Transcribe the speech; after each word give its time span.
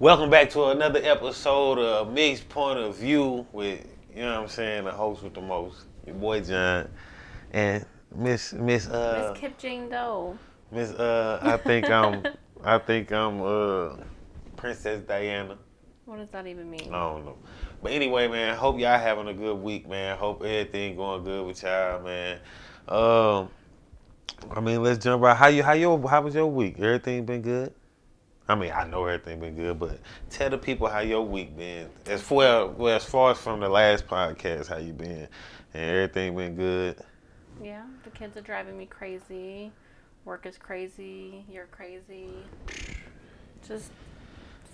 Welcome 0.00 0.30
back 0.30 0.48
to 0.50 0.66
another 0.66 1.00
episode 1.02 1.80
of 1.80 2.12
Mixed 2.12 2.48
Point 2.48 2.78
of 2.78 2.98
View 2.98 3.44
with, 3.50 3.84
you 4.14 4.22
know 4.22 4.34
what 4.34 4.42
I'm 4.42 4.48
saying, 4.48 4.84
the 4.84 4.92
host 4.92 5.24
with 5.24 5.34
the 5.34 5.40
most, 5.40 5.86
your 6.06 6.14
boy 6.14 6.40
Jon. 6.40 6.88
And 7.50 7.84
Miss 8.14 8.52
Miss 8.52 8.86
uh 8.86 9.32
Miss 9.32 9.40
Kip 9.40 9.58
Jane 9.58 9.88
Doe. 9.88 10.38
Miss 10.70 10.92
uh 10.92 11.40
I 11.42 11.56
think 11.56 11.90
I'm 11.90 12.24
I 12.64 12.78
think 12.78 13.10
I'm 13.10 13.42
uh 13.42 13.96
Princess 14.56 15.02
Diana. 15.02 15.58
What 16.04 16.18
does 16.18 16.28
that 16.28 16.46
even 16.46 16.70
mean? 16.70 16.94
I 16.94 17.00
don't 17.00 17.24
know. 17.24 17.38
But 17.82 17.90
anyway, 17.90 18.28
man, 18.28 18.56
hope 18.56 18.78
y'all 18.78 19.00
having 19.00 19.26
a 19.26 19.34
good 19.34 19.56
week, 19.56 19.88
man. 19.88 20.16
Hope 20.16 20.44
everything 20.44 20.94
going 20.94 21.24
good 21.24 21.44
with 21.44 21.60
y'all, 21.60 22.00
man. 22.04 22.38
Um 22.86 23.48
I 24.52 24.60
mean, 24.60 24.80
let's 24.80 25.02
jump 25.02 25.24
right. 25.24 25.36
How 25.36 25.48
you 25.48 25.64
how 25.64 25.72
your 25.72 26.08
how 26.08 26.22
was 26.22 26.36
your 26.36 26.46
week? 26.46 26.78
Everything 26.78 27.24
been 27.24 27.42
good? 27.42 27.74
I 28.48 28.54
mean, 28.54 28.72
I 28.74 28.86
know 28.86 29.04
everything 29.04 29.40
been 29.40 29.56
good, 29.56 29.78
but 29.78 29.98
tell 30.30 30.48
the 30.48 30.56
people 30.56 30.88
how 30.88 31.00
your 31.00 31.22
week 31.22 31.54
been. 31.56 31.90
As 32.06 32.22
far 32.22 32.66
well, 32.66 32.96
as 32.96 33.04
far 33.04 33.32
as 33.32 33.38
from 33.38 33.60
the 33.60 33.68
last 33.68 34.06
podcast, 34.06 34.68
how 34.68 34.78
you 34.78 34.94
been, 34.94 35.28
and 35.74 35.90
everything 35.90 36.34
been 36.34 36.56
good. 36.56 36.96
Yeah, 37.62 37.84
the 38.04 38.10
kids 38.10 38.38
are 38.38 38.40
driving 38.40 38.78
me 38.78 38.86
crazy. 38.86 39.70
Work 40.24 40.46
is 40.46 40.56
crazy. 40.56 41.44
You're 41.50 41.66
crazy. 41.66 42.30
Just 43.66 43.90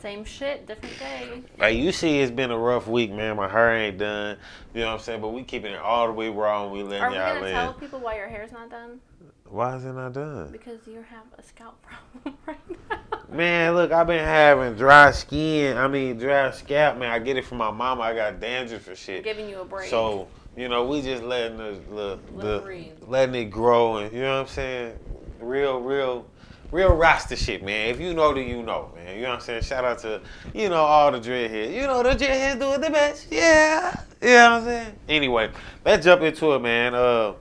same 0.01 0.25
shit, 0.25 0.67
different 0.67 0.99
day. 0.99 1.43
Like 1.59 1.77
you 1.77 1.91
see, 1.91 2.21
it's 2.21 2.31
been 2.31 2.53
a 2.53 2.59
rough 2.59 2.87
week, 2.87 3.11
man. 3.11 3.37
My 3.37 3.49
hair 3.49 3.75
ain't 3.75 3.99
done. 3.99 4.37
You 4.73 4.83
know 4.83 4.89
what 4.89 4.93
I'm 4.95 5.01
saying? 5.01 5.21
But 5.21 5.29
we 5.29 5.43
keeping 5.43 5.73
it 5.73 5.81
all 5.81 6.07
the 6.07 6.13
way 6.13 6.29
raw. 6.29 6.63
And 6.65 6.73
we 6.73 6.85
letting 6.85 7.03
Are 7.03 7.11
we 7.11 7.17
y'all 7.17 7.35
gonna 7.35 7.47
in. 7.47 7.53
tell 7.55 7.73
people 7.73 7.99
why 7.99 8.17
your 8.19 8.29
hair's 8.29 8.53
not 8.53 8.71
done? 8.71 9.01
Why 9.49 9.77
is 9.77 9.85
it 9.85 9.93
not 9.93 10.15
done? 10.15 10.51
Because 10.51 10.87
you 10.87 11.05
have 11.11 11.27
a 11.39 11.43
scalp 11.43 11.81
problem 12.23 12.37
right 12.47 12.59
now. 12.91 12.99
Man, 13.31 13.75
look, 13.75 13.93
I've 13.93 14.07
been 14.07 14.25
having 14.25 14.75
dry 14.75 15.11
skin. 15.11 15.77
I 15.77 15.87
mean, 15.89 16.19
dry 16.19 16.51
scalp, 16.51 16.99
man. 16.99 17.11
I 17.11 17.19
get 17.19 17.37
it 17.37 17.45
from 17.45 17.59
my 17.59 17.71
mama. 17.71 18.03
I 18.03 18.15
got 18.15 18.41
dandruff 18.41 18.83
for 18.83 18.97
shit. 18.97 19.25
Giving 19.25 19.49
you 19.49 19.61
a 19.61 19.65
break. 19.65 19.89
So, 19.89 20.29
you 20.57 20.69
know, 20.69 20.87
we 20.87 21.03
just 21.03 21.23
letting 21.23 21.59
the, 21.59 21.79
the, 21.91 22.19
Let 22.35 22.65
the 22.65 22.93
letting 23.07 23.35
it 23.35 23.45
grow 23.47 23.99
and 23.99 24.13
you 24.13 24.23
know 24.23 24.35
what 24.35 24.49
I'm 24.49 24.55
saying? 24.55 24.99
Real, 25.41 25.81
real, 25.81 26.27
real 26.71 26.95
Rasta 26.95 27.37
shit, 27.37 27.63
man. 27.63 27.91
If 27.91 28.01
you 28.01 28.15
know, 28.15 28.33
then 28.33 28.49
you 28.49 28.63
know, 28.63 28.93
man. 28.95 29.17
You 29.17 29.23
know 29.23 29.31
what 29.31 29.35
I'm 29.37 29.41
saying? 29.41 29.63
Shout 29.63 29.85
out 29.85 29.99
to, 30.01 30.21
you 30.55 30.69
know, 30.69 30.77
all 30.77 31.13
the 31.13 31.21
dreadheads. 31.21 31.75
You 31.75 31.83
know 31.83 32.03
the 32.03 32.11
dreadheads 32.11 32.61
doing 32.61 32.81
the 32.81 32.91
best. 32.91 33.27
Yeah. 33.31 34.01
You 34.23 34.29
know 34.29 34.35
what 34.35 34.53
I'm 34.53 34.65
saying? 34.65 34.99
Anyway, 35.09 35.51
let's 35.85 36.05
jump 36.05 36.23
into 36.23 36.55
it, 36.55 36.61
man. 36.61 36.95
Uh 36.95 37.35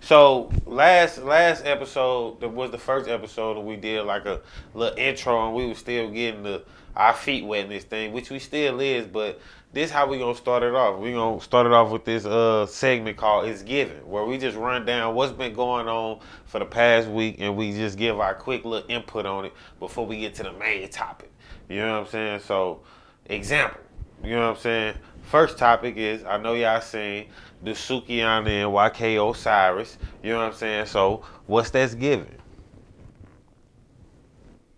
so 0.00 0.50
last 0.66 1.18
last 1.18 1.64
episode 1.64 2.40
that 2.40 2.48
was 2.48 2.70
the 2.70 2.78
first 2.78 3.08
episode 3.08 3.54
that 3.54 3.60
we 3.60 3.76
did 3.76 4.04
like 4.04 4.26
a 4.26 4.40
little 4.74 4.98
intro 4.98 5.46
and 5.46 5.54
we 5.54 5.66
were 5.66 5.74
still 5.74 6.10
getting 6.10 6.42
the 6.42 6.62
our 6.96 7.14
feet 7.14 7.44
wet 7.44 7.64
in 7.64 7.70
this 7.70 7.84
thing, 7.84 8.12
which 8.12 8.30
we 8.30 8.38
still 8.38 8.80
is, 8.80 9.06
but 9.06 9.40
this 9.72 9.90
how 9.90 10.06
we 10.06 10.18
gonna 10.18 10.34
start 10.34 10.62
it 10.62 10.74
off. 10.74 10.98
We 10.98 11.12
gonna 11.12 11.40
start 11.40 11.66
it 11.66 11.72
off 11.72 11.90
with 11.90 12.04
this 12.04 12.26
uh 12.26 12.66
segment 12.66 13.16
called 13.16 13.46
It's 13.46 13.62
Given, 13.62 13.98
where 14.08 14.24
we 14.24 14.38
just 14.38 14.56
run 14.56 14.84
down 14.84 15.14
what's 15.14 15.32
been 15.32 15.54
going 15.54 15.86
on 15.86 16.20
for 16.46 16.58
the 16.58 16.64
past 16.64 17.08
week 17.08 17.36
and 17.38 17.56
we 17.56 17.72
just 17.72 17.96
give 17.96 18.18
our 18.18 18.34
quick 18.34 18.64
little 18.64 18.90
input 18.90 19.26
on 19.26 19.44
it 19.44 19.52
before 19.78 20.06
we 20.06 20.18
get 20.18 20.34
to 20.36 20.42
the 20.42 20.52
main 20.52 20.88
topic. 20.88 21.30
You 21.68 21.76
know 21.76 21.92
what 21.92 22.06
I'm 22.06 22.10
saying? 22.10 22.40
So 22.40 22.80
example, 23.26 23.80
you 24.24 24.30
know 24.30 24.48
what 24.48 24.56
I'm 24.56 24.62
saying? 24.62 24.94
First 25.22 25.58
topic 25.58 25.96
is 25.96 26.24
I 26.24 26.38
know 26.38 26.54
y'all 26.54 26.80
seen 26.80 27.26
the 27.62 27.72
Sukihana 27.72 28.46
and 28.48 28.72
YK 28.72 29.30
Osiris. 29.30 29.98
You 30.22 30.32
know 30.32 30.38
what 30.40 30.44
I'm 30.46 30.52
saying? 30.54 30.86
So 30.86 31.22
what's 31.46 31.70
that's 31.70 31.94
giving? 31.94 32.34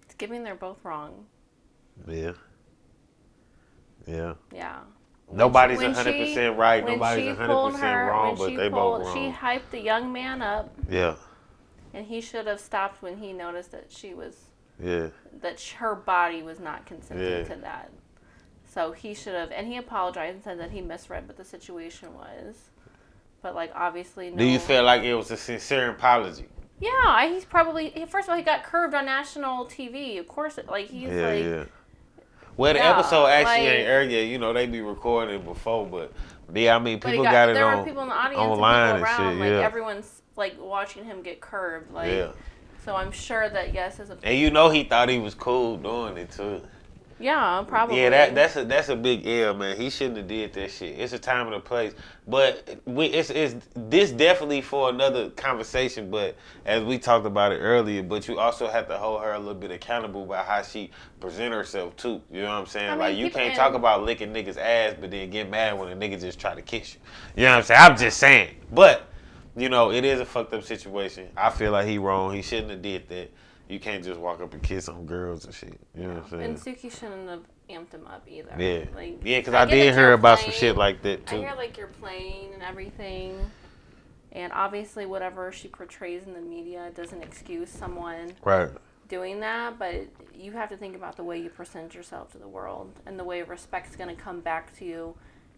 It's 0.05 0.15
giving 0.15 0.43
they're 0.45 0.55
both 0.55 0.85
wrong. 0.85 1.27
Yeah. 2.09 2.33
Yeah. 4.07 4.35
Yeah. 4.53 4.79
Nobody's 5.33 5.79
when 5.79 5.95
hundred 5.95 6.17
percent 6.19 6.59
right. 6.59 6.85
Nobody's 6.85 7.29
one 7.29 7.37
hundred 7.37 7.71
percent 7.73 8.09
wrong, 8.09 8.35
but 8.37 8.57
they 8.57 8.69
pulled- 8.69 9.03
both 9.05 9.15
She 9.15 9.31
hyped 9.31 9.71
the 9.71 9.81
young 9.81 10.13
man 10.13 10.43
up, 10.43 10.71
Yeah. 10.91 11.15
and 11.95 12.05
he 12.07 12.21
should 12.21 12.47
have 12.47 12.61
stopped 12.61 13.01
when 13.01 13.17
he 13.17 13.33
noticed 13.33 13.71
that 13.73 13.91
she 13.91 14.13
was 14.13 14.51
Yeah. 14.79 15.09
that 15.41 15.61
her 15.79 15.95
body 15.95 16.43
was 16.43 16.61
not 16.61 16.85
consenting 16.85 17.27
Yeah. 17.27 17.45
to 17.45 17.57
that. 17.63 17.91
So 18.73 18.93
he 18.93 19.13
should 19.13 19.35
have, 19.35 19.51
and 19.53 19.67
he 19.67 19.77
apologized 19.77 20.35
and 20.37 20.43
said 20.45 20.59
that 20.61 20.71
he 20.71 20.81
misread 20.81 21.29
what 21.29 21.37
the 21.37 21.45
situation 21.45 22.15
was. 22.15 22.57
But 23.43 23.55
like 23.55 23.71
obviously, 23.75 24.31
no. 24.31 24.37
Do 24.39 24.45
you 24.45 24.59
feel 24.59 24.83
like 24.85 25.03
it 25.03 25.15
was 25.15 25.31
a 25.31 25.37
sincere 25.37 25.91
apology? 25.91 26.47
Yeah, 26.81 26.91
I- 27.05 27.29
he's 27.29 27.45
probably. 27.45 27.91
he- 27.91 28.07
First 28.07 28.29
of 28.29 28.33
all, 28.33 28.37
he 28.39 28.43
got 28.43 28.63
curved 28.65 28.95
on 28.95 29.05
national 29.05 29.67
TV. 29.67 30.19
Of 30.19 30.27
course, 30.27 30.57
it- 30.57 30.69
like 30.69 30.89
he's 30.89 31.11
yeah, 31.11 31.27
like. 31.27 31.45
yeah. 31.45 31.65
Well, 32.57 32.73
the 32.73 32.79
Yeah, 32.79 32.99
episode 32.99 33.27
actually 33.27 33.67
like- 33.67 33.79
ain't 33.79 33.89
aired 33.89 34.11
yet. 34.11 34.23
You 34.23 34.39
know, 34.39 34.53
they 34.53 34.67
be 34.67 34.81
recording 34.81 35.43
before, 35.43 35.87
but 35.87 36.13
yeah, 36.55 36.75
I 36.75 36.79
mean, 36.79 36.99
people 36.99 37.25
got, 37.25 37.33
got, 37.33 37.49
it 37.51 37.55
there 37.55 37.67
on 37.67 37.79
were 37.79 37.85
people 37.85 38.03
in 38.03 38.09
the 38.09 38.15
audience 38.15 38.41
and 38.43 38.53
online 38.53 38.95
and 38.95 39.05
around. 39.05 39.33
shit. 39.33 39.41
like 39.41 39.51
yeah. 39.51 39.61
everyone's 39.67 40.23
like 40.37 40.55
watching 40.59 41.05
him 41.05 41.23
get 41.23 41.41
curved. 41.41 41.93
Like, 41.93 42.11
yeah. 42.11 42.33
so 42.85 42.97
I'm 42.97 43.13
sure 43.13 43.49
that 43.51 43.75
yes, 43.75 44.01
as 44.01 44.09
a 44.11 44.19
And 44.23 44.39
you 44.39 44.51
know, 44.51 44.71
he 44.71 44.85
thought 44.85 45.09
he 45.11 45.19
was 45.19 45.35
cool 45.35 45.77
doing 45.77 46.17
it 46.17 46.31
too. 46.31 46.63
Yeah, 47.23 47.65
probably. 47.67 48.01
Yeah, 48.01 48.11
that 48.11 48.35
that's 48.35 48.57
a 48.57 48.65
that's 48.65 48.89
a 48.89 48.97
big 48.97 49.27
L, 49.27 49.55
man. 49.55 49.77
He 49.77 49.89
shouldn't 49.91 50.17
have 50.17 50.27
did 50.27 50.53
that 50.55 50.71
shit. 50.71 50.99
It's 50.99 51.13
a 51.13 51.19
time 51.19 51.47
and 51.47 51.55
a 51.55 51.61
place, 51.61 51.95
but 52.27 52.79
we 52.85 53.07
it's 53.07 53.31
it's 53.31 53.55
this 53.75 54.11
definitely 54.11 54.61
for 54.61 54.91
another 54.91 55.31
conversation. 55.31 56.11
But 56.11 56.37
as 56.67 56.83
we 56.83 56.99
talked 56.99 57.25
about 57.25 57.53
it 57.53 57.59
earlier, 57.59 58.03
but 58.03 58.27
you 58.29 58.39
also 58.39 58.69
have 58.69 58.89
to 58.89 58.99
hold 58.99 59.23
her 59.23 59.33
a 59.33 59.39
little 59.39 59.55
bit 59.55 59.71
accountable 59.71 60.27
by 60.27 60.43
how 60.43 60.63
she 60.63 60.91
present 61.21 61.55
herself 61.55 61.97
too. 61.97 62.21
You 62.31 62.43
know 62.43 62.49
what 62.49 62.61
I'm 62.61 62.67
saying? 62.67 62.89
I 62.89 62.91
mean, 62.91 62.99
like 62.99 63.17
you 63.17 63.31
can't 63.31 63.55
talk 63.55 63.75
about 63.75 64.03
licking 64.03 64.33
niggas 64.33 64.59
ass, 64.59 64.97
but 65.01 65.11
then 65.11 65.31
get 65.31 65.49
mad 65.49 65.79
when 65.79 65.89
a 65.89 65.97
nigga 65.97 66.21
just 66.21 66.39
try 66.39 66.55
to 66.55 66.63
kiss 66.63 66.95
you. 66.95 67.01
You 67.37 67.43
know 67.45 67.53
what 67.53 67.59
I'm 67.59 67.63
saying? 67.65 67.81
I'm 67.81 67.97
just 67.97 68.19
saying, 68.19 68.57
but. 68.73 69.09
You 69.55 69.69
know, 69.69 69.93
it 69.93 70.03
is 70.03 70.19
a 70.19 70.25
fucked 70.25 70.55
up 70.55 70.63
situation. 70.65 71.29
I 71.37 71.51
feel 71.51 71.73
like 71.73 71.87
he 71.87 71.99
wrong. 71.99 72.33
He 72.35 72.41
shouldn't 72.41 72.71
have 72.71 72.81
did 72.81 73.07
that. 73.11 73.31
You 73.73 73.81
can't 73.81 74.05
just 74.05 74.21
walk 74.21 74.43
up 74.43 74.53
and 74.53 74.63
kiss 74.63 74.87
on 74.91 75.07
girls 75.07 75.47
and 75.47 75.55
shit. 75.55 75.81
You 75.97 76.03
know 76.03 76.09
what 76.15 76.25
I'm 76.25 76.31
saying? 76.31 76.43
And 76.43 76.59
Suki 76.59 76.93
shouldn't 76.93 77.27
have 77.27 77.41
amped 77.71 77.93
him 77.93 78.07
up 78.07 78.23
either. 78.29 78.55
Yeah. 78.59 78.85
Like, 78.95 79.21
Yeah, 79.25 79.39
because 79.39 79.55
I, 79.55 79.65
get 79.65 79.71
did 79.71 79.95
hear 79.95 80.13
about 80.13 80.41
some 80.41 80.51
shit 80.53 80.77
like 80.77 81.01
that 81.03 81.27
too. 81.27 81.37
I 81.37 81.41
hear 81.41 81.55
like 81.57 81.79
you're 81.79 81.87
playing 81.87 82.53
and 82.53 82.63
everything. 82.63 83.39
And 84.33 84.53
obviously, 84.53 85.07
whatever 85.07 85.51
she 85.53 85.69
portrays 85.69 86.25
in 86.27 86.35
the 86.35 86.41
media 86.43 86.91
doesn't 86.95 87.23
excuse 87.23 87.71
someone 87.71 88.35
Right. 88.45 88.69
doing 89.09 89.41
that, 89.41 89.79
but 89.79 90.07
you 90.35 90.53
have 90.53 90.69
to 90.69 90.77
think 90.77 90.95
about 90.95 91.17
the 91.17 91.25
way 91.25 91.39
you 91.39 91.49
present 91.49 91.95
yourself 91.95 92.31
to 92.33 92.39
the 92.39 92.49
world 92.49 92.93
and 93.07 93.19
the 93.19 93.25
way 93.25 93.43
respect's 93.43 93.97
going 93.97 94.15
to 94.15 94.23
come 94.23 94.41
back 94.41 94.77
to 94.81 94.85
you 94.85 95.15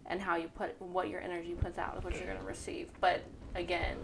and 0.07 0.21
how 0.21 0.37
you 0.37 0.47
put 0.49 0.81
what 0.81 1.09
your 1.09 1.21
energy 1.21 1.55
puts 1.61 1.79
out 1.79 1.99
is 1.99 2.05
what 2.05 2.15
you're 2.15 2.27
going 2.27 2.39
to 2.39 2.45
receive. 2.47 2.89
But 3.01 3.25
again, 3.57 3.97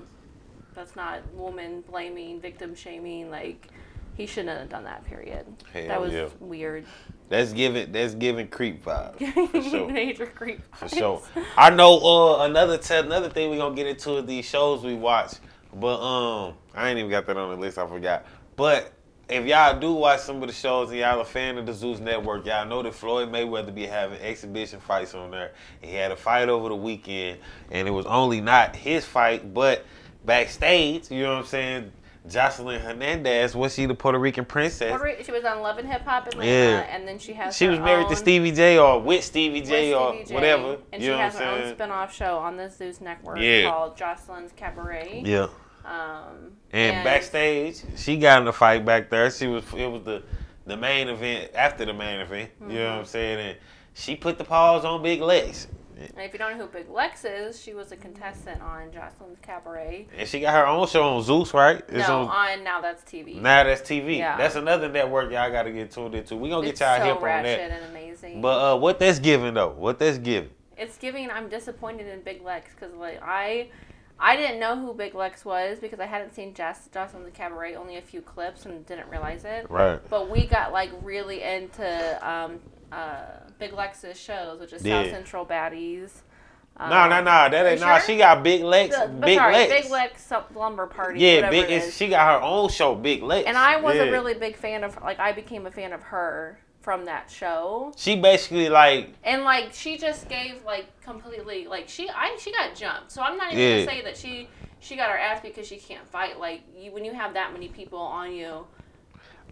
that's 0.75 0.97
not 0.97 1.33
woman 1.33 1.83
blaming, 1.83 2.41
victim 2.41 2.75
shaming. 2.75 3.31
Like, 3.31 3.69
he 4.17 4.27
shouldn't 4.27 4.59
have 4.59 4.69
done 4.69 4.85
that, 4.85 5.05
period. 5.05 5.47
Hell 5.73 5.89
that 5.89 6.01
was 6.01 6.13
yeah. 6.13 6.29
weird. 6.41 6.85
That's 7.29 7.53
giving 7.53 7.93
that's 7.93 8.15
giving 8.15 8.49
creep 8.49 8.85
vibes 8.85 9.51
for 9.51 9.63
sure. 9.71 9.89
Major 9.93 10.27
creep. 10.27 10.61
vibes. 10.73 10.77
For 10.77 10.89
sure. 10.89 11.23
I 11.57 11.71
know 11.71 11.99
uh 11.99 12.45
another 12.45 12.77
te- 12.79 12.97
another 12.97 13.31
thing 13.31 13.51
we 13.51 13.57
gonna 13.57 13.75
get 13.75 13.87
into 13.87 14.17
is 14.19 14.27
these 14.27 14.45
shows 14.45 14.83
we 14.83 14.95
watch. 14.95 15.35
But 15.73 16.01
um 16.01 16.55
I 16.75 16.89
ain't 16.89 16.99
even 16.99 17.11
got 17.11 17.27
that 17.27 17.37
on 17.37 17.51
the 17.51 17.57
list, 17.57 17.79
I 17.79 17.87
forgot. 17.87 18.27
But 18.57 18.93
if 19.31 19.47
y'all 19.47 19.79
do 19.79 19.93
watch 19.93 20.21
some 20.21 20.43
of 20.43 20.49
the 20.49 20.55
shows 20.55 20.91
and 20.91 20.99
y'all 20.99 21.21
a 21.21 21.25
fan 21.25 21.57
of 21.57 21.67
the 21.67 21.73
Zeus 21.73 22.01
Network, 22.01 22.47
y'all 22.47 22.67
know 22.67 22.83
that 22.83 22.95
Floyd 22.95 23.31
Mayweather 23.31 23.73
be 23.73 23.87
having 23.87 24.19
exhibition 24.21 24.81
fights 24.81 25.15
on 25.15 25.31
there. 25.31 25.53
And 25.83 25.91
he 25.91 25.97
had 25.97 26.11
a 26.11 26.17
fight 26.17 26.49
over 26.49 26.69
the 26.69 26.77
weekend, 26.77 27.39
and 27.71 27.87
it 27.87 27.93
was 27.93 28.07
only 28.07 28.41
not 28.41 28.75
his 28.75 29.05
fight, 29.05 29.55
but 29.55 29.87
backstage, 30.25 31.11
you 31.11 31.23
know 31.23 31.35
what 31.35 31.41
I'm 31.43 31.47
saying? 31.47 31.93
Jocelyn 32.29 32.81
Hernandez, 32.81 33.55
was 33.57 33.75
she 33.75 33.87
the 33.87 33.95
Puerto 33.95 34.19
Rican 34.19 34.45
princess? 34.45 34.91
Puerto 34.97 35.23
She 35.25 35.33
was 35.33 35.45
on 35.45 35.61
Love 35.63 35.79
and 35.79 35.89
Hip 35.89 36.03
Hop 36.03 36.27
Atlanta, 36.27 36.51
Yeah. 36.51 36.81
and 36.95 37.09
then 37.09 37.19
she 37.19 37.33
has 37.33 37.57
She 37.57 37.67
was 37.67 37.79
married 37.79 38.09
to 38.09 38.17
Stevie 38.17 38.53
J 38.53 38.79
or 38.79 39.01
with 39.01 39.25
Stevie 39.25 39.63
J 39.63 39.91
with 39.91 39.99
or 40.01 40.13
Stevie 40.15 40.29
J, 40.29 40.35
whatever. 40.35 40.77
And 40.93 41.03
you 41.03 41.09
she 41.09 41.13
know 41.13 41.19
has 41.19 41.37
her 41.39 41.45
own 41.45 41.61
saying? 41.63 41.75
spin-off 41.75 42.15
show 42.15 42.37
on 42.39 42.57
the 42.57 42.69
Zeus 42.69 43.01
Network 43.01 43.39
Yeah. 43.41 43.71
called 43.71 43.97
Jocelyn's 43.97 44.53
Cabaret. 44.53 45.23
Yeah. 45.25 45.47
Um, 45.85 46.53
And, 46.73 47.03
backstage, 47.05 47.83
she 47.97 48.19
got 48.19 48.43
in 48.43 48.49
a 48.49 48.53
fight 48.53 48.85
back 48.85 49.09
there. 49.09 49.31
She 49.31 49.47
was 49.47 49.65
it 49.75 49.87
was 49.91 50.03
the 50.03 50.23
the 50.67 50.77
main 50.77 51.09
event 51.09 51.51
after 51.55 51.85
the 51.87 51.95
main 51.95 52.21
event. 52.21 52.51
You 52.61 52.67
know 52.69 52.75
Mm-hmm. 52.75 52.91
what 52.91 52.99
I'm 53.01 53.05
saying? 53.07 53.41
And 53.49 53.59
she 53.95 54.15
put 54.15 54.37
the 54.39 54.45
paws 54.45 54.85
on 54.85 55.03
Big 55.03 55.21
Lex. 55.23 55.67
And 56.01 56.21
if 56.25 56.33
you 56.33 56.39
don't 56.39 56.57
know 56.57 56.67
who 56.67 56.73
Big 56.73 56.89
Lex 56.89 57.25
is, 57.25 57.61
she 57.61 57.75
was 57.75 57.93
a 57.93 57.97
contestant 57.97 58.61
on 58.63 58.91
Jocelyn's 58.93 59.39
Cabaret. 59.43 60.07
And 60.17 60.29
she 60.29 60.41
got 60.41 60.55
her 60.55 60.67
own 60.67 60.87
show 60.87 61.03
on 61.03 61.23
Zeus, 61.23 61.53
right? 61.55 61.83
It's 61.89 62.09
no, 62.09 62.23
on 62.23 62.59
on 62.59 62.65
Now 62.65 62.81
That's 62.81 63.03
TV. 63.03 63.41
now 63.41 63.65
that's 63.65 63.83
TV. 63.83 64.19
Yeah. 64.19 64.37
That's 64.37 64.57
another 64.57 64.89
network 64.89 65.31
y'all 65.33 65.51
gotta 65.51 65.71
get 65.71 65.91
tuned 65.91 66.15
into. 66.15 66.37
We 66.37 66.49
gonna 66.49 66.67
get 66.67 66.81
y'all 66.81 66.99
so 66.99 67.05
hip 67.05 67.17
on 67.17 67.23
that. 67.23 67.47
and 67.71 67.85
amazing. 67.91 68.41
But 68.41 68.75
uh, 68.75 68.79
what 68.79 68.99
that's 68.99 69.19
giving 69.19 69.55
though? 69.55 69.71
What 69.71 69.99
that's 69.99 70.19
giving? 70.19 70.51
it's 70.81 70.97
giving. 70.97 71.31
I'm 71.31 71.49
disappointed 71.49 72.07
in 72.09 72.23
Big 72.23 72.43
Lex 72.43 72.73
because 72.75 72.95
like 72.95 73.21
I, 73.23 73.69
I 74.19 74.35
didn't 74.37 74.59
know 74.59 74.77
who 74.77 74.95
Big 74.95 75.15
Lex 75.15 75.45
was 75.45 75.79
because 75.79 76.01
I 76.01 76.07
hadn't 76.07 76.35
seen 76.35 76.55
Jess, 76.55 76.89
Jocelyn's 76.93 77.35
Cabaret 77.35 77.77
only 77.77 77.99
a 77.99 78.03
few 78.03 78.23
clips 78.23 78.65
and 78.65 78.85
didn't 78.87 79.09
realize 79.11 79.45
it. 79.45 79.71
Right. 79.71 80.01
But 80.09 80.31
we 80.31 80.47
got 80.47 80.73
like 80.73 80.91
really 81.03 81.43
into 81.43 82.29
um, 82.29 82.61
uh, 82.93 83.17
Big 83.59 83.73
Lex's 83.73 84.19
shows, 84.19 84.61
which 84.61 84.73
is 84.73 84.85
Yeah. 84.85 85.03
South 85.03 85.13
Central 85.13 85.47
Baddies. 85.47 86.11
No, 86.79 87.09
no, 87.09 87.19
no. 87.21 87.49
That 87.51 87.67
ain't. 87.67 87.81
Nah, 87.81 87.99
sure? 87.99 88.07
she 88.07 88.17
got 88.17 88.43
Big 88.43 88.63
Lex. 88.63 88.97
The- 88.97 89.07
Big 89.09 89.37
sorry, 89.37 89.53
Lex. 89.53 89.83
Big 89.83 89.91
Lex 89.93 90.33
Lumber 90.55 90.87
Party. 90.87 91.21
Yeah, 91.21 91.37
whatever 91.37 91.51
big. 91.53 91.71
It's, 91.71 91.95
she 91.95 92.09
got 92.09 92.39
her 92.39 92.43
own 92.43 92.71
show, 92.71 92.95
Big 92.95 93.23
Lex. 93.23 93.47
And 93.47 93.59
I 93.59 93.77
was 93.79 93.97
Yeah. 93.97 94.05
a 94.05 94.11
really 94.11 94.33
big 94.35 94.57
fan 94.57 94.83
of 94.83 94.97
like 95.03 95.19
I 95.21 95.33
became 95.33 95.67
a 95.67 95.71
fan 95.71 95.93
of 95.93 96.03
her 96.05 96.59
from 96.81 97.05
that 97.05 97.31
show. 97.31 97.93
She 97.99 98.17
basically 98.19 98.71
like 98.71 99.11
And 99.25 99.45
like 99.45 99.75
she 99.75 99.99
just 99.99 100.29
gave 100.31 100.65
like 100.65 100.87
completely 101.03 101.67
like 101.67 101.87
she 101.89 102.09
I 102.09 102.39
she 102.41 102.51
got 102.51 102.75
jumped. 102.75 103.13
So 103.13 103.21
I'm 103.21 103.37
not 103.37 103.53
even 103.53 103.63
Yeah. 103.63 103.85
gonna 103.85 103.99
say 103.99 104.03
that 104.05 104.17
she 104.17 104.49
she 104.79 104.97
got 104.97 105.11
her 105.11 105.19
ass 105.19 105.41
because 105.43 105.67
she 105.67 105.77
can't 105.77 106.07
fight. 106.09 106.41
Like 106.41 106.63
you 106.75 106.93
when 106.93 107.05
you 107.05 107.13
have 107.13 107.35
that 107.35 107.53
many 107.53 107.69
people 107.69 107.99
on 107.99 108.33
you. 108.33 108.67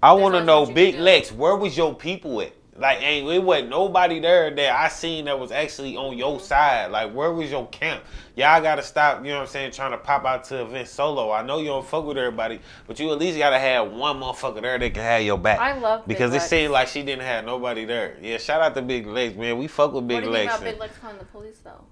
I 0.02 0.12
want 0.12 0.35
to 0.37 0.44
know, 0.44 0.64
Big. 0.64 0.94
Lex, 0.94 1.32
where 1.32 1.56
was 1.56 1.76
your 1.76 1.93
people 1.94 2.40
at? 2.40 2.52
Like, 2.78 3.02
ain't 3.02 3.28
it 3.28 3.42
wasn't 3.42 3.70
nobody 3.70 4.20
there 4.20 4.54
that 4.54 4.80
I 4.80 4.88
seen 4.88 5.25
that 5.25 5.38
was 5.38 5.50
actually 5.50 5.96
on 5.96 6.16
your 6.16 6.38
side. 6.38 6.92
Like, 6.92 7.12
where 7.12 7.32
was 7.32 7.50
your 7.50 7.66
camp? 7.69 8.04
Y'all 8.36 8.62
gotta 8.62 8.82
stop. 8.82 9.25
You 9.25 9.30
know 9.30 9.38
what 9.38 9.42
I'm 9.42 9.46
saying? 9.48 9.72
Trying 9.72 9.90
to 9.90 9.98
pop 9.98 10.25
out 10.25 10.44
to 10.44 10.62
events 10.62 10.92
solo. 10.92 11.32
I 11.32 11.42
know 11.42 11.58
you 11.58 11.66
don't 11.66 11.84
fuck 11.84 12.04
with 12.04 12.16
everybody, 12.16 12.60
but 12.86 13.00
you 13.00 13.10
at 13.10 13.19
least 13.19 13.36
gotta 13.36 13.58
have 13.58 13.90
one 13.90 14.20
motherfucker 14.20 14.62
there 14.62 14.78
that 14.78 14.94
can 14.94 15.02
have 15.02 15.22
your 15.22 15.38
back. 15.38 15.58
I 15.58 15.76
love 15.76 16.06
Big 16.06 16.16
because 16.16 16.30
it 16.30 16.38
Lex. 16.38 16.48
seemed 16.48 16.72
like 16.72 16.86
she 16.86 17.02
didn't 17.02 17.25
have 17.25 17.44
nobody 17.44 17.84
there. 17.84 18.16
Yeah, 18.22 18.38
shout 18.38 18.62
out 18.62 18.76
to 18.76 18.82
Big 18.82 19.06
Lex, 19.06 19.36
man. 19.36 19.58
We 19.58 19.66
fuck 19.66 19.92
with 19.92 20.06
Big 20.06 20.25
Lex. 20.25 20.26
what 20.26 20.32
do 20.32 20.36
you 20.36 20.44
think 20.44 20.48
Lex. 20.50 20.58
about 20.58 20.70
Big 20.70 20.80
Lex 20.80 20.98
calling 20.98 21.19
the 21.19 21.25
police 21.25 21.58
though? 21.64 21.84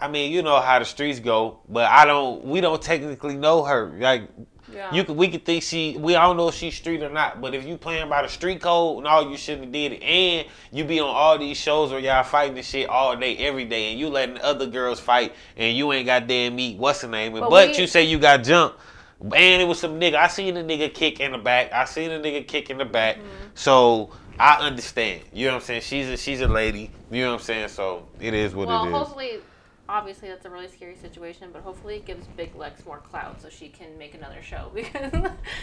I 0.00 0.08
mean, 0.08 0.32
you 0.32 0.42
know 0.42 0.58
how 0.60 0.78
the 0.80 0.84
streets 0.84 1.20
go, 1.20 1.60
but 1.68 1.88
I 1.88 2.06
don't. 2.06 2.44
We 2.44 2.60
don't 2.60 2.80
technically 2.80 3.36
know 3.36 3.62
her. 3.62 3.94
Like, 4.00 4.28
Yeah. 4.74 4.94
you 4.94 5.04
could, 5.04 5.16
we 5.16 5.28
could 5.28 5.44
think 5.44 5.62
she. 5.62 5.96
We 5.98 6.12
don't 6.12 6.36
know 6.36 6.48
if 6.48 6.54
she's 6.54 6.74
street 6.74 7.02
or 7.02 7.10
not. 7.10 7.40
But 7.40 7.54
if 7.54 7.64
you 7.64 7.76
playing 7.76 8.08
by 8.08 8.22
the 8.22 8.28
street 8.28 8.60
code, 8.60 9.04
no, 9.04 9.28
you 9.30 9.36
shouldn't 9.36 9.64
have 9.64 9.72
did 9.72 9.92
it. 9.92 10.02
And 10.02 10.46
you 10.70 10.84
be 10.84 11.00
on 11.00 11.08
all 11.08 11.38
these 11.38 11.56
shows 11.56 11.90
where 11.90 12.00
y'all 12.00 12.22
fighting 12.24 12.54
this 12.54 12.68
shit 12.68 12.88
all 12.88 13.16
day, 13.16 13.36
every 13.38 13.64
day, 13.64 13.90
and 13.90 14.00
you 14.00 14.08
letting 14.08 14.38
other 14.38 14.66
girls 14.66 15.00
fight, 15.00 15.34
and 15.56 15.76
you 15.76 15.92
ain't 15.92 16.06
got 16.06 16.26
damn 16.26 16.56
meat. 16.56 16.78
What's 16.78 17.00
the 17.00 17.08
name? 17.08 17.32
But, 17.32 17.50
But 17.50 17.68
we- 17.68 17.78
you 17.78 17.86
say 17.86 18.04
you 18.04 18.18
got 18.18 18.44
jumped. 18.44 18.78
And 19.22 19.62
it 19.62 19.68
was 19.68 19.78
some 19.78 20.00
nigga. 20.00 20.16
I 20.16 20.26
seen 20.26 20.56
a 20.56 20.64
nigga 20.64 20.92
kick 20.92 21.20
in 21.20 21.30
the 21.30 21.38
back. 21.38 21.72
I 21.72 21.84
seen 21.84 22.10
a 22.10 22.18
nigga 22.18 22.46
kick 22.46 22.70
in 22.70 22.78
the 22.78 22.84
back. 22.84 23.18
Mm-hmm. 23.18 23.26
So 23.54 24.10
I 24.38 24.66
understand. 24.66 25.22
You 25.32 25.46
know 25.46 25.54
what 25.54 25.60
I'm 25.60 25.66
saying? 25.66 25.82
She's 25.82 26.08
a 26.08 26.16
she's 26.16 26.40
a 26.40 26.48
lady. 26.48 26.90
You 27.10 27.22
know 27.22 27.32
what 27.32 27.40
I'm 27.40 27.44
saying? 27.44 27.68
So 27.68 28.08
it 28.20 28.34
is 28.34 28.54
what 28.54 28.66
well, 28.66 28.84
it 28.84 28.88
is. 28.88 28.94
hopefully, 28.94 29.38
obviously 29.92 30.28
that's 30.28 30.44
a 30.46 30.50
really 30.50 30.68
scary 30.68 30.96
situation, 30.96 31.50
but 31.52 31.62
hopefully 31.62 31.96
it 31.96 32.06
gives 32.06 32.26
Big 32.28 32.54
Lex 32.56 32.84
more 32.86 32.98
clout 32.98 33.40
so 33.42 33.48
she 33.48 33.68
can 33.68 33.96
make 33.98 34.14
another 34.14 34.42
show 34.42 34.70
because 34.74 35.12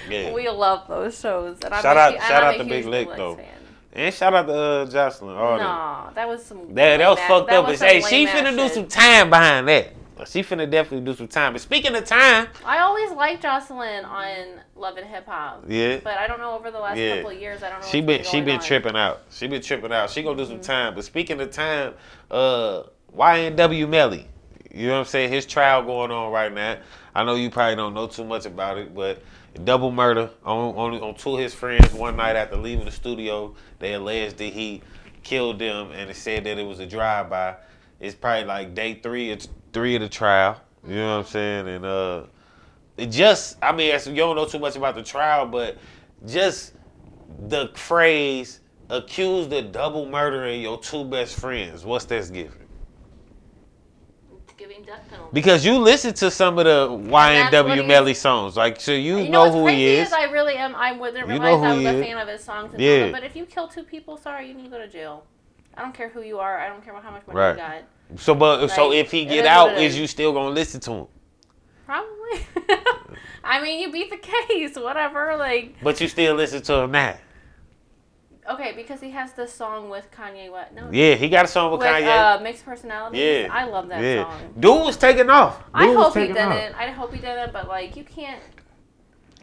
Yeah. 0.09 0.31
we 0.33 0.47
love 0.49 0.87
those 0.87 1.19
shows. 1.19 1.57
And 1.65 1.73
I'm 1.73 1.81
Shout 1.81 1.97
a 1.97 1.99
out- 1.99 2.13
shout 2.21 2.43
I'm 2.43 2.53
out 2.55 2.57
to 2.59 2.63
Big 2.63 2.85
Lex, 2.85 3.11
though. 3.17 3.35
fan. 3.35 3.45
And 3.91 4.13
shout 4.13 4.33
out 4.35 4.45
to 4.47 4.53
uh, 4.53 4.85
Jocelyn. 4.85 5.35
All 5.35 5.57
that. 5.57 5.63
No, 5.63 6.13
that 6.13 6.27
was 6.27 6.45
some. 6.45 6.75
That, 6.75 6.97
that 6.97 7.09
was 7.09 7.19
fucked 7.21 7.49
that 7.49 7.59
up. 7.59 7.67
was 7.67 7.79
But 7.79 7.89
hey, 7.89 8.01
she 8.01 8.27
finna 8.27 8.51
do 8.51 8.57
shit. 8.67 8.73
some 8.75 8.87
time 8.87 9.31
behind 9.31 9.67
that. 9.67 9.93
She 10.27 10.43
finna 10.43 10.69
definitely 10.69 11.05
do 11.11 11.15
some 11.17 11.27
time. 11.29 11.53
But 11.53 11.61
speaking 11.61 11.95
of 11.95 12.03
time, 12.05 12.49
I 12.65 12.79
always 12.79 13.09
liked 13.11 13.41
Jocelyn 13.41 14.03
on 14.05 14.59
Love 14.75 14.97
and 14.97 15.07
Hip 15.07 15.25
Hop, 15.25 15.63
yeah, 15.67 16.01
but 16.03 16.17
I 16.19 16.27
don't 16.27 16.39
know 16.39 16.53
over 16.55 16.69
the 16.71 16.77
last 16.77 16.97
Yeah. 16.97 17.15
couple 17.15 17.31
of 17.31 17.39
years. 17.39 17.63
I 17.63 17.69
don't 17.69 17.79
know. 17.81 17.87
she 17.87 18.01
what's 18.01 18.07
been 18.17 18.23
she 18.25 18.41
been 18.41 18.57
on. 18.57 18.63
tripping 18.63 18.95
out. 18.97 19.21
She 19.31 19.47
been 19.47 19.61
tripping 19.61 19.91
out. 19.93 20.09
She 20.11 20.21
gonna 20.21 20.35
do 20.35 20.43
Mm-hmm. 20.43 20.51
some 20.51 20.61
time. 20.61 20.93
But 20.93 21.05
speaking 21.05 21.39
of 21.41 21.49
time, 21.51 21.93
uh, 22.29 22.83
YNW 23.15 23.89
Melly, 23.89 24.27
you 24.71 24.87
know 24.87 24.93
what 24.93 24.99
I'm 24.99 25.05
saying? 25.05 25.31
His 25.31 25.45
trial 25.45 25.83
going 25.83 26.11
on 26.11 26.31
right 26.31 26.53
now. 26.53 26.77
I 27.15 27.23
know 27.23 27.35
you 27.35 27.49
probably 27.49 27.75
don't 27.75 27.93
know 27.93 28.07
too 28.07 28.23
much 28.23 28.45
about 28.45 28.77
it, 28.77 28.93
but 28.93 29.21
double 29.63 29.91
murder 29.91 30.29
on 30.45 30.75
on, 30.75 31.01
on 31.01 31.15
two 31.15 31.33
of 31.33 31.39
his 31.39 31.53
friends 31.53 31.91
one 31.93 32.15
night 32.15 32.35
after 32.35 32.55
leaving 32.55 32.85
the 32.85 32.91
studio. 32.91 33.55
They 33.79 33.93
alleged 33.93 34.37
that 34.37 34.53
he 34.53 34.81
killed 35.23 35.59
them, 35.59 35.91
and 35.91 36.09
it 36.09 36.15
said 36.15 36.43
that 36.45 36.57
it 36.57 36.63
was 36.63 36.79
a 36.79 36.85
drive-by. 36.85 37.55
It's 37.99 38.15
probably 38.15 38.45
like 38.45 38.75
day 38.75 38.95
three. 38.95 39.31
It's 39.31 39.49
three 39.73 39.95
of 39.95 40.01
the 40.01 40.09
trial. 40.09 40.61
You 40.87 40.95
know 40.95 41.17
what 41.17 41.25
I'm 41.25 41.31
saying? 41.31 41.67
And 41.67 41.85
uh, 41.85 42.23
it 42.95 43.07
just 43.07 43.57
I 43.61 43.71
mean, 43.71 43.99
you 44.05 44.15
don't 44.15 44.35
know 44.35 44.45
too 44.45 44.59
much 44.59 44.75
about 44.75 44.95
the 44.95 45.03
trial, 45.03 45.47
but 45.47 45.77
just 46.25 46.73
the 47.47 47.71
phrase 47.73 48.59
accused 48.89 49.51
of 49.53 49.71
double 49.71 50.05
murdering 50.05 50.61
your 50.61 50.79
two 50.79 51.05
best 51.05 51.39
friends. 51.39 51.85
What's 51.85 52.05
that 52.05 52.31
giving? 52.31 52.68
Giving 54.69 54.83
death 54.85 55.01
penalty. 55.09 55.31
Because 55.33 55.65
you 55.65 55.79
listen 55.79 56.13
to 56.15 56.29
some 56.29 56.59
of 56.59 56.65
the 56.65 56.87
YNW 57.09 57.87
Melly 57.87 58.13
songs, 58.13 58.55
like 58.55 58.79
so 58.79 58.91
you, 58.91 59.17
You 59.17 59.29
know, 59.29 59.41
what's 59.45 59.55
who 59.55 59.65
he 59.67 59.87
is. 59.87 60.13
I 60.13 60.25
really 60.25 60.55
am. 60.55 60.75
I 60.75 60.91
wouldn't 60.91 61.27
realize 61.27 61.59
know 61.59 61.67
I 61.69 61.75
was 61.75 61.85
a 61.85 62.03
fan 62.03 62.17
of 62.19 62.27
his 62.27 62.43
songs. 62.43 62.73
And 62.73 62.81
Yeah. 62.81 63.11
but 63.11 63.23
if 63.23 63.35
you 63.35 63.45
kill 63.47 63.67
two 63.67 63.81
people, 63.83 64.15
sorry, 64.17 64.47
you 64.47 64.53
need 64.53 64.65
to 64.65 64.69
go 64.69 64.77
to 64.77 64.87
jail. 64.87 65.23
I 65.75 65.81
don't 65.81 65.93
care 65.93 66.09
who 66.09 66.21
you 66.21 66.37
are. 66.37 66.59
I 66.59 66.67
don't 66.69 66.83
care 66.85 66.93
how 66.93 67.09
much 67.09 67.25
money 67.25 67.39
Right. 67.39 67.51
you 67.51 67.55
got. 67.57 67.83
So, 68.19 68.35
but 68.35 68.67
so 68.67 68.91
if 68.93 69.09
he 69.11 69.25
get 69.25 69.45
out, 69.47 69.69
what 69.69 69.77
it 69.77 69.85
is 69.85 69.93
is. 69.93 69.99
you 70.01 70.07
still 70.07 70.33
gonna 70.33 70.49
listen 70.53 70.79
to 70.81 70.91
him? 70.91 71.07
Probably. 71.87 72.45
I 73.43 73.61
mean, 73.63 73.79
you 73.79 73.91
beat 73.91 74.11
the 74.11 74.17
case. 74.47 74.75
Whatever. 74.75 75.35
Like, 75.35 75.75
But 75.81 75.99
you 75.99 76.07
still 76.07 76.35
listen 76.35 76.61
to 76.61 76.73
him 76.81 76.91
now? 76.91 77.17
Okay, 78.49 78.73
because 78.75 78.99
he 78.99 79.11
has 79.11 79.33
this 79.33 79.53
song 79.53 79.89
with 79.89 80.09
Kanye. 80.11 80.51
What? 80.51 80.73
No. 80.73 80.89
Yeah, 80.91 81.15
he 81.15 81.29
got 81.29 81.45
a 81.45 81.47
song 81.47 81.71
with, 81.71 81.81
With 81.81 81.89
Kanye. 81.89 82.37
uh, 82.37 82.41
mixed 82.41 82.65
personalities. 82.65 83.19
yeah, 83.19 83.47
I 83.51 83.65
love 83.65 83.87
that 83.89 84.01
yeah. 84.01 84.23
song. 84.23 84.53
Dude 84.59 84.85
was 84.85 84.97
taking 84.97 85.29
off. 85.29 85.63
I 85.73 85.85
Dude 85.85 85.95
was 85.95 86.05
hope 86.07 86.15
he 86.17 86.27
didn't. 86.27 86.73
off. 86.73 86.75
I 86.77 86.91
hope 86.91 87.13
he 87.13 87.19
didn't. 87.19 87.53
But 87.53 87.67
like, 87.67 87.95
you 87.95 88.03
can't. 88.03 88.41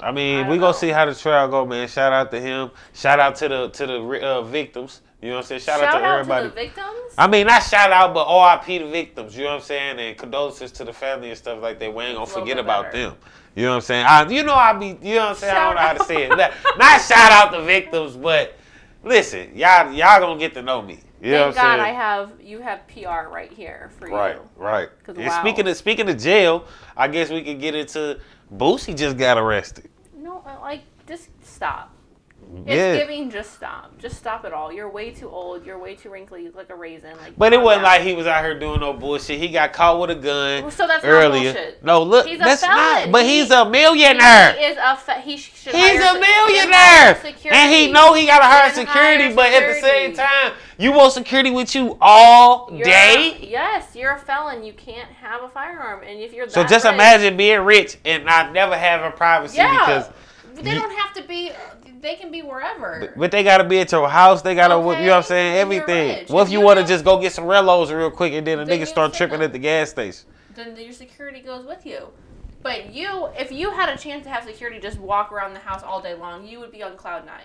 I 0.01 0.13
mean, 0.13 0.45
I 0.45 0.51
we 0.51 0.59
gonna 0.59 0.75
see 0.75 0.89
how 0.89 1.07
the 1.07 1.15
trial 1.15 1.49
go, 1.49 1.65
man. 1.65 1.89
Shout 1.89 2.13
out 2.13 2.31
to 2.31 2.41
him. 2.41 2.71
Shout 2.93 3.19
out 3.19 3.37
to 3.37 3.49
the 3.49 3.69
to 3.71 3.87
the 3.87 4.21
uh, 4.23 4.43
victims. 4.43 5.01
You 5.23 5.31
know 5.31 5.37
what 5.37 5.45
I'm 5.45 5.49
saying? 5.49 5.61
Shout, 5.63 5.83
out 5.83 5.99
to 5.99 6.05
everybody. 6.05 6.49
the 6.49 6.55
victims. 6.55 7.15
I 7.17 7.27
mean, 7.27 7.47
not 7.47 7.63
shout 7.63 7.91
out, 7.91 8.13
but 8.13 8.29
RIP 8.29 8.83
the 8.83 8.89
victims. 8.91 9.35
You 9.35 9.45
know 9.45 9.51
what 9.51 9.57
I'm 9.57 9.63
saying? 9.63 9.99
And 9.99 10.17
condolences 10.19 10.71
to 10.73 10.85
the 10.85 10.93
family 10.93 11.31
and 11.31 11.39
stuff 11.39 11.63
like 11.63 11.79
that. 11.79 11.95
We 11.95 12.05
ain't 12.05 12.17
gonna 12.17 12.27
forget 12.27 12.59
about 12.59 12.93
better. 12.93 13.11
them. 13.11 13.17
You 13.55 13.63
know 13.63 13.71
what 13.71 13.77
I'm 13.77 13.81
saying? 13.81 14.07
I, 14.07 14.29
you 14.29 14.43
know 14.43 14.55
I 14.55 14.75
be. 14.75 14.99
You 15.01 15.15
know 15.15 15.21
what 15.23 15.29
I'm 15.31 15.35
saying? 15.37 15.57
I 15.57 15.65
don't 15.65 15.75
know 15.77 15.81
how 15.81 15.93
to 15.95 16.05
say 16.05 16.25
it. 16.25 16.29
Not, 16.29 16.53
not 16.77 17.01
shout 17.01 17.33
out 17.33 17.53
the 17.53 17.63
victims, 17.63 18.15
but 18.17 18.59
listen, 19.07 19.57
y'all 19.57 19.91
y'all 19.93 20.21
gonna 20.21 20.39
get 20.39 20.53
to 20.55 20.63
know 20.63 20.83
me. 20.83 21.01
You 21.23 21.33
Thank 21.33 21.55
God? 21.55 21.81
I 21.81 21.89
have 21.89 22.33
you 22.43 22.61
have 22.61 22.87
PR 22.89 23.31
right 23.33 23.51
here 23.51 23.91
for 23.99 24.09
Right, 24.09 24.37
you. 24.37 24.43
right. 24.57 24.89
And 25.09 25.17
wow. 25.17 25.41
speaking 25.41 25.67
of 25.67 25.77
speaking 25.77 26.09
of 26.11 26.19
jail, 26.19 26.67
I 26.97 27.09
guess 27.09 27.31
we 27.31 27.43
could 27.43 27.59
get 27.61 27.75
into 27.75 28.21
Boosie 28.55 28.95
just 28.97 29.17
got 29.17 29.39
arrested. 29.39 29.89
No, 30.15 30.43
uh, 30.47 30.59
like 30.61 30.83
just 31.09 31.31
stop. 31.43 31.96
Mm-hmm. 32.57 32.69
It's 32.71 32.77
Yeah. 32.77 32.97
giving 32.97 33.31
just 33.31 33.53
stop. 33.55 33.97
Just 33.99 34.17
stop 34.17 34.45
it 34.45 34.53
all. 34.53 34.73
You're 34.73 34.89
way 34.89 35.11
too 35.11 35.29
old. 35.29 35.67
You're 35.67 35.79
way 35.79 35.95
too 35.95 36.11
wrinkly. 36.11 36.41
You 36.41 36.47
look 36.47 36.57
like 36.57 36.71
a 36.71 36.75
raisin. 36.75 37.17
Like, 37.21 37.37
But 37.37 37.53
it 37.53 37.61
oh, 37.61 37.65
wasn't 37.65 37.85
down. 37.85 37.93
like 37.93 38.03
he 38.03 38.15
was 38.15 38.27
out 38.27 38.43
here 38.43 38.59
doing 38.59 38.81
no 38.81 38.93
bullshit. 38.95 39.39
He 39.39 39.49
got 39.49 39.73
caught 39.73 40.01
with 40.01 40.11
a 40.11 40.15
gun 40.15 40.63
Well, 40.63 40.71
so 40.71 40.87
that's 40.87 41.05
earlier. 41.05 41.53
bullshit. 41.53 41.85
No, 41.85 42.03
look, 42.03 42.27
He's 42.27 42.41
a 42.41 42.45
that's 42.45 42.63
felon. 42.63 42.77
not. 42.77 43.13
But 43.13 43.23
He- 43.25 43.41
he's 43.41 43.51
a 43.51 43.65
millionaire. 43.69 44.53
He 44.55 44.65
is 44.65 44.79
a 44.83 44.97
fa- 44.97 45.21
he 45.21 45.37
should 45.37 45.75
He's 45.75 46.01
a 46.01 46.15
millionaire, 46.19 47.19
and 47.51 47.73
he 47.75 47.91
know 47.93 48.15
he 48.15 48.27
gotta 48.27 48.45
hire 48.45 48.73
security. 48.73 49.35
but 49.35 49.53
at 49.53 49.67
the 49.75 49.81
same 49.81 50.15
time, 50.15 50.53
you 50.79 50.93
want 50.93 51.13
security 51.13 51.51
with 51.51 51.75
you 51.75 51.97
all 52.01 52.69
You're 52.73 52.85
day. 52.85 53.37
A, 53.43 53.47
yes, 53.47 53.95
you're 53.95 54.13
a 54.13 54.19
felon. 54.19 54.63
You 54.65 54.73
can't 54.73 55.11
have 55.23 55.43
a 55.43 55.49
firearm, 55.49 56.03
and 56.07 56.21
if 56.21 56.33
you're 56.33 56.49
So 56.49 56.63
just 56.65 56.85
rich- 56.85 56.95
imagine 56.95 57.37
being 57.37 57.61
rich 57.61 57.97
and 58.05 58.25
not 58.25 58.53
never 58.53 58.77
having 58.77 59.13
privacy 59.13 59.57
Yeah, 59.59 59.79
because. 59.87 60.11
They 60.63 60.73
you- 60.75 60.81
don't 60.81 60.97
have 60.99 61.13
to 61.15 61.23
be. 61.23 61.51
They 62.01 62.15
can 62.17 62.31
be 62.31 62.43
wherever. 62.43 63.13
But 63.17 63.31
they 63.31 63.43
gotta 63.43 63.65
be 63.65 63.81
at 63.81 63.91
your 63.91 64.09
house. 64.09 64.43
They 64.43 64.55
gotta, 64.55 64.75
you 64.75 64.81
know 64.81 64.87
what 64.87 65.13
I'm 65.13 65.23
saying? 65.23 65.57
Everything. 65.57 66.27
What 66.29 66.43
if 66.43 66.49
If 66.49 66.53
you 66.53 66.59
you 66.61 66.65
want 66.65 66.79
to 66.79 66.87
just 66.87 67.05
go 67.05 67.21
get 67.21 67.33
some 67.33 67.45
Rellos 67.45 67.97
real 67.97 68.11
quick 68.11 68.33
and 68.35 68.47
then 68.47 68.61
a 68.61 68.65
Then 68.65 68.81
nigga 68.81 68.87
start 68.87 69.13
tripping 69.15 69.39
them. 69.41 69.47
at 69.47 69.53
the 69.53 69.59
gas 69.59 69.91
station? 69.91 70.27
then 70.55 70.75
your 70.79 70.93
security 70.93 71.41
goes 71.41 71.67
with 71.67 71.85
you. 71.85 72.09
But 72.63 72.93
you, 72.95 73.29
if 73.39 73.53
you 73.53 73.71
had 73.71 73.89
a 73.91 73.97
chance 73.99 74.25
to 74.25 74.31
have 74.31 74.45
security 74.45 74.81
just 74.81 74.99
walk 74.99 75.31
around 75.31 75.53
the 75.55 75.61
house 75.61 75.83
all 75.83 76.01
day 76.01 76.15
long, 76.15 76.47
you 76.47 76.59
would 76.61 76.73
be 76.73 76.83
on 76.83 76.97
cloud 76.97 77.27
nine 77.27 77.43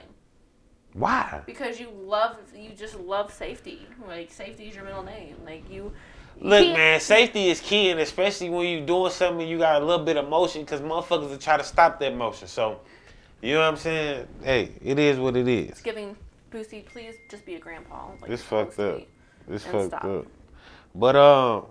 Why? 0.93 1.41
because 1.45 1.79
you 1.79 1.89
love, 1.93 2.37
you 2.55 2.71
just 2.75 2.95
love 2.99 3.31
safety. 3.33 3.85
Like 4.07 4.31
safety 4.31 4.67
is 4.67 4.75
your 4.75 4.83
middle 4.83 5.03
name. 5.03 5.35
Like 5.45 5.69
you. 5.69 5.91
Look, 6.39 6.65
man, 6.75 6.99
safety 6.99 7.49
is 7.49 7.59
key, 7.59 7.89
and 7.91 7.99
especially 7.99 8.49
when 8.49 8.65
you're 8.67 8.85
doing 8.85 9.11
something, 9.11 9.47
you 9.47 9.59
got 9.59 9.81
a 9.81 9.85
little 9.85 10.03
bit 10.03 10.17
of 10.17 10.27
motion, 10.27 10.61
because 10.61 10.81
motherfuckers 10.81 11.29
will 11.29 11.37
try 11.37 11.55
to 11.57 11.63
stop 11.63 11.99
that 11.99 12.15
motion. 12.15 12.47
So, 12.47 12.79
you 13.41 13.53
know 13.53 13.61
what 13.61 13.67
I'm 13.67 13.77
saying? 13.77 14.27
Hey, 14.43 14.71
it 14.81 14.99
is 14.99 15.19
what 15.19 15.35
it 15.35 15.47
is. 15.47 15.71
It's 15.71 15.81
giving 15.81 16.15
Boosie, 16.51 16.85
please 16.85 17.15
just 17.29 17.45
be 17.45 17.55
a 17.55 17.59
grandpa. 17.59 18.09
Like, 18.21 18.29
It's 18.29 18.43
fucked 18.43 18.77
up. 18.79 19.01
It's 19.49 19.63
fucked 19.63 19.87
stop. 19.87 20.03
up. 20.03 20.27
But 20.93 21.15
um, 21.15 21.65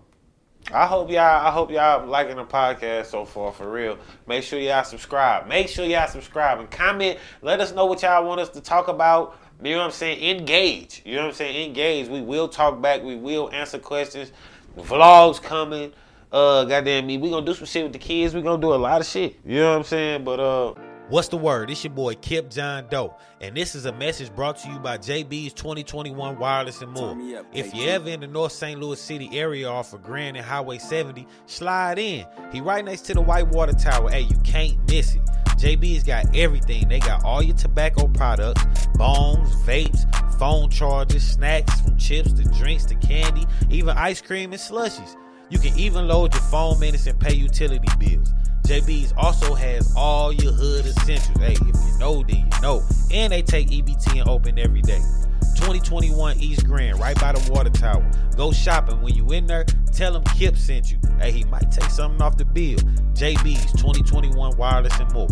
I 0.72 0.86
hope 0.86 1.10
y'all. 1.10 1.46
I 1.46 1.50
hope 1.50 1.70
y'all 1.70 2.06
liking 2.06 2.36
the 2.36 2.44
podcast 2.44 3.06
so 3.06 3.26
far 3.26 3.52
for 3.52 3.70
real. 3.70 3.98
Make 4.26 4.42
sure 4.42 4.58
y'all 4.58 4.84
subscribe. 4.84 5.46
Make 5.48 5.68
sure 5.68 5.84
y'all 5.84 6.08
subscribe 6.08 6.60
and 6.60 6.70
comment. 6.70 7.18
Let 7.42 7.60
us 7.60 7.74
know 7.74 7.84
what 7.86 8.00
y'all 8.02 8.26
want 8.26 8.40
us 8.40 8.48
to 8.50 8.60
talk 8.60 8.88
about. 8.88 9.36
You 9.62 9.72
know 9.72 9.78
what 9.80 9.86
I'm 9.86 9.90
saying? 9.90 10.38
Engage. 10.38 11.02
You 11.04 11.16
know 11.16 11.22
what 11.22 11.28
I'm 11.28 11.34
saying? 11.34 11.68
Engage. 11.68 12.08
We 12.08 12.22
will 12.22 12.48
talk 12.48 12.80
back. 12.80 13.02
We 13.02 13.16
will 13.16 13.50
answer 13.52 13.78
questions. 13.78 14.32
Vlogs 14.78 15.42
coming. 15.42 15.92
Uh, 16.32 16.64
goddamn 16.64 17.06
me. 17.06 17.18
We 17.18 17.28
gonna 17.28 17.44
do 17.44 17.52
some 17.52 17.66
shit 17.66 17.82
with 17.82 17.92
the 17.92 17.98
kids. 17.98 18.32
We 18.32 18.40
gonna 18.40 18.62
do 18.62 18.72
a 18.72 18.76
lot 18.76 19.00
of 19.00 19.06
shit. 19.06 19.38
You 19.44 19.56
know 19.56 19.72
what 19.72 19.78
I'm 19.78 19.84
saying? 19.84 20.24
But 20.24 20.40
uh, 20.40 20.74
What's 21.10 21.26
the 21.26 21.36
word? 21.36 21.70
It's 21.70 21.82
your 21.82 21.92
boy 21.92 22.14
Kip 22.14 22.50
John 22.50 22.86
Doe, 22.88 23.16
and 23.40 23.56
this 23.56 23.74
is 23.74 23.84
a 23.84 23.90
message 23.90 24.32
brought 24.32 24.58
to 24.58 24.68
you 24.68 24.78
by 24.78 24.96
JB's 24.96 25.52
2021 25.54 26.38
Wireless 26.38 26.82
and 26.82 26.92
More. 26.92 27.18
If 27.52 27.74
you're 27.74 27.90
ever 27.90 28.10
in 28.10 28.20
the 28.20 28.28
North 28.28 28.52
St. 28.52 28.78
Louis 28.78 29.00
City 29.00 29.28
area 29.32 29.68
off 29.68 29.92
of 29.92 30.04
Grand 30.04 30.36
and 30.36 30.46
Highway 30.46 30.78
70, 30.78 31.26
slide 31.46 31.98
in. 31.98 32.24
He 32.52 32.60
right 32.60 32.84
next 32.84 33.00
to 33.06 33.14
the 33.14 33.20
Whitewater 33.20 33.72
Tower. 33.72 34.08
Hey, 34.08 34.20
you 34.20 34.36
can't 34.44 34.78
miss 34.88 35.16
it. 35.16 35.22
JB's 35.58 36.04
got 36.04 36.36
everything. 36.36 36.86
They 36.86 37.00
got 37.00 37.24
all 37.24 37.42
your 37.42 37.56
tobacco 37.56 38.06
products, 38.06 38.62
bongs, 38.94 39.50
vapes, 39.64 40.06
phone 40.38 40.70
chargers, 40.70 41.24
snacks 41.24 41.80
from 41.80 41.96
chips 41.96 42.32
to 42.34 42.44
drinks 42.44 42.84
to 42.84 42.94
candy, 42.94 43.46
even 43.68 43.96
ice 43.96 44.22
cream 44.22 44.52
and 44.52 44.62
slushies. 44.62 45.16
You 45.48 45.58
can 45.58 45.76
even 45.76 46.06
load 46.06 46.32
your 46.34 46.42
phone 46.44 46.78
minutes 46.78 47.08
and 47.08 47.18
pay 47.18 47.34
utility 47.34 47.88
bills. 47.98 48.32
JB's 48.70 49.12
also 49.16 49.52
has 49.54 49.92
all 49.96 50.32
your 50.32 50.52
hood 50.52 50.86
essentials. 50.86 51.36
Hey, 51.38 51.54
if 51.54 51.60
you 51.60 51.98
know, 51.98 52.22
then 52.22 52.48
you 52.54 52.60
know. 52.62 52.84
And 53.10 53.32
they 53.32 53.42
take 53.42 53.66
EBT 53.66 54.20
and 54.20 54.28
open 54.28 54.60
every 54.60 54.80
day. 54.80 55.00
2021 55.56 56.38
East 56.38 56.64
Grand, 56.64 57.00
right 57.00 57.18
by 57.18 57.32
the 57.32 57.50
water 57.50 57.70
tower. 57.70 58.08
Go 58.36 58.52
shopping. 58.52 59.02
When 59.02 59.12
you 59.12 59.26
in 59.32 59.48
there, 59.48 59.64
tell 59.92 60.12
them 60.12 60.22
Kip 60.36 60.56
sent 60.56 60.92
you. 60.92 61.00
Hey, 61.18 61.32
he 61.32 61.42
might 61.46 61.72
take 61.72 61.90
something 61.90 62.22
off 62.22 62.36
the 62.36 62.44
bill. 62.44 62.78
JB's 63.12 63.72
2021 63.72 64.56
Wireless 64.56 64.96
and 65.00 65.12
more. 65.12 65.26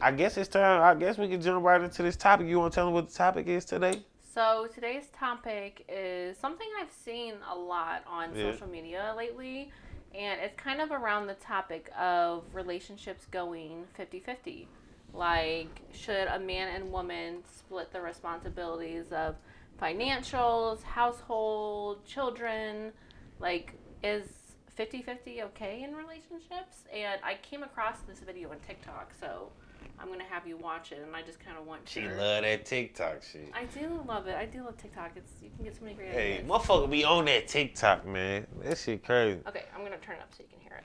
I 0.00 0.10
guess 0.10 0.36
it's 0.36 0.48
time. 0.48 0.82
I 0.82 0.98
guess 0.98 1.18
we 1.18 1.28
can 1.28 1.40
jump 1.40 1.64
right 1.64 1.80
into 1.80 2.02
this 2.02 2.16
topic. 2.16 2.46
You 2.48 2.58
want 2.58 2.72
to 2.72 2.74
tell 2.76 2.86
them 2.86 2.94
what 2.94 3.08
the 3.08 3.14
topic 3.14 3.46
is 3.46 3.64
today? 3.64 4.02
So 4.34 4.66
today's 4.74 5.06
topic 5.16 5.84
is 5.88 6.36
something 6.36 6.66
I've 6.80 6.90
seen 6.90 7.34
a 7.50 7.54
lot 7.54 8.02
on 8.06 8.34
Yeah. 8.34 8.50
social 8.50 8.66
media 8.66 9.14
lately, 9.16 9.70
and 10.12 10.40
it's 10.40 10.56
kind 10.56 10.80
of 10.80 10.90
around 10.90 11.28
the 11.28 11.34
topic 11.34 11.90
of 11.96 12.42
relationships 12.52 13.26
going 13.26 13.86
50-50. 13.96 14.66
Like, 15.12 15.80
should 15.92 16.26
a 16.26 16.40
man 16.40 16.74
and 16.74 16.90
woman 16.90 17.44
split 17.46 17.92
the 17.92 18.00
responsibilities 18.00 19.12
of 19.12 19.36
financials, 19.80 20.82
household, 20.82 22.04
children? 22.04 22.92
Like, 23.38 23.74
is 24.02 24.56
50-50 24.76 25.42
okay 25.42 25.84
in 25.84 25.94
relationships? 25.94 26.84
And 26.92 27.20
I 27.22 27.34
came 27.42 27.62
across 27.62 28.00
this 28.00 28.18
video 28.18 28.50
on 28.50 28.58
TikTok, 28.66 29.12
so 29.18 29.52
I'm 29.98 30.08
gonna 30.08 30.24
have 30.24 30.46
you 30.46 30.56
watch 30.56 30.92
it, 30.92 30.98
and 31.06 31.14
I 31.14 31.22
just 31.22 31.40
kind 31.40 31.56
of 31.56 31.66
want 31.66 31.88
She 31.88 32.00
your- 32.00 32.16
love 32.16 32.42
that 32.42 32.66
TikTok 32.66 33.22
shit. 33.22 33.50
I 33.54 33.64
do 33.64 34.02
love 34.06 34.26
it. 34.26 34.34
I 34.36 34.44
do 34.46 34.62
love 34.64 34.76
TikTok. 34.76 35.12
It's 35.16 35.32
you 35.42 35.50
can 35.54 35.64
get 35.64 35.76
so 35.76 35.82
many 35.84 35.94
great 35.94 36.10
Hey, 36.10 36.34
ideas. 36.34 36.48
motherfucker 36.50 36.88
we 36.88 37.04
on 37.04 37.24
that 37.26 37.48
TikTok, 37.48 38.06
man. 38.06 38.46
That 38.62 38.76
shit 38.78 39.04
crazy. 39.04 39.40
Okay, 39.46 39.64
I'm 39.74 39.82
gonna 39.82 39.98
turn 39.98 40.16
it 40.16 40.22
up 40.22 40.32
so 40.34 40.42
you 40.42 40.48
can 40.50 40.60
hear 40.60 40.76
it. 40.78 40.84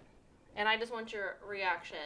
And 0.55 0.67
I 0.69 0.77
just 0.77 0.91
want 0.93 1.11
your 1.11 1.37
reaction, 1.45 1.97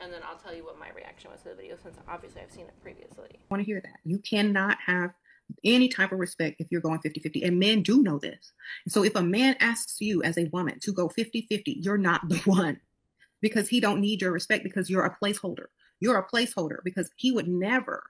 and 0.00 0.12
then 0.12 0.22
I'll 0.28 0.38
tell 0.38 0.54
you 0.54 0.64
what 0.64 0.78
my 0.78 0.88
reaction 0.96 1.30
was 1.30 1.40
to 1.42 1.50
the 1.50 1.54
video, 1.54 1.76
since 1.82 1.96
obviously 2.08 2.40
I've 2.42 2.50
seen 2.50 2.66
it 2.66 2.74
previously. 2.82 3.28
I 3.32 3.38
want 3.50 3.60
to 3.60 3.64
hear 3.66 3.80
that. 3.82 3.98
You 4.04 4.18
cannot 4.18 4.78
have 4.86 5.12
any 5.64 5.88
type 5.88 6.12
of 6.12 6.18
respect 6.20 6.56
if 6.60 6.68
you're 6.70 6.80
going 6.80 7.00
50 7.00 7.20
50. 7.20 7.42
And 7.42 7.58
men 7.58 7.82
do 7.82 8.02
know 8.02 8.18
this. 8.18 8.52
So 8.88 9.04
if 9.04 9.14
a 9.16 9.22
man 9.22 9.56
asks 9.60 10.00
you 10.00 10.22
as 10.22 10.38
a 10.38 10.44
woman 10.46 10.78
to 10.80 10.92
go 10.92 11.08
50 11.08 11.46
50, 11.50 11.72
you're 11.82 11.98
not 11.98 12.28
the 12.28 12.38
one 12.46 12.80
because 13.40 13.68
he 13.68 13.80
don't 13.80 14.00
need 14.00 14.22
your 14.22 14.32
respect 14.32 14.62
because 14.64 14.88
you're 14.88 15.04
a 15.04 15.16
placeholder. 15.22 15.66
You're 16.00 16.18
a 16.18 16.26
placeholder 16.26 16.78
because 16.82 17.10
he 17.16 17.30
would 17.30 17.46
never, 17.48 18.02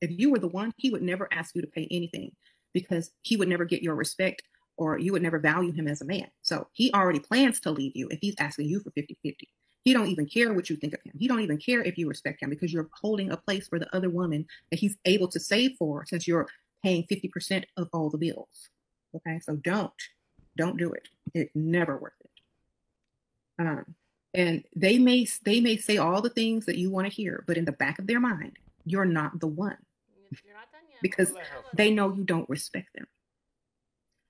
if 0.00 0.10
you 0.10 0.30
were 0.30 0.38
the 0.38 0.48
one, 0.48 0.72
he 0.76 0.90
would 0.90 1.02
never 1.02 1.28
ask 1.32 1.54
you 1.54 1.60
to 1.62 1.68
pay 1.68 1.86
anything 1.90 2.32
because 2.72 3.10
he 3.22 3.36
would 3.36 3.48
never 3.48 3.64
get 3.64 3.82
your 3.82 3.94
respect 3.94 4.42
or 4.76 4.98
you 4.98 5.12
would 5.12 5.22
never 5.22 5.38
value 5.38 5.72
him 5.72 5.86
as 5.86 6.00
a 6.00 6.04
man. 6.04 6.26
So 6.40 6.66
he 6.72 6.92
already 6.92 7.20
plans 7.20 7.60
to 7.60 7.70
leave 7.70 7.92
you 7.94 8.08
if 8.10 8.18
he's 8.20 8.34
asking 8.38 8.68
you 8.68 8.80
for 8.80 8.90
50 8.90 9.16
50. 9.22 9.48
He 9.84 9.92
don't 9.92 10.08
even 10.08 10.26
care 10.26 10.52
what 10.54 10.70
you 10.70 10.76
think 10.76 10.94
of 10.94 11.02
him. 11.02 11.12
He 11.18 11.26
don't 11.26 11.40
even 11.40 11.58
care 11.58 11.82
if 11.82 11.98
you 11.98 12.08
respect 12.08 12.42
him 12.42 12.50
because 12.50 12.72
you're 12.72 12.88
holding 13.00 13.30
a 13.30 13.36
place 13.36 13.66
for 13.68 13.78
the 13.78 13.94
other 13.94 14.10
woman 14.10 14.46
that 14.70 14.78
he's 14.78 14.96
able 15.04 15.28
to 15.28 15.40
save 15.40 15.72
for 15.76 16.06
since 16.06 16.26
you're 16.26 16.48
paying 16.82 17.04
50% 17.04 17.64
of 17.76 17.88
all 17.92 18.08
the 18.08 18.18
bills. 18.18 18.70
Okay, 19.14 19.40
so 19.40 19.56
don't, 19.56 19.92
don't 20.56 20.78
do 20.78 20.92
it. 20.92 21.08
It's 21.34 21.50
never 21.54 21.96
worth 21.96 22.12
it. 22.20 22.30
Um, 23.58 23.94
and 24.34 24.64
they 24.74 24.98
may 24.98 25.26
they 25.44 25.60
may 25.60 25.76
say 25.76 25.96
all 25.98 26.22
the 26.22 26.30
things 26.30 26.66
that 26.66 26.78
you 26.78 26.90
want 26.90 27.06
to 27.06 27.12
hear, 27.12 27.44
but 27.46 27.56
in 27.56 27.64
the 27.64 27.72
back 27.72 27.98
of 27.98 28.06
their 28.06 28.20
mind, 28.20 28.58
you're 28.84 29.04
not 29.04 29.40
the 29.40 29.46
one 29.46 29.76
You're 30.44 30.54
not 30.54 30.72
done 30.72 30.82
yet. 30.90 30.98
because 31.02 31.34
they 31.74 31.90
know 31.90 32.12
you 32.12 32.24
don't 32.24 32.48
respect 32.48 32.94
them. 32.94 33.06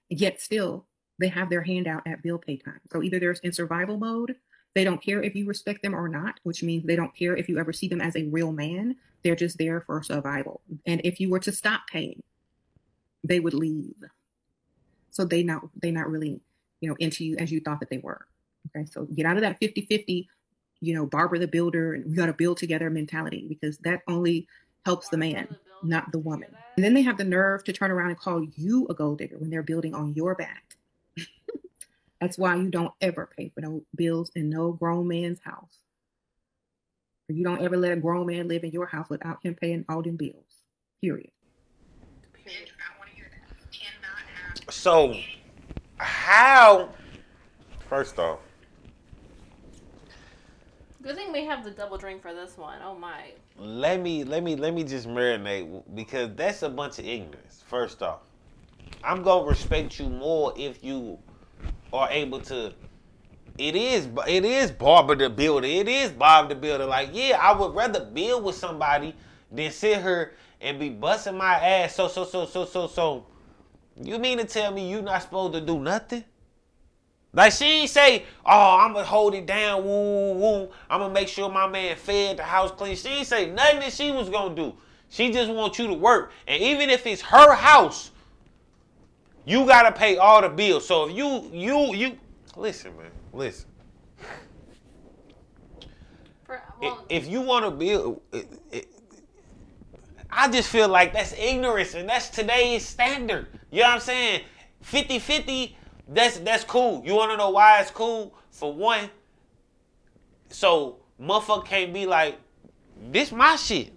Yet 0.09 0.41
still, 0.41 0.87
they 1.19 1.29
have 1.29 1.51
their 1.51 1.63
hand 1.63 1.87
out 1.87 2.07
at 2.07 2.23
bill 2.23 2.39
pay 2.39 2.57
time. 2.57 2.81
So 2.93 3.03
either 3.03 3.19
they're 3.21 3.37
in 3.43 3.53
survival 3.53 3.97
mode, 3.97 4.37
they 4.75 4.85
don't 4.85 5.03
care 5.03 5.23
if 5.23 5.35
you 5.35 5.47
respect 5.47 5.83
them 5.83 5.95
or 5.95 6.09
not, 6.09 6.41
which 6.43 6.63
means 6.63 6.85
they 6.85 6.97
don't 6.97 7.15
care 7.15 7.37
if 7.37 7.49
you 7.49 7.59
ever 7.59 7.73
see 7.73 7.89
them 7.89 8.01
as 8.01 8.17
a 8.17 8.25
real 8.25 8.53
man. 8.53 8.97
They're 9.23 9.37
just 9.37 9.59
there 9.59 9.83
for 9.83 10.03
survival. 10.03 10.63
And 10.87 11.01
if 11.05 11.21
you 11.21 11.31
were 11.31 11.39
to 11.41 11.53
stop 11.53 11.83
paying, 11.91 12.23
they 13.23 13.39
would 13.39 13.55
leave. 13.55 14.03
So 15.11 15.25
they 15.25 15.43
not 15.43 15.63
they 15.81 15.91
not 15.91 16.11
really, 16.11 16.41
you 16.81 16.89
know, 16.89 16.97
into 16.99 17.25
you 17.25 17.37
as 17.37 17.53
you 17.53 17.61
thought 17.61 17.81
that 17.81 17.91
they 17.91 17.99
were. 17.99 18.27
Okay. 18.69 18.87
So 18.91 19.05
get 19.05 19.27
out 19.27 19.37
of 19.37 19.43
that 19.43 19.61
50-50, 19.61 20.27
you 20.81 20.95
know, 20.95 21.07
Barbara 21.07 21.39
the 21.39 21.49
builder 21.49 21.95
and 21.95 22.07
we 22.07 22.15
gotta 22.15 22.33
build 22.33 22.59
together 22.59 22.91
mentality 22.91 23.47
because 23.49 23.79
that 23.79 24.03
only 24.09 24.47
helps 24.85 25.09
the 25.09 25.19
man 25.19 25.49
not 25.83 26.11
the 26.13 26.19
woman. 26.19 26.49
And 26.77 26.85
then 26.85 26.95
they 26.95 27.03
have 27.03 27.19
the 27.19 27.25
nerve 27.25 27.65
to 27.65 27.73
turn 27.73 27.91
around 27.91 28.11
and 28.11 28.19
call 28.19 28.43
you 28.57 28.87
a 28.89 28.95
gold 28.95 29.19
digger 29.19 29.39
when 29.39 29.51
they're 29.51 29.63
building 29.63 29.95
on 29.95 30.15
your 30.15 30.35
back. 30.35 30.77
That's 32.21 32.39
why 32.39 32.57
you 32.57 32.71
don't 32.71 32.93
ever 33.01 33.29
pay 33.37 33.51
for 33.55 33.61
no 33.61 33.83
bills 33.95 34.31
in 34.35 34.49
no 34.49 34.73
grown 34.73 35.09
man's 35.09 35.41
house. 35.41 35.79
Or 37.29 37.35
you 37.35 37.45
don't 37.45 37.63
ever 37.63 37.77
let 37.77 37.93
a 37.93 37.97
grown 37.97 38.27
man 38.27 38.49
live 38.49 38.65
in 38.65 38.71
your 38.71 38.87
house 38.87 39.09
without 39.11 39.39
him 39.43 39.55
paying 39.55 39.85
all 39.89 40.03
them 40.03 40.17
bills. 40.17 40.45
Period. 41.01 41.31
So, 44.71 45.17
how? 45.99 46.89
First 47.89 48.19
off, 48.19 48.39
Good 51.03 51.17
thing 51.17 51.33
we 51.33 51.45
have 51.47 51.65
the 51.65 51.73
double 51.73 51.99
drink 51.99 52.23
for 52.23 52.33
this 52.33 52.57
one. 52.57 52.79
Oh 52.85 52.95
my. 52.95 53.33
let 53.59 54.01
me 54.01 54.23
let 54.23 54.45
me 54.45 54.55
let 54.55 54.73
me 54.73 54.85
just 54.85 55.09
marinate 55.09 55.83
because 55.97 56.31
that's 56.37 56.63
a 56.63 56.69
bunch 56.69 57.01
of 57.01 57.07
ignorance. 57.07 57.65
First 57.67 58.05
off, 58.05 58.21
I'm 59.03 59.25
gonna 59.25 59.45
respect 59.45 59.99
you 59.99 60.09
more 60.09 60.55
if 60.57 60.85
you 60.85 61.19
are 61.93 62.09
able 62.09 62.39
to. 62.43 62.73
It 63.59 63.75
is 63.75 64.09
it 64.29 64.45
is 64.45 64.71
Barbara 64.71 65.17
the 65.17 65.29
builder. 65.29 65.67
It 65.67 65.89
is 65.89 66.13
Bob 66.13 66.49
the 66.49 66.55
builder. 66.55 66.85
Like 66.85 67.09
yeah, 67.13 67.37
I 67.43 67.59
would 67.59 67.75
rather 67.75 68.05
build 68.05 68.45
with 68.45 68.55
somebody 68.55 69.17
than 69.51 69.73
sit 69.73 70.03
here 70.03 70.35
and 70.61 70.79
be 70.79 70.89
busting 70.89 71.37
my 71.37 71.55
ass. 71.55 71.97
So 71.97 72.07
so 72.07 72.25
so 72.25 72.47
so 72.47 72.65
so 72.65 72.87
so. 72.87 73.27
You 74.01 74.21
mean 74.21 74.39
to 74.39 74.45
tell 74.45 74.71
me 74.71 74.89
you're 74.89 75.03
not 75.03 75.23
supposed 75.23 75.55
to 75.55 75.61
do 75.61 75.81
nothing? 75.81 76.23
Like 77.35 77.53
she 77.53 77.65
ain't 77.65 77.91
say, 77.91 78.25
oh, 78.45 78.77
I'ma 78.81 79.05
hold 79.05 79.35
it 79.35 79.47
down, 79.47 79.85
woo, 79.85 79.91
woo, 79.91 80.35
woo. 80.35 80.71
I'ma 80.91 81.09
make 81.09 81.29
sure 81.29 81.49
my 81.51 81.67
man 81.67 81.97
fed, 81.97 82.37
the 82.37 82.43
house 82.43 82.71
clean. 82.73 82.95
She 82.95 83.09
ain't 83.09 83.27
say 83.27 83.51
nothing 83.51 83.81
that 83.81 83.93
she 83.93 84.11
was 84.11 84.29
gonna 84.29 84.55
do. 84.55 84.75
She 85.09 85.33
just 85.33 85.51
wants 85.51 85.79
you 85.79 85.87
to 85.87 85.95
work. 85.95 86.33
And 86.47 86.63
even 86.63 86.91
if 86.91 87.07
it's 87.07 87.23
her 87.23 87.55
house, 87.55 88.11
you 89.47 89.67
gotta 89.67 89.93
pay 89.93 90.19
all 90.19 90.43
the 90.43 90.49
bills. 90.51 90.87
So 90.87 91.09
if 91.09 91.17
you 91.17 91.51
you 91.53 91.95
you 91.95 92.19
listen, 92.57 92.97
man, 92.99 93.11
listen. 93.33 93.67
For, 96.45 96.63
well, 96.81 97.05
if 97.09 97.27
you 97.27 97.41
want 97.41 97.65
to 97.65 97.71
build, 97.71 98.21
it, 98.33 98.49
it, 98.71 98.89
I 100.31 100.51
just 100.51 100.69
feel 100.69 100.89
like 100.89 101.13
that's 101.13 101.33
ignorance 101.35 101.95
and 101.95 102.09
that's 102.09 102.29
today's 102.29 102.87
standard. 102.87 103.47
You 103.71 103.81
know 103.81 103.89
what 103.89 103.95
I'm 103.95 104.01
saying? 104.01 104.43
50 104.83 105.19
50, 105.19 105.77
that's, 106.15 106.39
that's 106.39 106.65
cool. 106.65 107.03
You 107.05 107.15
want 107.15 107.31
to 107.33 107.37
know 107.37 107.51
why 107.51 107.81
it's 107.81 107.91
cool? 107.91 108.35
For 108.51 108.73
one, 108.73 109.09
so 110.49 110.99
motherfucker 111.21 111.67
can't 111.67 111.93
be 111.93 112.07
like, 112.07 112.39
this 113.11 113.33
my 113.33 113.57
shit. 113.57 113.93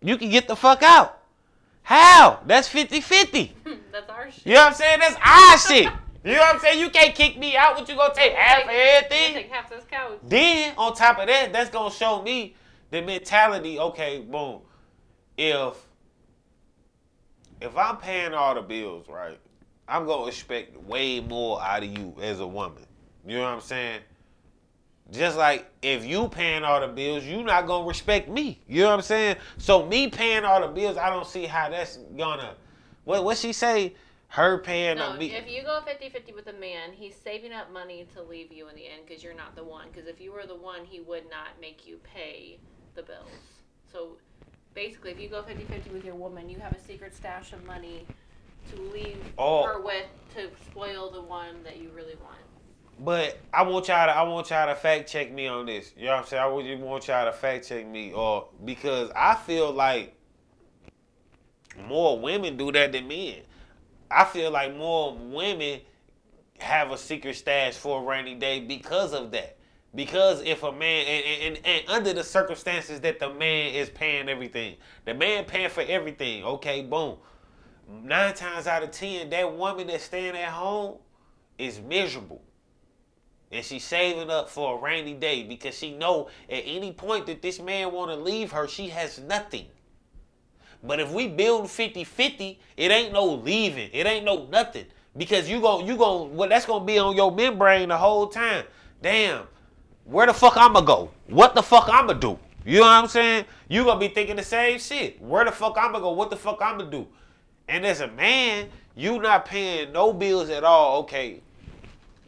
You 0.00 0.16
can 0.16 0.30
get 0.30 0.48
the 0.48 0.56
fuck 0.56 0.82
out. 0.82 1.18
How? 1.82 2.40
That's 2.46 2.68
50 2.68 3.00
50. 3.00 3.54
that's 3.92 4.08
our 4.10 4.30
shit. 4.30 4.46
You 4.46 4.54
know 4.54 4.60
what 4.60 4.68
I'm 4.68 4.74
saying? 4.74 4.98
That's 5.00 5.16
our 5.24 5.58
shit. 5.58 5.92
You 6.24 6.34
know 6.34 6.38
what 6.38 6.54
I'm 6.54 6.60
saying? 6.60 6.78
You 6.78 6.88
can't 6.90 7.14
kick 7.16 7.36
me 7.36 7.56
out. 7.56 7.74
What 7.74 7.88
you 7.88 7.96
gonna 7.96 8.14
take 8.14 8.32
half 8.32 8.62
of 8.62 8.70
everything? 8.70 9.34
Take 9.34 9.50
half 9.50 9.68
this 9.68 9.82
couch. 9.90 10.20
Then 10.22 10.72
on 10.78 10.94
top 10.94 11.18
of 11.18 11.26
that, 11.26 11.52
that's 11.52 11.68
gonna 11.68 11.92
show 11.92 12.22
me 12.22 12.54
the 12.92 13.02
mentality. 13.02 13.80
Okay, 13.80 14.20
boom. 14.20 14.60
If 15.36 15.74
if 17.60 17.76
I'm 17.76 17.96
paying 17.96 18.34
all 18.34 18.54
the 18.54 18.62
bills, 18.62 19.08
right, 19.08 19.36
I'm 19.88 20.06
gonna 20.06 20.26
expect 20.26 20.76
way 20.84 21.20
more 21.20 21.60
out 21.62 21.82
of 21.82 21.98
you 21.98 22.14
as 22.20 22.40
a 22.40 22.46
woman. 22.46 22.86
You 23.26 23.36
know 23.36 23.42
what 23.42 23.50
I'm 23.50 23.60
saying? 23.60 24.00
Just 25.10 25.36
like 25.36 25.70
if 25.82 26.04
you 26.04 26.28
paying 26.28 26.64
all 26.64 26.80
the 26.80 26.88
bills, 26.88 27.24
you 27.24 27.42
not 27.42 27.66
gonna 27.66 27.86
respect 27.86 28.28
me. 28.28 28.60
You 28.66 28.82
know 28.82 28.88
what 28.88 28.94
I'm 28.94 29.02
saying? 29.02 29.36
So 29.58 29.84
me 29.86 30.08
paying 30.08 30.44
all 30.44 30.60
the 30.60 30.68
bills, 30.68 30.96
I 30.96 31.10
don't 31.10 31.26
see 31.26 31.44
how 31.44 31.68
that's 31.68 31.98
gonna 32.16 32.54
What 33.04 33.24
what 33.24 33.36
she 33.36 33.52
say? 33.52 33.94
Her 34.28 34.58
paying 34.58 34.96
No, 34.96 35.10
on 35.10 35.18
me. 35.18 35.30
if 35.34 35.46
you 35.46 35.62
go 35.62 35.82
50-50 35.86 36.34
with 36.34 36.46
a 36.46 36.54
man, 36.54 36.92
he's 36.92 37.14
saving 37.14 37.52
up 37.52 37.70
money 37.70 38.06
to 38.14 38.22
leave 38.22 38.50
you 38.50 38.68
in 38.68 38.76
the 38.76 38.86
end 38.86 39.02
because 39.06 39.22
you're 39.22 39.34
not 39.34 39.54
the 39.54 39.62
one. 39.62 39.88
Because 39.92 40.08
if 40.08 40.22
you 40.22 40.32
were 40.32 40.46
the 40.46 40.54
one, 40.54 40.86
he 40.86 41.00
would 41.00 41.28
not 41.28 41.48
make 41.60 41.86
you 41.86 41.98
pay 42.02 42.58
the 42.94 43.02
bills. 43.02 43.28
So 43.92 44.16
basically, 44.72 45.10
if 45.10 45.20
you 45.20 45.28
go 45.28 45.42
50-50 45.42 45.92
with 45.92 46.06
your 46.06 46.14
woman, 46.14 46.48
you 46.48 46.58
have 46.60 46.72
a 46.72 46.80
secret 46.80 47.14
stash 47.14 47.52
of 47.52 47.62
money 47.66 48.06
to 48.70 48.80
leave 48.80 49.18
Oh. 49.38 49.64
her 49.64 49.80
with 49.80 50.06
to 50.34 50.48
spoil 50.70 51.10
the 51.10 51.20
one 51.20 51.62
that 51.64 51.78
you 51.78 51.90
really 51.90 52.14
want. 52.16 52.36
But 52.98 53.38
I 53.52 53.62
want 53.62 53.88
y'all 53.88 54.06
to 54.06 54.12
I 54.12 54.22
want 54.22 54.50
y'all 54.50 54.66
to 54.68 54.74
fact 54.74 55.10
check 55.10 55.32
me 55.32 55.46
on 55.46 55.66
this. 55.66 55.92
You 55.96 56.06
know 56.06 56.12
what 56.12 56.20
I'm 56.20 56.26
saying? 56.26 56.42
I 56.42 56.46
want 56.46 56.80
want 56.80 57.08
y'all 57.08 57.24
to 57.24 57.32
fact 57.32 57.68
check 57.68 57.86
me 57.86 58.12
or 58.12 58.48
because 58.64 59.10
I 59.16 59.34
feel 59.34 59.72
like 59.72 60.14
more 61.88 62.18
women 62.18 62.56
do 62.56 62.70
that 62.72 62.92
than 62.92 63.08
men. 63.08 63.36
I 64.10 64.24
feel 64.24 64.50
like 64.50 64.76
more 64.76 65.16
women 65.16 65.80
have 66.58 66.90
a 66.90 66.98
secret 66.98 67.34
stash 67.34 67.74
for 67.74 68.02
a 68.02 68.04
rainy 68.04 68.34
day 68.34 68.60
because 68.60 69.12
of 69.12 69.30
that. 69.32 69.56
Because 69.94 70.42
if 70.42 70.62
a 70.62 70.72
man 70.72 71.06
and, 71.06 71.56
and, 71.56 71.66
and 71.66 71.88
under 71.88 72.12
the 72.14 72.24
circumstances 72.24 73.00
that 73.00 73.18
the 73.18 73.32
man 73.34 73.74
is 73.74 73.90
paying 73.90 74.28
everything, 74.28 74.76
the 75.04 75.12
man 75.12 75.44
paying 75.44 75.68
for 75.68 75.82
everything, 75.82 76.44
okay, 76.44 76.82
boom. 76.82 77.16
Nine 78.02 78.34
times 78.34 78.66
out 78.66 78.82
of 78.82 78.90
ten, 78.90 79.28
that 79.30 79.56
woman 79.56 79.86
that's 79.86 80.04
staying 80.04 80.36
at 80.36 80.48
home 80.48 80.96
is 81.58 81.80
miserable. 81.80 82.42
And 83.50 83.62
she's 83.64 83.84
saving 83.84 84.30
up 84.30 84.48
for 84.48 84.78
a 84.78 84.80
rainy 84.80 85.12
day 85.12 85.42
because 85.42 85.76
she 85.76 85.94
know 85.94 86.28
at 86.48 86.62
any 86.64 86.92
point 86.92 87.26
that 87.26 87.42
this 87.42 87.60
man 87.60 87.92
want 87.92 88.10
to 88.10 88.16
leave 88.16 88.50
her 88.52 88.66
she 88.66 88.88
has 88.88 89.18
nothing. 89.18 89.66
But 90.82 91.00
if 91.00 91.12
we 91.12 91.28
build 91.28 91.64
50-50 91.64 92.56
it 92.78 92.90
ain't 92.90 93.12
no 93.12 93.26
leaving. 93.26 93.90
It 93.92 94.06
ain't 94.06 94.24
no 94.24 94.46
nothing. 94.46 94.86
Because 95.14 95.50
you 95.50 95.60
gon' 95.60 95.86
you 95.86 95.98
gon' 95.98 96.34
well 96.34 96.48
that's 96.48 96.64
gonna 96.64 96.84
be 96.86 96.98
on 96.98 97.14
your 97.14 97.30
membrane 97.30 97.90
the 97.90 97.98
whole 97.98 98.28
time. 98.28 98.64
Damn 99.02 99.46
where 100.04 100.26
the 100.26 100.34
fuck 100.34 100.56
i'ma 100.56 100.80
go? 100.80 101.10
What 101.28 101.54
the 101.54 101.62
fuck 101.62 101.88
i'ma 101.92 102.14
do? 102.14 102.38
You 102.64 102.80
know 102.80 102.86
what 102.86 102.92
i'm 102.92 103.08
saying? 103.08 103.44
You 103.68 103.84
gonna 103.84 104.00
be 104.00 104.08
thinking 104.08 104.36
the 104.36 104.42
same 104.42 104.78
shit. 104.78 105.20
Where 105.20 105.44
the 105.44 105.52
fuck 105.52 105.76
i'ma 105.78 106.00
go? 106.00 106.12
What 106.12 106.30
the 106.30 106.36
fuck 106.36 106.58
i'ma 106.62 106.84
do 106.84 107.06
and 107.68 107.86
as 107.86 108.00
a 108.00 108.08
man 108.08 108.68
you 108.94 109.20
not 109.20 109.44
paying 109.44 109.92
no 109.92 110.12
bills 110.12 110.50
at 110.50 110.64
all 110.64 111.00
okay 111.00 111.40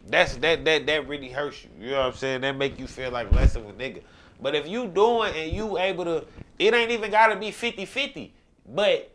that's 0.08 0.36
that 0.38 0.64
that 0.64 0.86
that 0.86 1.08
really 1.08 1.30
hurts 1.30 1.64
you. 1.64 1.70
You 1.80 1.90
know 1.92 2.00
what 2.00 2.06
I'm 2.06 2.12
saying? 2.14 2.40
That 2.42 2.56
make 2.56 2.78
you 2.78 2.86
feel 2.86 3.10
like 3.10 3.30
less 3.32 3.56
of 3.56 3.66
a 3.66 3.72
nigga. 3.72 4.02
But 4.40 4.54
if 4.54 4.68
you 4.68 4.86
doing 4.88 5.32
and 5.34 5.52
you 5.52 5.78
able 5.78 6.04
to, 6.04 6.24
it 6.58 6.74
ain't 6.74 6.90
even 6.90 7.10
gotta 7.10 7.36
be 7.36 7.48
50-50. 7.48 8.30
But 8.74 9.10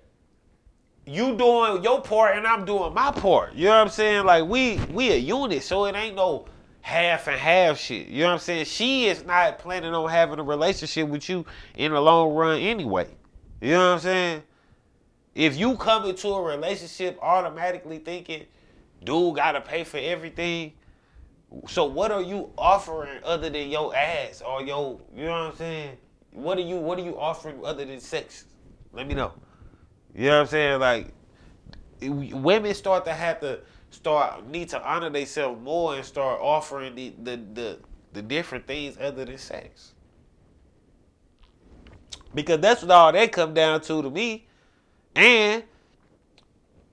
you 1.05 1.35
doing 1.35 1.83
your 1.83 2.01
part 2.01 2.37
and 2.37 2.47
I'm 2.47 2.65
doing 2.65 2.93
my 2.93 3.11
part. 3.11 3.53
You 3.53 3.65
know 3.65 3.71
what 3.71 3.81
I'm 3.81 3.89
saying? 3.89 4.25
Like 4.25 4.45
we 4.45 4.77
we 4.91 5.11
a 5.11 5.17
unit, 5.17 5.63
so 5.63 5.85
it 5.85 5.95
ain't 5.95 6.15
no 6.15 6.45
half 6.81 7.27
and 7.27 7.37
half 7.37 7.77
shit. 7.77 8.07
You 8.07 8.21
know 8.21 8.27
what 8.27 8.33
I'm 8.33 8.39
saying? 8.39 8.65
She 8.65 9.07
is 9.07 9.25
not 9.25 9.59
planning 9.59 9.93
on 9.93 10.09
having 10.09 10.39
a 10.39 10.43
relationship 10.43 11.07
with 11.07 11.29
you 11.29 11.45
in 11.75 11.91
the 11.91 12.01
long 12.01 12.33
run 12.33 12.59
anyway. 12.59 13.07
You 13.61 13.71
know 13.71 13.89
what 13.89 13.93
I'm 13.93 13.99
saying? 13.99 14.43
If 15.39 15.57
you 15.57 15.77
come 15.77 16.03
into 16.05 16.27
a 16.27 16.41
relationship 16.41 17.17
automatically 17.21 17.99
thinking, 17.99 18.45
dude 19.01 19.37
gotta 19.37 19.61
pay 19.61 19.85
for 19.85 19.95
everything. 19.95 20.73
So 21.65 21.85
what 21.85 22.11
are 22.11 22.21
you 22.21 22.51
offering 22.57 23.23
other 23.23 23.49
than 23.49 23.69
your 23.69 23.95
ass 23.95 24.41
or 24.41 24.61
your 24.63 24.99
you 25.15 25.23
know 25.23 25.31
what 25.31 25.51
I'm 25.51 25.55
saying? 25.55 25.97
What 26.33 26.57
are 26.57 26.61
you 26.61 26.75
what 26.75 26.99
are 26.99 27.03
you 27.03 27.17
offering 27.17 27.63
other 27.63 27.85
than 27.85 28.01
sex? 28.01 28.47
Let 28.91 29.07
me 29.07 29.13
know. 29.13 29.31
You 30.13 30.25
know 30.25 30.39
what 30.39 30.41
I'm 30.41 30.47
saying? 30.47 30.79
Like 30.81 31.13
women 32.01 32.73
start 32.73 33.05
to 33.05 33.13
have 33.13 33.39
to 33.39 33.61
start 33.91 34.45
need 34.45 34.67
to 34.69 34.83
honor 34.85 35.09
themselves 35.09 35.61
more 35.63 35.95
and 35.95 36.03
start 36.03 36.41
offering 36.41 36.95
the, 36.95 37.13
the 37.23 37.37
the 37.53 37.79
the 38.11 38.21
different 38.21 38.67
things 38.67 38.97
other 38.99 39.23
than 39.23 39.37
sex. 39.37 39.93
Because 42.35 42.59
that's 42.59 42.81
what 42.81 42.91
all 42.91 43.13
that 43.13 43.31
come 43.31 43.53
down 43.53 43.79
to 43.79 44.01
to 44.01 44.09
me. 44.09 44.48
And 45.19 45.63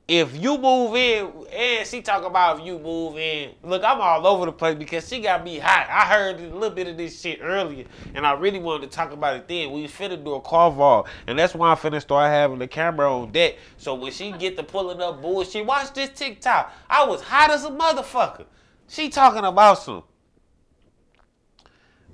if 0.09 0.37
you 0.37 0.59
move 0.59 0.97
in, 0.97 1.31
and 1.53 1.87
she 1.87 2.03
talk 2.03 2.25
about 2.25 2.59
if 2.59 2.67
you 2.67 2.77
move 2.77 3.17
in, 3.17 3.53
look, 3.63 3.85
I'm 3.85 4.01
all 4.01 4.27
over 4.27 4.47
the 4.47 4.53
place 4.53 4.77
because 4.77 5.09
she 5.09 5.21
got 5.21 5.45
me 5.45 5.61
hot. 5.61 5.87
I 5.89 6.13
heard 6.13 6.41
a 6.41 6.53
little 6.53 6.75
bit 6.75 6.89
of 6.89 6.97
this 6.97 7.21
shit 7.21 7.39
earlier, 7.41 7.85
and 8.17 8.27
I 8.27 8.33
really 8.33 8.59
wanted 8.59 8.91
to 8.91 8.97
talk 8.97 9.13
about 9.13 9.37
it 9.37 9.47
then. 9.47 9.71
We 9.71 9.87
finna 9.87 10.23
do 10.25 10.35
a 10.35 10.41
car 10.41 10.73
vault, 10.73 11.07
and 11.29 11.39
that's 11.39 11.55
why 11.55 11.71
I'm 11.71 11.77
finna 11.77 12.01
start 12.01 12.33
having 12.33 12.59
the 12.59 12.67
camera 12.67 13.15
on 13.15 13.31
deck. 13.31 13.59
So 13.77 13.95
when 13.95 14.11
she 14.11 14.33
get 14.33 14.57
to 14.57 14.65
pulling 14.65 15.01
up 15.01 15.23
bullshit, 15.23 15.65
watch 15.65 15.95
this 15.95 16.11
TikTok. 16.11 16.75
I 16.91 17.07
was 17.07 17.21
hot 17.21 17.53
as 17.53 17.65
a 17.65 17.71
motherfucker. 17.71 18.47
She 18.89 19.09
talking 19.09 19.45
about 19.45 19.79
some 19.79 20.03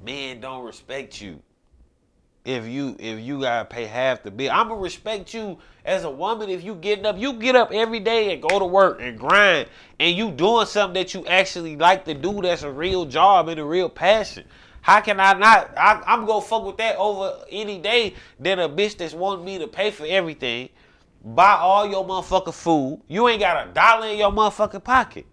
men 0.04 0.40
don't 0.40 0.66
respect 0.66 1.22
you 1.22 1.40
if 2.44 2.66
you 2.66 2.96
if 2.98 3.20
you 3.20 3.40
gotta 3.40 3.64
pay 3.64 3.86
half 3.86 4.22
the 4.22 4.30
bill. 4.30 4.50
I'ma 4.52 4.74
respect 4.74 5.32
you 5.32 5.58
as 5.84 6.04
a 6.04 6.10
woman 6.10 6.50
if 6.50 6.64
you 6.64 6.74
getting 6.74 7.06
up. 7.06 7.18
You 7.18 7.34
get 7.34 7.54
up 7.54 7.70
every 7.72 8.00
day 8.00 8.32
and 8.32 8.42
go 8.42 8.58
to 8.58 8.64
work 8.64 9.00
and 9.00 9.18
grind 9.18 9.68
and 10.00 10.16
you 10.16 10.30
doing 10.30 10.66
something 10.66 11.00
that 11.00 11.14
you 11.14 11.26
actually 11.26 11.76
like 11.76 12.04
to 12.06 12.14
do 12.14 12.42
that's 12.42 12.62
a 12.62 12.70
real 12.70 13.04
job 13.04 13.48
and 13.48 13.60
a 13.60 13.64
real 13.64 13.88
passion. 13.88 14.44
How 14.80 15.00
can 15.00 15.20
I 15.20 15.34
not? 15.34 15.76
I, 15.78 16.02
I'm 16.06 16.26
gonna 16.26 16.40
fuck 16.40 16.64
with 16.64 16.76
that 16.78 16.96
over 16.96 17.38
any 17.48 17.78
day 17.78 18.14
than 18.40 18.58
a 18.58 18.68
bitch 18.68 18.96
that's 18.96 19.14
wanting 19.14 19.44
me 19.44 19.58
to 19.58 19.68
pay 19.68 19.92
for 19.92 20.04
everything, 20.04 20.70
buy 21.24 21.52
all 21.52 21.88
your 21.88 22.04
motherfucking 22.04 22.54
food. 22.54 23.00
You 23.06 23.28
ain't 23.28 23.40
got 23.40 23.68
a 23.68 23.70
dollar 23.72 24.08
in 24.08 24.18
your 24.18 24.32
motherfucking 24.32 24.82
pocket. 24.82 25.26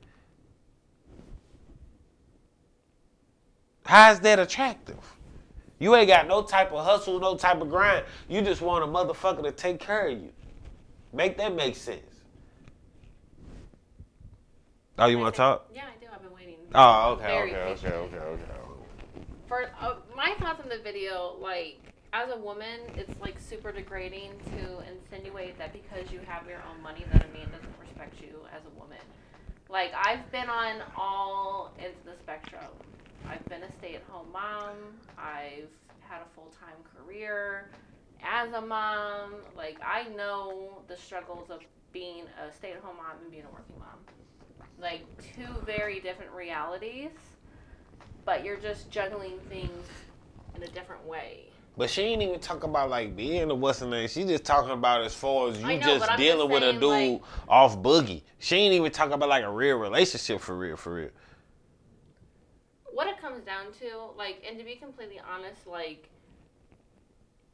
How's 3.84 4.20
that 4.20 4.38
attractive? 4.38 5.19
You 5.80 5.96
ain't 5.96 6.08
got 6.08 6.28
no 6.28 6.44
type 6.44 6.74
of 6.74 6.84
hustle, 6.86 7.20
no 7.20 7.36
type 7.36 7.62
of 7.62 7.70
grind. 7.70 8.06
You 8.28 8.42
just 8.42 8.62
want 8.62 8.84
a 8.84 8.88
motherfucker 8.88 9.44
to 9.44 9.52
take 9.52 9.80
care 9.80 10.08
of 10.10 10.20
you. 10.20 10.30
Make 11.14 11.38
that 11.38 11.56
make 11.56 11.76
sense. 11.76 12.02
Oh, 14.98 15.08
you 15.08 15.18
want 15.18 15.34
to 15.34 15.38
talk? 15.38 15.70
Yeah, 15.74 15.84
I 15.86 16.04
do. 16.04 16.08
I've 16.14 16.22
been 16.22 16.34
waiting. 16.34 16.58
Oh, 16.76 17.14
okay, 17.14 17.42
okay, 17.44 17.56
okay, 17.56 17.88
okay, 17.88 18.18
okay. 18.18 18.44
For 19.48 19.72
uh, 19.80 19.96
my 20.16 20.36
thoughts 20.40 20.62
on 20.62 20.70
the 20.70 20.80
video, 20.84 21.38
like 21.40 21.80
as 22.12 22.30
a 22.30 22.38
woman, 22.38 22.82
it's 22.96 23.20
like 23.22 23.40
super 23.40 23.72
degrading 23.72 24.32
to 24.52 24.84
insinuate 24.92 25.58
that 25.58 25.72
because 25.72 26.12
you 26.12 26.20
have 26.28 26.48
your 26.48 26.62
own 26.70 26.84
money 26.84 27.06
that 27.14 27.26
a 27.26 27.34
man 27.34 27.50
doesn't 27.52 27.74
respect 27.80 28.22
you 28.22 28.42
as 28.54 28.62
a 28.66 28.80
woman. 28.80 28.98
Like 29.70 29.92
I've 29.96 30.30
been 30.32 30.50
on 30.50 30.82
all 30.98 31.74
ends 31.80 31.98
of 32.06 32.14
the 32.14 32.20
spectrum. 32.22 32.66
I've 33.30 33.46
been 33.46 33.64
a 33.64 33.72
stay-at-home 33.74 34.32
mom. 34.34 34.76
I've 35.18 35.70
had 36.02 36.22
a 36.22 36.36
full-time 36.36 36.76
career 36.96 37.70
as 38.24 38.52
a 38.54 38.62
mom. 38.62 39.36
Like 39.56 39.78
I 39.86 40.06
know 40.16 40.82
the 40.88 40.98
struggles 40.98 41.50
of 41.50 41.60
being 41.94 42.24
a 42.44 42.52
stay-at-home 42.54 42.98
mom 42.98 43.18
and 43.22 43.32
being 43.32 43.44
a 43.44 43.52
working 43.52 43.76
mom. 43.78 44.00
Like 44.82 45.06
two 45.36 45.48
very 45.66 46.00
different 46.00 46.32
realities, 46.32 47.12
but 48.26 48.44
you're 48.44 48.58
just 48.58 48.90
juggling 48.90 49.40
things 49.50 49.88
in 50.56 50.64
a 50.64 50.68
different 50.68 51.06
way. 51.06 51.46
But 51.78 51.90
she 51.90 52.02
ain't 52.02 52.22
even 52.22 52.40
talk 52.40 52.64
about 52.64 52.90
like 52.90 53.16
being 53.16 53.50
a 53.52 53.56
what's 53.56 53.80
her 53.80 53.88
name. 53.88 54.08
She 54.08 54.24
just 54.26 54.44
talking 54.44 54.72
about 54.72 55.04
as 55.04 55.14
far 55.14 55.50
as 55.50 55.60
you 55.62 55.68
know, 55.68 55.80
just 55.80 56.18
dealing 56.18 56.50
just 56.50 56.62
with 56.62 56.64
a 56.64 56.74
dude 56.74 56.84
like- 56.84 57.22
off 57.48 57.78
boogie. 57.78 58.24
She 58.40 58.56
ain't 58.56 58.74
even 58.74 58.92
talking 58.92 59.14
about 59.14 59.30
like 59.30 59.44
a 59.44 59.52
real 59.52 59.78
relationship 59.78 60.42
for 60.42 60.58
real, 60.58 60.76
for 60.76 60.96
real. 60.96 61.10
What 63.00 63.08
it 63.08 63.18
comes 63.22 63.42
down 63.46 63.64
to, 63.80 64.14
like, 64.18 64.44
and 64.46 64.60
to 64.60 64.66
be 64.66 64.76
completely 64.76 65.22
honest, 65.34 65.66
like, 65.66 66.10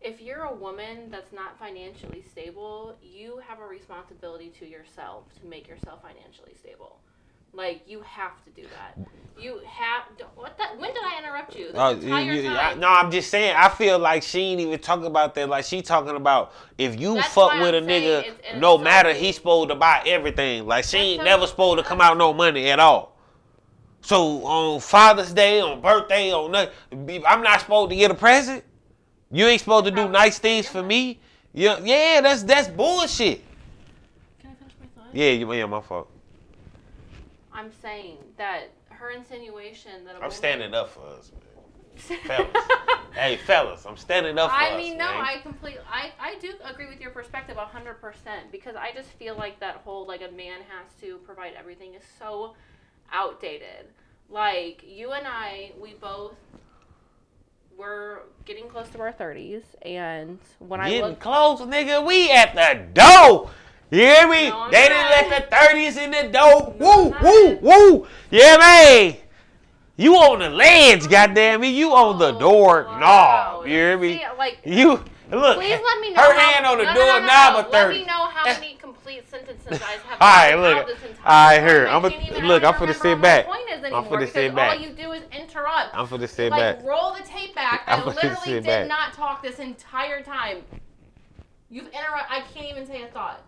if 0.02 0.20
you're 0.20 0.42
a 0.42 0.52
woman 0.56 1.12
that's 1.12 1.32
not 1.32 1.56
financially 1.60 2.24
stable, 2.32 2.96
you 3.04 3.40
have 3.48 3.60
a 3.60 3.64
responsibility 3.64 4.52
to 4.60 4.66
yourself 4.68 5.26
to 5.40 5.46
make 5.46 5.68
yourself 5.68 6.02
financially 6.02 6.54
stable. 6.60 6.98
Like, 7.54 7.84
you 7.86 8.02
have 8.02 8.44
to 8.46 8.50
do 8.60 8.64
that. 8.64 9.08
You 9.40 9.62
have. 9.68 10.06
What 10.34 10.58
the? 10.58 10.64
When 10.80 10.92
did 10.92 11.04
I 11.04 11.20
interrupt 11.20 11.56
you? 11.56 11.70
Oh, 11.76 11.92
you- 11.92 12.42
you- 12.42 12.50
I- 12.50 12.74
no, 12.74 12.88
I'm 12.88 13.12
just 13.12 13.30
saying. 13.30 13.56
I 13.56 13.70
feel 13.70 14.00
like 14.00 14.24
she 14.24 14.40
ain't 14.40 14.62
even 14.62 14.80
talking 14.80 15.06
about 15.06 15.36
that. 15.36 15.48
Like 15.48 15.64
she 15.66 15.82
talking 15.84 16.16
about 16.16 16.54
if 16.80 17.00
you 17.00 17.16
That's 17.16 17.28
fuck 17.34 17.54
with 17.54 17.76
a 17.76 17.78
I'm 17.78 17.86
saying 17.86 18.24
nigga, 18.24 18.60
no 18.60 18.78
matter 18.80 19.14
he's 19.14 19.36
supposed 19.36 19.70
to 19.70 19.76
buy 19.76 20.02
everything. 20.08 20.66
Like 20.66 20.86
she 20.86 20.98
That's 20.98 21.06
ain't 21.06 21.20
so- 21.20 21.24
never 21.26 21.48
supposed 21.48 21.78
to 21.80 21.84
come 21.84 22.02
out 22.02 22.18
no 22.18 22.34
money 22.34 22.70
at 22.70 22.80
all. 22.80 23.14
So 24.06 24.46
on 24.46 24.82
Father's 24.82 25.34
Day, 25.34 25.60
on 25.62 25.82
birthday, 25.82 26.32
on 26.32 26.52
nothing, 26.52 27.24
I'm 27.28 27.41
not 27.41 27.62
supposed 27.62 27.89
to 27.89 27.96
get 27.96 28.12
a 28.12 28.13
present. 28.13 28.63
You 29.32 29.48
ain't 29.48 29.60
supposed 29.60 29.86
to 29.86 29.91
do 29.91 30.08
nice 30.08 30.38
things 30.38 30.68
for 30.68 30.84
me. 30.84 31.20
Yeah, 31.54 31.80
yeah, 31.84 32.22
that's 32.22 32.44
that's 32.44 32.68
bullshit. 32.68 33.41
Can 34.39 34.52
I 34.52 34.54
finish 34.54 34.74
my 34.80 34.86
thought? 35.04 35.15
Yeah, 35.15 35.32
you- 35.32 35.52
yeah, 35.52 35.65
my 35.65 35.82
fault. 35.82 36.08
I'm 37.52 37.72
saying 37.82 38.18
that 38.38 38.70
her 38.89 39.10
insinuation 39.10 40.06
that 40.06 40.12
a 40.12 40.15
I'm 40.18 40.22
woman, 40.22 40.32
standing 40.36 40.76
up 40.76 40.91
for 40.91 41.08
us, 41.08 41.32
man. 41.32 42.20
fellas. 42.28 42.50
hey, 43.15 43.38
fellas, 43.38 43.88
I'm 43.88 43.98
standing 43.98 44.38
up 44.38 44.52
for 44.52 44.56
us. 44.56 44.62
I 44.62 44.72
us, 44.76 44.78
mean, 44.78 44.98
no, 45.00 45.06
man. 45.06 45.26
I 45.26 45.39
completely, 45.39 45.80
I, 45.91 46.12
I 46.20 46.36
do 46.36 46.54
agree 46.63 46.88
with 46.88 47.02
your 47.02 47.10
perspective 47.10 47.58
hundred 47.58 48.00
percent 48.00 48.52
because 48.52 48.76
I 48.76 48.91
just 48.91 49.10
feel 49.10 49.36
like 49.36 49.60
that 49.62 49.78
whole 49.78 50.06
like 50.06 50.22
a 50.22 50.32
man 50.32 50.60
has 50.70 50.94
to 51.02 51.18
provide 51.26 51.54
everything 51.58 51.96
is 51.96 52.04
so 52.20 52.54
outdated. 53.12 53.88
Like 54.30 54.84
you 54.88 55.12
and 55.12 55.26
I, 55.28 55.72
we 55.80 55.94
both 55.94 56.34
were 57.78 58.24
getting 58.46 58.68
close 58.68 58.89
to 58.89 59.00
our 59.02 59.12
thirties, 59.12 59.63
and 59.82 60.39
when 60.60 60.80
I 60.82 60.89
Getting 60.89 61.10
look, 61.12 61.20
close, 61.20 61.62
nigga. 61.62 62.06
We 62.06 62.32
at 62.32 62.56
the 62.56 62.86
door. 62.94 63.50
You 63.91 64.00
hear 64.00 64.28
me? 64.28 64.50
No, 64.50 64.68
they 64.72 64.88
didn't 64.89 65.10
let 65.10 65.50
the 65.50 65.56
thirties 65.56 65.98
in 65.98 66.12
the 66.12 66.24
door. 66.24 66.76
No, 66.80 67.13
woo, 67.22 67.58
woo, 67.58 67.58
woo. 67.62 68.08
Yeah, 68.32 68.58
man. 68.58 69.18
You 69.98 70.15
on 70.15 70.39
the 70.39 70.50
ledge, 70.50 71.06
oh, 71.06 71.10
goddamn 71.10 71.62
me. 71.62 71.70
You 71.70 71.94
on 71.94 72.18
the 72.20 72.34
Oh, 72.36 72.39
door 72.39 72.84
wow. 72.84 73.62
You 73.63 73.72
hear 73.72 73.98
me? 73.98 74.18
See, 74.18 74.24
like, 74.38 74.60
You 74.65 75.04
look. 75.32 75.58
please 75.58 75.80
let 75.82 76.02
me 76.02 76.12
know. 76.13 76.22
Her 76.22 76.34
how, 76.34 76.39
hand 76.39 76.65
on 76.65 76.78
the 76.80 76.84
no, 76.84 76.94
door 76.94 77.06
no, 77.06 77.20
no, 77.20 77.26
no, 77.28 77.62
no. 77.62 77.70
Let 77.70 77.89
me 77.89 78.04
know 78.06 78.28
how 78.28 78.44
many 78.60 78.76
complete 79.06 79.30
sentences 79.30 79.82
I 79.82 79.86
have. 79.86 80.02
All 80.22 80.28
right, 80.28 80.56
look. 80.56 80.78
out 80.78 80.88
this 80.88 81.04
entire 81.10 81.26
All 81.26 81.48
right, 81.48 81.58
time. 81.60 81.68
here. 81.70 81.88
I 81.88 81.96
I'm 81.96 82.06
a- 82.06 82.10
can't 82.10 82.24
even- 82.32 82.44
I 82.44 82.48
look, 82.48 82.63
I'm 82.63 82.74
finna 82.74 82.80
remember 82.82 82.94
sit 83.02 83.22
back. 83.22 83.46
I'm 83.48 84.04
finna 84.06 84.10
because 84.20 84.32
sit 84.32 84.56
back. 84.56 84.78
All 84.78 84.84
you 84.86 84.89
do 84.96 85.12
is 85.12 85.24
interrupt. 85.32 85.96
I'm 85.96 86.08
finna 86.08 86.28
sit 86.30 86.52
like 86.52 86.78
back. 86.80 86.86
roll 86.86 87.13
the 87.13 87.24
tape 87.24 87.54
back. 87.56 87.84
I'm 87.88 88.02
I 88.02 88.06
literally 88.06 88.38
did 88.54 88.63
back. 88.65 88.88
not 88.88 89.13
talk 89.13 89.44
this 89.44 89.60
entire 89.60 90.22
time. 90.24 90.63
You've 91.70 91.88
interrupted. 91.88 92.30
I 92.38 92.41
can't 92.54 92.72
even 92.72 92.86
say 92.88 93.04
a 93.04 93.08
thought. 93.08 93.44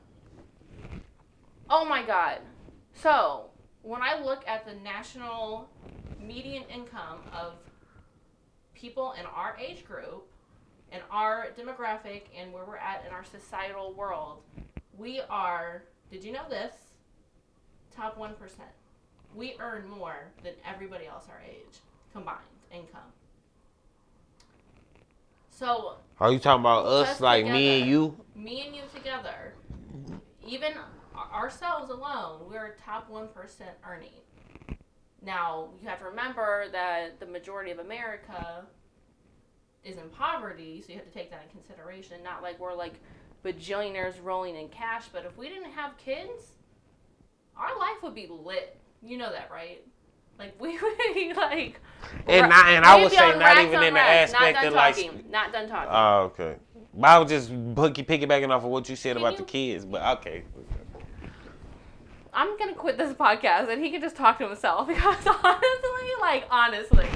Oh 1.69 1.85
my 1.85 2.03
god. 2.03 2.39
So 2.93 3.45
when 3.81 4.01
I 4.01 4.19
look 4.19 4.47
at 4.47 4.65
the 4.65 4.73
national 4.75 5.69
median 6.21 6.63
income 6.73 7.19
of 7.33 7.53
people 8.73 9.13
in 9.19 9.25
our 9.25 9.57
age 9.59 9.85
group, 9.85 10.27
in 10.91 10.99
our 11.11 11.47
demographic, 11.57 12.23
and 12.37 12.53
where 12.53 12.63
we're 12.65 12.77
at 12.77 13.03
in 13.05 13.11
our 13.13 13.23
societal 13.25 13.93
world, 13.93 14.39
we 14.97 15.21
are. 15.29 15.83
Did 16.11 16.23
you 16.23 16.31
know 16.31 16.47
this? 16.49 16.73
Top 17.95 18.17
one 18.17 18.33
percent. 18.35 18.69
We 19.35 19.55
earn 19.59 19.87
more 19.87 20.31
than 20.43 20.53
everybody 20.65 21.05
else 21.05 21.25
our 21.29 21.41
age 21.47 21.79
combined 22.13 22.37
income. 22.71 23.11
So 25.49 25.95
Are 26.19 26.31
you 26.31 26.39
talking 26.39 26.61
about 26.61 26.85
us, 26.85 27.19
like 27.19 27.45
me 27.45 27.81
and 27.81 27.89
you? 27.89 28.15
me 28.35 28.65
and 28.67 28.75
you 28.75 28.83
together, 28.93 29.55
even 30.45 30.73
ourselves 31.33 31.89
alone, 31.89 32.41
we're 32.47 32.75
top 32.85 33.11
1% 33.11 33.27
earning. 33.89 34.09
Now, 35.23 35.69
you 35.81 35.89
have 35.89 35.99
to 35.99 36.05
remember 36.05 36.65
that 36.71 37.19
the 37.19 37.25
majority 37.25 37.71
of 37.71 37.79
America 37.79 38.65
is 39.83 39.97
in 39.97 40.09
poverty, 40.09 40.83
so 40.85 40.93
you 40.93 40.99
have 40.99 41.07
to 41.07 41.13
take 41.13 41.31
that 41.31 41.43
in 41.43 41.49
consideration. 41.49 42.21
Not 42.23 42.43
like 42.43 42.59
we're 42.59 42.75
like 42.75 43.01
bajillionaires 43.47 44.15
rolling 44.23 44.55
in 44.55 44.67
cash, 44.69 45.05
but 45.11 45.25
if 45.25 45.37
we 45.37 45.47
didn't 45.49 45.71
have 45.71 45.97
kids, 45.97 46.51
our 47.57 47.77
life 47.79 48.01
would 48.03 48.15
be 48.15 48.27
lit. 48.29 48.77
You 49.01 49.17
know 49.17 49.31
that, 49.31 49.49
right? 49.51 49.81
Like 50.37 50.59
we 50.59 50.77
would 50.81 50.97
be 51.13 51.33
like. 51.33 51.79
And 52.27 52.49
not- 52.49 52.67
and 52.67 52.85
I 52.85 52.97
we'd 52.97 53.11
say 53.11 53.37
not 53.37 53.57
even 53.59 53.81
in 53.83 53.93
the 53.93 53.99
racks. 53.99 54.33
aspect 54.33 54.55
not 54.55 54.61
done 54.63 54.67
of, 54.67 54.73
like. 54.73 55.29
Not 55.31 55.53
done 55.53 55.69
talking. 55.69 55.89
Oh, 55.91 56.19
okay. 56.33 56.55
But 56.93 57.07
I 57.07 57.19
was 57.19 57.29
just 57.29 57.49
picky 57.75 58.03
piggybacking 58.03 58.49
off 58.49 58.63
of 58.63 58.69
what 58.69 58.89
you 58.89 58.95
said 58.95 59.15
Can 59.15 59.21
about 59.23 59.33
you- 59.33 59.37
the 59.39 59.43
kids. 59.51 59.85
But 59.85 60.19
okay. 60.19 60.43
I'm 62.33 62.57
gonna 62.59 62.75
quit 62.75 62.97
this 62.97 63.13
podcast 63.13 63.71
and 63.71 63.83
he 63.83 63.89
can 63.89 64.01
just 64.01 64.15
talk 64.15 64.37
to 64.39 64.47
himself 64.47 64.87
because 64.87 65.25
honestly, 65.25 66.09
like 66.21 66.45
honestly. 66.51 67.07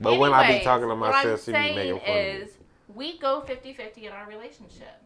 But 0.00 0.18
when 0.18 0.32
I 0.32 0.58
be 0.58 0.64
talking 0.64 0.88
to 0.88 0.94
what 0.94 0.94
I'm 0.94 1.12
myself, 1.12 1.44
she 1.44 1.52
be 1.52 1.58
making 1.58 2.00
fun 2.00 2.08
of 2.10 2.14
me. 2.16 2.20
is 2.22 2.58
we 2.92 3.18
go 3.18 3.44
50-50 3.46 3.98
in 3.98 4.12
our 4.12 4.26
relationship. 4.28 5.00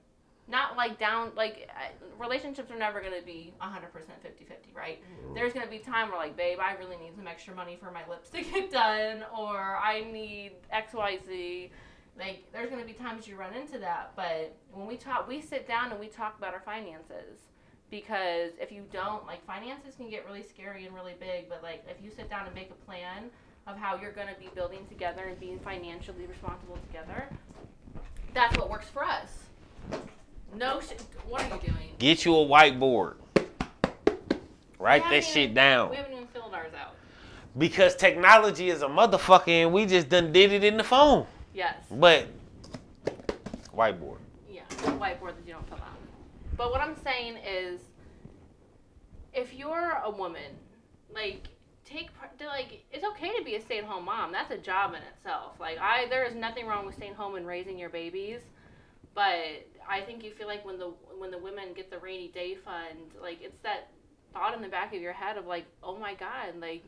Not 0.49 0.77
like 0.77 0.99
down 0.99 1.33
like 1.37 1.69
uh, 1.71 1.89
relationships 2.19 2.71
are 2.71 2.79
never 2.79 3.01
gonna 3.01 3.23
be 3.25 3.53
100% 3.61 3.67
50-50, 3.67 4.75
right? 4.75 5.03
There's 5.35 5.53
gonna 5.53 5.67
be 5.67 5.79
time 5.79 6.09
where 6.09 6.19
like, 6.19 6.37
babe, 6.37 6.59
I 6.61 6.75
really 6.75 6.97
need 6.97 7.17
some 7.17 7.27
extra 7.27 7.55
money 7.55 7.77
for 7.81 7.91
my 7.91 8.07
lips 8.09 8.31
to 8.31 8.43
get 8.53 8.71
done, 8.71 9.25
or 9.37 9.77
I 9.77 10.05
need 10.13 10.53
X 10.71 10.95
Y 10.95 11.19
Z. 11.27 11.71
Like, 12.19 12.45
there's 12.53 12.71
gonna 12.71 12.85
be 12.85 12.93
times 12.93 13.27
you 13.27 13.37
run 13.37 13.55
into 13.55 13.79
that, 13.79 14.13
but 14.15 14.57
when 14.73 14.87
we 14.87 14.97
talk, 14.97 15.29
we 15.29 15.41
sit 15.41 15.67
down 15.67 15.91
and 15.91 15.99
we 15.99 16.07
talk 16.07 16.39
about 16.39 16.55
our 16.55 16.61
finances 16.61 17.41
because 17.91 18.53
if 18.61 18.73
you 18.73 18.85
don't 18.93 19.27
like 19.27 19.45
finances 19.47 19.95
can 19.95 20.11
get 20.11 20.27
really 20.27 20.43
scary 20.43 20.87
and 20.87 20.95
really 20.95 21.15
big 21.21 21.49
but 21.49 21.63
like 21.63 21.85
if 21.89 22.03
you 22.03 22.11
sit 22.11 22.29
down 22.29 22.47
and 22.47 22.55
make 22.55 22.71
a 22.71 22.85
plan 22.85 23.31
of 23.67 23.77
how 23.77 23.97
you're 23.97 24.13
going 24.13 24.29
to 24.29 24.39
be 24.41 24.49
building 24.55 24.85
together 24.89 25.25
and 25.25 25.39
being 25.39 25.59
financially 25.61 26.27
responsible 26.27 26.77
together 26.89 27.29
that's 28.35 28.57
what 28.59 28.69
works 28.69 28.89
for 28.89 29.05
us 29.05 29.45
no 30.57 30.81
sh- 30.81 30.93
what 31.29 31.43
are 31.43 31.55
you 31.57 31.61
doing 31.61 31.73
Get 31.99 32.25
you 32.25 32.35
a 32.35 32.45
whiteboard. 32.47 33.15
Write 34.79 35.03
that 35.05 35.15
haven't 35.15 35.25
shit 35.25 35.55
down. 35.55 35.91
we 35.91 35.97
haven't 35.97 36.13
even 36.13 36.27
filled 36.29 36.53
ours 36.55 36.73
out 36.79 36.95
Because 37.57 37.97
technology 37.97 38.69
is 38.69 38.83
a 38.83 38.87
motherfucker 38.87 39.49
and 39.49 39.73
we 39.73 39.87
just 39.87 40.09
done 40.09 40.33
did 40.33 40.53
it 40.53 40.63
in 40.65 40.77
the 40.77 40.85
phone. 40.85 41.27
yes 41.55 41.75
But 41.91 42.27
whiteboard. 43.75 44.19
yeah 44.51 44.63
whiteboard 44.99 45.35
that 45.37 45.47
you 45.47 45.53
don't 45.53 45.67
fill 45.69 45.79
out 45.79 45.99
but 46.57 46.71
what 46.71 46.81
i'm 46.81 46.97
saying 47.05 47.37
is 47.47 47.81
if 49.35 49.53
you're 49.53 50.01
a 50.05 50.11
woman 50.11 50.51
like 51.15 51.49
take 51.85 52.09
part 52.19 52.31
like 52.47 52.83
it's 52.91 53.05
okay 53.05 53.37
to 53.37 53.45
be 53.45 53.55
a 53.57 53.61
stay-at-home 53.61 54.05
mom 54.07 54.33
that's 54.33 54.51
a 54.51 54.57
job 54.57 54.95
in 54.95 55.03
itself 55.15 55.53
like 55.61 55.79
i 55.79 56.07
there 56.09 56.25
is 56.25 56.35
nothing 56.35 56.67
wrong 56.67 56.87
with 56.87 56.95
staying 56.95 57.15
home 57.15 57.35
and 57.37 57.47
raising 57.47 57.79
your 57.79 57.91
babies 57.91 58.41
but 59.15 59.67
i 59.89 60.01
think 60.01 60.25
you 60.25 60.31
feel 60.31 60.47
like 60.47 60.65
when 60.65 60.79
the 60.79 60.93
when 61.19 61.31
the 61.31 61.39
women 61.39 61.73
get 61.75 61.91
the 61.91 61.99
rainy 61.99 62.29
day 62.29 62.55
fund 62.55 63.13
like 63.21 63.39
it's 63.43 63.59
that 63.63 63.91
thought 64.33 64.55
in 64.55 64.63
the 64.63 64.69
back 64.69 64.95
of 64.95 65.01
your 65.01 65.13
head 65.13 65.37
of 65.37 65.47
like 65.47 65.67
oh 65.83 65.97
my 65.97 66.15
god 66.15 66.59
like 66.61 66.85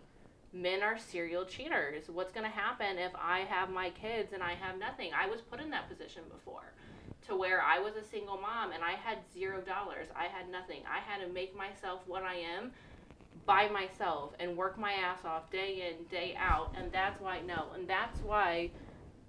men 0.52 0.82
are 0.82 0.98
serial 0.98 1.44
cheaters 1.44 2.08
what's 2.08 2.32
to 2.32 2.48
happen 2.48 2.98
if 2.98 3.12
i 3.20 3.40
have 3.40 3.70
my 3.70 3.90
kids 3.90 4.32
and 4.32 4.42
i 4.42 4.54
have 4.54 4.78
nothing 4.78 5.10
i 5.14 5.26
was 5.26 5.40
put 5.40 5.60
in 5.60 5.70
that 5.70 5.88
position 5.88 6.22
before 6.30 6.72
to 7.26 7.36
where 7.36 7.62
I 7.62 7.78
was 7.78 7.94
a 7.96 8.04
single 8.04 8.38
mom 8.38 8.72
and 8.72 8.82
I 8.82 8.92
had 8.92 9.18
zero 9.32 9.60
dollars. 9.60 10.08
I 10.16 10.24
had 10.24 10.50
nothing. 10.50 10.82
I 10.88 11.00
had 11.00 11.24
to 11.26 11.32
make 11.32 11.56
myself 11.56 12.02
what 12.06 12.22
I 12.22 12.36
am 12.36 12.72
by 13.46 13.68
myself 13.68 14.32
and 14.40 14.56
work 14.56 14.78
my 14.78 14.92
ass 14.92 15.24
off 15.24 15.50
day 15.50 15.88
in, 15.88 16.06
day 16.06 16.34
out. 16.38 16.72
And 16.76 16.90
that's 16.92 17.20
why, 17.20 17.40
no, 17.40 17.66
and 17.74 17.88
that's 17.88 18.22
why 18.22 18.70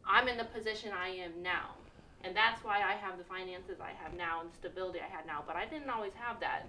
I'm 0.08 0.27
in 0.27 0.38
the 0.38 0.45
position 0.45 0.91
I 0.97 1.10
am 1.10 1.41
now. 1.41 1.75
And 2.23 2.36
that's 2.36 2.63
why 2.63 2.77
I 2.82 2.93
have 2.93 3.17
the 3.17 3.23
finances 3.23 3.77
I 3.82 3.91
have 4.03 4.13
now 4.13 4.41
and 4.41 4.51
the 4.51 4.55
stability 4.55 4.99
I 4.99 5.08
had 5.15 5.25
now. 5.25 5.43
But 5.45 5.55
I 5.55 5.65
didn't 5.65 5.89
always 5.89 6.12
have 6.15 6.39
that. 6.41 6.67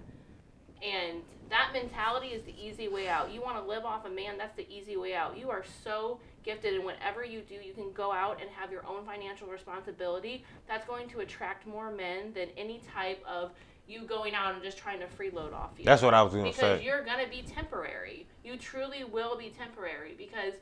And 0.83 1.23
that 1.51 1.71
mentality 1.73 2.29
is 2.29 2.43
the 2.45 2.55
easy 2.59 2.89
way 2.89 3.09
out. 3.09 3.33
You 3.33 3.43
want 3.43 3.57
to 3.57 3.69
live 3.69 3.85
off 3.85 4.07
a 4.07 4.09
man, 4.09 4.39
that's 4.39 4.57
the 4.57 4.67
easy 4.71 4.97
way 4.97 5.15
out. 5.15 5.37
You 5.37 5.51
are 5.51 5.65
so 5.85 6.21
gifted, 6.43 6.75
and 6.75 6.85
whatever 6.85 7.25
you 7.25 7.41
do, 7.43 7.55
you 7.55 7.75
can 7.75 7.93
go 7.93 8.13
out 8.13 8.41
and 8.41 8.49
have 8.51 8.71
your 8.73 8.87
own 8.87 9.05
financial 9.05 9.49
responsibility. 9.49 10.45
That's 10.69 10.87
going 10.87 11.09
to 11.11 11.21
attract 11.21 11.67
more 11.67 11.91
men 11.91 12.33
than 12.33 12.49
any 12.57 12.81
type 12.95 13.23
of 13.29 13.51
you 13.87 14.03
going 14.03 14.35
out 14.35 14.55
and 14.55 14.63
just 14.63 14.79
trying 14.79 15.01
to 15.01 15.07
freeload 15.07 15.53
off 15.53 15.73
you. 15.77 15.85
That's 15.85 16.01
what 16.03 16.15
I 16.15 16.23
was 16.23 16.33
gonna 16.33 16.53
say. 16.53 16.75
because 16.75 16.83
you're 16.83 17.05
going 17.05 17.23
to 17.23 17.29
be 17.29 17.43
temporary. 17.43 18.27
You 18.45 18.57
truly 18.57 19.05
will 19.05 19.37
be 19.37 19.51
temporary 19.51 20.15
because 20.17 20.55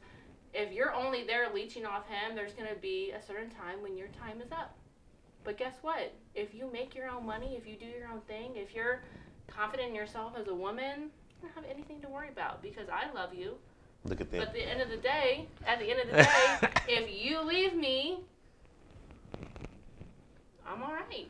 if 0.54 0.72
you're 0.72 0.92
only 0.94 1.24
there 1.24 1.48
leeching 1.52 1.84
off 1.86 2.06
him, 2.08 2.34
there's 2.34 2.52
going 2.52 2.68
to 2.68 2.80
be 2.80 3.12
a 3.12 3.22
certain 3.22 3.50
time 3.50 3.82
when 3.82 3.96
your 3.96 4.08
time 4.08 4.40
is 4.40 4.50
up. 4.52 4.76
But 5.44 5.56
guess 5.56 5.74
what? 5.82 6.12
If 6.34 6.54
you 6.54 6.70
make 6.72 6.94
your 6.94 7.08
own 7.08 7.24
money, 7.24 7.56
if 7.56 7.66
you 7.66 7.76
do 7.76 7.86
your 7.86 8.08
own 8.08 8.20
thing, 8.22 8.52
if 8.56 8.74
you're 8.74 9.02
confident 9.46 9.90
in 9.90 9.94
yourself 9.94 10.34
as 10.38 10.48
a 10.48 10.54
woman, 10.54 11.10
you 11.40 11.48
don't 11.48 11.54
have 11.54 11.64
anything 11.70 12.00
to 12.02 12.08
worry 12.08 12.28
about 12.28 12.62
because 12.62 12.88
I 12.88 13.12
love 13.12 13.34
you. 13.34 13.54
Look 14.04 14.20
at 14.20 14.30
that. 14.30 14.38
But 14.38 14.48
at 14.48 14.54
the 14.54 14.70
end 14.70 14.80
of 14.80 14.90
the 14.90 14.96
day, 14.96 15.48
at 15.66 15.78
the 15.78 15.90
end 15.90 16.00
of 16.00 16.06
the 16.08 16.22
day, 16.22 16.58
if 16.88 17.22
you 17.24 17.42
leave 17.42 17.74
me, 17.74 18.20
I'm 20.66 20.82
all 20.82 20.92
right. 20.92 21.28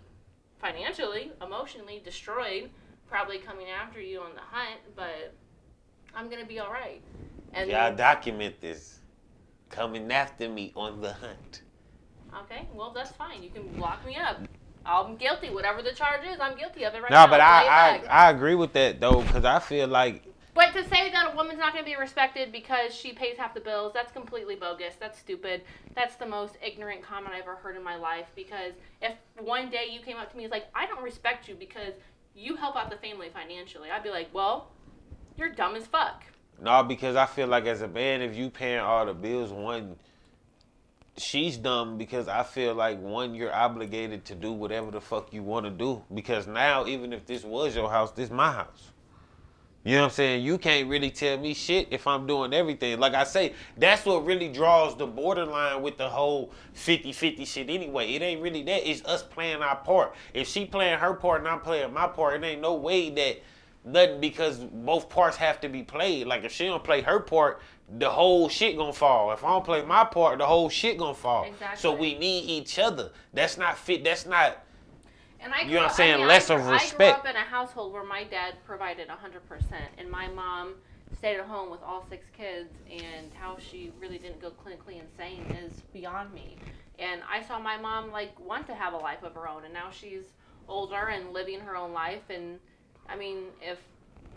Financially, 0.59 1.33
emotionally 1.41 2.01
destroyed, 2.05 2.71
probably 3.09 3.39
coming 3.39 3.69
after 3.69 4.01
you 4.01 4.21
on 4.21 4.35
the 4.35 4.41
hunt, 4.41 4.81
but 4.97 5.33
I'm 6.15 6.29
gonna 6.29 6.45
be 6.45 6.59
all 6.59 6.73
right. 6.73 7.01
And 7.55 7.71
Y'all 7.71 7.95
document 7.95 8.61
this. 8.61 8.98
Coming 9.71 10.11
after 10.13 10.49
me 10.49 10.73
on 10.75 11.01
the 11.01 11.13
hunt. 11.13 11.63
okay, 12.43 12.69
well 12.75 12.91
that's 12.93 13.11
fine. 13.13 13.43
You 13.43 13.51
can 13.51 13.79
lock 13.79 14.05
me 14.07 14.17
up. 14.17 14.41
I'm 14.87 15.17
guilty. 15.17 15.51
Whatever 15.51 15.83
the 15.83 15.93
charge 15.93 16.25
is, 16.27 16.39
I'm 16.41 16.57
guilty 16.57 16.85
of 16.85 16.95
it 16.95 17.03
right 17.03 17.11
No, 17.11 17.17
now. 17.19 17.27
No, 17.27 17.31
but 17.31 17.41
I. 17.41 17.67
I 17.67 18.27
I 18.27 18.31
agree 18.31 18.55
with 18.55 18.73
that 18.73 19.01
though, 19.01 19.21
because 19.23 19.45
I 19.45 19.59
feel 19.59 19.87
like 19.89 20.25
But 20.55 20.73
to 20.73 20.83
say 20.89 21.11
that 21.11 21.33
a 21.33 21.37
woman's 21.37 21.59
not 21.59 21.73
going 21.75 21.85
to 21.85 21.91
be 21.91 21.97
respected 21.97 22.51
because 22.51 22.95
she 22.95 23.13
pays 23.13 23.37
half 23.37 23.53
the 23.55 23.61
bills, 23.61 23.93
that's 23.93 24.11
completely 24.13 24.57
bogus. 24.57 24.95
That's 24.99 25.19
stupid. 25.19 25.63
That's 25.95 26.17
the 26.17 26.27
most 26.27 26.57
ignorant 26.65 27.03
comment 27.03 27.35
I've 27.35 27.43
ever 27.43 27.57
heard 27.57 27.77
in 27.77 27.85
my 27.85 27.97
life. 27.97 28.27
Because 28.35 28.73
if 29.03 29.13
one 29.39 29.69
day 29.71 29.87
you 29.91 30.01
came 30.01 30.17
up 30.17 30.31
to 30.31 30.37
me 30.37 30.45
and 30.45 30.51
was 30.51 30.57
like, 30.59 30.69
I 30.75 30.87
don't 30.87 31.03
respect 31.03 31.49
you 31.49 31.55
because 31.55 31.93
you 32.35 32.57
help 32.57 32.75
out 32.77 32.89
the 32.91 32.97
family 32.97 33.29
financially, 33.29 33.91
I'd 33.91 34.03
be 34.03 34.11
like, 34.11 34.31
well, 34.33 34.71
you're 35.37 35.51
dumb 35.51 35.77
as 35.77 35.87
fuck. 35.87 36.25
No, 36.61 36.83
because 36.83 37.17
I 37.17 37.27
feel 37.27 37.47
like 37.47 37.67
as 37.67 37.83
a 37.83 37.89
man, 37.89 38.21
if 38.21 38.37
you 38.37 38.51
paying 38.51 38.81
all 38.81 39.07
the 39.07 39.15
bills, 39.15 39.51
one, 39.51 39.97
she's 41.17 41.57
dumb 41.57 41.99
because 41.99 42.29
I 42.29 42.43
feel 42.43 42.75
like 42.75 43.01
one, 43.01 43.35
you're 43.35 43.55
obligated 43.55 44.25
to 44.27 44.35
do 44.35 44.53
whatever 44.53 44.91
the 44.91 45.01
fuck 45.01 45.33
you 45.33 45.43
want 45.43 45.67
to 45.67 45.71
do. 45.71 46.03
Because 46.13 46.47
now, 46.47 46.87
even 46.87 47.13
if 47.13 47.27
this 47.27 47.45
was 47.45 47.77
your 47.77 47.91
house, 47.91 48.11
this 48.13 48.31
my 48.31 48.53
house. 48.53 48.91
You 49.85 49.95
know 49.95 50.03
what 50.03 50.07
I'm 50.07 50.15
saying? 50.15 50.45
You 50.45 50.59
can't 50.59 50.89
really 50.89 51.11
tell 51.11 51.39
me 51.39 51.55
shit 51.55 51.89
if 51.93 52.07
I'm 52.07 52.27
doing 52.27 52.53
everything. 52.53 52.99
Like 52.99 53.15
I 53.15 53.25
say, 53.25 53.55
that's 53.77 54.05
what 54.05 54.27
really 54.27 54.49
draws 54.49 54.97
the 54.97 55.07
borderline 55.07 55.81
with 55.81 55.97
the 55.97 56.09
whole 56.09 56.53
50-50 56.75 57.47
shit 57.47 57.71
anyway. 57.71 58.13
It 58.13 58.21
ain't 58.21 58.43
really 58.43 58.63
that. 58.65 58.87
It's 58.87 59.05
us 59.05 59.23
playing 59.23 59.63
our 59.63 59.77
part. 59.77 60.15
If 60.35 60.49
she 60.49 60.67
playing 60.67 60.99
her 60.99 61.15
part 61.15 61.41
and 61.41 61.49
I'm 61.49 61.61
playing 61.61 61.95
my 61.95 62.09
part, 62.09 62.35
it 62.35 62.47
ain't 62.47 62.61
no 62.61 62.75
way 62.75 63.09
that 63.11 63.41
nothing 63.85 64.21
because 64.21 64.59
both 64.59 65.09
parts 65.09 65.37
have 65.37 65.61
to 65.63 65.69
be 65.69 65.83
played. 65.83 66.27
Like 66.27 66.45
if 66.45 66.53
she 66.53 66.67
don't 66.67 66.83
play 66.85 67.03
her 67.03 67.21
part, 67.21 67.61
the 67.99 68.11
whole 68.11 68.49
shit 68.49 68.77
gonna 68.77 68.93
fall. 68.93 69.33
If 69.33 69.45
I 69.45 69.49
don't 69.49 69.65
play 69.65 69.83
my 69.85 70.05
part, 70.05 70.39
the 70.39 70.47
whole 70.47 70.69
shit 70.69 70.99
gonna 70.99 71.15
fall. 71.15 71.45
Exactly. 71.45 71.79
So 71.81 71.95
we 71.95 72.19
need 72.19 72.45
each 72.45 72.79
other. 72.79 73.11
That's 73.33 73.57
not 73.57 73.79
fit. 73.79 74.05
That's 74.05 74.27
not. 74.27 74.65
And 75.41 75.55
I 75.55 75.63
You 75.63 75.75
know 75.75 75.83
what 75.83 75.91
I'm 75.91 75.95
saying? 75.95 76.15
I 76.15 76.19
mean, 76.19 76.27
Less 76.27 76.51
I, 76.51 76.55
of 76.57 76.63
grew- 76.63 76.73
I 76.75 76.89
grew 76.97 77.07
up 77.07 77.27
in 77.27 77.37
a 77.37 77.41
household 77.41 77.93
where 77.93 78.05
my 78.05 78.25
dad 78.25 78.55
provided 78.67 79.09
100%, 79.09 79.73
and 79.97 80.11
my 80.11 80.27
mom 80.29 80.75
stayed 81.17 81.39
at 81.39 81.47
home 81.47 81.71
with 81.71 81.83
all 81.83 82.05
six 82.11 82.27
kids, 82.37 82.71
and 82.91 83.33
how 83.35 83.57
she 83.59 83.93
really 84.01 84.19
didn't 84.19 84.41
go 84.41 84.51
clinically 84.51 85.01
insane 85.01 85.43
is 85.65 85.81
beyond 85.93 86.35
me. 86.35 86.57
And 86.99 87.23
I 87.31 87.43
saw 87.43 87.59
my 87.61 87.77
mom 87.77 88.11
like 88.11 88.39
want 88.41 88.67
to 88.67 88.75
have 88.75 88.93
a 88.93 88.97
life 88.97 89.23
of 89.23 89.35
her 89.35 89.49
own, 89.49 89.65
and 89.65 89.73
now 89.73 89.91
she's 89.91 90.25
older 90.69 91.07
and 91.09 91.33
living 91.33 91.61
her 91.61 91.77
own 91.77 91.93
life. 91.93 92.29
And 92.29 92.59
I 93.09 93.17
mean, 93.17 93.45
if 93.63 93.79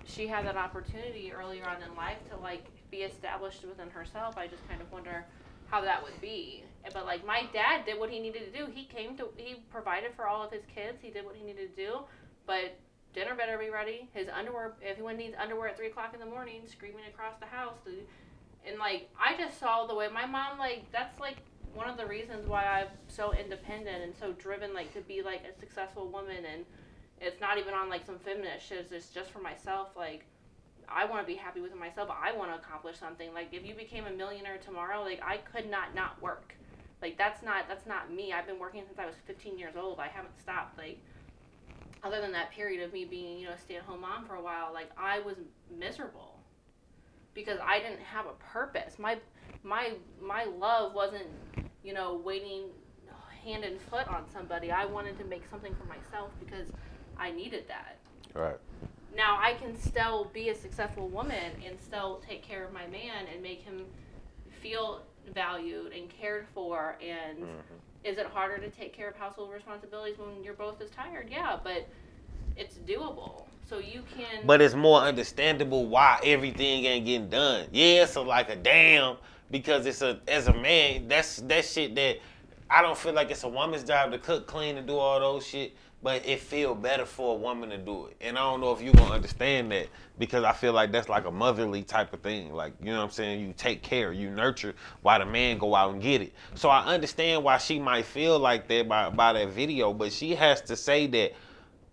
she 0.06 0.28
had 0.28 0.46
that 0.46 0.58
opportunity 0.58 1.32
earlier 1.32 1.68
on 1.68 1.82
in 1.84 1.96
life 1.96 2.18
to 2.30 2.38
like 2.38 2.66
be 2.90 2.98
established 2.98 3.64
within 3.64 3.90
herself, 3.90 4.38
I 4.38 4.48
just 4.48 4.68
kind 4.68 4.82
of 4.82 4.92
wonder 4.92 5.26
how 5.68 5.82
that 5.82 6.04
would 6.04 6.20
be. 6.22 6.64
But 6.94 7.06
like 7.06 7.26
my 7.26 7.44
dad 7.54 7.86
did 7.86 8.00
what 8.00 8.10
he 8.10 8.20
needed 8.20 8.52
to 8.52 8.58
do. 8.58 8.72
He 8.72 8.86
came 8.86 9.16
to 9.18 9.30
he 9.38 9.64
provided 9.70 10.14
for 10.16 10.28
all 10.28 10.44
of 10.44 10.52
his 10.52 10.64
kids. 10.74 11.00
He 11.02 11.10
did 11.10 11.26
what 11.26 11.36
he 11.36 11.44
needed 11.44 11.76
to 11.76 11.84
do. 11.84 12.00
But 12.46 12.78
dinner 13.14 13.36
better 13.36 13.58
be 13.58 13.70
ready. 13.70 14.10
His 14.14 14.28
underwear 14.28 14.74
if 14.82 14.98
anyone 14.98 15.18
needs 15.18 15.36
underwear 15.40 15.70
at 15.70 15.78
three 15.78 15.88
o'clock 15.88 16.14
in 16.14 16.20
the 16.20 16.26
morning, 16.26 16.62
screaming 16.66 17.06
across 17.08 17.40
the 17.40 17.46
house. 17.46 17.80
And 17.86 18.78
like 18.80 19.10
I 19.20 19.38
just 19.38 19.60
saw 19.60 19.86
the 19.86 19.96
way 19.96 20.08
my 20.12 20.26
mom 20.26 20.58
like 20.58 20.92
that's 20.92 21.20
like 21.20 21.38
one 21.74 21.90
of 21.90 21.98
the 21.98 22.06
reasons 22.06 22.48
why 22.48 22.66
I'm 22.66 22.88
so 23.08 23.34
independent 23.34 24.04
and 24.04 24.14
so 24.20 24.34
driven 24.34 24.74
like 24.74 24.94
to 24.94 25.02
be 25.02 25.22
like 25.22 25.42
a 25.44 25.58
successful 25.58 26.10
woman 26.10 26.44
and 26.52 26.66
it's 27.22 27.40
not 27.40 27.58
even 27.60 27.74
on 27.74 27.90
like 27.90 28.06
some 28.06 28.18
feminist 28.20 28.68
shit. 28.68 28.90
It's 28.92 29.10
just 29.10 29.30
for 29.32 29.40
myself. 29.40 29.90
Like 29.96 30.26
I 30.90 31.06
want 31.06 31.26
to 31.26 31.28
be 31.32 31.38
happy 31.38 31.62
with 31.62 31.74
myself. 31.76 32.10
I 32.12 32.36
want 32.36 32.52
to 32.52 32.58
accomplish 32.58 32.98
something. 32.98 33.34
Like 33.34 33.50
if 33.54 33.64
you 33.64 33.76
became 33.76 34.06
a 34.06 34.12
millionaire 34.12 34.58
tomorrow, 34.58 35.04
like 35.04 35.22
I 35.24 35.38
could 35.38 35.70
not 35.70 35.94
not 35.96 36.22
work. 36.22 36.56
Like 37.02 37.18
that's 37.18 37.44
not 37.44 37.66
that's 37.70 37.86
not 37.86 38.12
me. 38.12 38.34
I've 38.34 38.48
been 38.48 38.60
working 38.60 38.84
since 38.86 38.98
I 38.98 39.06
was 39.06 39.16
15 39.28 39.58
years 39.60 39.76
old. 39.76 40.00
I 40.00 40.08
haven't 40.08 40.40
stopped. 40.40 40.78
Like 40.78 41.00
other 42.04 42.20
than 42.20 42.32
that 42.32 42.52
period 42.52 42.84
of 42.84 42.92
me 42.92 43.06
being 43.06 43.38
you 43.38 43.48
know 43.48 43.54
a 43.54 43.58
stay-at-home 43.58 44.02
mom 44.02 44.26
for 44.26 44.36
a 44.36 44.42
while, 44.42 44.74
like 44.74 44.90
I 44.98 45.20
was 45.20 45.38
miserable 45.70 46.40
because 47.36 47.60
I 47.64 47.80
didn't 47.80 48.02
have 48.02 48.26
a 48.26 48.34
purpose. 48.52 48.98
My 48.98 49.18
my 49.64 49.94
my 50.20 50.46
love 50.46 50.96
wasn't 50.96 51.28
you 51.84 51.94
know 51.94 52.20
waiting 52.26 52.70
hand 53.44 53.64
and 53.64 53.82
foot 53.82 54.08
on 54.08 54.30
somebody. 54.32 54.72
I 54.72 54.86
wanted 54.86 55.18
to 55.18 55.24
make 55.26 55.44
something 55.50 55.74
for 55.76 55.86
myself 55.86 56.32
because 56.40 56.68
I 57.22 57.32
needed 57.32 57.66
that 57.68 57.98
Right. 58.34 58.58
now 59.16 59.38
I 59.42 59.54
can 59.54 59.78
still 59.80 60.30
be 60.34 60.50
a 60.50 60.56
successful 60.56 61.08
woman 61.08 61.52
and 61.66 61.80
still 61.80 62.22
take 62.28 62.42
care 62.42 62.64
of 62.66 62.74
my 62.74 62.88
man 62.88 63.26
and 63.34 63.42
make 63.44 63.62
him 63.62 63.86
feel 64.62 65.02
valued 65.34 65.94
and 65.94 66.10
cared 66.10 66.48
for 66.54 66.98
and 67.02 67.38
Mm-hmm. 67.40 67.76
is 68.04 68.18
it 68.18 68.26
harder 68.28 68.58
to 68.58 68.70
take 68.70 68.94
care 68.94 69.08
of 69.10 69.16
household 69.16 69.52
responsibilities 69.54 70.18
when 70.18 70.44
you're 70.44 70.54
both 70.56 70.82
as 70.82 70.90
tired 70.90 71.28
yeah 71.30 71.58
but 71.64 71.88
it's 72.58 72.76
doable 72.78 73.46
so 73.70 73.78
you 73.80 74.04
can 74.18 74.46
But 74.46 74.62
it's 74.62 74.76
more 74.76 75.00
understandable 75.00 75.86
why 75.88 76.20
everything 76.26 76.84
ain't 76.84 77.06
getting 77.06 77.30
done. 77.30 77.68
Yeah, 77.72 78.06
so 78.06 78.22
like 78.22 78.50
a 78.50 78.56
damn 78.58 79.16
because 79.50 79.86
it's 79.86 80.02
a 80.02 80.20
as 80.28 80.48
a 80.48 80.54
man 80.54 81.08
that's 81.08 81.38
that 81.38 81.64
shit 81.64 81.96
that 81.96 82.18
I 82.70 82.82
don't 82.82 82.98
feel 82.98 83.14
like 83.14 83.32
it's 83.32 83.44
a 83.44 83.48
woman's 83.48 83.86
job 83.86 84.12
to 84.12 84.18
cook, 84.18 84.46
clean, 84.46 84.76
and 84.78 84.86
do 84.86 84.98
all 84.98 85.20
those 85.22 85.48
shit. 85.48 85.74
But 86.04 86.26
it 86.26 86.40
feel 86.40 86.74
better 86.74 87.06
for 87.06 87.36
a 87.36 87.38
woman 87.38 87.70
to 87.70 87.78
do 87.78 88.08
it, 88.08 88.18
and 88.22 88.36
I 88.36 88.42
don't 88.42 88.60
know 88.60 88.72
if 88.72 88.82
you 88.82 88.92
gonna 88.92 89.14
understand 89.14 89.72
that 89.72 89.88
because 90.18 90.44
I 90.44 90.52
feel 90.52 90.74
like 90.74 90.92
that's 90.92 91.10
like 91.10 91.26
a 91.26 91.32
motherly 91.32 91.84
type 91.84 92.12
of 92.12 92.22
thing. 92.22 92.54
Like 92.54 92.74
you 92.82 92.92
know 92.92 92.98
what 92.98 93.04
I'm 93.04 93.12
saying? 93.12 93.40
You 93.40 93.54
take 93.56 93.84
care, 93.84 94.12
you 94.12 94.32
nurture, 94.32 94.74
while 95.04 95.20
the 95.20 95.28
man 95.28 95.60
go 95.60 95.76
out 95.76 95.94
and 95.94 96.02
get 96.02 96.22
it. 96.22 96.34
So 96.56 96.70
I 96.70 96.86
understand 96.86 97.44
why 97.44 97.60
she 97.60 97.78
might 97.78 98.06
feel 98.06 98.40
like 98.40 98.68
that 98.70 98.88
by 98.88 99.12
by 99.12 99.34
that 99.34 99.50
video, 99.50 99.94
but 99.94 100.12
she 100.12 100.34
has 100.34 100.62
to 100.62 100.76
say 100.76 101.06
that 101.06 101.34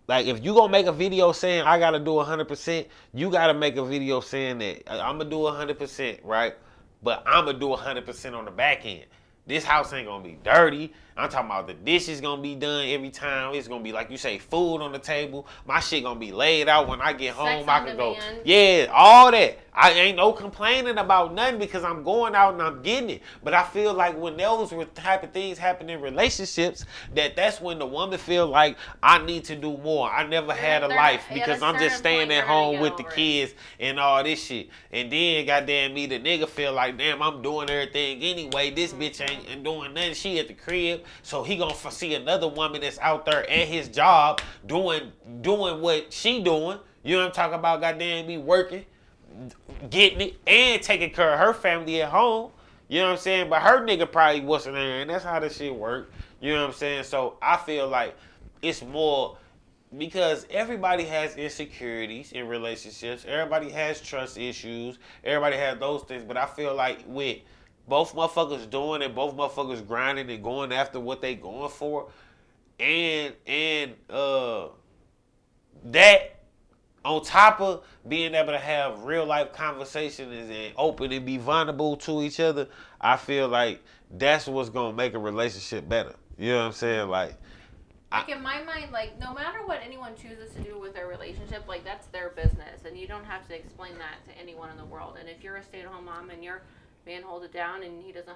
like 0.08 0.26
if 0.26 0.42
you 0.42 0.54
gonna 0.54 0.72
make 0.72 0.86
a 0.86 0.92
video 0.92 1.32
saying 1.32 1.64
I 1.64 1.78
gotta 1.78 2.00
do 2.00 2.18
hundred 2.20 2.48
percent, 2.48 2.86
you 3.12 3.30
gotta 3.30 3.52
make 3.52 3.76
a 3.76 3.84
video 3.84 4.20
saying 4.20 4.58
that 4.58 4.90
I'm 4.90 5.18
gonna 5.18 5.28
do 5.28 5.46
hundred 5.48 5.78
percent, 5.78 6.20
right? 6.24 6.54
But 7.02 7.22
I'm 7.26 7.44
gonna 7.44 7.58
do 7.58 7.74
hundred 7.74 8.06
percent 8.06 8.34
on 8.34 8.46
the 8.46 8.50
back 8.50 8.86
end. 8.86 9.04
This 9.48 9.64
house 9.64 9.94
ain't 9.94 10.06
gonna 10.06 10.22
be 10.22 10.38
dirty. 10.44 10.92
I'm 11.16 11.30
talking 11.30 11.46
about 11.46 11.66
the 11.66 11.72
dishes 11.72 12.20
gonna 12.20 12.42
be 12.42 12.54
done 12.54 12.86
every 12.86 13.08
time. 13.08 13.54
It's 13.54 13.66
gonna 13.66 13.82
be 13.82 13.92
like 13.92 14.10
you 14.10 14.18
say, 14.18 14.38
food 14.38 14.82
on 14.82 14.92
the 14.92 14.98
table. 14.98 15.46
My 15.66 15.80
shit 15.80 16.04
gonna 16.04 16.20
be 16.20 16.32
laid 16.32 16.68
out 16.68 16.86
when 16.86 17.00
I 17.00 17.14
get 17.14 17.34
Sex 17.34 17.38
home. 17.38 17.64
I 17.68 17.80
can 17.80 17.96
go, 17.96 18.16
yeah, 18.44 18.92
all 18.92 19.30
that. 19.30 19.58
I 19.80 19.92
ain't 19.92 20.16
no 20.16 20.32
complaining 20.32 20.98
about 20.98 21.34
nothing 21.34 21.60
because 21.60 21.84
I'm 21.84 22.02
going 22.02 22.34
out 22.34 22.54
and 22.54 22.60
I'm 22.60 22.82
getting 22.82 23.10
it. 23.10 23.22
But 23.44 23.54
I 23.54 23.62
feel 23.62 23.94
like 23.94 24.18
when 24.18 24.36
those 24.36 24.74
type 24.96 25.22
of 25.22 25.30
things 25.30 25.56
happen 25.56 25.88
in 25.88 26.00
relationships, 26.00 26.84
that 27.14 27.36
that's 27.36 27.60
when 27.60 27.78
the 27.78 27.86
woman 27.86 28.18
feel 28.18 28.48
like 28.48 28.76
I 29.04 29.24
need 29.24 29.44
to 29.44 29.54
do 29.54 29.76
more. 29.78 30.10
I 30.10 30.26
never 30.26 30.52
had 30.52 30.82
a 30.82 30.88
life 30.88 31.22
because 31.32 31.62
I'm 31.62 31.78
just 31.78 31.96
staying 31.96 32.32
at 32.32 32.42
home 32.42 32.80
with 32.80 32.96
the 32.96 33.04
it. 33.04 33.14
kids 33.14 33.54
and 33.78 34.00
all 34.00 34.24
this 34.24 34.44
shit. 34.44 34.68
And 34.90 35.12
then 35.12 35.46
goddamn 35.46 35.94
me, 35.94 36.06
the 36.06 36.18
nigga 36.18 36.48
feel 36.48 36.72
like 36.72 36.98
damn 36.98 37.22
I'm 37.22 37.40
doing 37.40 37.70
everything 37.70 38.20
anyway. 38.20 38.72
This 38.72 38.92
bitch 38.92 39.20
ain't 39.20 39.48
ain't 39.48 39.62
doing 39.62 39.94
nothing. 39.94 40.14
She 40.14 40.40
at 40.40 40.48
the 40.48 40.54
crib, 40.54 41.04
so 41.22 41.44
he 41.44 41.56
gonna 41.56 41.76
see 41.92 42.16
another 42.16 42.48
woman 42.48 42.80
that's 42.80 42.98
out 42.98 43.24
there 43.24 43.48
at 43.48 43.68
his 43.68 43.86
job 43.86 44.40
doing 44.66 45.12
doing 45.40 45.80
what 45.80 46.12
she 46.12 46.42
doing. 46.42 46.80
You 47.04 47.14
know 47.14 47.20
what 47.20 47.26
I'm 47.26 47.32
talking 47.32 47.58
about? 47.60 47.80
Goddamn 47.80 48.26
me 48.26 48.38
working 48.38 48.84
getting 49.90 50.20
it 50.20 50.36
and 50.46 50.82
taking 50.82 51.10
care 51.10 51.32
of 51.32 51.38
her 51.38 51.54
family 51.54 52.02
at 52.02 52.10
home. 52.10 52.52
You 52.88 53.00
know 53.00 53.06
what 53.06 53.12
I'm 53.12 53.18
saying? 53.18 53.50
But 53.50 53.62
her 53.62 53.84
nigga 53.84 54.10
probably 54.10 54.40
wasn't 54.40 54.76
there, 54.76 55.02
and 55.02 55.10
that's 55.10 55.24
how 55.24 55.38
this 55.40 55.56
shit 55.56 55.74
work. 55.74 56.10
You 56.40 56.54
know 56.54 56.62
what 56.62 56.68
I'm 56.68 56.74
saying? 56.74 57.04
So 57.04 57.36
I 57.42 57.56
feel 57.56 57.86
like 57.88 58.16
it's 58.62 58.82
more 58.82 59.36
because 59.96 60.46
everybody 60.50 61.04
has 61.04 61.36
insecurities 61.36 62.32
in 62.32 62.48
relationships. 62.48 63.24
Everybody 63.26 63.70
has 63.70 64.00
trust 64.00 64.38
issues. 64.38 64.98
Everybody 65.24 65.56
has 65.56 65.78
those 65.78 66.02
things. 66.02 66.24
But 66.24 66.36
I 66.36 66.46
feel 66.46 66.74
like 66.74 67.04
with 67.06 67.38
both 67.86 68.14
motherfuckers 68.14 68.68
doing 68.68 69.02
it, 69.02 69.14
both 69.14 69.34
motherfuckers 69.36 69.86
grinding 69.86 70.30
and 70.30 70.42
going 70.42 70.72
after 70.72 71.00
what 71.00 71.20
they 71.20 71.34
going 71.34 71.70
for, 71.70 72.08
and 72.78 73.34
and 73.46 73.94
uh 74.10 74.68
that 75.84 76.37
on 77.04 77.22
top 77.22 77.60
of 77.60 77.84
being 78.06 78.34
able 78.34 78.52
to 78.52 78.58
have 78.58 79.04
real 79.04 79.24
life 79.24 79.52
conversations 79.52 80.50
and 80.50 80.74
open 80.76 81.12
and 81.12 81.24
be 81.24 81.38
vulnerable 81.38 81.96
to 81.96 82.22
each 82.22 82.40
other, 82.40 82.68
I 83.00 83.16
feel 83.16 83.48
like 83.48 83.82
that's 84.10 84.46
what's 84.46 84.68
gonna 84.70 84.96
make 84.96 85.14
a 85.14 85.18
relationship 85.18 85.88
better. 85.88 86.14
You 86.38 86.52
know 86.52 86.58
what 86.58 86.66
I'm 86.66 86.72
saying? 86.72 87.08
Like, 87.08 87.34
like 88.10 88.28
in 88.30 88.42
my 88.42 88.62
mind, 88.62 88.90
like 88.90 89.18
no 89.20 89.34
matter 89.34 89.58
what 89.66 89.80
anyone 89.84 90.14
chooses 90.16 90.54
to 90.54 90.60
do 90.60 90.78
with 90.78 90.94
their 90.94 91.08
relationship, 91.08 91.68
like 91.68 91.84
that's 91.84 92.06
their 92.06 92.30
business, 92.30 92.84
and 92.86 92.96
you 92.96 93.06
don't 93.06 93.24
have 93.24 93.46
to 93.48 93.54
explain 93.54 93.92
that 93.98 94.24
to 94.26 94.40
anyone 94.40 94.70
in 94.70 94.76
the 94.76 94.84
world. 94.84 95.16
And 95.20 95.28
if 95.28 95.44
you're 95.44 95.56
a 95.56 95.62
stay-at-home 95.62 96.06
mom 96.06 96.30
and 96.30 96.42
your 96.42 96.62
man 97.06 97.22
holds 97.22 97.44
it 97.44 97.52
down 97.52 97.82
and 97.82 98.02
he 98.02 98.12
does 98.12 98.24
100%, 98.24 98.32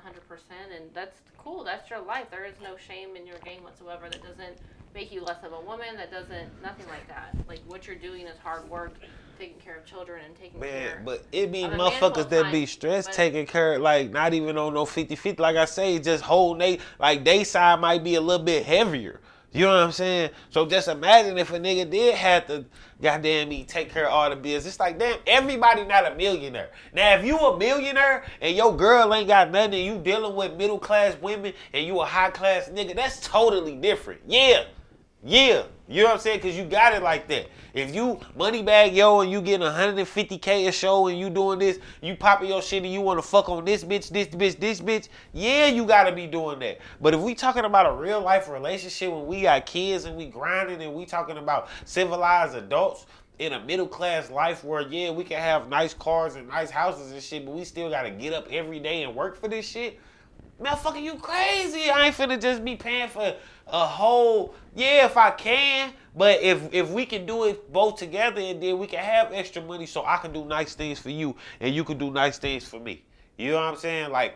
and 0.76 0.92
that's 0.92 1.20
cool, 1.38 1.64
that's 1.64 1.88
your 1.88 2.00
life. 2.00 2.26
There 2.30 2.44
is 2.44 2.54
no 2.62 2.76
shame 2.76 3.16
in 3.16 3.26
your 3.26 3.38
game 3.38 3.62
whatsoever. 3.62 4.10
That 4.10 4.22
doesn't 4.22 4.58
make 4.94 5.12
you 5.12 5.22
less 5.22 5.42
of 5.44 5.52
a 5.52 5.60
woman. 5.60 5.96
That 5.96 6.10
doesn't 6.10 6.62
nothing 6.62 6.86
like 6.88 7.08
that. 7.08 7.34
Like 7.48 7.60
what 7.66 7.86
you're 7.86 7.96
doing 7.96 8.26
is 8.26 8.38
hard 8.38 8.68
work, 8.68 8.94
taking 9.38 9.58
care 9.58 9.78
of 9.78 9.84
children 9.84 10.24
and 10.24 10.36
taking 10.36 10.60
care. 10.60 10.96
man, 10.96 11.04
but 11.04 11.24
it 11.32 11.50
be 11.50 11.64
Of 11.64 11.72
a 11.72 11.76
man 11.76 11.90
motherfuckers 11.92 12.28
that 12.28 12.52
be 12.52 12.66
stressed 12.66 13.12
taking 13.12 13.46
care, 13.46 13.78
like 13.78 14.10
not 14.10 14.34
even 14.34 14.58
on 14.58 14.74
no 14.74 14.84
50 14.84 15.16
50. 15.16 15.42
Like 15.42 15.56
I 15.56 15.64
say, 15.64 15.98
just 15.98 16.24
holding 16.24 16.58
they, 16.58 16.78
like 16.98 17.24
they 17.24 17.44
side 17.44 17.80
might 17.80 18.04
be 18.04 18.16
a 18.16 18.20
little 18.20 18.44
bit 18.44 18.64
heavier. 18.64 19.20
You 19.54 19.66
know 19.66 19.74
what 19.74 19.84
I'm 19.84 19.92
saying? 19.92 20.30
So 20.48 20.64
just 20.64 20.88
imagine 20.88 21.36
if 21.36 21.52
a 21.52 21.58
nigga 21.58 21.90
did 21.90 22.14
have 22.14 22.46
to, 22.46 22.64
goddamn 23.02 23.50
me, 23.50 23.64
take 23.64 23.92
care 23.92 24.06
of 24.06 24.12
all 24.12 24.30
the 24.30 24.36
bills. 24.36 24.64
It's 24.64 24.80
like, 24.80 24.98
damn, 24.98 25.18
everybody 25.26 25.84
not 25.84 26.10
a 26.10 26.14
millionaire. 26.14 26.70
Now, 26.94 27.16
if 27.16 27.24
you 27.24 27.36
a 27.38 27.58
millionaire 27.58 28.24
and 28.40 28.56
your 28.56 28.74
girl 28.74 29.12
ain't 29.12 29.28
got 29.28 29.50
nothing, 29.50 29.74
and 29.74 29.84
you 29.84 29.98
dealing 30.02 30.34
with 30.36 30.56
middle 30.56 30.78
class 30.78 31.16
women 31.20 31.52
and 31.74 31.86
you 31.86 32.00
a 32.00 32.06
high 32.06 32.30
class 32.30 32.70
nigga, 32.70 32.96
that's 32.96 33.20
totally 33.20 33.76
different. 33.76 34.22
Yeah, 34.26 34.64
Yeah, 35.24 35.64
you 35.86 36.02
know 36.02 36.08
what 36.08 36.14
I'm 36.14 36.20
saying? 36.20 36.40
Cause 36.40 36.56
you 36.56 36.64
got 36.64 36.94
it 36.94 37.02
like 37.02 37.28
that. 37.28 37.46
If 37.74 37.94
you 37.94 38.18
money 38.36 38.60
bag 38.60 38.92
yo 38.92 39.20
and 39.20 39.30
you 39.30 39.40
getting 39.40 39.64
150k 39.64 40.66
a 40.66 40.72
show 40.72 41.06
and 41.06 41.16
you 41.16 41.30
doing 41.30 41.60
this, 41.60 41.78
you 42.00 42.16
popping 42.16 42.48
your 42.48 42.60
shit 42.60 42.82
and 42.82 42.92
you 42.92 43.00
want 43.00 43.22
to 43.22 43.26
fuck 43.26 43.48
on 43.48 43.64
this 43.64 43.84
bitch, 43.84 44.08
this 44.08 44.26
bitch, 44.26 44.58
this 44.58 44.80
bitch, 44.80 45.08
yeah, 45.32 45.68
you 45.68 45.86
gotta 45.86 46.10
be 46.10 46.26
doing 46.26 46.58
that. 46.58 46.80
But 47.00 47.14
if 47.14 47.20
we 47.20 47.36
talking 47.36 47.64
about 47.64 47.86
a 47.86 47.94
real 47.94 48.20
life 48.20 48.48
relationship 48.48 49.12
when 49.12 49.26
we 49.26 49.42
got 49.42 49.64
kids 49.64 50.06
and 50.06 50.16
we 50.16 50.26
grinding 50.26 50.82
and 50.82 50.92
we 50.92 51.06
talking 51.06 51.38
about 51.38 51.68
civilized 51.84 52.56
adults 52.56 53.06
in 53.38 53.52
a 53.52 53.64
middle 53.64 53.86
class 53.86 54.28
life 54.28 54.64
where 54.64 54.82
yeah 54.82 55.10
we 55.10 55.22
can 55.22 55.38
have 55.38 55.68
nice 55.68 55.94
cars 55.94 56.34
and 56.34 56.48
nice 56.48 56.70
houses 56.70 57.12
and 57.12 57.22
shit, 57.22 57.46
but 57.46 57.54
we 57.54 57.64
still 57.64 57.88
gotta 57.88 58.10
get 58.10 58.32
up 58.32 58.48
every 58.50 58.80
day 58.80 59.04
and 59.04 59.14
work 59.14 59.36
for 59.36 59.46
this 59.46 59.68
shit. 59.68 60.00
Man, 60.60 60.76
fucking 60.76 61.04
you 61.04 61.14
crazy. 61.14 61.90
I 61.90 62.06
ain't 62.06 62.16
finna 62.16 62.40
just 62.40 62.64
be 62.64 62.76
paying 62.76 63.08
for 63.08 63.34
a 63.66 63.86
whole 63.86 64.54
yeah 64.74 65.06
if 65.06 65.16
I 65.16 65.30
can, 65.30 65.92
but 66.16 66.40
if 66.42 66.72
if 66.72 66.90
we 66.90 67.06
can 67.06 67.26
do 67.26 67.44
it 67.44 67.72
both 67.72 67.96
together 67.96 68.40
and 68.40 68.62
then 68.62 68.78
we 68.78 68.86
can 68.86 69.00
have 69.00 69.32
extra 69.32 69.62
money 69.62 69.86
so 69.86 70.04
I 70.04 70.16
can 70.18 70.32
do 70.32 70.44
nice 70.44 70.74
things 70.74 70.98
for 70.98 71.10
you 71.10 71.36
and 71.60 71.74
you 71.74 71.84
can 71.84 71.98
do 71.98 72.10
nice 72.10 72.38
things 72.38 72.66
for 72.66 72.80
me. 72.80 73.04
You 73.36 73.52
know 73.52 73.56
what 73.56 73.64
I'm 73.64 73.76
saying? 73.76 74.10
Like 74.10 74.34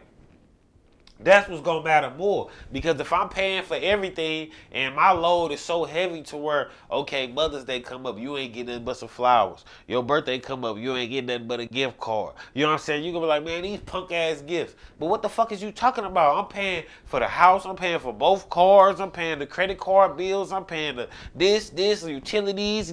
that's 1.18 1.48
what's 1.48 1.62
gonna 1.62 1.82
matter 1.82 2.12
more. 2.16 2.50
Because 2.72 3.00
if 3.00 3.12
I'm 3.12 3.28
paying 3.28 3.62
for 3.62 3.76
everything 3.76 4.50
and 4.72 4.94
my 4.94 5.12
load 5.12 5.52
is 5.52 5.60
so 5.60 5.84
heavy 5.84 6.22
to 6.24 6.36
where, 6.36 6.70
okay, 6.90 7.26
Mother's 7.26 7.64
Day 7.64 7.80
come 7.80 8.04
up, 8.04 8.18
you 8.18 8.36
ain't 8.36 8.52
getting 8.52 8.66
nothing 8.66 8.84
but 8.84 8.96
some 8.98 9.08
flowers. 9.08 9.64
Your 9.86 10.02
birthday 10.02 10.38
come 10.38 10.64
up, 10.64 10.76
you 10.76 10.94
ain't 10.94 11.10
getting 11.10 11.26
nothing 11.26 11.48
but 11.48 11.60
a 11.60 11.66
gift 11.66 11.98
card. 11.98 12.34
You 12.54 12.62
know 12.62 12.68
what 12.68 12.74
I'm 12.74 12.78
saying? 12.80 13.04
you 13.04 13.12
gonna 13.12 13.24
be 13.24 13.28
like, 13.28 13.44
man, 13.44 13.62
these 13.62 13.80
punk 13.80 14.12
ass 14.12 14.42
gifts. 14.42 14.74
But 14.98 15.06
what 15.06 15.22
the 15.22 15.28
fuck 15.28 15.52
is 15.52 15.62
you 15.62 15.72
talking 15.72 16.04
about? 16.04 16.36
I'm 16.36 16.48
paying 16.50 16.84
for 17.04 17.20
the 17.20 17.28
house, 17.28 17.64
I'm 17.64 17.76
paying 17.76 17.98
for 17.98 18.12
both 18.12 18.50
cars, 18.50 19.00
I'm 19.00 19.10
paying 19.10 19.38
the 19.38 19.46
credit 19.46 19.78
card 19.78 20.16
bills, 20.16 20.52
I'm 20.52 20.64
paying 20.64 20.96
the 20.96 21.08
this, 21.34 21.70
this, 21.70 22.04
utilities, 22.04 22.92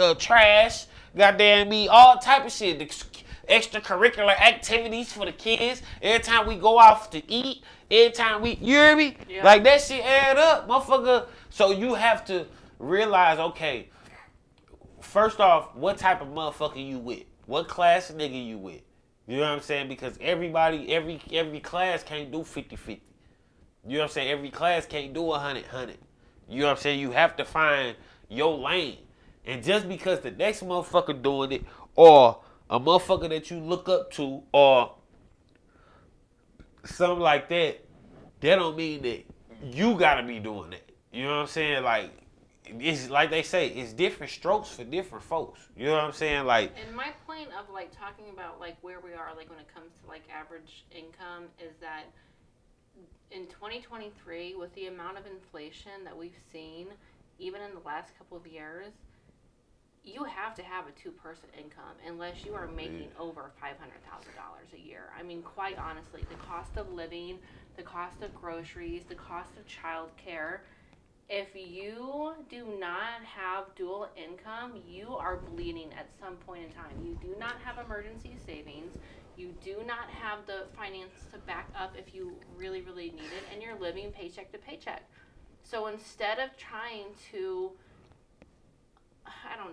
uh, 0.00 0.14
trash, 0.14 0.86
goddamn 1.16 1.68
me, 1.68 1.88
all 1.88 2.18
type 2.18 2.44
of 2.44 2.52
shit. 2.52 2.78
The 2.78 2.86
extracurricular 3.48 4.38
activities 4.40 5.12
for 5.12 5.26
the 5.26 5.32
kids. 5.32 5.82
Every 6.02 6.22
time 6.22 6.46
we 6.46 6.56
go 6.56 6.78
off 6.78 7.10
to 7.10 7.30
eat, 7.30 7.62
every 7.90 8.12
time 8.12 8.42
we, 8.42 8.50
you 8.56 8.76
hear 8.76 8.96
me? 8.96 9.16
Yeah. 9.28 9.44
Like 9.44 9.64
that 9.64 9.80
shit 9.80 10.04
add 10.04 10.36
up, 10.36 10.68
motherfucker. 10.68 11.26
So 11.50 11.70
you 11.72 11.94
have 11.94 12.24
to 12.26 12.46
realize, 12.78 13.38
okay, 13.38 13.88
first 15.00 15.40
off, 15.40 15.74
what 15.74 15.98
type 15.98 16.20
of 16.20 16.28
motherfucker 16.28 16.84
you 16.84 16.98
with? 16.98 17.24
What 17.46 17.68
class 17.68 18.10
nigga 18.10 18.46
you 18.46 18.58
with? 18.58 18.80
You 19.26 19.36
know 19.38 19.42
what 19.42 19.52
I'm 19.52 19.60
saying? 19.60 19.88
Because 19.88 20.18
everybody, 20.20 20.92
every 20.92 21.20
every 21.32 21.60
class 21.60 22.02
can't 22.02 22.30
do 22.30 22.38
50-50. 22.38 23.00
You 23.86 23.92
know 23.92 23.98
what 23.98 24.02
I'm 24.04 24.08
saying? 24.10 24.30
Every 24.30 24.50
class 24.50 24.86
can't 24.86 25.12
do 25.12 25.22
100 25.22 25.62
100. 25.62 25.98
You 26.48 26.60
know 26.60 26.66
what 26.66 26.72
I'm 26.72 26.76
saying? 26.78 27.00
You 27.00 27.10
have 27.12 27.36
to 27.36 27.44
find 27.44 27.96
your 28.28 28.56
lane. 28.58 28.98
And 29.46 29.62
just 29.62 29.88
because 29.88 30.20
the 30.20 30.30
next 30.30 30.62
motherfucker 30.62 31.20
doing 31.22 31.52
it 31.52 31.64
or 31.94 32.38
a 32.70 32.80
motherfucker 32.80 33.28
that 33.28 33.50
you 33.50 33.58
look 33.58 33.88
up 33.88 34.10
to 34.12 34.42
or 34.52 34.94
something 36.84 37.20
like 37.20 37.48
that, 37.48 37.84
that 38.40 38.56
don't 38.56 38.76
mean 38.76 39.02
that 39.02 39.24
you 39.62 39.96
gotta 39.98 40.22
be 40.22 40.38
doing 40.38 40.70
that. 40.70 40.90
You 41.12 41.24
know 41.24 41.36
what 41.36 41.42
I'm 41.42 41.46
saying? 41.46 41.84
Like 41.84 42.10
it's 42.66 43.10
like 43.10 43.30
they 43.30 43.42
say, 43.42 43.68
it's 43.68 43.92
different 43.92 44.32
strokes 44.32 44.70
for 44.70 44.84
different 44.84 45.24
folks. 45.24 45.60
You 45.76 45.86
know 45.86 45.92
what 45.92 46.04
I'm 46.04 46.12
saying? 46.12 46.46
Like 46.46 46.72
And 46.86 46.96
my 46.96 47.10
point 47.26 47.48
of 47.58 47.72
like 47.72 47.90
talking 47.96 48.26
about 48.32 48.60
like 48.60 48.76
where 48.82 49.00
we 49.00 49.12
are 49.12 49.34
like 49.36 49.50
when 49.50 49.58
it 49.58 49.68
comes 49.72 49.92
to 50.02 50.08
like 50.08 50.22
average 50.34 50.84
income 50.90 51.44
is 51.60 51.74
that 51.80 52.04
in 53.30 53.46
2023 53.46 54.54
with 54.54 54.74
the 54.74 54.86
amount 54.86 55.18
of 55.18 55.26
inflation 55.26 56.04
that 56.04 56.16
we've 56.16 56.38
seen 56.52 56.86
even 57.38 57.60
in 57.60 57.74
the 57.74 57.80
last 57.84 58.16
couple 58.16 58.36
of 58.36 58.46
years 58.46 58.92
you 60.04 60.24
have 60.24 60.54
to 60.56 60.62
have 60.62 60.86
a 60.86 60.92
two 60.92 61.10
person 61.10 61.48
income 61.58 61.96
unless 62.06 62.44
you 62.44 62.54
are 62.54 62.68
oh, 62.70 62.74
making 62.74 63.08
over 63.18 63.52
$500,000 63.62 63.74
a 64.74 64.80
year. 64.80 65.04
I 65.18 65.22
mean, 65.22 65.42
quite 65.42 65.78
honestly, 65.78 66.22
the 66.28 66.36
cost 66.36 66.76
of 66.76 66.92
living, 66.92 67.38
the 67.76 67.82
cost 67.82 68.22
of 68.22 68.34
groceries, 68.34 69.04
the 69.08 69.14
cost 69.14 69.56
of 69.56 69.64
childcare, 69.66 70.60
if 71.28 71.48
you 71.54 72.34
do 72.50 72.66
not 72.78 73.24
have 73.24 73.74
dual 73.74 74.08
income, 74.14 74.74
you 74.86 75.14
are 75.14 75.38
bleeding 75.38 75.90
at 75.98 76.10
some 76.20 76.36
point 76.36 76.64
in 76.64 76.70
time. 76.70 77.00
You 77.02 77.16
do 77.20 77.34
not 77.38 77.54
have 77.64 77.84
emergency 77.84 78.36
savings. 78.44 78.92
You 79.34 79.52
do 79.64 79.78
not 79.86 80.10
have 80.10 80.46
the 80.46 80.66
finance 80.76 81.14
to 81.32 81.38
back 81.38 81.70
up 81.78 81.94
if 81.96 82.14
you 82.14 82.34
really, 82.54 82.82
really 82.82 83.10
need 83.10 83.32
it, 83.32 83.44
and 83.52 83.62
you're 83.62 83.78
living 83.80 84.10
paycheck 84.10 84.52
to 84.52 84.58
paycheck. 84.58 85.08
So 85.62 85.86
instead 85.86 86.38
of 86.38 86.56
trying 86.58 87.06
to 87.32 87.72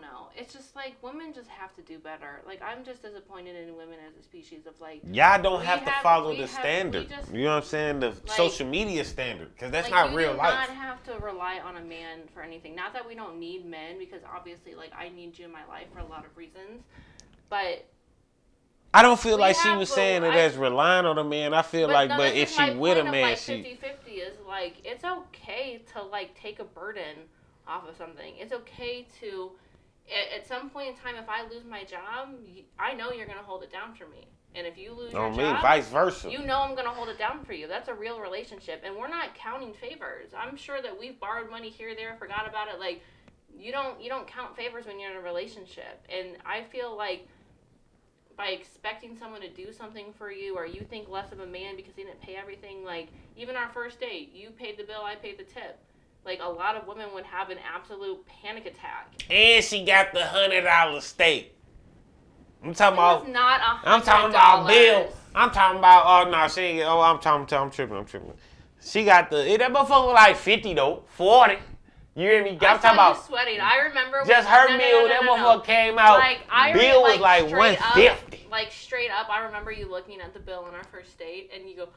don't 0.01 0.11
know. 0.11 0.27
It's 0.35 0.53
just 0.53 0.75
like 0.75 0.95
women 1.01 1.33
just 1.33 1.49
have 1.49 1.73
to 1.75 1.81
do 1.81 1.99
better. 1.99 2.41
Like 2.45 2.61
I'm 2.61 2.83
just 2.83 3.01
disappointed 3.01 3.55
in 3.55 3.75
women 3.75 3.95
as 4.07 4.17
a 4.19 4.23
species 4.23 4.65
of 4.65 4.73
like 4.79 5.01
y'all 5.11 5.41
don't 5.41 5.63
have 5.63 5.85
to 5.85 5.91
follow 6.01 6.33
the 6.35 6.41
have, 6.41 6.49
standard. 6.49 7.09
Just, 7.09 7.33
you 7.33 7.43
know 7.43 7.55
what 7.55 7.63
I'm 7.63 7.69
saying? 7.69 7.99
The 7.99 8.09
like, 8.09 8.31
social 8.31 8.67
media 8.67 9.03
standard 9.05 9.53
because 9.53 9.71
that's 9.71 9.89
like, 9.89 10.09
not 10.09 10.15
real 10.15 10.33
life. 10.33 10.69
Not 10.69 10.69
have 10.69 11.03
to 11.03 11.13
rely 11.23 11.59
on 11.59 11.77
a 11.77 11.81
man 11.81 12.19
for 12.33 12.41
anything. 12.41 12.75
Not 12.75 12.93
that 12.93 13.07
we 13.07 13.15
don't 13.15 13.39
need 13.39 13.65
men 13.65 13.97
because 13.97 14.21
obviously 14.35 14.75
like 14.75 14.91
I 14.97 15.09
need 15.09 15.37
you 15.37 15.45
in 15.45 15.51
my 15.51 15.65
life 15.67 15.87
for 15.93 15.99
a 15.99 16.07
lot 16.07 16.25
of 16.25 16.35
reasons, 16.35 16.83
but. 17.49 17.85
I 18.93 19.03
don't 19.03 19.17
feel 19.17 19.37
like 19.37 19.55
she 19.55 19.73
was 19.73 19.89
saying 19.89 20.23
it 20.23 20.33
as 20.33 20.57
relying 20.57 21.05
on 21.05 21.17
a 21.17 21.23
man. 21.23 21.53
I 21.53 21.61
feel 21.61 21.87
but 21.87 21.93
like, 21.93 22.09
no, 22.09 22.17
but 22.17 22.35
if 22.35 22.51
she 22.51 22.71
with 22.71 22.97
a 22.97 23.05
man, 23.05 23.21
like 23.21 23.37
she 23.37 23.53
50-50 23.53 24.17
is 24.17 24.33
like 24.45 24.81
it's 24.83 25.05
okay 25.05 25.81
to 25.93 26.03
like 26.03 26.37
take 26.37 26.59
a 26.59 26.65
burden 26.65 27.15
off 27.67 27.87
of 27.87 27.95
something. 27.95 28.33
It's 28.37 28.53
okay 28.53 29.07
to, 29.21 29.51
at, 30.11 30.39
at 30.39 30.47
some 30.47 30.69
point 30.69 30.89
in 30.89 30.95
time, 30.95 31.15
if 31.15 31.29
I 31.29 31.43
lose 31.43 31.65
my 31.65 31.83
job, 31.83 32.29
I 32.79 32.93
know 32.93 33.11
you're 33.11 33.27
gonna 33.27 33.39
hold 33.43 33.63
it 33.63 33.71
down 33.71 33.93
for 33.93 34.07
me. 34.07 34.27
And 34.53 34.67
if 34.67 34.77
you 34.77 34.93
lose 34.93 35.13
oh, 35.13 35.27
your 35.27 35.31
me, 35.31 35.37
job, 35.37 35.61
vice 35.61 35.87
versa. 35.87 36.29
You 36.29 36.39
know 36.39 36.59
I'm 36.59 36.75
gonna 36.75 36.89
hold 36.89 37.09
it 37.09 37.17
down 37.17 37.45
for 37.45 37.53
you. 37.53 37.67
That's 37.67 37.87
a 37.87 37.93
real 37.93 38.19
relationship, 38.19 38.81
and 38.85 38.95
we're 38.95 39.07
not 39.07 39.33
counting 39.35 39.73
favors. 39.73 40.31
I'm 40.37 40.57
sure 40.57 40.81
that 40.81 40.99
we've 40.99 41.19
borrowed 41.19 41.49
money 41.49 41.69
here, 41.69 41.95
there, 41.95 42.15
forgot 42.19 42.47
about 42.47 42.67
it. 42.67 42.79
Like, 42.79 43.01
you 43.55 43.71
don't 43.71 44.01
you 44.01 44.09
don't 44.09 44.27
count 44.27 44.55
favors 44.55 44.85
when 44.85 44.99
you're 44.99 45.11
in 45.11 45.17
a 45.17 45.21
relationship, 45.21 46.05
and 46.09 46.37
I 46.45 46.63
feel 46.63 46.95
like 46.95 47.27
by 48.37 48.47
expecting 48.47 49.15
someone 49.15 49.41
to 49.41 49.49
do 49.49 49.71
something 49.71 50.13
for 50.17 50.31
you 50.31 50.55
or 50.57 50.65
you 50.65 50.81
think 50.81 51.07
less 51.07 51.31
of 51.31 51.39
a 51.41 51.45
man 51.45 51.75
because 51.75 51.95
he 51.95 52.03
didn't 52.03 52.21
pay 52.21 52.35
everything 52.35 52.83
like 52.83 53.09
even 53.35 53.55
our 53.55 53.69
first 53.69 53.99
date 53.99 54.33
you 54.33 54.49
paid 54.49 54.77
the 54.77 54.83
bill 54.83 55.01
i 55.03 55.15
paid 55.15 55.37
the 55.37 55.43
tip 55.43 55.79
like 56.25 56.39
a 56.41 56.49
lot 56.49 56.75
of 56.75 56.87
women 56.87 57.07
would 57.13 57.25
have 57.25 57.49
an 57.49 57.57
absolute 57.75 58.25
panic 58.27 58.65
attack. 58.65 59.23
And 59.29 59.63
she 59.63 59.83
got 59.83 60.13
the 60.13 60.25
hundred 60.25 60.61
dollar 60.61 61.01
steak. 61.01 61.55
I'm 62.63 62.73
talking 62.73 62.97
it 62.97 62.99
about 62.99 63.29
not 63.29 63.59
a 63.59 63.89
I'm 63.89 64.01
talking 64.01 64.29
about 64.29 64.67
Bill. 64.67 65.11
I'm 65.33 65.51
talking 65.51 65.79
about 65.79 66.27
oh 66.27 66.29
no, 66.29 66.47
she 66.47 66.61
ain't 66.61 66.85
oh 66.85 67.01
I'm 67.01 67.19
talking 67.19 67.57
I'm 67.57 67.71
tripping, 67.71 67.97
I'm 67.97 68.05
tripping. 68.05 68.33
She 68.83 69.05
got 69.05 69.29
the 69.29 69.51
it, 69.51 69.59
that 69.59 69.71
motherfucker 69.71 70.07
was 70.07 70.13
like 70.13 70.35
fifty 70.35 70.73
though, 70.73 71.03
forty. 71.07 71.57
You 72.13 72.23
hear 72.23 72.43
me? 72.43 72.51
I'm 72.51 72.57
talking 72.57 72.91
about 72.91 73.25
sweating. 73.25 73.61
I 73.61 73.77
remember 73.87 74.21
just 74.27 74.47
her 74.47 74.67
no, 74.67 74.77
meal. 74.77 74.91
No, 74.91 75.01
no, 75.01 75.07
that 75.07 75.21
motherfucker 75.21 75.65
came 75.65 75.97
out. 75.97 76.19
Like 76.19 76.39
I 76.49 76.73
bill 76.73 77.03
was 77.03 77.19
like, 77.19 77.45
like 77.49 77.57
one 77.57 77.93
fifty. 77.95 78.45
Like 78.51 78.71
straight 78.71 79.11
up, 79.11 79.29
I 79.29 79.45
remember 79.45 79.71
you 79.71 79.89
looking 79.89 80.19
at 80.19 80.33
the 80.33 80.39
bill 80.39 80.65
on 80.67 80.75
our 80.75 80.83
first 80.83 81.17
date, 81.17 81.51
and 81.55 81.69
you 81.69 81.77
go, 81.77 81.87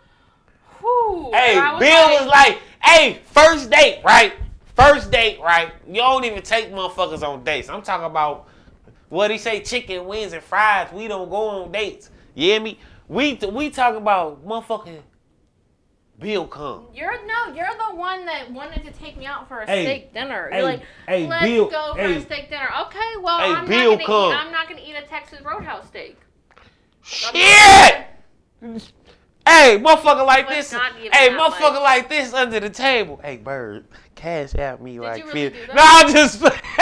Whew, 0.81 1.31
hey, 1.33 1.57
was 1.57 1.81
Bill 1.81 2.07
like, 2.07 2.21
was 2.21 2.29
like, 2.29 2.59
hey, 2.83 3.21
first 3.27 3.71
date, 3.71 4.01
right? 4.05 4.35
First 4.77 5.11
date, 5.11 5.41
right? 5.41 5.73
You 5.87 5.97
don't 5.97 6.25
even 6.25 6.43
take 6.43 6.73
motherfuckers 6.73 7.23
on 7.23 7.45
dates. 7.45 7.69
I'm 7.69 7.83
talking 7.83 8.07
about 8.07 8.49
what 9.09 9.31
he 9.31 9.39
say, 9.39 9.61
chicken 9.61 10.07
wings 10.07 10.33
and 10.33 10.43
fries. 10.43 10.93
We 10.93 11.09
don't 11.09 11.31
go 11.31 11.49
on 11.49 11.73
dates. 11.73 12.11
You 12.35 12.51
hear 12.51 12.61
me? 12.61 12.79
We 13.09 13.35
we 13.35 13.71
talk 13.71 13.95
about 13.97 14.45
motherfucking 14.47 15.01
Bill 16.19 16.47
come. 16.47 16.87
You're 16.95 17.25
no, 17.27 17.55
you're 17.55 17.67
the 17.89 17.95
one 17.95 18.25
that 18.27 18.51
wanted 18.51 18.85
to 18.85 18.93
take 18.93 19.17
me 19.17 19.27
out 19.27 19.49
for 19.49 19.61
a 19.61 19.67
hey, 19.67 19.85
steak 19.85 20.15
dinner. 20.15 20.49
You're 20.51 20.59
hey, 20.59 20.63
like, 20.63 20.83
hey, 21.07 21.27
let's 21.27 21.45
Bill, 21.45 21.71
go 21.71 21.95
for 21.95 22.01
a 22.01 22.21
steak 22.21 22.51
dinner. 22.51 22.69
Okay, 22.87 23.13
well, 23.21 23.57
I'm 23.57 23.67
Bill 23.67 23.91
not 23.93 24.01
gonna 24.01 24.07
come. 24.07 24.33
eat. 24.33 24.37
I'm 24.37 24.53
not 24.53 24.69
gonna 24.69 24.83
eat 24.85 24.95
a 24.97 25.03
Texas 25.03 25.41
Roadhouse 25.43 25.87
steak. 25.89 26.17
Shit. 27.03 28.07
Hey, 29.47 29.79
motherfucker 29.79 30.25
like 30.27 30.49
this. 30.49 30.73
Hey, 30.73 31.29
motherfucker 31.29 31.83
like 31.83 32.09
this 32.09 32.33
under 32.33 32.61
the 32.61 32.71
table. 32.71 33.21
Hey, 33.23 33.37
Bird, 33.37 33.85
cash 34.15 34.55
out 34.55 34.81
me 34.81 34.95
Did 34.95 35.03
like 35.03 35.27
really 35.27 35.51
No, 35.69 35.83
I 35.83 36.11
just. 36.11 36.43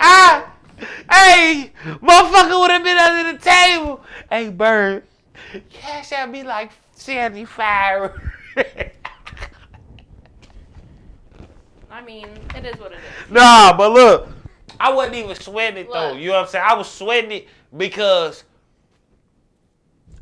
ah, 0.00 0.52
hey, 1.10 1.72
motherfucker 1.84 2.60
would 2.60 2.70
have 2.70 2.84
been 2.84 2.96
under 2.96 3.32
the 3.32 3.38
table. 3.38 4.00
Hey, 4.30 4.50
Bird, 4.50 5.02
cash 5.70 6.12
out 6.12 6.30
me 6.30 6.44
like 6.44 6.70
seventy 6.92 7.44
five. 7.44 8.12
I 11.90 12.02
mean, 12.04 12.28
it 12.54 12.64
is 12.64 12.76
what 12.80 12.92
it 12.92 12.98
is. 12.98 13.30
Nah, 13.30 13.76
but 13.76 13.90
look, 13.92 14.28
I 14.78 14.92
wasn't 14.92 15.16
even 15.16 15.34
sweating 15.34 15.78
it 15.78 15.88
look. 15.88 15.94
though. 15.94 16.12
You 16.16 16.28
know 16.28 16.34
what 16.34 16.42
I'm 16.44 16.48
saying? 16.48 16.64
I 16.68 16.74
was 16.74 16.88
sweating 16.88 17.32
it 17.32 17.48
because 17.76 18.44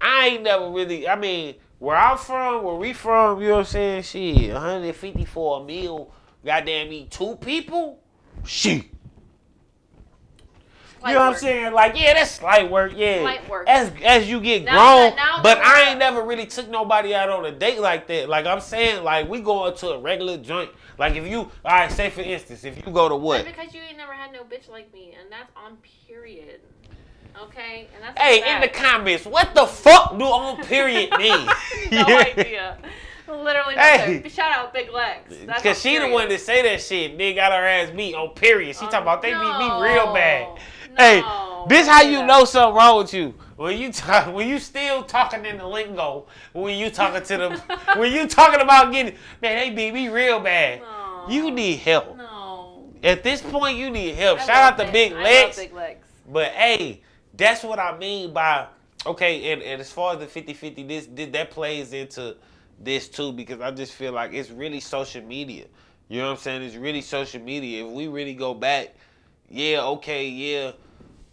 I 0.00 0.28
ain't 0.28 0.42
never 0.42 0.70
really. 0.70 1.08
I 1.08 1.16
mean, 1.16 1.56
where 1.78 1.96
I'm 1.96 2.18
from, 2.18 2.62
where 2.62 2.76
we 2.76 2.92
from, 2.92 3.40
you 3.40 3.48
know 3.48 3.54
what 3.54 3.60
I'm 3.60 3.64
saying? 3.66 4.02
Shit, 4.02 4.52
154 4.52 5.60
a 5.60 5.64
meal, 5.64 6.12
goddamn 6.44 6.92
eat 6.92 7.10
two 7.10 7.36
people? 7.36 8.00
Shit. 8.44 8.86
Light 11.02 11.12
you 11.12 11.14
know 11.14 11.20
what 11.24 11.32
I'm 11.32 11.38
saying? 11.38 11.72
Like, 11.72 11.98
yeah, 11.98 12.12
that's 12.12 12.42
light 12.42 12.70
work, 12.70 12.92
yeah. 12.94 13.20
Light 13.22 13.48
work. 13.48 13.66
As 13.66 13.90
as 14.04 14.28
you 14.28 14.38
get 14.38 14.64
Now 14.64 14.72
grown, 14.72 15.16
now 15.16 15.42
but 15.42 15.56
I 15.56 15.90
ain't 15.90 15.98
never 15.98 16.22
really 16.22 16.44
took 16.44 16.68
nobody 16.68 17.14
out 17.14 17.30
on 17.30 17.46
a 17.46 17.52
date 17.52 17.80
like 17.80 18.06
that. 18.08 18.28
Like 18.28 18.44
I'm 18.44 18.60
saying, 18.60 19.02
like 19.02 19.26
we 19.26 19.40
going 19.40 19.74
to 19.74 19.88
a 19.92 19.98
regular 19.98 20.36
joint. 20.36 20.70
Like 20.98 21.14
if 21.14 21.26
you, 21.26 21.38
all 21.38 21.50
right, 21.64 21.90
say 21.90 22.10
for 22.10 22.20
instance, 22.20 22.64
if 22.64 22.76
you 22.76 22.92
go 22.92 23.08
to 23.08 23.16
what? 23.16 23.44
That's 23.44 23.56
because 23.56 23.74
you 23.74 23.80
ain't 23.80 23.96
never 23.96 24.12
had 24.12 24.30
no 24.30 24.42
bitch 24.42 24.68
like 24.68 24.92
me, 24.92 25.16
and 25.18 25.32
that's 25.32 25.50
on 25.56 25.78
period. 26.06 26.60
Okay, 27.44 27.86
and 27.94 28.02
that's 28.02 28.18
Hey, 28.20 28.54
in 28.54 28.60
the 28.60 28.68
comments, 28.68 29.24
what 29.26 29.54
the 29.54 29.66
fuck 29.66 30.18
do 30.18 30.24
on 30.24 30.62
period 30.64 31.10
mean? 31.18 31.46
no 31.90 32.02
idea. 32.06 32.78
Literally, 33.28 33.74
Hey. 33.76 34.14
nothing. 34.16 34.30
Shout 34.30 34.52
out 34.52 34.72
Big 34.74 34.90
Lex. 34.92 35.34
That's 35.46 35.62
Cause 35.62 35.80
she 35.80 35.98
the 35.98 36.08
one 36.08 36.28
that 36.28 36.40
say 36.40 36.62
that 36.62 36.82
shit. 36.82 37.16
Nigga 37.16 37.36
got 37.36 37.52
her 37.52 37.64
ass 37.64 37.90
beat 37.90 38.14
on 38.14 38.30
period. 38.30 38.74
She 38.76 38.84
Oh, 38.86 38.90
talking 38.90 39.02
about 39.02 39.22
they 39.22 39.30
beat 39.30 39.38
me 39.38 39.70
real 39.82 40.06
oh, 40.08 40.14
bad. 40.14 40.48
No, 40.48 40.96
hey, 40.96 41.22
this 41.68 41.86
how 41.86 42.02
you 42.02 42.18
say 42.18 42.26
know 42.26 42.44
something 42.44 42.74
wrong 42.76 42.98
with 42.98 43.14
you. 43.14 43.34
When 43.56 43.78
you 43.78 43.92
talk, 43.92 44.34
when 44.34 44.48
you 44.48 44.58
still 44.58 45.04
talking 45.04 45.44
in 45.44 45.58
the 45.58 45.66
lingo, 45.66 46.26
when 46.52 46.76
you 46.76 46.90
talking 46.90 47.22
to 47.22 47.36
them, 47.36 47.58
when 47.96 48.12
you 48.12 48.26
talking 48.26 48.60
about 48.60 48.90
getting, 48.92 49.14
man, 49.40 49.56
they 49.58 49.70
beat 49.70 49.92
me 49.94 50.08
real 50.08 50.40
bad. 50.40 50.80
No. 50.80 51.26
You 51.28 51.50
need 51.52 51.76
help. 51.76 52.16
No. 52.16 52.88
At 53.04 53.22
this 53.22 53.40
point, 53.42 53.76
you 53.78 53.90
need 53.90 54.16
help. 54.16 54.40
I 54.40 54.46
Shout 54.46 54.72
out 54.72 54.84
to. 54.86 54.90
Big 54.90 55.12
I 55.12 55.44
love 55.44 55.56
Big 55.56 55.72
Lex. 55.72 56.00
But 56.28 56.48
hey, 56.52 57.02
that's 57.40 57.64
what 57.64 57.78
I 57.78 57.96
mean 57.98 58.32
by 58.32 58.66
okay, 59.06 59.52
and, 59.52 59.62
and 59.62 59.80
as 59.80 59.90
far 59.90 60.14
as 60.14 60.20
the 60.20 60.26
50-50, 60.26 60.86
this, 60.86 61.08
this 61.10 61.30
that 61.30 61.50
plays 61.50 61.92
into 61.92 62.36
this 62.78 63.08
too, 63.08 63.32
because 63.32 63.60
I 63.60 63.70
just 63.70 63.94
feel 63.94 64.12
like 64.12 64.32
it's 64.32 64.50
really 64.50 64.80
social 64.80 65.22
media. 65.22 65.64
You 66.08 66.18
know 66.18 66.26
what 66.26 66.32
I'm 66.32 66.38
saying? 66.38 66.62
It's 66.62 66.76
really 66.76 67.00
social 67.00 67.40
media. 67.40 67.86
If 67.86 67.92
we 67.92 68.08
really 68.08 68.34
go 68.34 68.52
back, 68.52 68.94
yeah, 69.48 69.82
okay, 69.82 70.28
yeah, 70.28 70.72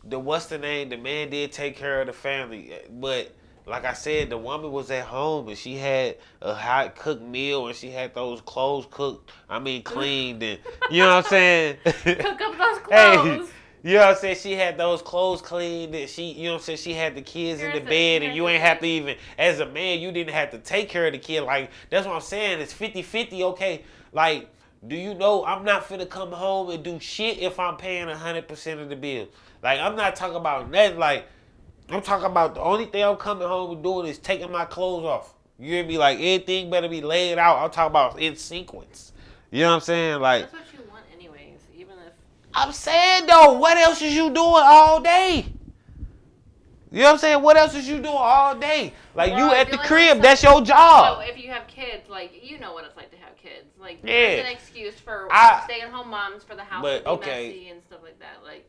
the 0.03 0.17
what's 0.17 0.45
the 0.45 0.57
name? 0.57 0.89
The 0.89 0.97
man 0.97 1.29
did 1.29 1.51
take 1.51 1.75
care 1.75 2.01
of 2.01 2.07
the 2.07 2.13
family, 2.13 2.73
but 2.89 3.33
like 3.65 3.83
I 3.83 3.93
said, 3.93 4.29
the 4.29 4.37
woman 4.37 4.71
was 4.71 4.89
at 4.91 5.03
home 5.03 5.49
and 5.49 5.57
she 5.57 5.75
had 5.75 6.17
a 6.41 6.53
hot 6.53 6.95
cooked 6.95 7.21
meal 7.21 7.67
and 7.67 7.75
she 7.75 7.91
had 7.91 8.15
those 8.15 8.39
clothes 8.41 8.87
cooked. 8.89 9.31
I 9.49 9.59
mean, 9.59 9.83
cleaned 9.83 10.41
and 10.41 10.59
you 10.89 11.03
know 11.03 11.17
what 11.17 11.25
I'm 11.25 11.29
saying? 11.29 11.77
Cook 11.83 12.41
up 12.41 12.57
those 12.57 12.77
Hey, 12.89 13.15
clothes. 13.15 13.49
You 13.87 13.93
know 13.93 13.99
what 14.01 14.09
I'm 14.09 14.15
saying? 14.17 14.37
She 14.37 14.53
had 14.53 14.77
those 14.77 15.01
clothes 15.01 15.41
cleaned 15.41 15.93
that 15.93 16.09
she, 16.09 16.31
you 16.31 16.45
know 16.45 16.53
what 16.53 16.59
I'm 16.59 16.63
saying? 16.63 16.77
She 16.79 16.93
had 16.93 17.15
the 17.15 17.21
kids 17.21 17.61
in 17.61 17.71
the- 17.73 17.79
bed 17.79 18.23
and 18.23 18.35
you 18.35 18.47
ain't 18.47 18.61
have 18.61 18.79
to 18.79 18.85
even, 18.85 19.17
as 19.37 19.59
a 19.59 19.65
man, 19.65 19.99
you 19.99 20.11
didn't 20.11 20.33
have 20.33 20.51
to 20.51 20.57
take 20.57 20.89
care 20.89 21.07
of 21.07 21.13
the 21.13 21.19
kid. 21.19 21.41
Like, 21.41 21.71
that's 21.89 22.05
what 22.05 22.15
I'm 22.15 22.21
saying. 22.21 22.59
It's 22.59 22.73
50 22.73 23.01
50, 23.01 23.43
okay? 23.43 23.83
Like, 24.11 24.49
do 24.85 24.95
you 24.95 25.13
know 25.13 25.45
I'm 25.45 25.63
not 25.63 25.87
finna 25.87 26.07
come 26.09 26.31
home 26.31 26.69
and 26.69 26.83
do 26.83 26.99
shit 26.99 27.39
if 27.39 27.59
I'm 27.59 27.77
paying 27.77 28.07
100% 28.07 28.81
of 28.81 28.89
the 28.89 28.95
bill? 28.95 29.27
Like, 29.63 29.79
I'm 29.79 29.95
not 29.95 30.15
talking 30.15 30.37
about 30.37 30.69
nothing. 30.69 30.99
Like, 30.99 31.25
I'm 31.89 32.01
talking 32.01 32.25
about 32.25 32.55
the 32.55 32.61
only 32.61 32.85
thing 32.85 33.03
I'm 33.03 33.15
coming 33.15 33.47
home 33.47 33.71
and 33.71 33.83
doing 33.83 34.07
is 34.07 34.17
taking 34.19 34.51
my 34.51 34.65
clothes 34.65 35.05
off. 35.05 35.33
You 35.57 35.73
hear 35.73 35.85
me? 35.85 35.97
Like, 35.97 36.17
everything 36.17 36.69
better 36.69 36.89
be 36.89 37.01
laid 37.01 37.37
out. 37.37 37.59
I'm 37.59 37.71
talking 37.71 37.91
about 37.91 38.19
in 38.19 38.35
sequence. 38.35 39.13
You 39.49 39.61
know 39.61 39.69
what 39.69 39.75
I'm 39.75 39.81
saying? 39.81 40.21
Like, 40.21 40.51
That's 40.51 40.53
what 40.53 40.73
you 40.73 40.89
want, 40.91 41.05
anyways. 41.15 41.59
Even 41.75 41.95
if 42.05 42.13
I'm 42.57 42.71
saying 42.73 43.27
though, 43.27 43.53
what 43.53 43.77
else 43.77 44.01
is 44.01 44.15
you 44.15 44.29
doing 44.31 44.63
all 44.63 44.99
day? 44.99 45.45
You 46.91 46.99
know 46.99 47.03
what 47.05 47.13
I'm 47.13 47.17
saying? 47.19 47.43
What 47.43 47.57
else 47.57 47.75
is 47.75 47.87
you 47.87 47.95
doing 47.97 48.07
all 48.07 48.55
day? 48.55 48.93
Like 49.13 49.33
Well, 49.33 49.49
you 49.49 49.55
at 49.55 49.69
the 49.69 49.77
like 49.77 49.85
crib, 49.87 50.21
that's 50.21 50.41
that's 50.41 50.43
your 50.43 50.61
job. 50.63 51.17
So 51.17 51.21
if 51.21 51.37
you 51.37 51.51
have 51.51 51.67
kids, 51.67 52.09
like 52.09 52.31
you 52.41 52.59
know 52.59 52.73
what 52.73 52.85
it's 52.85 52.95
like 52.97 53.11
to 53.11 53.17
have 53.17 53.35
kids. 53.37 53.67
Like 53.79 53.99
Yeah. 54.03 54.11
there's 54.13 54.45
an 54.47 54.51
excuse 54.51 54.95
for 54.95 55.27
I- 55.31 55.61
stay-at-home 55.65 56.09
moms 56.09 56.43
for 56.43 56.55
the 56.55 56.63
house 56.63 56.81
But, 56.81 56.99
to 56.99 57.03
be 57.03 57.09
okay. 57.11 57.47
messy 57.49 57.69
and 57.69 57.83
stuff 57.83 57.99
like 58.03 58.19
that. 58.19 58.41
Like 58.43 58.67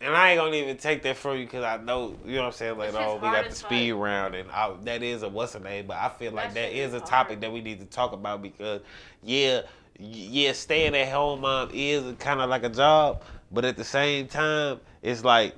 And 0.00 0.14
I 0.14 0.30
ain't 0.30 0.38
gonna 0.38 0.54
even 0.54 0.76
take 0.76 1.02
that 1.02 1.16
from 1.16 1.38
you 1.38 1.44
because 1.44 1.64
I 1.64 1.76
know, 1.82 2.16
you 2.24 2.36
know 2.36 2.42
what 2.42 2.46
I'm 2.46 2.52
saying? 2.52 2.80
It's 2.80 2.96
oh, 2.96 3.16
we 3.16 3.22
got 3.22 3.48
the 3.48 3.54
speed 3.54 3.90
fuck. 3.90 4.00
round, 4.00 4.34
and 4.36 4.48
I, 4.50 4.72
that 4.84 5.02
is 5.02 5.22
a 5.24 5.28
what's 5.28 5.54
the 5.54 5.60
name. 5.60 5.88
But 5.88 5.96
I 5.96 6.08
feel 6.08 6.30
like 6.32 6.54
That 6.54 6.70
that 6.70 6.72
is 6.72 6.94
a 6.94 7.00
topic 7.00 7.30
hard. 7.30 7.40
that 7.40 7.52
we 7.52 7.60
need 7.62 7.80
to 7.80 7.86
talk 7.86 8.12
about 8.12 8.40
because, 8.40 8.80
yeah, 9.24 9.62
yeah, 9.98 10.52
staying 10.52 10.94
at 10.94 11.08
home 11.12 11.40
mom 11.40 11.70
is 11.72 12.14
kind 12.18 12.40
of 12.40 12.48
like 12.48 12.62
a 12.62 12.68
job, 12.68 13.22
but 13.50 13.64
at 13.64 13.76
the 13.76 13.82
same 13.84 14.28
time, 14.28 14.78
it's 15.02 15.24
like, 15.24 15.56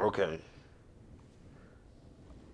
okay. 0.00 0.40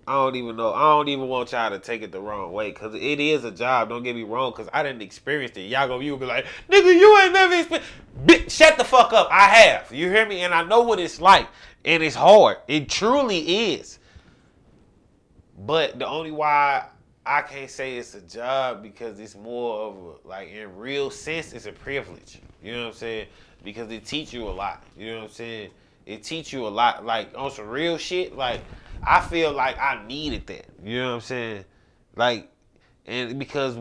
I 0.09 0.13
don't 0.13 0.37
even 0.37 0.57
know. 0.57 0.73
I 0.73 0.81
don't 0.97 1.09
even 1.09 1.29
want 1.29 1.53
y'all 1.53 1.69
to 1.69 1.79
take 1.79 2.01
it 2.01 2.13
the 2.13 2.21
wrong 2.21 2.51
way 2.51 2.71
because 2.71 2.95
it 2.95 3.21
is 3.21 3.45
a 3.45 3.51
job. 3.51 3.91
Don't 3.91 4.03
get 4.03 4.17
me 4.17 4.23
wrong 4.23 4.53
because 4.53 4.67
I 4.73 4.83
didn't 4.83 5.03
experience 5.03 5.55
it. 5.59 5.69
Y'all 5.69 5.87
gonna 5.87 6.03
you 6.03 6.17
be 6.17 6.25
like, 6.25 6.47
nigga, 6.71 6.99
you 6.99 7.19
ain't 7.19 7.35
never 7.35 7.55
experienced. 7.55 7.93
Bitch, 8.25 8.51
shut 8.51 8.79
the 8.79 8.85
fuck 8.85 9.13
up. 9.13 9.29
I 9.31 9.45
have. 9.49 9.93
You 9.93 10.09
hear 10.09 10.27
me? 10.27 10.41
And 10.41 10.55
I 10.55 10.65
know 10.65 10.81
what 10.81 10.99
it's 10.99 11.21
like. 11.21 11.47
And 11.85 12.03
it's 12.03 12.17
hard. 12.17 12.57
It 12.69 12.89
truly 12.89 13.75
is. 13.75 13.99
But 15.59 15.99
the 15.99 16.07
only 16.07 16.31
why 16.31 16.87
I 17.27 17.43
can't 17.43 17.71
say 17.71 17.99
it's 17.99 18.15
a 18.15 18.23
job 18.23 18.83
because 18.83 19.21
it's 19.21 19.37
more 19.37 19.89
of 19.89 19.97
a, 19.97 20.29
like 20.29 20.49
in 20.49 20.75
real 20.75 21.11
sense, 21.11 21.53
it's 21.53 21.67
a 21.67 21.73
privilege. 21.73 22.41
You 22.63 22.73
know 22.73 22.85
what 22.85 22.89
I'm 22.89 22.95
saying? 22.95 23.27
Because 23.63 23.93
it 23.93 24.07
teach 24.07 24.33
you 24.33 24.49
a 24.49 24.51
lot. 24.51 24.83
You 24.97 25.11
know 25.11 25.17
what 25.19 25.25
I'm 25.25 25.31
saying? 25.33 25.71
It 26.07 26.23
teach 26.23 26.51
you 26.55 26.67
a 26.67 26.69
lot. 26.69 27.05
Like 27.05 27.29
on 27.37 27.51
some 27.51 27.69
real 27.69 27.99
shit. 27.99 28.35
Like 28.35 28.63
I 29.07 29.21
feel 29.21 29.53
like 29.53 29.79
I 29.79 30.05
needed 30.07 30.47
that. 30.49 30.67
You 30.85 30.99
know 31.01 31.09
what 31.09 31.15
I'm 31.17 31.21
saying? 31.23 31.65
Like, 32.17 32.51
and 33.07 33.39
because 33.39 33.77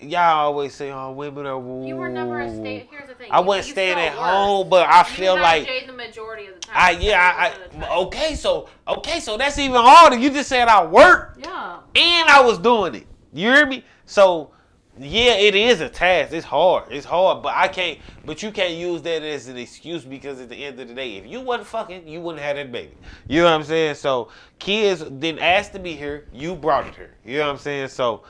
y'all 0.00 0.38
always 0.46 0.74
say, 0.74 0.90
"Oh, 0.90 1.12
women 1.12 1.46
are." 1.46 1.58
you 1.86 1.96
were 1.96 2.08
never 2.10 2.40
a 2.40 2.50
stay. 2.50 2.86
Here's 2.90 3.08
the 3.08 3.14
thing. 3.14 3.28
I 3.30 3.40
wasn't 3.40 3.72
staying 3.72 3.98
at 3.98 4.12
worked. 4.12 4.18
home, 4.30 4.68
but 4.68 4.86
I 4.88 4.98
You 5.00 5.04
feel 5.04 5.34
like 5.36 5.86
the 5.86 5.92
majority 5.92 6.46
of 6.48 6.54
the 6.56 6.60
time. 6.60 6.74
I 6.76 6.90
yeah 6.92 7.48
70% 7.50 7.64
of 7.64 7.80
the 7.80 7.86
I. 7.86 7.90
I 7.90 7.98
okay 8.00 8.34
so 8.34 8.68
okay 8.86 9.20
so 9.20 9.38
that's 9.38 9.58
even 9.58 9.80
harder. 9.80 10.18
You 10.18 10.28
just 10.30 10.48
said 10.50 10.68
I 10.68 10.84
worked 10.84 11.44
Yeah. 11.46 11.78
and 11.94 12.28
I 12.28 12.42
was 12.44 12.58
doing 12.58 12.94
it. 12.94 13.06
You 13.32 13.52
hear 13.52 13.64
me? 13.66 13.84
So 14.04 14.50
yeah, 14.98 15.34
it 15.34 15.54
is 15.54 15.80
a 15.80 15.88
task. 15.88 16.32
It's 16.32 16.44
hard. 16.44 16.84
It's 16.90 17.06
hard, 17.06 17.42
but 17.42 17.54
I 17.54 17.68
can't. 17.68 17.98
But 18.26 18.42
you 18.42 18.50
can't 18.50 18.74
use 18.74 19.00
that 19.02 19.22
as 19.22 19.48
an 19.48 19.56
excuse 19.56 20.04
because 20.04 20.40
at 20.40 20.50
the 20.50 20.64
end 20.64 20.78
of 20.78 20.88
the 20.88 20.94
day, 20.94 21.16
if 21.16 21.26
you 21.26 21.40
wasn't 21.40 21.68
fucking, 21.68 22.06
you 22.06 22.20
wouldn't 22.20 22.42
have 22.42 22.56
that 22.56 22.70
baby. 22.70 22.92
You 23.26 23.40
know 23.40 23.46
what 23.46 23.54
I'm 23.54 23.64
saying? 23.64 23.94
So 23.94 24.28
kids 24.58 25.02
didn't 25.02 25.40
ask 25.40 25.72
to 25.72 25.78
be 25.78 25.94
here. 25.94 26.28
You 26.32 26.54
brought 26.54 26.86
it 26.86 26.94
here. 26.94 27.14
You 27.24 27.38
know 27.38 27.46
what 27.46 27.52
I'm 27.52 27.58
saying? 27.58 27.88
So 27.88 28.22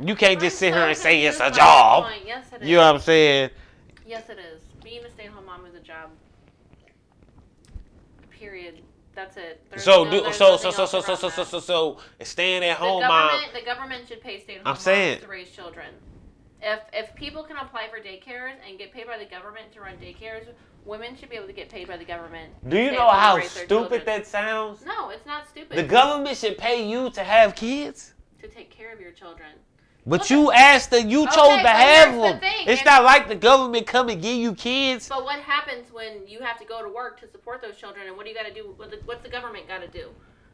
you 0.00 0.16
can't 0.16 0.40
just 0.40 0.58
sit 0.58 0.74
here 0.74 0.82
and 0.82 0.96
say 0.96 1.24
it's 1.24 1.36
a 1.38 1.50
confused 1.50 1.60
by 1.60 1.64
that 1.64 2.10
job. 2.10 2.12
Yes, 2.26 2.52
it 2.52 2.62
is. 2.62 2.68
You 2.68 2.76
know 2.76 2.86
what 2.86 2.94
I'm 2.94 3.00
saying? 3.00 3.50
Yes, 4.06 4.28
it 4.28 4.38
is. 4.38 4.62
Being 4.82 5.04
a 5.04 5.10
stay-at-home 5.10 5.46
mom 5.46 5.66
is 5.66 5.74
a 5.74 5.80
job. 5.80 6.10
Period. 8.30 8.80
That's 9.18 9.36
it. 9.36 9.60
There's 9.68 9.82
So 9.82 10.04
no- 10.04 10.10
do 10.12 10.32
so 10.32 10.56
so 10.56 10.70
so 10.70 10.86
so 10.86 11.00
so 11.00 11.16
so 11.16 11.28
so 11.28 11.42
so 11.42 11.58
so 11.58 11.98
staying 12.22 12.62
at 12.62 12.78
the 12.78 12.84
home 12.84 13.00
government, 13.00 13.42
mom. 13.46 13.52
the 13.52 13.62
government 13.66 14.06
should 14.06 14.20
pay 14.20 14.38
stay-at-home 14.38 14.64
I'm 14.64 14.74
moms 14.74 14.82
saying. 14.82 15.20
to 15.22 15.26
raise 15.26 15.50
children. 15.50 15.88
If 16.62 16.78
if 16.92 17.12
people 17.16 17.42
can 17.42 17.56
apply 17.56 17.88
for 17.88 17.98
daycares 17.98 18.54
and 18.64 18.78
get 18.78 18.92
paid 18.92 19.08
by 19.08 19.18
the 19.18 19.24
government 19.24 19.72
to 19.72 19.80
run 19.80 19.96
daycares, 19.96 20.46
women 20.84 21.16
should 21.16 21.30
be 21.30 21.34
able 21.34 21.48
to 21.48 21.52
get 21.52 21.68
paid 21.68 21.88
by 21.88 21.96
the 21.96 22.04
government. 22.04 22.52
Do 22.68 22.78
you 22.78 22.92
know 22.92 23.08
at 23.10 23.32
home 23.32 23.40
how 23.40 23.46
stupid 23.48 23.68
children. 23.68 24.02
that 24.06 24.26
sounds? 24.28 24.84
No, 24.84 25.08
it's 25.10 25.26
not 25.26 25.48
stupid. 25.48 25.76
The 25.76 25.82
government 25.82 26.36
should 26.36 26.56
pay 26.56 26.88
you 26.88 27.10
to 27.10 27.24
have 27.24 27.56
kids. 27.56 28.14
to 28.40 28.46
take 28.46 28.70
care 28.70 28.92
of 28.92 29.00
your 29.00 29.10
children. 29.10 29.50
But 30.06 30.20
Look 30.20 30.30
you 30.30 30.52
asked 30.52 30.90
that 30.92 31.06
you 31.06 31.24
Okay, 31.24 31.34
chose 31.34 31.60
to 31.60 31.68
have 31.68 32.14
the 32.14 32.20
them. 32.20 32.40
thing, 32.40 32.66
It's 32.66 32.80
and- 32.80 32.86
not 32.86 33.04
like 33.04 33.28
the 33.28 33.34
government 33.34 33.86
come 33.86 34.08
and 34.08 34.22
give 34.22 34.36
you 34.36 34.54
kids. 34.54 35.08
But 35.08 35.24
what 35.24 35.40
happens 35.40 35.92
when 35.92 36.26
you 36.26 36.40
have 36.40 36.58
to 36.60 36.64
go 36.64 36.82
to 36.82 36.88
work 36.88 37.20
to 37.20 37.28
support 37.28 37.60
those 37.60 37.76
children, 37.76 38.06
and 38.06 38.16
what 38.16 38.24
do 38.24 38.30
you 38.30 38.36
got 38.36 38.46
to 38.46 38.54
do? 38.54 38.72
What 38.76 38.90
the, 38.90 39.00
what's 39.04 39.22
the 39.22 39.28
government 39.28 39.68
got 39.68 39.80
to 39.82 39.88
do? 39.88 40.08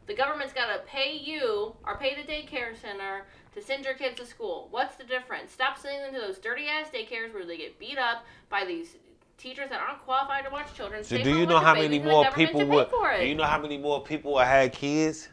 The 0.07 0.13
government's 0.13 0.53
got 0.53 0.67
to 0.67 0.79
pay 0.85 1.15
you 1.17 1.73
or 1.85 1.97
pay 1.97 2.15
the 2.15 2.29
daycare 2.29 2.79
center 2.79 3.25
to 3.55 3.61
send 3.61 3.85
your 3.85 3.95
kids 3.95 4.17
to 4.19 4.25
school. 4.25 4.67
What's 4.71 4.95
the 4.97 5.03
difference? 5.03 5.51
Stop 5.51 5.77
sending 5.79 6.01
them 6.01 6.13
to 6.13 6.27
those 6.27 6.37
dirty 6.37 6.67
ass 6.67 6.89
daycares 6.93 7.33
where 7.33 7.45
they 7.45 7.57
get 7.57 7.79
beat 7.79 7.97
up 7.97 8.25
by 8.49 8.65
these 8.65 8.97
teachers 9.37 9.69
that 9.69 9.79
aren't 9.79 10.03
qualified 10.05 10.45
to 10.45 10.51
watch 10.51 10.73
children. 10.75 11.03
So 11.03 11.17
do 11.17 11.35
you 11.35 11.45
know 11.45 11.59
how 11.59 11.73
many 11.73 11.99
more 11.99 12.29
people 12.31 12.65
would? 12.67 12.89
Do 13.19 13.25
you 13.25 13.35
know 13.35 13.45
how 13.45 13.59
many 13.59 13.77
more 13.77 14.03
people 14.03 14.33
would 14.33 14.45
have 14.45 14.71
kids? 14.73 15.29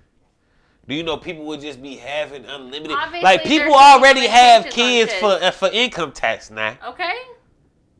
Do 0.88 0.94
you 0.94 1.02
know 1.02 1.16
people 1.16 1.44
would 1.46 1.60
just 1.60 1.80
be 1.80 1.96
having 1.96 2.44
unlimited? 2.44 2.96
Obviously, 2.96 3.22
like 3.22 3.44
people 3.44 3.74
already 3.74 4.26
have 4.26 4.66
kids 4.66 5.12
for 5.14 5.30
uh, 5.30 5.50
for 5.50 5.68
income 5.68 6.12
tax 6.12 6.50
now. 6.50 6.76
Okay. 6.86 7.14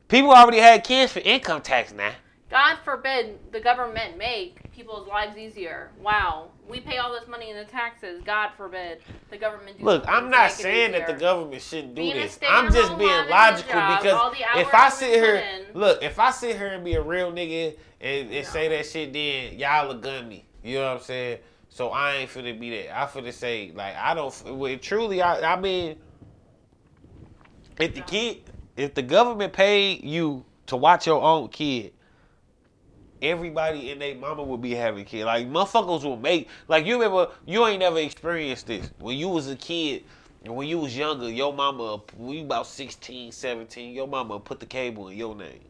People 0.09 0.31
already 0.31 0.59
had 0.59 0.83
kids 0.83 1.11
for 1.11 1.19
income 1.19 1.61
tax 1.61 1.93
now. 1.93 2.11
God 2.53 2.77
forbid 2.85 3.39
the 3.51 3.59
government 3.59 4.15
make 4.15 4.71
people's 4.71 5.07
lives 5.07 5.37
easier. 5.37 5.89
Wow. 5.99 6.49
We 6.69 6.81
pay 6.81 6.97
all 6.97 7.11
this 7.11 7.27
money 7.27 7.49
in 7.49 7.57
the 7.57 7.65
taxes. 7.65 8.21
God 8.23 8.51
forbid 8.55 8.99
the 9.31 9.37
government 9.37 9.79
do 9.79 9.83
Look, 9.85 10.05
I'm 10.07 10.29
not 10.29 10.51
saying 10.51 10.91
that 10.91 11.07
the 11.07 11.13
government 11.13 11.63
shouldn't 11.63 11.95
do 11.95 12.01
Being 12.03 12.15
this. 12.15 12.37
I'm 12.47 12.71
just 12.71 12.95
being 12.97 13.09
logical 13.27 13.73
job. 13.73 14.03
Because 14.03 14.35
if 14.57 14.71
I 14.71 14.89
sit 14.89 15.15
here, 15.15 15.35
in. 15.37 15.79
look, 15.79 16.03
if 16.03 16.19
I 16.19 16.29
sit 16.29 16.55
here 16.55 16.67
and 16.67 16.85
be 16.85 16.93
a 16.93 17.01
real 17.01 17.31
nigga 17.31 17.75
and, 17.99 18.31
and 18.31 18.45
say 18.45 18.67
that 18.67 18.85
shit, 18.85 19.13
then 19.13 19.57
y'all 19.57 19.87
will 19.87 19.95
gun 19.95 20.29
me. 20.29 20.45
You 20.63 20.75
know 20.75 20.89
what 20.89 20.97
I'm 20.97 21.03
saying? 21.03 21.39
So 21.73 21.89
I 21.89 22.17
ain't 22.17 22.29
finna 22.29 22.59
be 22.59 22.69
that. 22.69 22.95
I 22.95 23.07
finna 23.07 23.33
say 23.33 23.71
like 23.73 23.95
I 23.95 24.13
don't. 24.13 24.43
Well, 24.45 24.77
truly, 24.77 25.23
I 25.23 25.55
I 25.55 25.59
mean, 25.59 25.97
if 27.79 27.95
the 27.95 28.01
kid, 28.01 28.43
if 28.77 28.93
the 28.93 29.01
government 29.01 29.53
paid 29.53 30.03
you 30.03 30.45
to 30.67 30.77
watch 30.77 31.07
your 31.07 31.19
own 31.19 31.47
kid, 31.47 31.93
everybody 33.23 33.89
and 33.89 33.99
their 33.99 34.13
mama 34.13 34.43
would 34.43 34.61
be 34.61 34.75
having 34.75 35.03
kids. 35.03 35.25
Like 35.25 35.47
motherfuckers 35.47 36.03
will 36.03 36.15
make 36.15 36.47
like 36.67 36.85
you 36.85 36.93
remember 36.93 37.31
you 37.47 37.65
ain't 37.65 37.79
never 37.79 37.97
experienced 37.97 38.67
this 38.67 38.91
when 38.99 39.17
you 39.17 39.29
was 39.29 39.49
a 39.49 39.55
kid. 39.55 40.03
When 40.45 40.67
you 40.67 40.77
was 40.77 40.95
younger, 40.95 41.27
your 41.27 41.53
mama, 41.53 42.01
when 42.17 42.37
you 42.37 42.43
about 42.43 42.67
16, 42.67 43.31
17, 43.31 43.95
your 43.95 44.07
mama 44.07 44.39
put 44.39 44.59
the 44.59 44.67
cable 44.67 45.07
in 45.07 45.17
your 45.17 45.35
name. 45.35 45.61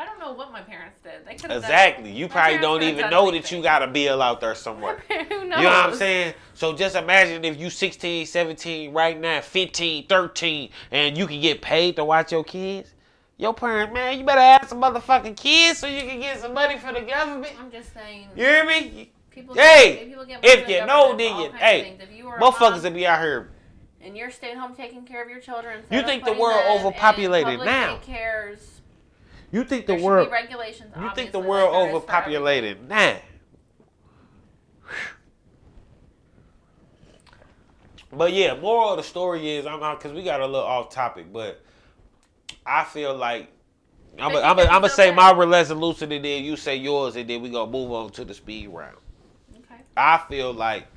I 0.00 0.06
don't 0.06 0.18
know 0.18 0.32
what 0.32 0.50
my 0.50 0.62
parents 0.62 0.98
did. 1.04 1.26
They 1.26 1.34
could 1.34 1.50
exactly. 1.54 2.10
You 2.10 2.26
probably 2.26 2.56
don't 2.56 2.82
even 2.82 3.10
know 3.10 3.28
anything. 3.28 3.42
that 3.42 3.52
you 3.52 3.62
got 3.62 3.82
a 3.82 3.86
bill 3.86 4.22
out 4.22 4.40
there 4.40 4.54
somewhere. 4.66 5.02
Who 5.10 5.44
knows? 5.44 5.58
You 5.58 5.64
know 5.64 5.64
what 5.64 5.90
I'm 5.90 5.94
saying? 5.94 6.32
So 6.54 6.72
just 6.72 6.96
imagine 6.96 7.44
if 7.44 7.60
you 7.60 7.68
16, 7.68 8.24
17, 8.24 8.94
right 8.94 9.20
now, 9.20 9.42
15, 9.42 10.06
13, 10.06 10.70
and 10.90 11.18
you 11.18 11.26
can 11.26 11.38
get 11.42 11.60
paid 11.60 11.96
to 11.96 12.04
watch 12.06 12.32
your 12.32 12.44
kids. 12.44 12.94
Your 13.36 13.52
parents, 13.52 13.92
man, 13.92 14.18
you 14.18 14.24
better 14.24 14.40
have 14.40 14.66
some 14.70 14.80
motherfucking 14.80 15.36
kids 15.36 15.80
so 15.80 15.86
you 15.86 16.00
can 16.00 16.18
get 16.18 16.40
some 16.40 16.54
money 16.54 16.78
for 16.78 16.94
the 16.94 17.02
government. 17.02 17.52
I'm 17.60 17.70
just 17.70 17.92
saying. 17.92 18.28
You 18.34 18.44
hear 18.44 18.64
me? 18.64 19.12
People 19.30 19.54
hey, 19.54 19.96
get, 19.96 20.08
people 20.08 20.24
get 20.24 20.40
if 20.42 20.66
you 20.66 20.86
know, 20.86 21.14
then 21.14 21.42
you, 21.42 21.52
hey, 21.58 21.98
you 22.16 22.24
motherfuckers 22.24 22.84
will 22.84 22.90
be 22.92 23.06
out 23.06 23.20
here. 23.20 23.50
And 24.00 24.16
you're 24.16 24.30
staying 24.30 24.56
home 24.56 24.74
taking 24.74 25.04
care 25.04 25.22
of 25.22 25.28
your 25.28 25.40
children. 25.40 25.82
You 25.90 26.02
think 26.02 26.24
the 26.24 26.32
world 26.32 26.62
overpopulated 26.70 27.58
now? 27.58 27.98
Cares. 27.98 28.79
You 29.52 29.64
think 29.64 29.86
the 29.86 29.96
world 29.96 30.30
regulations? 30.30 30.94
You 31.00 31.10
think 31.14 31.32
the 31.32 31.40
world 31.40 31.72
like 31.72 31.88
overpopulated 31.88 32.88
Nah. 32.88 33.14
But 38.12 38.32
yeah, 38.32 38.54
moral 38.54 38.90
of 38.90 38.96
the 38.96 39.02
story 39.04 39.48
is 39.50 39.66
I'm 39.66 39.82
out 39.82 40.00
because 40.00 40.12
we 40.12 40.24
got 40.24 40.40
a 40.40 40.46
little 40.46 40.66
off 40.66 40.90
topic, 40.90 41.32
but 41.32 41.62
I 42.66 42.82
feel 42.84 43.14
like 43.14 43.48
I'm 44.18 44.32
gonna 44.32 44.88
say 44.88 45.14
my 45.14 45.32
resolution 45.32 46.10
and 46.10 46.24
then 46.24 46.42
you 46.44 46.56
say 46.56 46.74
yours 46.76 47.14
and 47.14 47.30
then 47.30 47.40
we 47.40 47.50
gonna 47.50 47.70
move 47.70 47.92
on 47.92 48.10
to 48.10 48.24
the 48.24 48.34
speed 48.34 48.68
round. 48.68 48.96
Okay. 49.56 49.82
I 49.96 50.18
feel 50.28 50.52
like 50.52 50.88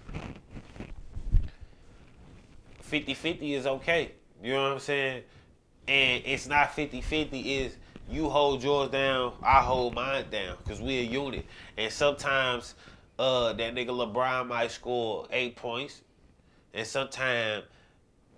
50-50 2.89 3.51
is 3.51 3.67
okay. 3.67 4.13
You 4.41 4.53
know 4.53 4.63
what 4.63 4.71
I'm 4.73 4.79
saying? 4.79 5.23
And 5.87 6.23
it's 6.25 6.47
not 6.47 6.69
50-50 6.75 7.45
is 7.45 7.77
you 8.09 8.29
hold 8.29 8.63
yours 8.63 8.89
down, 8.89 9.33
I 9.41 9.61
hold 9.61 9.95
mine 9.95 10.25
down, 10.29 10.57
cause 10.67 10.81
we 10.81 10.99
a 10.99 11.03
unit. 11.03 11.45
And 11.77 11.91
sometimes 11.91 12.75
uh, 13.17 13.53
that 13.53 13.75
nigga 13.75 13.89
LeBron 13.89 14.47
might 14.47 14.71
score 14.71 15.27
eight 15.31 15.55
points, 15.55 16.01
and 16.73 16.85
sometimes 16.85 17.63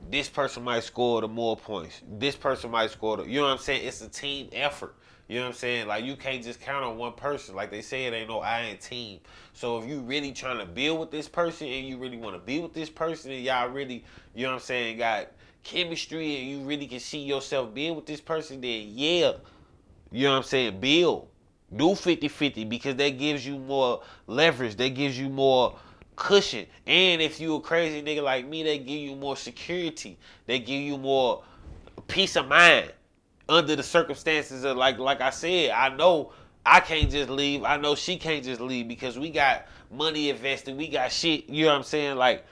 this 0.10 0.30
person 0.30 0.64
might 0.64 0.84
score 0.84 1.22
the 1.22 1.28
more 1.28 1.58
points. 1.58 2.02
This 2.18 2.36
person 2.36 2.72
might 2.72 2.92
score 2.92 3.18
the. 3.18 3.24
You 3.24 3.40
know 3.40 3.46
what 3.46 3.54
I'm 3.54 3.58
saying? 3.58 3.88
It's 3.88 4.02
a 4.02 4.10
team 4.10 4.50
effort. 4.52 4.96
You 5.28 5.38
know 5.38 5.44
what 5.44 5.50
I'm 5.50 5.54
saying? 5.56 5.88
Like 5.88 6.06
you 6.06 6.16
can't 6.16 6.44
just 6.44 6.62
count 6.62 6.86
on 6.86 6.98
one 6.98 7.14
person. 7.14 7.56
Like 7.56 7.72
they 7.72 7.82
say, 7.82 8.06
it 8.06 8.14
ain't 8.14 8.30
no 8.30 8.40
I 8.40 8.62
in 8.62 8.78
team. 8.78 9.20
So 9.54 9.80
if 9.80 9.88
you 9.88 10.02
really 10.02 10.32
trying 10.32 10.60
to 10.60 10.66
build 10.66 11.00
with 11.00 11.12
this 11.12 11.28
person 11.28 11.68
and 11.68 11.88
you 11.88 11.98
really 11.98 12.18
want 12.18 12.36
to 12.36 12.40
be 12.40 12.60
with 12.60 12.74
this 12.74 12.90
person 12.90 13.32
and 13.32 13.44
y'all 13.44 13.70
really, 13.70 14.04
you 14.36 14.44
know 14.44 14.50
what 14.50 14.56
I'm 14.56 14.62
saying, 14.62 14.98
got 14.98 15.32
chemistry 15.64 16.38
and 16.38 16.50
you 16.50 16.60
really 16.60 16.86
can 16.86 17.00
see 17.00 17.24
yourself 17.24 17.74
being 17.74 17.96
with 17.96 18.06
this 18.06 18.22
person, 18.22 18.62
then 18.62 18.84
yeah, 18.94 19.34
you 20.12 20.26
know 20.26 20.32
what 20.32 20.38
I'm 20.38 20.44
saying, 20.44 20.80
build. 20.80 21.28
Do 21.76 21.90
50-50 21.90 22.70
because 22.70 22.96
that 22.96 23.18
gives 23.18 23.46
you 23.46 23.58
more 23.58 24.02
leverage. 24.28 24.76
That 24.78 24.90
gives 24.90 25.18
you 25.20 25.30
more 25.30 25.78
cushion. 26.16 26.66
And 26.86 27.22
if 27.22 27.40
you 27.40 27.56
a 27.56 27.62
crazy 27.62 28.02
nigga 28.02 28.24
like 28.24 28.48
me, 28.48 28.64
they 28.64 28.78
give 28.78 29.00
you 29.00 29.16
more 29.16 29.36
security. 29.36 30.18
They 30.46 30.60
give 30.60 30.82
you 30.82 30.98
more 30.98 31.44
peace 32.08 32.36
of 32.36 32.48
mind 32.48 32.94
under 33.48 33.76
the 33.76 33.84
circumstances 33.84 34.64
of 34.64 34.78
like 34.78 34.98
like 34.98 35.22
I 35.22 35.30
said, 35.30 35.72
I 35.72 35.90
know 35.90 36.32
I 36.66 36.80
can't 36.80 37.10
just 37.10 37.30
leave. 37.30 37.64
I 37.64 37.78
know 37.78 37.96
she 37.96 38.18
can't 38.18 38.44
just 38.44 38.62
leave 38.62 38.88
because 38.88 39.20
we 39.20 39.30
got 39.30 39.68
money 39.92 40.30
invested. 40.30 40.78
We 40.78 40.88
got 40.88 41.12
shit, 41.12 41.50
you 41.50 41.66
know 41.66 41.72
what 41.72 41.78
I'm 41.78 41.84
saying? 41.84 42.18
Like 42.18 42.46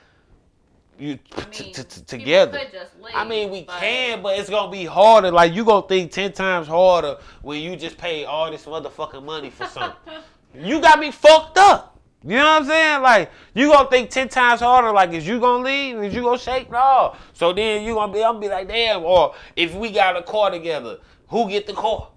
you 0.99 1.19
I 1.35 1.41
mean, 1.41 1.51
t- 1.51 1.71
t- 1.71 1.83
t- 1.83 2.01
together. 2.01 2.59
Leave, 3.01 3.15
I 3.15 3.27
mean, 3.27 3.49
we 3.49 3.63
but... 3.63 3.79
can, 3.79 4.21
but 4.21 4.37
it's 4.37 4.49
gonna 4.49 4.71
be 4.71 4.85
harder. 4.85 5.31
Like 5.31 5.53
you 5.53 5.65
gonna 5.65 5.87
think 5.87 6.11
ten 6.11 6.31
times 6.31 6.67
harder 6.67 7.17
when 7.41 7.61
you 7.61 7.75
just 7.75 7.97
pay 7.97 8.25
all 8.25 8.51
this 8.51 8.65
motherfucking 8.65 9.23
money 9.23 9.49
for 9.49 9.65
something. 9.65 10.13
you 10.55 10.79
got 10.79 10.99
me 10.99 11.11
fucked 11.11 11.57
up. 11.57 11.99
You 12.23 12.37
know 12.37 12.45
what 12.45 12.61
I'm 12.61 12.65
saying? 12.65 13.01
Like 13.01 13.31
you 13.53 13.67
gonna 13.67 13.89
think 13.89 14.09
ten 14.09 14.29
times 14.29 14.61
harder. 14.61 14.91
Like 14.91 15.11
is 15.11 15.27
you 15.27 15.39
gonna 15.39 15.63
leave? 15.63 15.97
Is 16.03 16.13
you 16.13 16.21
gonna 16.21 16.37
shake? 16.37 16.71
No. 16.71 17.15
So 17.33 17.51
then 17.51 17.83
you 17.83 17.95
gonna 17.95 18.13
be, 18.13 18.23
I'm 18.23 18.35
gonna 18.35 18.39
be 18.39 18.49
like, 18.49 18.67
damn. 18.67 19.03
Or 19.03 19.35
if 19.55 19.75
we 19.75 19.91
got 19.91 20.15
a 20.15 20.23
car 20.23 20.51
together, 20.51 20.99
who 21.27 21.49
get 21.49 21.67
the 21.67 21.73
car? 21.73 22.09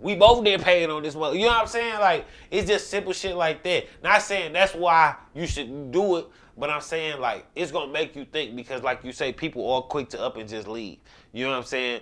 We 0.00 0.14
both 0.14 0.44
did 0.44 0.62
paying 0.62 0.90
on 0.90 1.02
this 1.02 1.14
one. 1.14 1.34
You 1.34 1.46
know 1.46 1.48
what 1.48 1.62
I'm 1.62 1.66
saying? 1.66 1.98
Like 1.98 2.26
it's 2.50 2.68
just 2.68 2.90
simple 2.90 3.12
shit 3.12 3.34
like 3.34 3.64
that. 3.64 3.86
Not 4.04 4.22
saying 4.22 4.52
that's 4.52 4.74
why 4.74 5.16
you 5.34 5.46
should 5.46 5.90
do 5.90 6.16
it, 6.18 6.26
but 6.56 6.70
I'm 6.70 6.80
saying 6.80 7.20
like 7.20 7.46
it's 7.54 7.72
gonna 7.72 7.92
make 7.92 8.16
you 8.16 8.24
think 8.24 8.56
because 8.56 8.82
like 8.82 9.04
you 9.04 9.12
say, 9.12 9.32
people 9.32 9.70
are 9.72 9.82
quick 9.82 10.08
to 10.10 10.20
up 10.20 10.36
and 10.36 10.48
just 10.48 10.68
leave. 10.68 10.98
You 11.32 11.44
know 11.44 11.52
what 11.52 11.58
I'm 11.58 11.64
saying? 11.64 12.00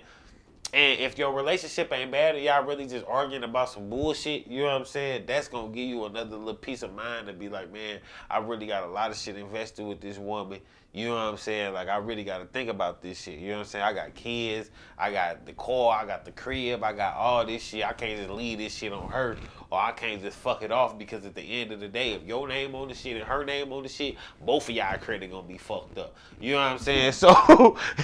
And 0.71 0.99
if 0.99 1.17
your 1.17 1.33
relationship 1.33 1.91
ain't 1.91 2.11
bad 2.11 2.35
and 2.35 2.43
y'all 2.43 2.63
really 2.63 2.85
just 2.85 3.03
arguing 3.07 3.43
about 3.43 3.69
some 3.69 3.89
bullshit, 3.89 4.45
you 4.45 4.59
know 4.59 4.65
what 4.65 4.81
I'm 4.81 4.85
saying? 4.85 5.23
That's 5.25 5.47
gonna 5.47 5.69
give 5.69 5.87
you 5.87 6.05
another 6.05 6.37
little 6.37 6.53
peace 6.53 6.83
of 6.83 6.93
mind 6.93 7.27
to 7.27 7.33
be 7.33 7.49
like, 7.49 7.73
man, 7.73 7.99
I 8.29 8.37
really 8.37 8.67
got 8.67 8.83
a 8.83 8.87
lot 8.87 9.09
of 9.09 9.17
shit 9.17 9.35
invested 9.35 9.85
with 9.85 9.99
this 9.99 10.19
woman. 10.19 10.59
You 10.91 11.09
know 11.09 11.13
what 11.13 11.21
I'm 11.21 11.37
saying? 11.37 11.73
Like 11.73 11.87
I 11.87 11.97
really 11.97 12.23
gotta 12.23 12.45
think 12.45 12.67
about 12.67 13.01
this 13.01 13.21
shit. 13.21 13.37
You 13.37 13.49
know 13.49 13.53
what 13.55 13.59
I'm 13.59 13.65
saying? 13.65 13.85
I 13.85 13.93
got 13.93 14.15
kids, 14.15 14.71
I 14.97 15.11
got 15.11 15.45
the 15.45 15.53
car, 15.53 16.01
I 16.01 16.05
got 16.05 16.25
the 16.25 16.31
crib, 16.31 16.83
I 16.83 16.93
got 16.93 17.15
all 17.15 17.45
this 17.45 17.61
shit. 17.61 17.85
I 17.85 17.93
can't 17.93 18.17
just 18.17 18.31
leave 18.31 18.57
this 18.57 18.73
shit 18.73 18.91
on 18.91 19.07
her 19.09 19.37
or 19.69 19.79
I 19.79 19.91
can't 19.91 20.19
just 20.19 20.37
fuck 20.37 20.63
it 20.63 20.71
off 20.71 20.97
because 20.97 21.25
at 21.25 21.35
the 21.35 21.41
end 21.41 21.71
of 21.71 21.79
the 21.79 21.87
day, 21.87 22.13
if 22.13 22.23
your 22.23 22.47
name 22.47 22.73
on 22.73 22.87
the 22.87 22.95
shit 22.95 23.17
and 23.17 23.25
her 23.25 23.45
name 23.45 23.71
on 23.71 23.83
the 23.83 23.89
shit, 23.89 24.15
both 24.43 24.67
of 24.67 24.75
y'all 24.75 24.97
credit 24.97 25.29
gonna 25.29 25.47
be 25.47 25.59
fucked 25.59 25.99
up. 25.99 26.15
You 26.41 26.53
know 26.53 26.57
what 26.57 26.71
I'm 26.71 26.79
saying? 26.79 27.13
So 27.19 27.29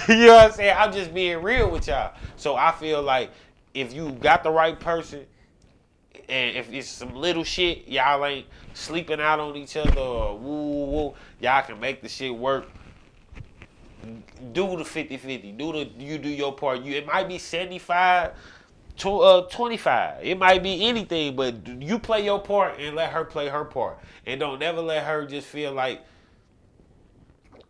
you 0.08 0.26
know 0.26 0.34
what 0.34 0.50
I'm 0.50 0.52
saying? 0.52 0.76
I'm 0.78 0.92
just 0.92 1.12
being 1.12 1.42
real 1.42 1.70
with 1.70 1.88
y'all. 1.88 2.14
So 2.36 2.54
I 2.54 2.70
feel 2.70 3.02
like 3.02 3.30
if 3.74 3.92
you 3.92 4.12
got 4.12 4.42
the 4.42 4.50
right 4.50 4.78
person 4.78 5.26
and 6.28 6.56
if 6.56 6.72
it's 6.72 6.88
some 6.88 7.14
little 7.14 7.44
shit, 7.44 7.88
y'all 7.88 8.24
ain't 8.24 8.46
sleeping 8.76 9.20
out 9.20 9.40
on 9.40 9.56
each 9.56 9.76
other 9.76 10.00
or 10.00 10.38
woo 10.38 10.84
woo 10.86 11.14
y'all 11.40 11.62
can 11.62 11.80
make 11.80 12.02
the 12.02 12.08
shit 12.08 12.34
work. 12.34 12.68
Do 14.52 14.76
the 14.76 14.84
50-50. 14.84 15.56
Do 15.56 15.72
the 15.72 15.90
you 15.98 16.18
do 16.18 16.28
your 16.28 16.52
part. 16.52 16.82
You 16.82 16.94
it 16.94 17.06
might 17.06 17.26
be 17.26 17.38
75 17.38 18.32
to, 18.98 19.18
uh, 19.18 19.42
25. 19.48 20.24
It 20.24 20.38
might 20.38 20.62
be 20.62 20.86
anything, 20.86 21.36
but 21.36 21.66
you 21.66 21.98
play 21.98 22.24
your 22.24 22.40
part 22.40 22.78
and 22.78 22.96
let 22.96 23.10
her 23.10 23.24
play 23.24 23.48
her 23.48 23.64
part. 23.64 23.98
And 24.26 24.40
don't 24.40 24.58
never 24.58 24.80
let 24.80 25.04
her 25.04 25.26
just 25.26 25.48
feel 25.48 25.72
like 25.72 26.02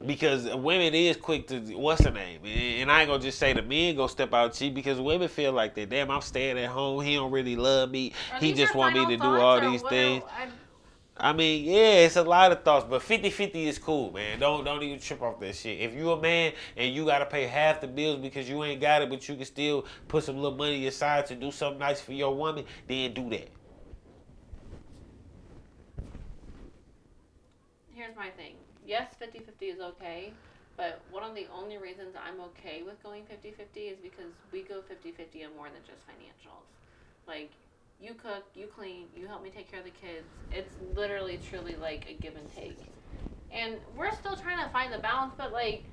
because 0.05 0.45
women 0.55 0.95
is 0.95 1.17
quick 1.17 1.47
to 1.49 1.59
what's 1.75 2.05
her 2.05 2.11
name, 2.11 2.45
and 2.45 2.91
I 2.93 3.01
ain't 3.01 3.09
gonna 3.09 3.23
just 3.23 3.39
say 3.39 3.55
the 3.55 3.63
men 3.63 3.97
go 3.97 4.07
step 4.07 4.35
out 4.35 4.53
cheap 4.53 4.75
because 4.75 5.01
women 5.01 5.29
feel 5.29 5.53
like 5.53 5.75
that. 5.77 5.89
Damn, 5.89 6.11
I'm 6.11 6.21
staying 6.21 6.59
at 6.59 6.69
home. 6.69 7.03
He 7.03 7.15
don't 7.15 7.31
really 7.31 7.57
love 7.57 7.91
me. 7.91 8.13
Are 8.33 8.39
he 8.39 8.53
just 8.53 8.75
want 8.75 8.95
me 8.95 9.07
to 9.07 9.17
do 9.17 9.25
all 9.25 9.61
these 9.61 9.83
things. 9.83 10.23
I 11.19 11.33
mean, 11.33 11.65
yeah, 11.65 12.05
it's 12.05 12.17
a 12.17 12.23
lot 12.23 12.53
of 12.53 12.63
thoughts, 12.63 12.85
but 12.89 13.01
50-50 13.01 13.55
is 13.55 13.79
cool, 13.79 14.13
man. 14.13 14.39
Don't 14.39 14.65
don't 14.65 14.83
even 14.83 15.01
trip 15.01 15.23
off 15.23 15.41
that 15.41 15.55
shit. 15.55 15.81
If 15.81 15.95
you 15.95 16.11
a 16.11 16.21
man 16.21 16.53
and 16.77 16.95
you 16.95 17.07
gotta 17.07 17.25
pay 17.25 17.47
half 17.47 17.81
the 17.81 17.89
bills 17.89 18.21
because 18.21 18.49
you 18.49 18.63
ain't 18.63 18.83
got 18.83 19.01
it, 19.01 19.09
but 19.09 19.27
you 19.27 19.35
can 19.35 19.47
still 19.47 19.87
put 20.09 20.25
some 20.25 20.37
little 20.37 20.59
money 20.59 20.87
aside 20.87 21.25
to 21.27 21.35
do 21.35 21.51
something 21.51 21.79
nice 21.79 22.03
for 22.03 22.13
your 22.13 22.35
woman, 22.35 22.67
then 22.87 23.15
do 23.15 23.31
that. 23.31 23.49
Here's 27.95 28.15
my 28.15 28.29
thing. 28.31 28.53
Yes, 28.87 29.15
50-50 29.19 29.75
is 29.75 29.81
okay, 29.81 30.35
but 30.77 31.01
one 31.11 31.25
of 31.25 31.35
the 31.35 31.47
only 31.53 31.79
reasons 31.79 32.15
I'm 32.15 32.41
okay 32.41 32.83
with 32.83 33.03
going 33.03 33.23
50-50 33.23 33.93
is 33.93 33.99
because 34.03 34.31
we 34.53 34.63
go 34.63 34.81
50-50 34.81 35.47
on 35.47 35.57
more 35.57 35.69
than 35.69 35.81
just 35.87 36.07
financials. 36.07 36.69
Like 37.27 37.51
you 38.01 38.15
cook, 38.15 38.45
you 38.55 38.67
clean, 38.67 39.07
you 39.17 39.27
help 39.27 39.43
me 39.43 39.51
take 39.51 39.71
care 39.71 39.81
of 39.81 39.85
the 39.85 39.91
kids. 39.91 40.29
It's 40.51 40.75
literally 40.95 41.39
truly 41.39 41.77
like 41.77 42.07
a 42.09 42.15
give 42.15 42.37
and 42.37 42.49
take. 42.55 42.93
And 43.51 43.77
we're 43.97 44.13
still 44.13 44.37
trying 44.37 44.63
to 44.65 44.71
find 44.71 44.93
the 44.93 44.99
balance, 44.99 45.33
but 45.37 45.53
like 45.53 45.85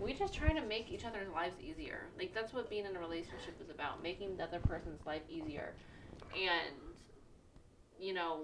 we 0.00 0.14
just 0.14 0.32
trying 0.32 0.54
to 0.56 0.62
make 0.62 0.90
each 0.90 1.04
other's 1.04 1.28
lives 1.34 1.56
easier. 1.60 2.06
Like 2.18 2.32
that's 2.34 2.52
what 2.52 2.70
being 2.70 2.86
in 2.86 2.96
a 2.96 3.00
relationship 3.00 3.60
is 3.60 3.68
about, 3.68 4.02
making 4.02 4.36
the 4.36 4.44
other 4.44 4.60
person's 4.60 5.04
life 5.04 5.22
easier. 5.28 5.74
And 6.34 6.74
you 8.00 8.14
know, 8.14 8.42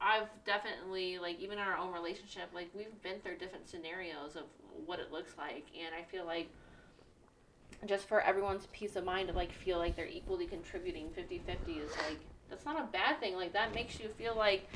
I've 0.00 0.28
definitely 0.46 1.18
like 1.18 1.38
even 1.40 1.58
in 1.58 1.64
our 1.64 1.76
own 1.76 1.92
relationship, 1.92 2.50
like 2.54 2.70
we've 2.74 3.02
been 3.02 3.20
through 3.20 3.38
different 3.38 3.68
scenarios 3.68 4.36
of 4.36 4.44
what 4.86 4.98
it 5.00 5.12
looks 5.12 5.36
like, 5.36 5.66
and 5.78 5.94
I 5.94 6.02
feel 6.10 6.24
like 6.24 6.48
just 7.86 8.08
for 8.08 8.20
everyone's 8.20 8.66
peace 8.72 8.96
of 8.96 9.04
mind 9.04 9.28
to 9.28 9.34
like 9.34 9.52
feel 9.52 9.78
like 9.78 9.96
they're 9.96 10.06
equally 10.06 10.46
contributing 10.46 11.08
50-50 11.16 11.84
is 11.84 11.90
like 12.08 12.18
that's 12.48 12.64
not 12.64 12.78
a 12.80 12.86
bad 12.92 13.18
thing 13.18 13.34
like 13.34 13.52
that 13.52 13.74
makes 13.74 13.98
you 13.98 14.08
feel 14.18 14.36
like 14.36 14.68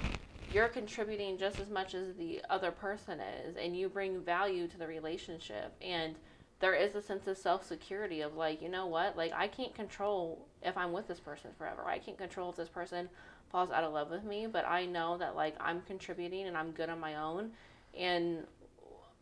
you're 0.53 0.69
contributing 0.69 1.37
just 1.39 1.61
as 1.61 1.71
much 1.71 1.95
as 1.95 2.15
the 2.17 2.41
other 2.51 2.71
person 2.71 3.21
is 3.21 3.57
and 3.57 3.77
you 3.77 3.89
bring 3.89 4.21
value 4.21 4.67
to 4.67 4.79
the 4.79 4.87
relationship 4.87 5.75
and 5.81 6.17
there 6.59 6.75
is 6.75 6.95
a 6.95 7.03
sense 7.03 7.27
of 7.27 7.37
self 7.37 7.67
security 7.67 8.23
of 8.23 8.35
like, 8.35 8.63
you 8.63 8.69
know 8.69 8.87
what? 8.87 9.17
Like 9.17 9.33
I 9.35 9.49
can't 9.49 9.75
control 9.75 10.47
if 10.63 10.77
I'm 10.77 10.93
with 10.93 11.07
this 11.07 11.21
person 11.21 11.51
forever. 11.59 11.85
I 11.87 11.99
can't 11.99 12.17
control 12.17 12.51
if 12.51 12.57
this 12.57 12.69
person 12.69 13.09
falls 13.51 13.71
out 13.71 13.85
of 13.85 13.93
love 13.93 14.11
with 14.11 14.25
me, 14.25 14.47
but 14.47 14.67
I 14.67 14.87
know 14.87 15.19
that 15.19 15.37
like 15.37 15.55
I'm 15.61 15.83
contributing 15.83 16.47
and 16.47 16.57
I'm 16.57 16.71
good 16.71 16.89
on 16.89 16.99
my 16.99 17.17
own. 17.17 17.51
And 17.97 18.45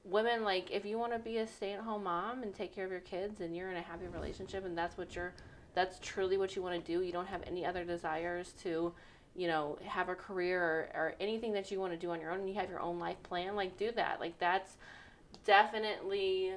women 0.04 0.44
like 0.44 0.70
if 0.70 0.84
you 0.84 0.98
want 0.98 1.12
to 1.12 1.18
be 1.18 1.38
a 1.38 1.46
stay-at-home 1.46 2.04
mom 2.04 2.42
and 2.42 2.54
take 2.54 2.74
care 2.74 2.84
of 2.84 2.90
your 2.90 3.00
kids 3.00 3.40
and 3.40 3.56
you're 3.56 3.70
in 3.70 3.76
a 3.76 3.82
happy 3.82 4.06
relationship 4.06 4.64
and 4.64 4.76
that's 4.76 4.98
what 4.98 5.14
you're 5.16 5.32
that's 5.74 5.98
truly 6.00 6.36
what 6.36 6.54
you 6.54 6.62
want 6.62 6.84
to 6.84 6.92
do, 6.92 7.02
you 7.02 7.12
don't 7.12 7.26
have 7.26 7.42
any 7.46 7.66
other 7.66 7.84
desires 7.84 8.52
to 8.62 8.92
you 9.36 9.48
know, 9.48 9.76
have 9.84 10.08
a 10.08 10.14
career 10.14 10.62
or, 10.62 10.88
or 10.94 11.14
anything 11.18 11.52
that 11.52 11.70
you 11.70 11.80
want 11.80 11.92
to 11.92 11.98
do 11.98 12.10
on 12.10 12.20
your 12.20 12.30
own 12.30 12.38
and 12.40 12.48
you 12.48 12.54
have 12.54 12.70
your 12.70 12.80
own 12.80 13.00
life 13.00 13.20
plan, 13.24 13.56
like 13.56 13.76
do 13.76 13.90
that. 13.90 14.20
Like 14.20 14.38
that's 14.38 14.76
definitely 15.44 16.52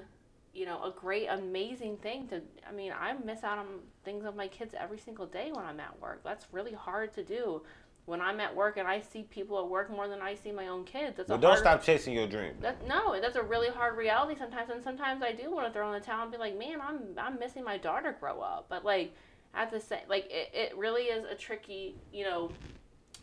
you 0.57 0.65
know, 0.65 0.83
a 0.83 0.91
great, 0.91 1.27
amazing 1.27 1.97
thing 1.97 2.27
to. 2.29 2.41
I 2.67 2.71
mean, 2.71 2.91
I 2.91 3.13
miss 3.23 3.43
out 3.43 3.59
on 3.59 3.67
things 4.03 4.25
of 4.25 4.35
my 4.35 4.47
kids 4.47 4.73
every 4.77 4.97
single 4.97 5.27
day 5.27 5.51
when 5.53 5.63
I'm 5.63 5.79
at 5.79 6.01
work. 6.01 6.21
That's 6.23 6.47
really 6.51 6.73
hard 6.73 7.13
to 7.13 7.23
do. 7.23 7.61
When 8.07 8.21
I'm 8.21 8.39
at 8.39 8.55
work 8.55 8.77
and 8.77 8.87
I 8.87 9.01
see 9.01 9.23
people 9.23 9.59
at 9.59 9.67
work 9.67 9.91
more 9.91 10.07
than 10.07 10.21
I 10.21 10.33
see 10.33 10.53
my 10.53 10.69
own 10.69 10.85
kids, 10.85 11.17
that's 11.17 11.29
a 11.29 11.33
don't 11.33 11.43
hard, 11.43 11.59
stop 11.59 11.83
chasing 11.83 12.13
your 12.13 12.25
dream. 12.25 12.53
That, 12.61 12.87
no, 12.87 13.19
that's 13.19 13.35
a 13.35 13.43
really 13.43 13.67
hard 13.67 13.97
reality 13.97 14.39
sometimes, 14.39 14.69
and 14.69 14.81
sometimes 14.81 15.21
I 15.21 15.33
do 15.33 15.53
want 15.53 15.67
to 15.67 15.73
throw 15.73 15.93
in 15.93 15.99
the 15.99 16.05
towel 16.05 16.21
and 16.21 16.31
be 16.31 16.37
like, 16.37 16.57
man, 16.57 16.79
I'm 16.81 17.01
I'm 17.17 17.37
missing 17.37 17.65
my 17.65 17.77
daughter 17.77 18.15
grow 18.17 18.39
up, 18.39 18.67
but 18.69 18.85
like 18.85 19.13
at 19.53 19.71
the 19.71 19.81
same, 19.81 19.99
like 20.07 20.25
it, 20.31 20.51
it 20.53 20.77
really 20.77 21.03
is 21.03 21.25
a 21.25 21.35
tricky, 21.35 21.95
you 22.13 22.23
know, 22.23 22.49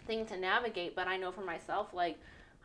thing 0.07 0.27
to 0.27 0.37
navigate. 0.37 0.95
But 0.95 1.09
I 1.09 1.17
know 1.17 1.33
for 1.33 1.45
myself, 1.47 1.95
like 1.95 2.19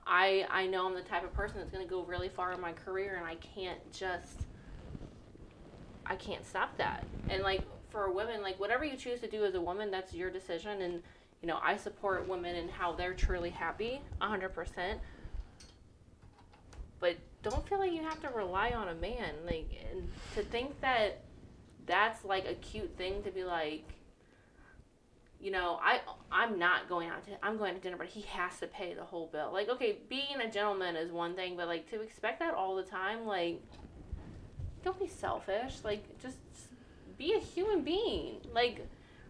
I 0.06 0.46
I 0.50 0.68
know 0.68 0.88
I'm 0.88 0.96
the 0.96 1.02
type 1.02 1.24
of 1.24 1.34
person 1.34 1.60
that's 1.60 1.72
going 1.72 1.86
to 1.86 1.90
go 1.90 2.04
really 2.04 2.28
far 2.28 2.52
in 2.52 2.60
my 2.60 2.74
career, 2.74 3.16
and 3.16 3.26
I 3.26 3.36
can't 3.36 3.80
just 3.94 4.46
I 6.06 6.18
can't 6.18 6.46
stop 6.46 6.76
that. 6.80 7.06
And 7.30 7.44
like 7.44 7.64
for 7.92 8.12
women, 8.12 8.42
like 8.42 8.60
whatever 8.60 8.84
you 8.84 8.98
choose 8.98 9.22
to 9.22 9.30
do 9.30 9.46
as 9.46 9.56
a 9.56 9.62
woman, 9.62 9.90
that's 9.90 10.14
your 10.14 10.30
decision. 10.30 10.82
And 10.82 11.02
you 11.42 11.48
know, 11.48 11.60
I 11.62 11.78
support 11.78 12.28
women 12.28 12.56
and 12.56 12.70
how 12.70 12.94
they're 12.94 13.14
truly 13.14 13.50
happy, 13.50 14.02
hundred 14.20 14.50
percent. 14.50 15.00
But 17.00 17.16
don't 17.44 17.68
feel 17.68 17.80
like 17.80 17.94
you 17.94 18.04
have 18.04 18.22
to 18.22 18.30
rely 18.30 18.72
on 18.72 18.90
a 18.90 18.96
man. 18.96 19.34
Like, 19.46 19.70
and 19.92 20.10
to 20.36 20.44
think 20.44 20.80
that 20.82 21.22
that's 21.86 22.26
like 22.26 22.46
a 22.46 22.56
cute 22.56 22.98
thing 22.98 23.24
to 23.24 23.32
be 23.32 23.44
like. 23.44 23.84
You 25.42 25.52
know, 25.52 25.80
I 25.82 26.02
I'm 26.30 26.60
not 26.60 26.90
going 26.90 27.08
out 27.08 27.26
to 27.28 27.32
I'm 27.42 27.58
going 27.58 27.74
to 27.74 27.80
dinner, 27.80 27.96
but 27.96 28.08
he 28.08 28.22
has 28.24 28.60
to 28.60 28.68
pay 28.68 28.94
the 28.94 29.06
whole 29.06 29.28
bill. 29.28 29.52
Like, 29.54 29.70
okay, 29.70 30.00
being 30.10 30.42
a 30.44 30.52
gentleman 30.52 30.98
is 30.98 31.14
one 31.14 31.34
thing, 31.34 31.56
but 31.56 31.68
like 31.68 31.90
to 31.92 32.02
expect 32.02 32.40
that 32.40 32.54
all 32.54 32.76
the 32.76 32.84
time, 32.84 33.26
like 33.26 33.62
don't 34.84 35.00
be 35.00 35.08
selfish. 35.08 35.78
Like 35.84 36.04
just 36.22 36.38
be 37.18 37.34
a 37.34 37.40
human 37.40 37.84
being. 37.84 38.38
Like 38.54 38.86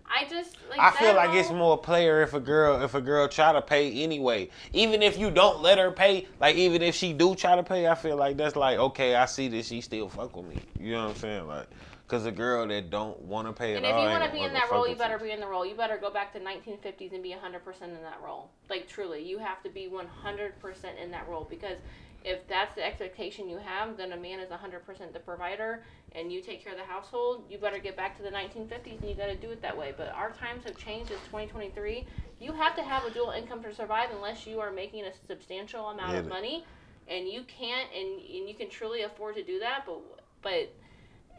I 0.09 0.25
just 0.25 0.57
like 0.69 0.79
I 0.79 0.91
feel 0.91 1.13
like 1.13 1.33
it's 1.35 1.51
more 1.51 1.77
player 1.77 2.21
if 2.23 2.33
a 2.33 2.39
girl 2.39 2.81
if 2.81 2.95
a 2.95 3.01
girl 3.01 3.27
try 3.27 3.53
to 3.53 3.61
pay 3.61 4.03
anyway. 4.03 4.49
Even 4.73 5.03
if 5.03 5.17
you 5.17 5.29
don't 5.29 5.61
let 5.61 5.77
her 5.77 5.91
pay, 5.91 6.27
like 6.39 6.55
even 6.55 6.81
if 6.81 6.95
she 6.95 7.13
do 7.13 7.35
try 7.35 7.55
to 7.55 7.63
pay, 7.63 7.87
I 7.87 7.95
feel 7.95 8.17
like 8.17 8.37
that's 8.37 8.55
like 8.55 8.79
okay, 8.79 9.15
I 9.15 9.25
see 9.25 9.47
that 9.49 9.65
she 9.65 9.81
still 9.81 10.09
fuck 10.09 10.35
with 10.35 10.47
me. 10.47 10.61
You 10.79 10.93
know 10.93 11.03
what 11.05 11.09
I'm 11.11 11.15
saying? 11.17 11.47
Like, 11.47 11.67
cause 12.07 12.25
a 12.25 12.31
girl 12.31 12.67
that 12.67 12.89
don't 12.89 13.21
want 13.21 13.47
to 13.47 13.53
pay 13.53 13.75
And 13.75 13.85
if 13.85 13.93
all. 13.93 14.03
you 14.03 14.09
want 14.09 14.23
to 14.23 14.31
be 14.31 14.43
in 14.43 14.53
that 14.53 14.71
role, 14.71 14.87
you 14.87 14.95
better 14.95 15.19
be 15.19 15.31
in 15.31 15.39
the 15.39 15.47
role. 15.47 15.65
You 15.65 15.75
better 15.75 15.97
go 15.97 16.09
back 16.09 16.33
to 16.33 16.39
1950s 16.39 17.13
and 17.13 17.21
be 17.21 17.29
100% 17.29 17.81
in 17.83 18.01
that 18.01 18.19
role. 18.23 18.49
Like 18.69 18.87
truly, 18.87 19.23
you 19.23 19.37
have 19.37 19.61
to 19.63 19.69
be 19.69 19.87
100% 19.91 21.03
in 21.03 21.11
that 21.11 21.29
role 21.29 21.45
because 21.47 21.77
if 22.23 22.47
that's 22.47 22.75
the 22.75 22.85
expectation 22.85 23.47
you 23.49 23.57
have, 23.57 23.97
then 23.97 24.11
a 24.11 24.17
man 24.17 24.39
is 24.39 24.49
100% 24.49 25.13
the 25.13 25.19
provider 25.19 25.83
and 26.13 26.31
you 26.31 26.41
take 26.41 26.63
care 26.63 26.73
of 26.73 26.77
the 26.79 26.85
household, 26.85 27.43
you 27.49 27.57
better 27.57 27.79
get 27.79 27.95
back 27.95 28.17
to 28.17 28.23
the 28.23 28.29
1950s 28.29 28.99
and 28.99 29.09
you 29.09 29.15
got 29.15 29.27
to 29.27 29.35
do 29.35 29.51
it 29.51 29.61
that 29.61 29.77
way. 29.77 29.93
But 29.95 30.11
our 30.13 30.31
times 30.31 30.63
have 30.65 30.77
changed. 30.77 31.11
It's 31.11 31.21
2023. 31.25 32.05
You 32.39 32.53
have 32.53 32.75
to 32.75 32.83
have 32.83 33.05
a 33.05 33.11
dual 33.11 33.31
income 33.31 33.63
to 33.63 33.73
survive 33.73 34.09
unless 34.13 34.45
you 34.45 34.59
are 34.59 34.71
making 34.71 35.05
a 35.05 35.11
substantial 35.27 35.89
amount 35.89 36.17
of 36.17 36.27
money 36.27 36.65
and 37.09 37.27
you 37.27 37.43
can't 37.43 37.89
and, 37.95 38.19
and 38.21 38.47
you 38.47 38.53
can 38.55 38.69
truly 38.69 39.03
afford 39.03 39.35
to 39.35 39.43
do 39.43 39.59
that, 39.59 39.83
but 39.85 40.01
but 40.41 40.73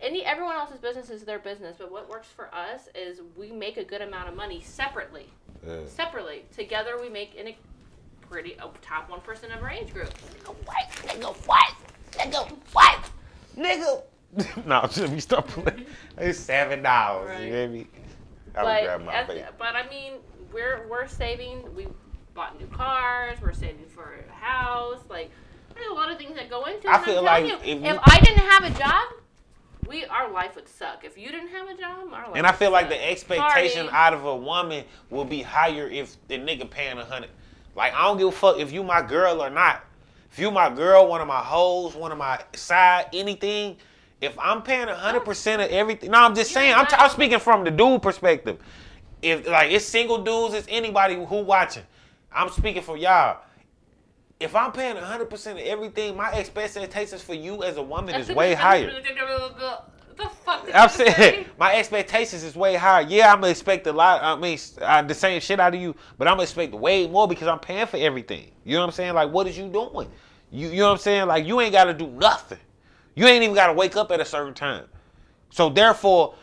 any 0.03 0.24
everyone 0.24 0.57
else's 0.57 0.78
business 0.78 1.11
is 1.11 1.24
their 1.24 1.39
business, 1.39 1.76
but 1.78 1.91
what 1.93 2.09
works 2.09 2.28
for 2.28 2.53
us 2.55 2.89
is 2.95 3.20
we 3.37 3.53
make 3.53 3.76
a 3.76 3.85
good 3.85 4.03
amount 4.03 4.28
of 4.28 4.37
money 4.37 4.61
separately. 4.61 5.26
Yeah. 5.66 5.87
Separately, 5.87 6.45
together 6.55 6.99
we 7.01 7.09
make 7.09 7.35
in 7.35 7.49
a 7.49 7.57
pretty 8.31 8.53
a 8.55 8.68
top 8.81 9.11
one 9.11 9.20
percent 9.20 9.53
of 9.53 9.62
our 9.62 9.70
age 9.70 9.93
group. 9.93 10.09
Nigga, 10.09 10.55
what? 10.64 10.91
Nigga, 11.03 11.37
what? 11.47 11.74
Nigga, 12.12 12.57
what? 12.72 13.11
Nigga. 13.57 14.03
no, 14.66 14.89
let 14.97 15.11
me 15.11 15.18
stop 15.20 15.49
playing. 15.49 15.87
It's 16.16 16.39
seven 16.39 16.83
dollars. 16.83 17.31
Right. 17.31 17.43
You 17.43 17.53
hear 17.53 17.68
me? 17.68 17.87
I 18.55 18.62
would 18.62 18.68
But 18.68 18.83
grab 18.85 19.05
my 19.05 19.14
as- 19.14 19.53
but 19.59 19.74
I 19.74 19.89
mean, 19.91 20.12
we're 20.53 20.87
we're 20.89 21.09
saving. 21.09 21.74
We 21.74 21.89
bought 22.35 22.59
new 22.61 22.66
cars. 22.68 23.39
We're 23.43 23.53
saving 23.53 23.87
for 23.89 24.14
a 24.28 24.33
house. 24.33 25.01
Like 25.09 25.31
there's 25.74 25.89
a 25.91 25.95
lot 25.95 26.12
of 26.12 26.18
things 26.18 26.37
that 26.37 26.49
go 26.49 26.64
into. 26.64 26.87
it. 26.87 26.95
I 26.95 27.05
feel 27.05 27.18
I'm 27.18 27.24
like 27.24 27.47
you, 27.47 27.55
if 27.57 27.64
if, 27.64 27.83
you- 27.83 27.99
I 28.05 28.20
didn't 28.20 28.47
have 28.49 28.64
a 28.64 28.78
job, 28.78 29.09
we 29.89 30.05
our 30.05 30.31
life 30.31 30.55
would 30.55 30.68
suck. 30.68 31.05
If 31.05 31.18
you 31.18 31.28
didn't 31.33 31.49
have 31.49 31.68
a 31.68 31.74
job, 31.74 32.12
our 32.12 32.28
life. 32.28 32.37
And 32.37 32.47
I 32.47 32.51
would 32.51 32.59
feel 32.59 32.70
like 32.70 32.85
suck. 32.85 32.91
the 32.91 33.11
expectation 33.11 33.89
Party. 33.89 33.97
out 33.97 34.14
of 34.14 34.24
a 34.24 34.37
woman 34.37 34.85
will 35.11 35.24
be 35.24 35.43
higher 35.43 35.89
if 35.89 36.16
the 36.28 36.39
nigga 36.39 36.70
paying 36.70 36.99
a 36.99 37.05
hundred. 37.05 37.31
Like 37.75 37.95
I 37.95 38.03
don't 38.03 38.18
give 38.18 38.29
a 38.29 38.33
fuck 38.33 38.59
if 38.59 38.73
you 38.73 38.83
my 38.83 39.03
girl 39.03 39.43
or 39.43 39.51
not. 39.51 39.85
If 40.33 40.39
you 40.39 40.51
my 40.51 40.71
girl, 40.71 41.09
one 41.09 41.21
of 41.21 41.27
my 41.27 41.41
hoes, 41.41 41.95
one 41.95 42.12
of 42.12 42.18
my 42.18 42.41
side, 42.55 43.07
anything. 43.12 43.77
If 44.21 44.39
I'm 44.39 44.62
paying 44.62 44.89
a 44.89 44.95
hundred 44.95 45.25
percent 45.25 45.62
of 45.62 45.71
everything, 45.71 46.11
no, 46.11 46.18
I'm 46.18 46.35
just 46.35 46.53
saying. 46.53 46.75
I'm, 46.75 46.87
t- 46.87 46.97
I'm 46.97 47.11
speaking 47.11 47.39
from 47.39 47.64
the 47.64 47.71
dude 47.71 48.03
perspective. 48.03 48.59
If 49.23 49.47
like 49.49 49.71
it's 49.73 49.85
single 49.85 50.23
dudes, 50.23 50.55
it's 50.55 50.66
anybody 50.71 51.14
who 51.14 51.43
watching. 51.43 51.85
I'm 52.33 52.49
speaking 52.51 52.83
for 52.83 52.97
y'all. 52.97 53.39
If 54.39 54.55
I'm 54.55 54.73
paying 54.73 54.97
a 54.97 55.05
hundred 55.05 55.31
percent 55.31 55.59
of 55.59 55.64
everything, 55.66 56.16
my 56.16 56.33
expectations 56.33 57.23
for 57.23 57.35
you 57.35 57.62
as 57.62 57.77
a 57.77 57.83
woman 57.83 58.14
is 58.14 58.29
way 58.29 58.55
higher. 58.55 58.91
The 60.23 60.29
fuck? 60.29 60.66
did 60.66 60.75
I'm 60.75 60.85
you 60.91 60.97
say? 60.97 61.12
saying 61.12 61.47
my 61.59 61.75
expectations 61.75 62.43
is 62.43 62.55
way 62.55 62.75
higher. 62.77 63.03
Yeah, 63.09 63.33
I'm 63.33 63.41
gonna 63.41 63.51
expect 63.51 63.87
a 63.87 63.93
lot. 63.93 64.23
I 64.23 64.37
mean, 64.41 64.59
uh, 64.83 65.03
the 65.03 65.14
same 65.14 65.41
shit 65.41 65.59
out 65.61 65.75
of 65.75 65.81
you, 65.81 65.95
but 66.18 66.29
I'm 66.29 66.33
gonna 66.35 66.43
expect 66.43 66.75
way 66.75 67.07
more 67.07 67.27
because 67.27 67.49
I'm 67.49 67.59
paying 67.59 67.87
for 67.87 67.97
everything. 67.97 68.51
You 68.64 68.75
know 68.75 68.81
what 68.81 68.87
I'm 68.89 68.93
saying? 68.93 69.14
Like, 69.14 69.31
what 69.33 69.47
is 69.47 69.57
you 69.57 69.68
doing? 69.68 70.11
You, 70.53 70.68
you 70.68 70.77
know 70.79 70.87
what 70.87 70.93
I'm 70.93 70.99
saying? 70.99 71.27
Like, 71.27 71.47
you 71.47 71.61
ain't 71.61 71.73
gotta 71.73 71.95
do 71.95 72.07
nothing. 72.09 72.59
You 73.14 73.27
ain't 73.27 73.43
even 73.43 73.55
gotta 73.55 73.73
wake 73.73 73.97
up 73.97 74.11
at 74.12 74.21
a 74.21 74.25
certain 74.25 74.55
time. 74.55 74.85
So 75.51 75.68
therefore, 75.71 76.35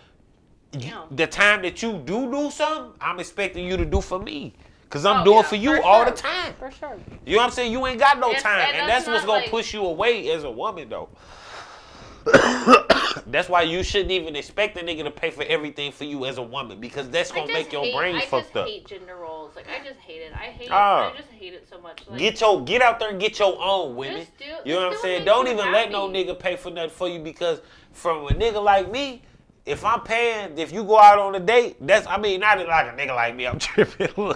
you- 0.73 0.79
Yeah. 0.89 1.03
the 1.11 1.27
time 1.27 1.61
that 1.61 1.81
you 1.83 1.93
do 2.03 2.31
do 2.31 2.49
something, 2.51 2.93
I'm 2.99 3.19
expecting 3.19 3.65
you 3.65 3.77
to 3.77 3.85
do 3.85 4.01
for 4.01 4.19
me. 4.19 4.53
Cause 4.89 5.05
I'm 5.05 5.21
Oh, 5.21 5.25
doing 5.25 5.37
yeah, 5.37 5.41
for 5.43 5.55
you 5.57 5.75
for 5.77 5.83
all 5.83 6.03
sure. 6.03 6.11
the 6.11 6.17
time. 6.17 6.53
For 6.57 6.71
sure. 6.71 6.97
You 7.25 7.33
know 7.35 7.39
what 7.41 7.45
I'm 7.47 7.51
saying? 7.51 7.71
You 7.73 7.85
ain't 7.87 7.99
got 7.99 8.19
no 8.19 8.31
And- 8.31 8.41
time, 8.41 8.59
and 8.69 8.77
and, 8.77 8.89
that's 8.89 9.05
that's, 9.05 9.07
what's 9.15 9.25
gonna 9.25 9.41
like- 9.41 9.49
push 9.51 9.73
you 9.73 9.85
away 9.85 10.29
as 10.31 10.43
a 10.45 10.51
woman, 10.51 10.87
though. 10.89 11.09
that's 13.27 13.49
why 13.49 13.63
you 13.63 13.83
shouldn't 13.83 14.11
even 14.11 14.35
expect 14.35 14.77
a 14.77 14.81
nigga 14.81 15.03
to 15.03 15.11
pay 15.11 15.29
for 15.31 15.43
everything 15.43 15.91
for 15.91 16.03
you 16.03 16.25
as 16.25 16.37
a 16.37 16.41
woman, 16.43 16.79
because 16.79 17.09
that's 17.09 17.31
gonna 17.31 17.51
make 17.51 17.71
your 17.71 17.83
hate- 17.83 17.95
brain 17.95 18.15
I 18.15 18.21
fucked 18.25 18.47
just 18.53 18.57
up. 18.57 18.67
hate 18.67 18.85
gender 18.87 19.15
roles. 19.15 19.55
Like 19.55 19.67
I 19.69 19.83
just 19.85 19.99
hate 19.99 20.21
it. 20.21 20.33
I 20.33 20.45
hate. 20.45 20.69
Ah. 20.71 21.11
I 21.13 21.17
just 21.17 21.29
hate 21.31 21.53
it 21.53 21.67
so 21.69 21.79
much. 21.79 22.01
Like, 22.07 22.19
Get 22.19 22.39
your 22.41 22.61
get 22.63 22.81
out 22.81 22.99
there 22.99 23.09
and 23.09 23.19
get 23.19 23.39
your 23.39 23.57
own 23.61 23.95
women. 23.95 24.19
Just 24.19 24.37
do- 24.37 24.45
you 24.65 24.73
know 24.75 24.79
what 24.81 24.85
I'm 24.87 24.91
just 24.93 25.01
saying? 25.03 25.25
Don't 25.25 25.47
even 25.47 25.71
let 25.71 25.91
no 25.91 26.07
nigga 26.09 26.37
pay 26.37 26.55
for 26.55 26.69
nothing 26.69 26.89
for 26.91 27.07
you 27.09 27.19
because 27.19 27.61
from 27.91 28.25
a 28.27 28.31
nigga 28.31 28.61
like 28.63 28.91
me, 28.91 29.23
if 29.65 29.83
I'm 29.83 30.01
paying, 30.01 30.57
if 30.57 30.71
you 30.71 30.83
go 30.83 30.97
out 30.99 31.19
on 31.19 31.35
a 31.35 31.39
date, 31.39 31.75
that's 31.85 32.07
I 32.07 32.17
mean 32.17 32.39
not 32.39 32.57
like 32.65 32.87
a 32.87 32.95
nigga 32.95 33.15
like 33.15 33.35
me, 33.35 33.45
I'm 33.45 33.59
tripping. 33.59 34.33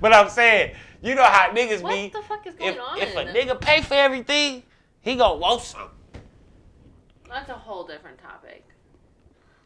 But 0.00 0.12
I'm 0.12 0.28
saying, 0.28 0.74
you 1.02 1.14
know 1.14 1.22
how 1.24 1.50
niggas 1.50 1.82
What 1.82 1.92
be. 1.94 2.02
What 2.04 2.12
the 2.12 2.22
fuck 2.22 2.46
is 2.46 2.54
going 2.54 2.74
if, 2.74 2.80
on? 2.80 2.98
if 3.00 3.16
a 3.16 3.24
nigga 3.26 3.60
pay 3.60 3.80
for 3.82 3.94
everything, 3.94 4.62
he 5.00 5.16
gonna 5.16 5.38
want 5.38 5.62
something. 5.62 5.90
That's 7.36 7.50
a 7.50 7.52
whole 7.52 7.84
different 7.84 8.16
topic. 8.16 8.64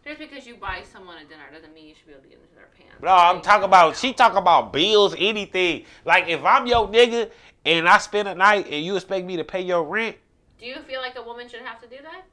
Just 0.04 0.18
because 0.18 0.44
you 0.44 0.56
buy 0.56 0.82
someone 0.92 1.18
a 1.18 1.24
dinner 1.24 1.44
doesn't 1.52 1.72
mean 1.72 1.86
you 1.86 1.94
should 1.94 2.08
be 2.08 2.12
able 2.14 2.22
to 2.24 2.28
get 2.28 2.40
into 2.40 2.54
their 2.56 2.68
pants. 2.76 3.00
No, 3.00 3.10
I'm 3.10 3.40
talking 3.40 3.62
about 3.62 3.96
she 3.96 4.12
talk 4.12 4.34
about 4.34 4.72
bills, 4.72 5.14
anything. 5.16 5.84
Like 6.04 6.26
if 6.26 6.42
I'm 6.42 6.66
your 6.66 6.88
nigga 6.88 7.30
and 7.64 7.88
I 7.88 7.98
spend 7.98 8.26
a 8.26 8.34
night 8.34 8.66
and 8.68 8.84
you 8.84 8.96
expect 8.96 9.24
me 9.24 9.36
to 9.36 9.44
pay 9.44 9.60
your 9.60 9.84
rent, 9.84 10.16
Do 10.58 10.66
you 10.66 10.80
feel 10.88 11.00
like 11.00 11.16
a 11.16 11.22
woman 11.22 11.48
should 11.48 11.60
have 11.60 11.80
to 11.82 11.86
do 11.86 12.02
that? 12.02 12.24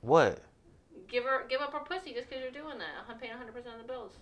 what? 0.00 0.40
Give 1.06 1.22
her, 1.22 1.46
give 1.48 1.60
up 1.60 1.72
her 1.72 1.78
pussy 1.78 2.12
just 2.12 2.28
because 2.28 2.42
you're 2.42 2.50
doing 2.50 2.78
that. 2.78 3.06
I'm 3.08 3.18
paying 3.18 3.30
100 3.30 3.52
percent 3.54 3.76
of 3.76 3.82
the 3.82 3.86
bills. 3.86 4.14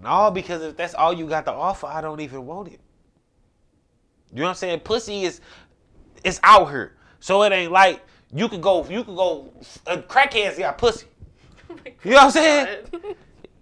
No, 0.00 0.30
because 0.30 0.62
if 0.62 0.76
that's 0.76 0.94
all 0.94 1.12
you 1.12 1.26
got 1.26 1.44
to 1.46 1.52
offer, 1.52 1.88
I 1.88 2.00
don't 2.00 2.20
even 2.20 2.46
want 2.46 2.68
it. 2.68 2.78
You 4.32 4.38
know 4.38 4.44
what 4.44 4.50
I'm 4.50 4.54
saying? 4.54 4.80
Pussy 4.80 5.24
is 5.24 5.40
it's 6.22 6.38
out 6.44 6.70
here. 6.70 6.92
So 7.18 7.42
it 7.42 7.52
ain't 7.52 7.72
like 7.72 8.00
you 8.34 8.48
could 8.48 8.60
go 8.62 8.86
you 8.88 9.04
could 9.04 9.16
go 9.16 9.52
uh, 9.86 9.98
crackheads 9.98 10.58
got 10.58 10.78
pussy. 10.78 11.06
Oh 11.70 11.76
You 12.04 12.10
know 12.10 12.16
what 12.16 12.24
I'm 12.24 12.30
saying? 12.30 12.78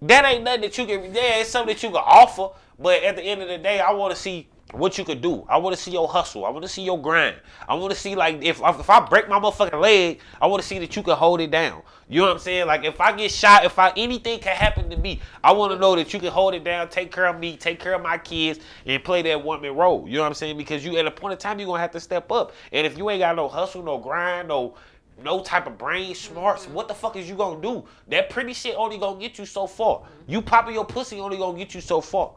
That 0.02 0.24
ain't 0.24 0.44
nothing 0.44 0.62
that 0.62 0.78
you 0.78 0.86
can. 0.86 1.14
Yeah, 1.14 1.40
it's 1.40 1.50
something 1.50 1.74
that 1.74 1.82
you 1.82 1.90
can 1.90 2.02
offer. 2.04 2.48
But 2.78 3.02
at 3.02 3.16
the 3.16 3.22
end 3.22 3.42
of 3.42 3.48
the 3.48 3.58
day, 3.58 3.80
I 3.80 3.92
want 3.92 4.14
to 4.14 4.20
see 4.20 4.48
what 4.72 4.96
you 4.96 5.04
could 5.04 5.20
do. 5.20 5.44
I 5.48 5.58
want 5.58 5.76
to 5.76 5.82
see 5.82 5.90
your 5.90 6.08
hustle. 6.08 6.44
I 6.44 6.50
want 6.50 6.62
to 6.62 6.68
see 6.68 6.82
your 6.82 7.00
grind. 7.00 7.36
I 7.68 7.74
want 7.74 7.92
to 7.92 7.98
see 7.98 8.14
like 8.14 8.42
if 8.42 8.60
if 8.62 8.90
I 8.90 9.00
break 9.00 9.28
my 9.28 9.38
motherfucking 9.38 9.80
leg, 9.80 10.20
I 10.40 10.46
want 10.46 10.62
to 10.62 10.66
see 10.66 10.78
that 10.78 10.96
you 10.96 11.02
can 11.02 11.16
hold 11.16 11.40
it 11.40 11.50
down. 11.50 11.82
You 12.10 12.22
know 12.22 12.26
what 12.26 12.32
I'm 12.32 12.38
saying? 12.40 12.66
Like 12.66 12.84
if 12.84 13.00
I 13.00 13.12
get 13.12 13.30
shot, 13.30 13.64
if 13.64 13.78
I 13.78 13.92
anything 13.96 14.40
can 14.40 14.56
happen 14.56 14.90
to 14.90 14.96
me, 14.96 15.20
I 15.44 15.52
want 15.52 15.72
to 15.72 15.78
know 15.78 15.94
that 15.94 16.12
you 16.12 16.18
can 16.18 16.32
hold 16.32 16.54
it 16.54 16.64
down, 16.64 16.88
take 16.88 17.12
care 17.12 17.26
of 17.26 17.38
me, 17.38 17.56
take 17.56 17.78
care 17.78 17.94
of 17.94 18.02
my 18.02 18.18
kids, 18.18 18.58
and 18.84 19.02
play 19.04 19.22
that 19.22 19.44
woman 19.44 19.76
role. 19.76 20.08
You 20.08 20.16
know 20.16 20.22
what 20.22 20.26
I'm 20.26 20.34
saying? 20.34 20.56
Because 20.56 20.84
you 20.84 20.98
at 20.98 21.06
a 21.06 21.10
point 21.10 21.32
in 21.32 21.38
time 21.38 21.60
you're 21.60 21.68
gonna 21.68 21.78
have 21.78 21.92
to 21.92 22.00
step 22.00 22.32
up. 22.32 22.52
And 22.72 22.84
if 22.84 22.98
you 22.98 23.08
ain't 23.10 23.20
got 23.20 23.36
no 23.36 23.46
hustle, 23.46 23.84
no 23.84 23.96
grind, 23.96 24.48
no 24.48 24.74
no 25.22 25.40
type 25.40 25.68
of 25.68 25.78
brain 25.78 26.14
smarts, 26.16 26.64
mm-hmm. 26.64 26.74
what 26.74 26.88
the 26.88 26.94
fuck 26.94 27.14
is 27.14 27.28
you 27.28 27.36
gonna 27.36 27.62
do? 27.62 27.84
That 28.08 28.28
pretty 28.28 28.54
shit 28.54 28.74
only 28.76 28.98
gonna 28.98 29.20
get 29.20 29.38
you 29.38 29.46
so 29.46 29.68
far. 29.68 30.00
Mm-hmm. 30.00 30.32
You 30.32 30.42
popping 30.42 30.74
your 30.74 30.86
pussy 30.86 31.20
only 31.20 31.36
gonna 31.36 31.56
get 31.56 31.74
you 31.74 31.80
so 31.80 32.00
far. 32.00 32.32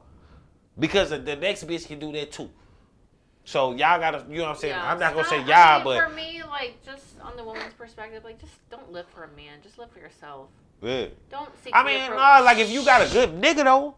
Because 0.77 1.09
the 1.09 1.35
next 1.35 1.65
bitch 1.65 1.87
can 1.87 1.97
do 1.97 2.11
that 2.11 2.31
too. 2.31 2.49
So 3.45 3.71
y'all 3.71 3.99
gotta, 3.99 4.25
you 4.29 4.37
know 4.37 4.43
what 4.43 4.49
I'm 4.51 4.55
saying? 4.57 4.75
Yeah, 4.75 4.91
I'm 4.91 4.99
not 4.99 5.13
gonna 5.13 5.27
say 5.27 5.39
y'all, 5.39 5.51
I 5.51 5.75
mean, 5.77 5.83
but 5.83 6.09
for 6.09 6.15
me, 6.15 6.41
like 6.49 6.77
just 6.85 7.19
on 7.21 7.35
the 7.35 7.43
woman's 7.43 7.73
perspective, 7.73 8.23
like 8.23 8.39
just 8.39 8.53
don't 8.69 8.91
live 8.91 9.05
for 9.07 9.23
a 9.25 9.27
man. 9.35 9.59
Just 9.61 9.77
live 9.77 9.91
for 9.91 9.99
yourself. 9.99 10.47
yeah. 10.81 11.07
Don't 11.29 11.49
seek. 11.63 11.73
I 11.75 11.83
mean, 11.83 12.09
nah, 12.09 12.39
like 12.39 12.57
if 12.59 12.69
you 12.69 12.85
got 12.85 13.01
a 13.07 13.11
good 13.11 13.41
nigga 13.41 13.63
though, 13.65 13.95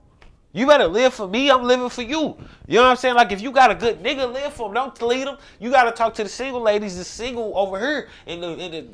you 0.51 0.65
better 0.65 0.87
live 0.87 1.13
for 1.13 1.27
me. 1.27 1.51
I'm 1.51 1.63
living 1.63 1.89
for 1.89 2.01
you. 2.01 2.37
You 2.67 2.77
know 2.77 2.83
what 2.83 2.89
I'm 2.91 2.95
saying? 2.95 3.15
Like 3.15 3.31
if 3.31 3.41
you 3.41 3.51
got 3.51 3.69
a 3.69 3.75
good 3.75 4.01
nigga, 4.01 4.31
live 4.33 4.53
for 4.53 4.67
him. 4.69 4.73
Don't 4.73 4.99
lead 5.01 5.27
him. 5.27 5.37
You 5.59 5.69
gotta 5.69 5.91
talk 5.91 6.15
to 6.15 6.23
the 6.23 6.29
single 6.29 6.61
ladies. 6.61 6.97
The 6.97 7.03
single 7.03 7.55
over 7.55 7.79
here 7.79 8.07
in 8.25 8.41
the 8.41 8.49
in 8.57 8.71
the 8.71 8.87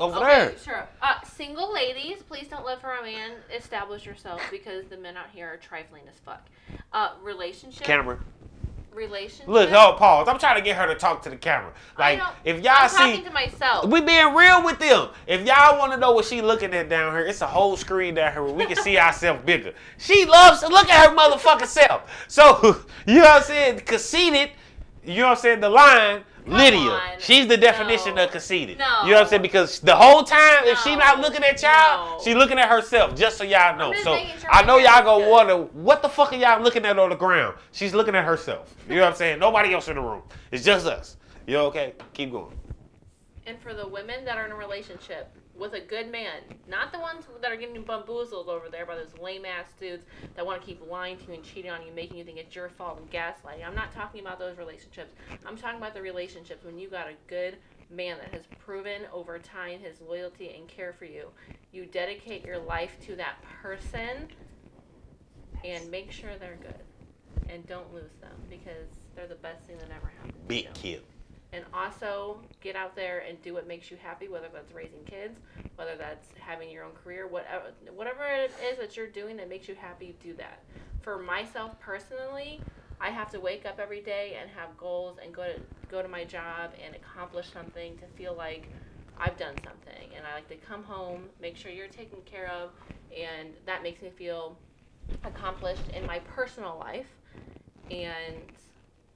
over 0.00 0.16
Okay, 0.18 0.26
there. 0.26 0.54
sure. 0.64 0.88
Uh, 1.02 1.14
single 1.24 1.72
ladies, 1.74 2.22
please 2.22 2.46
don't 2.46 2.64
live 2.64 2.80
for 2.80 2.92
a 2.92 3.02
man. 3.02 3.32
Establish 3.54 4.06
yourself 4.06 4.40
because 4.50 4.86
the 4.86 4.96
men 4.96 5.16
out 5.16 5.26
here 5.32 5.48
are 5.52 5.56
trifling 5.56 6.02
as 6.08 6.18
fuck. 6.20 6.46
Uh, 6.92 7.14
relationship. 7.22 7.84
Camera. 7.84 8.18
Relationship. 8.98 9.46
Look, 9.46 9.70
oh, 9.70 9.94
pause. 9.96 10.26
I'm 10.26 10.40
trying 10.40 10.56
to 10.56 10.62
get 10.62 10.76
her 10.76 10.88
to 10.88 10.96
talk 10.96 11.22
to 11.22 11.30
the 11.30 11.36
camera. 11.36 11.72
Like 11.96 12.20
if 12.44 12.64
y'all 12.64 12.72
I'm 12.80 12.88
see. 12.88 12.96
talking 12.96 13.24
to 13.24 13.30
myself. 13.30 13.86
We 13.86 14.00
being 14.00 14.34
real 14.34 14.64
with 14.64 14.80
them. 14.80 15.10
If 15.28 15.46
y'all 15.46 15.78
want 15.78 15.92
to 15.92 15.98
know 15.98 16.10
what 16.10 16.24
she 16.24 16.42
looking 16.42 16.74
at 16.74 16.88
down 16.88 17.12
here, 17.12 17.24
it's 17.24 17.40
a 17.40 17.46
whole 17.46 17.76
screen 17.76 18.14
down 18.14 18.32
here 18.32 18.42
where 18.42 18.52
we 18.52 18.66
can 18.66 18.76
see 18.76 18.98
ourselves 18.98 19.40
bigger. 19.44 19.72
She 19.98 20.24
loves 20.24 20.60
to 20.60 20.68
look 20.68 20.88
at 20.90 21.08
her 21.08 21.16
motherfucking 21.16 21.66
self. 21.66 22.26
So 22.26 22.82
you 23.06 23.16
know 23.16 23.20
what 23.20 23.36
I'm 23.36 23.42
saying? 23.44 23.80
Conceited. 23.80 24.50
You 25.04 25.18
know 25.18 25.28
what 25.28 25.38
I'm 25.38 25.42
saying? 25.42 25.60
The 25.60 25.70
line. 25.70 26.24
Lydia. 26.50 26.80
on. 26.80 27.00
She's 27.18 27.46
the 27.46 27.56
definition 27.56 28.14
No. 28.14 28.24
of 28.24 28.30
conceited. 28.30 28.78
No. 28.78 28.84
You 29.04 29.10
know 29.10 29.14
what 29.16 29.22
I'm 29.24 29.28
saying? 29.28 29.42
Because 29.42 29.80
the 29.80 29.94
whole 29.94 30.22
time, 30.24 30.64
if 30.64 30.78
she 30.80 30.94
No. 30.94 31.00
not 31.00 31.20
looking 31.20 31.44
at 31.44 31.60
y'all, 31.62 32.18
No. 32.18 32.24
she 32.24 32.34
looking 32.34 32.58
at 32.58 32.68
herself. 32.68 33.14
Just 33.14 33.36
so 33.38 33.44
y'all 33.44 33.76
know. 33.76 33.92
So 34.02 34.18
I 34.50 34.62
know 34.64 34.78
y'all 34.78 35.02
gonna 35.02 35.28
wonder 35.28 35.56
what 35.56 36.02
the 36.02 36.08
fuck 36.08 36.32
are 36.32 36.36
y'all 36.36 36.60
looking 36.62 36.84
at 36.86 36.98
on 36.98 37.10
the 37.10 37.16
ground? 37.16 37.56
She's 37.72 37.94
looking 37.94 38.14
at 38.14 38.24
herself. 38.24 38.74
You 38.88 38.96
know 38.96 39.02
what 39.02 39.08
I'm 39.10 39.16
saying? 39.16 39.38
Nobody 39.38 39.74
else 39.74 39.88
in 39.88 39.96
the 39.96 40.00
room. 40.02 40.22
It's 40.50 40.64
just 40.64 40.86
us. 40.86 41.16
You 41.46 41.58
okay? 41.58 41.94
Keep 42.14 42.32
going. 42.32 42.58
And 43.46 43.58
for 43.60 43.72
the 43.72 43.86
women 43.88 44.24
that 44.26 44.36
are 44.36 44.44
in 44.44 44.52
a 44.52 44.56
relationship 44.56 45.30
with 45.58 45.74
a 45.74 45.80
good 45.80 46.10
man, 46.10 46.40
not 46.68 46.92
the 46.92 46.98
ones 46.98 47.24
that 47.42 47.50
are 47.50 47.56
getting 47.56 47.82
bamboozled 47.82 48.48
over 48.48 48.68
there 48.68 48.86
by 48.86 48.94
those 48.94 49.14
lame 49.20 49.44
ass 49.44 49.72
dudes 49.78 50.04
that 50.36 50.46
want 50.46 50.60
to 50.60 50.66
keep 50.66 50.80
lying 50.88 51.16
to 51.16 51.26
you 51.28 51.34
and 51.34 51.42
cheating 51.42 51.70
on 51.70 51.84
you, 51.84 51.92
making 51.92 52.16
you 52.16 52.24
think 52.24 52.38
it's 52.38 52.54
your 52.54 52.68
fault 52.68 52.98
and 53.00 53.10
gaslighting. 53.10 53.66
I'm 53.66 53.74
not 53.74 53.92
talking 53.92 54.20
about 54.20 54.38
those 54.38 54.56
relationships. 54.56 55.12
I'm 55.44 55.56
talking 55.56 55.78
about 55.78 55.94
the 55.94 56.02
relationships 56.02 56.64
when 56.64 56.78
you 56.78 56.88
got 56.88 57.08
a 57.08 57.14
good 57.26 57.56
man 57.90 58.18
that 58.18 58.30
has 58.30 58.42
proven 58.64 59.02
over 59.12 59.38
time 59.38 59.80
his 59.80 60.00
loyalty 60.00 60.54
and 60.56 60.68
care 60.68 60.92
for 60.92 61.06
you. 61.06 61.28
You 61.72 61.86
dedicate 61.86 62.44
your 62.44 62.58
life 62.58 62.96
to 63.06 63.16
that 63.16 63.36
person 63.62 64.28
and 65.64 65.90
make 65.90 66.12
sure 66.12 66.30
they're 66.38 66.58
good. 66.60 66.84
And 67.50 67.66
don't 67.66 67.92
lose 67.94 68.12
them 68.20 68.34
because 68.50 68.88
they're 69.16 69.26
the 69.26 69.34
best 69.36 69.64
thing 69.64 69.76
that 69.78 69.88
ever 69.90 70.12
happened. 70.16 70.34
to 70.34 70.48
Big 70.48 70.72
kid. 70.74 71.02
And 71.52 71.64
also 71.72 72.38
get 72.60 72.76
out 72.76 72.94
there 72.94 73.20
and 73.28 73.40
do 73.42 73.54
what 73.54 73.66
makes 73.66 73.90
you 73.90 73.96
happy 73.96 74.28
whether 74.28 74.48
that's 74.52 74.72
raising 74.72 75.04
kids 75.04 75.40
whether 75.76 75.96
that's 75.96 76.28
having 76.40 76.70
your 76.70 76.84
own 76.84 76.92
career 76.92 77.26
whatever 77.26 77.66
whatever 77.94 78.24
it 78.26 78.52
is 78.70 78.78
that 78.78 78.96
you're 78.96 79.06
doing 79.06 79.36
that 79.36 79.48
makes 79.48 79.68
you 79.68 79.74
happy 79.74 80.16
do 80.22 80.34
that. 80.34 80.62
For 81.00 81.18
myself 81.18 81.78
personally 81.80 82.62
i 83.00 83.10
have 83.10 83.30
to 83.30 83.40
wake 83.40 83.64
up 83.64 83.78
every 83.78 84.00
day 84.00 84.36
and 84.40 84.50
have 84.50 84.76
goals 84.76 85.18
and 85.22 85.32
go 85.32 85.44
to 85.44 85.58
go 85.88 86.02
to 86.02 86.08
my 86.08 86.24
job 86.24 86.72
and 86.84 86.94
accomplish 86.94 87.50
something 87.52 87.96
to 87.96 88.06
feel 88.16 88.34
like 88.34 88.70
i've 89.18 89.36
done 89.36 89.54
something. 89.62 90.14
And 90.16 90.26
i 90.26 90.34
like 90.34 90.48
to 90.48 90.56
come 90.56 90.82
home 90.84 91.24
make 91.40 91.56
sure 91.56 91.70
you're 91.70 91.88
taken 91.88 92.18
care 92.24 92.48
of 92.48 92.70
and 93.16 93.50
that 93.66 93.82
makes 93.82 94.02
me 94.02 94.10
feel 94.10 94.58
accomplished 95.24 95.88
in 95.94 96.06
my 96.06 96.18
personal 96.20 96.78
life. 96.78 97.06
And 97.90 98.52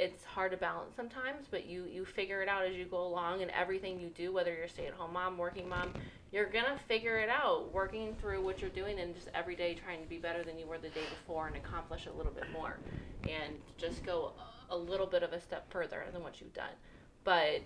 it's 0.02 0.24
hard 0.24 0.50
to 0.50 0.56
balance 0.56 0.96
sometimes, 0.96 1.46
but 1.48 1.66
you 1.66 1.84
you 1.84 2.04
figure 2.04 2.42
it 2.42 2.48
out 2.48 2.64
as 2.64 2.74
you 2.74 2.84
go 2.84 3.06
along, 3.06 3.42
and 3.42 3.50
everything 3.52 4.00
you 4.00 4.08
do, 4.08 4.32
whether 4.32 4.52
you're 4.52 4.68
stay-at-home 4.68 5.12
mom, 5.12 5.38
working 5.38 5.68
mom, 5.68 5.92
you're 6.32 6.50
gonna 6.50 6.78
figure 6.88 7.18
it 7.18 7.28
out, 7.28 7.72
working 7.72 8.16
through 8.20 8.42
what 8.42 8.60
you're 8.60 8.70
doing, 8.70 8.98
and 8.98 9.14
just 9.14 9.28
every 9.34 9.54
day 9.54 9.74
trying 9.74 10.02
to 10.02 10.08
be 10.08 10.18
better 10.18 10.42
than 10.42 10.58
you 10.58 10.66
were 10.66 10.78
the 10.78 10.88
day 10.88 11.04
before, 11.08 11.46
and 11.46 11.56
accomplish 11.56 12.06
a 12.06 12.12
little 12.12 12.32
bit 12.32 12.50
more, 12.52 12.78
and 13.28 13.54
just 13.78 14.04
go 14.04 14.32
a 14.70 14.76
little 14.76 15.06
bit 15.06 15.22
of 15.22 15.32
a 15.32 15.40
step 15.40 15.70
further 15.70 16.04
than 16.12 16.22
what 16.22 16.40
you've 16.40 16.54
done. 16.54 16.74
But 17.22 17.62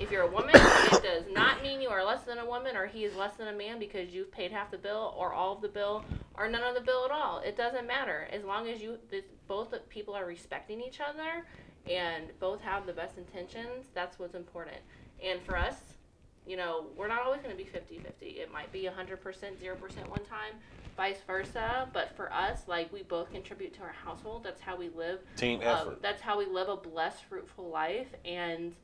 if 0.00 0.10
you're 0.10 0.22
a 0.22 0.30
woman, 0.30 0.52
it 0.54 1.02
does 1.02 1.24
not 1.30 1.62
mean 1.62 1.82
you 1.82 1.90
are 1.90 2.04
less 2.04 2.22
than 2.22 2.38
a 2.38 2.46
woman 2.46 2.76
or 2.76 2.86
he 2.86 3.04
is 3.04 3.16
less 3.16 3.34
than 3.34 3.48
a 3.48 3.52
man 3.52 3.78
because 3.78 4.10
you've 4.10 4.30
paid 4.30 4.52
half 4.52 4.70
the 4.70 4.78
bill 4.78 5.12
or 5.18 5.34
all 5.34 5.56
of 5.56 5.60
the 5.60 5.68
bill 5.68 6.04
or 6.34 6.48
none 6.48 6.62
of 6.62 6.74
the 6.74 6.80
bill 6.80 7.04
at 7.04 7.10
all. 7.10 7.40
It 7.40 7.56
doesn't 7.56 7.86
matter 7.86 8.28
as 8.32 8.44
long 8.44 8.68
as 8.68 8.80
you 8.80 8.98
both 9.48 9.74
people 9.88 10.14
are 10.14 10.26
respecting 10.26 10.80
each 10.80 11.00
other 11.00 11.44
and 11.90 12.26
both 12.38 12.60
have 12.60 12.86
the 12.86 12.92
best 12.92 13.16
intentions. 13.16 13.86
That's 13.94 14.18
what's 14.18 14.34
important. 14.34 14.76
And 15.24 15.40
for 15.42 15.56
us, 15.56 15.76
you 16.46 16.56
know, 16.56 16.86
we're 16.96 17.08
not 17.08 17.22
always 17.22 17.42
going 17.42 17.56
to 17.56 17.62
be 17.62 17.68
50-50. 17.68 18.38
It 18.38 18.52
might 18.52 18.70
be 18.72 18.82
100%, 18.82 19.18
0% 19.18 20.08
one 20.08 20.24
time, 20.24 20.54
vice 20.96 21.18
versa. 21.26 21.88
But 21.92 22.14
for 22.16 22.32
us, 22.32 22.62
like 22.66 22.92
we 22.92 23.02
both 23.02 23.30
contribute 23.32 23.74
to 23.74 23.82
our 23.82 23.94
household. 24.04 24.44
That's 24.44 24.60
how 24.60 24.76
we 24.76 24.90
live 24.90 25.20
Team 25.36 25.60
um, 25.60 25.66
effort. 25.66 26.02
that's 26.02 26.22
how 26.22 26.38
we 26.38 26.46
live 26.46 26.68
a 26.68 26.76
blessed, 26.76 27.24
fruitful 27.24 27.68
life. 27.68 28.08
And 28.24 28.74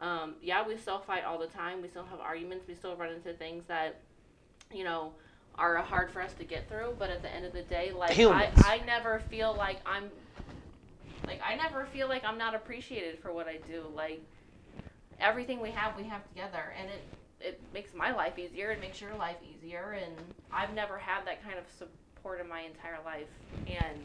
um, 0.00 0.34
yeah, 0.42 0.66
we 0.66 0.76
still 0.76 0.98
fight 0.98 1.24
all 1.24 1.38
the 1.38 1.46
time. 1.46 1.82
We 1.82 1.88
still 1.88 2.04
have 2.04 2.20
arguments. 2.20 2.66
We 2.66 2.74
still 2.74 2.96
run 2.96 3.12
into 3.12 3.32
things 3.34 3.64
that, 3.68 4.00
you 4.72 4.82
know, 4.82 5.12
are 5.56 5.76
hard 5.76 6.10
for 6.10 6.22
us 6.22 6.32
to 6.34 6.44
get 6.44 6.68
through. 6.68 6.96
But 6.98 7.10
at 7.10 7.22
the 7.22 7.32
end 7.32 7.44
of 7.44 7.52
the 7.52 7.62
day, 7.62 7.92
like 7.92 8.18
I, 8.18 8.50
I 8.56 8.80
never 8.86 9.20
feel 9.30 9.54
like 9.56 9.80
I'm, 9.86 10.10
like 11.26 11.40
I 11.46 11.54
never 11.56 11.86
feel 11.86 12.08
like 12.08 12.24
I'm 12.24 12.38
not 12.38 12.54
appreciated 12.54 13.18
for 13.18 13.32
what 13.32 13.46
I 13.48 13.58
do. 13.68 13.84
Like 13.94 14.22
everything 15.20 15.60
we 15.60 15.70
have, 15.70 15.96
we 15.96 16.04
have 16.04 16.26
together, 16.28 16.74
and 16.78 16.88
it 16.88 17.02
it 17.44 17.60
makes 17.74 17.94
my 17.94 18.12
life 18.14 18.38
easier. 18.38 18.70
It 18.70 18.80
makes 18.80 19.00
your 19.00 19.14
life 19.16 19.36
easier. 19.42 19.96
And 20.02 20.14
I've 20.52 20.72
never 20.74 20.96
had 20.98 21.24
that 21.26 21.42
kind 21.42 21.58
of 21.58 21.64
support 21.76 22.40
in 22.40 22.48
my 22.48 22.60
entire 22.60 22.98
life. 23.04 23.26
And 23.66 23.98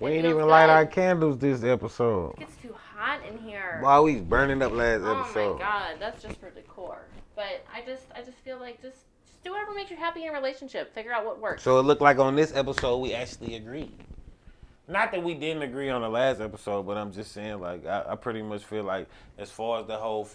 We 0.00 0.12
ain't 0.12 0.26
even 0.26 0.46
light 0.46 0.68
our 0.68 0.86
candles 0.86 1.38
this 1.38 1.64
episode. 1.64 2.34
It 2.34 2.40
gets 2.40 2.56
too 2.56 2.74
hot 2.94 3.20
in 3.26 3.38
here. 3.38 3.78
While 3.80 4.04
we 4.04 4.16
burning 4.16 4.62
up 4.62 4.72
last 4.72 5.02
episode. 5.02 5.38
oh 5.38 5.54
my 5.54 5.60
god, 5.60 5.96
that's 5.98 6.22
just 6.22 6.38
for 6.38 6.50
decor. 6.50 7.06
But 7.34 7.64
I 7.72 7.82
just, 7.82 8.04
I 8.14 8.22
just 8.22 8.38
feel 8.38 8.58
like 8.58 8.80
just, 8.82 8.96
just 8.96 9.05
do 9.46 9.52
whatever 9.52 9.72
makes 9.74 9.90
you 9.90 9.96
happy 9.96 10.24
in 10.24 10.28
a 10.28 10.32
relationship. 10.32 10.92
Figure 10.94 11.12
out 11.12 11.24
what 11.24 11.40
works. 11.40 11.62
So 11.62 11.78
it 11.78 11.82
looked 11.82 12.02
like 12.02 12.18
on 12.18 12.34
this 12.34 12.54
episode 12.54 12.98
we 12.98 13.14
actually 13.14 13.54
agreed. 13.54 13.92
Not 14.88 15.10
that 15.12 15.22
we 15.22 15.34
didn't 15.34 15.62
agree 15.62 15.88
on 15.88 16.02
the 16.02 16.08
last 16.08 16.40
episode, 16.40 16.86
but 16.86 16.96
I'm 16.96 17.12
just 17.12 17.32
saying 17.32 17.60
like 17.60 17.86
I, 17.86 18.04
I 18.10 18.16
pretty 18.16 18.42
much 18.42 18.64
feel 18.64 18.84
like 18.84 19.08
as 19.38 19.50
far 19.50 19.80
as 19.80 19.86
the 19.86 19.96
whole 19.96 20.24
50-50 20.24 20.34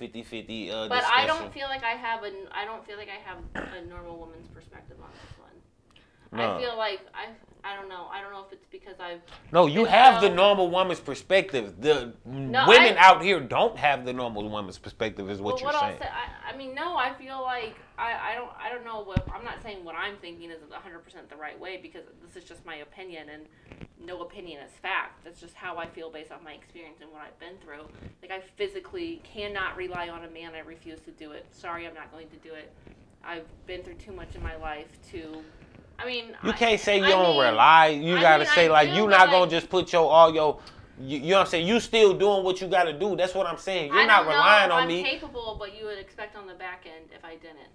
uh 0.71 0.87
but 0.87 0.99
discussion, 0.99 1.11
I 1.13 1.25
don't 1.25 1.53
feel 1.53 1.67
like 1.67 1.83
I 1.83 1.91
have 1.91 2.23
a, 2.23 2.31
I 2.51 2.65
don't 2.65 2.85
feel 2.85 2.97
like 2.97 3.09
I 3.09 3.19
have 3.27 3.37
a 3.55 3.85
normal 3.85 4.17
woman's 4.17 4.47
perspective 4.47 4.97
on 5.01 5.09
this 5.13 5.39
one. 5.39 5.40
No. 6.31 6.55
I 6.55 6.61
feel 6.61 6.77
like 6.77 7.01
I, 7.13 7.27
I 7.63 7.75
don't 7.75 7.89
know. 7.89 8.07
I 8.09 8.21
don't 8.21 8.31
know 8.31 8.43
if 8.47 8.53
it's 8.53 8.65
because 8.71 8.99
I've. 8.99 9.19
No, 9.51 9.65
you 9.65 9.83
have 9.85 10.21
the 10.21 10.29
normal 10.29 10.69
woman's 10.69 10.99
perspective. 11.01 11.81
The 11.81 12.13
No, 12.25 12.67
women 12.67 12.95
I- 12.97 13.05
out 13.05 13.21
here 13.21 13.39
don't 13.41 13.77
have 13.77 14.05
the 14.05 14.13
normal 14.13 14.49
woman's 14.49 14.77
perspective, 14.77 15.29
is 15.29 15.41
what 15.41 15.59
you're 15.59 15.71
what 15.71 15.79
saying. 15.79 15.93
I'll 15.93 15.99
say, 15.99 16.07
I, 16.07 16.53
I 16.53 16.57
mean, 16.57 16.73
no, 16.73 16.95
I 16.95 17.13
feel 17.15 17.41
like 17.41 17.75
I, 17.97 18.31
I 18.31 18.35
don't, 18.35 18.49
I 18.57 18.69
don't 18.69 18.85
know 18.85 19.03
what 19.03 19.27
I'm 19.33 19.43
not 19.43 19.61
saying 19.61 19.83
what 19.83 19.95
I'm 19.95 20.15
thinking 20.17 20.51
is 20.51 20.61
100 20.69 20.99
percent 21.03 21.29
the 21.29 21.35
right 21.35 21.59
way 21.59 21.77
because 21.81 22.03
this 22.25 22.41
is 22.41 22.47
just 22.47 22.65
my 22.65 22.77
opinion 22.77 23.27
and 23.29 23.43
no 24.03 24.21
opinion 24.21 24.61
is 24.63 24.71
fact. 24.81 25.23
That's 25.25 25.41
just 25.41 25.53
how 25.53 25.77
I 25.77 25.85
feel 25.85 26.09
based 26.09 26.31
on 26.31 26.43
my 26.45 26.53
experience 26.53 26.99
and 27.01 27.11
what 27.11 27.21
I've 27.23 27.39
been 27.39 27.57
through. 27.63 27.87
Like 28.21 28.31
I 28.31 28.39
physically 28.55 29.21
cannot 29.25 29.75
rely 29.75 30.07
on 30.07 30.23
a 30.23 30.29
man. 30.29 30.53
I 30.55 30.59
refuse 30.59 31.01
to 31.01 31.11
do 31.11 31.31
it. 31.33 31.45
Sorry, 31.51 31.85
I'm 31.85 31.93
not 31.93 32.09
going 32.11 32.29
to 32.29 32.37
do 32.37 32.53
it. 32.53 32.71
I've 33.23 33.45
been 33.67 33.83
through 33.83 33.95
too 33.95 34.13
much 34.13 34.33
in 34.35 34.41
my 34.41 34.55
life 34.55 34.87
to. 35.11 35.43
I 36.01 36.05
mean, 36.05 36.35
You 36.43 36.53
can't 36.53 36.79
say 36.79 36.97
you 36.97 37.05
I 37.05 37.09
don't 37.09 37.35
mean- 37.37 37.41
rely. 37.49 37.87
You 37.87 38.17
I 38.17 38.21
gotta 38.21 38.43
mean, 38.45 38.53
say 38.53 38.69
like 38.69 38.89
do, 38.89 38.95
you 38.95 39.07
not 39.07 39.27
gonna 39.27 39.39
like- 39.41 39.49
just 39.49 39.69
put 39.69 39.91
your 39.93 40.09
all 40.09 40.33
your. 40.33 40.59
You, 40.99 41.17
you 41.17 41.29
know 41.31 41.37
what 41.37 41.41
I'm 41.41 41.47
saying? 41.47 41.67
You 41.67 41.79
still 41.79 42.13
doing 42.13 42.43
what 42.43 42.61
you 42.61 42.67
gotta 42.67 42.93
do. 42.93 43.15
That's 43.15 43.33
what 43.33 43.47
I'm 43.47 43.57
saying. 43.57 43.91
You're 43.93 44.05
not 44.05 44.27
relying 44.27 44.69
on 44.71 44.83
I'm 44.83 44.87
me. 44.87 45.03
capable 45.03 45.55
but 45.59 45.75
you 45.77 45.85
would 45.85 45.97
expect 45.97 46.35
on 46.35 46.45
the 46.47 46.53
back 46.53 46.85
end 46.85 47.05
if 47.15 47.23
I 47.25 47.35
didn't. 47.35 47.71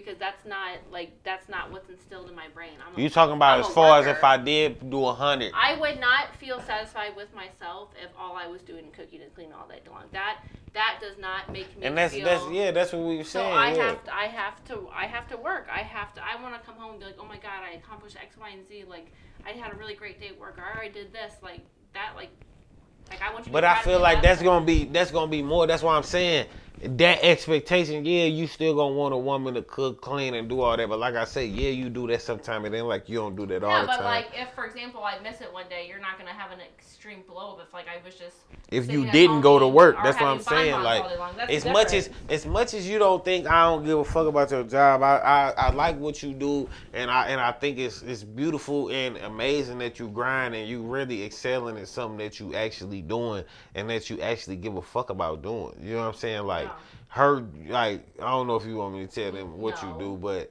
Because 0.00 0.18
that's 0.18 0.44
not 0.46 0.78
like 0.90 1.10
that's 1.24 1.48
not 1.48 1.70
what's 1.70 1.88
instilled 1.88 2.28
in 2.28 2.34
my 2.34 2.48
brain. 2.48 2.72
I'm 2.84 2.98
You 2.98 3.10
talking 3.10 3.34
about 3.34 3.58
I'm 3.58 3.64
as 3.64 3.68
far 3.68 4.00
as 4.00 4.06
if 4.06 4.22
I 4.22 4.36
did 4.36 4.90
do 4.90 5.04
a 5.06 5.12
hundred? 5.12 5.52
I 5.54 5.78
would 5.78 6.00
not 6.00 6.34
feel 6.36 6.60
satisfied 6.60 7.16
with 7.16 7.32
myself 7.34 7.90
if 8.02 8.10
all 8.18 8.36
I 8.36 8.46
was 8.46 8.62
doing 8.62 8.90
cooking 8.90 9.22
and 9.22 9.34
cleaning 9.34 9.52
all 9.52 9.66
day 9.68 9.80
long. 9.90 10.04
That 10.12 10.38
that 10.74 10.98
does 11.00 11.18
not 11.18 11.52
make 11.52 11.76
me 11.76 11.86
And 11.86 11.96
that's 11.96 12.14
feel. 12.14 12.24
that's 12.24 12.44
yeah, 12.50 12.70
that's 12.70 12.92
what 12.92 13.02
we 13.02 13.16
were 13.16 13.24
saying. 13.24 13.52
So. 13.52 13.58
I 13.58 13.74
yeah. 13.74 13.82
have 13.86 14.04
to, 14.04 14.14
I 14.14 14.24
have 14.24 14.64
to 14.66 14.88
I 14.94 15.06
have 15.06 15.28
to 15.28 15.36
work. 15.36 15.66
I 15.72 15.80
have 15.80 16.14
to 16.14 16.22
I 16.24 16.40
want 16.42 16.54
to 16.54 16.66
come 16.66 16.76
home 16.76 16.92
and 16.92 17.00
be 17.00 17.06
like, 17.06 17.16
oh 17.18 17.26
my 17.26 17.38
god, 17.38 17.62
I 17.68 17.76
accomplished 17.76 18.16
X, 18.16 18.36
Y, 18.38 18.50
and 18.50 18.66
Z. 18.68 18.84
Like 18.88 19.12
I 19.46 19.50
had 19.50 19.72
a 19.72 19.76
really 19.76 19.94
great 19.94 20.20
day 20.20 20.28
at 20.28 20.38
work. 20.38 20.58
Or 20.58 20.64
I 20.64 20.74
already 20.74 20.92
did 20.92 21.12
this. 21.12 21.34
Like 21.42 21.60
that. 21.94 22.12
Like 22.16 22.30
like 23.10 23.22
I 23.22 23.32
want 23.32 23.40
you. 23.40 23.44
to 23.46 23.52
But 23.52 23.64
I 23.64 23.82
feel 23.82 24.00
like 24.00 24.22
that's 24.22 24.42
gonna 24.42 24.64
be 24.64 24.84
that's 24.84 25.10
gonna 25.10 25.30
be 25.30 25.42
more. 25.42 25.66
That's 25.66 25.82
why 25.82 25.96
I'm 25.96 26.02
saying 26.02 26.46
that 26.82 27.20
expectation. 27.22 28.04
Yeah, 28.04 28.24
you 28.24 28.46
still 28.46 28.74
gonna 28.74 28.94
want 28.94 29.14
a 29.14 29.18
woman 29.18 29.54
to 29.54 29.62
cook, 29.62 30.00
clean, 30.00 30.34
and 30.34 30.48
do 30.48 30.60
all 30.60 30.76
that. 30.76 30.88
But 30.88 30.98
like 30.98 31.14
I 31.14 31.24
say, 31.24 31.46
yeah, 31.46 31.70
you 31.70 31.88
do 31.90 32.06
that 32.08 32.22
sometime. 32.22 32.64
It 32.64 32.74
ain't 32.74 32.86
like 32.86 33.08
you 33.08 33.16
don't 33.18 33.36
do 33.36 33.46
that 33.46 33.64
all 33.64 33.70
Yeah, 33.70 33.80
the 33.82 33.86
but 33.88 33.96
time. 33.96 34.04
like 34.04 34.26
if 34.34 34.52
for 34.54 34.64
example 34.66 35.02
I 35.02 35.18
miss 35.20 35.40
it 35.40 35.52
one 35.52 35.68
day, 35.68 35.86
you're 35.88 36.00
not 36.00 36.18
gonna 36.18 36.30
have 36.30 36.52
an 36.52 36.60
extreme 36.60 37.22
blow 37.28 37.52
up 37.52 37.60
if 37.66 37.72
like 37.74 37.86
I 37.88 38.04
was 38.04 38.14
just. 38.14 38.36
if 38.70 38.90
you 38.90 39.04
didn't 39.10 39.40
go 39.40 39.58
to 39.58 39.66
work, 39.68 39.96
that's 40.02 40.20
what 40.20 40.28
I'm 40.28 40.40
saying. 40.40 40.82
Like 40.82 41.02
all 41.02 41.08
day 41.10 41.18
long. 41.18 41.36
That's 41.36 41.52
as 41.52 41.64
much 41.64 41.92
as 41.92 42.10
as 42.28 42.46
much 42.46 42.74
as 42.74 42.88
you 42.88 42.98
don't 42.98 43.24
think 43.24 43.46
I 43.46 43.64
don't 43.64 43.84
give 43.84 43.98
a 43.98 44.04
fuck 44.04 44.26
about 44.26 44.50
your 44.50 44.64
job, 44.64 45.02
I, 45.02 45.18
I, 45.18 45.50
I 45.50 45.70
like 45.70 45.98
what 45.98 46.22
you 46.22 46.32
do, 46.32 46.68
and 46.92 47.10
I 47.10 47.28
and 47.28 47.40
I 47.40 47.52
think 47.52 47.78
it's 47.78 48.02
it's 48.02 48.22
beautiful 48.22 48.90
and 48.90 49.16
amazing 49.18 49.78
that 49.78 49.98
you 49.98 50.08
grind 50.08 50.54
and 50.54 50.68
you 50.68 50.82
really 50.82 51.24
excelling 51.24 51.76
at 51.78 51.88
something 51.88 52.18
that 52.18 52.38
you 52.40 52.54
actually 52.54 53.02
doing 53.02 53.44
and 53.74 53.90
that 53.90 54.10
you 54.10 54.20
actually 54.20 54.56
give 54.56 54.76
a 54.76 54.82
fuck 54.82 55.10
about 55.10 55.42
doing. 55.42 55.72
You 55.82 55.94
know 55.94 56.00
what 56.00 56.08
I'm 56.08 56.14
saying? 56.14 56.42
Like 56.44 56.67
Yeah. 56.68 56.74
her, 57.08 57.42
like 57.68 58.06
I 58.20 58.30
don't 58.30 58.46
know 58.46 58.56
if 58.56 58.66
you 58.66 58.76
want 58.76 58.94
me 58.94 59.06
to 59.06 59.12
tell 59.12 59.32
them 59.32 59.58
what 59.58 59.82
you 59.82 59.94
do, 59.98 60.16
but 60.16 60.50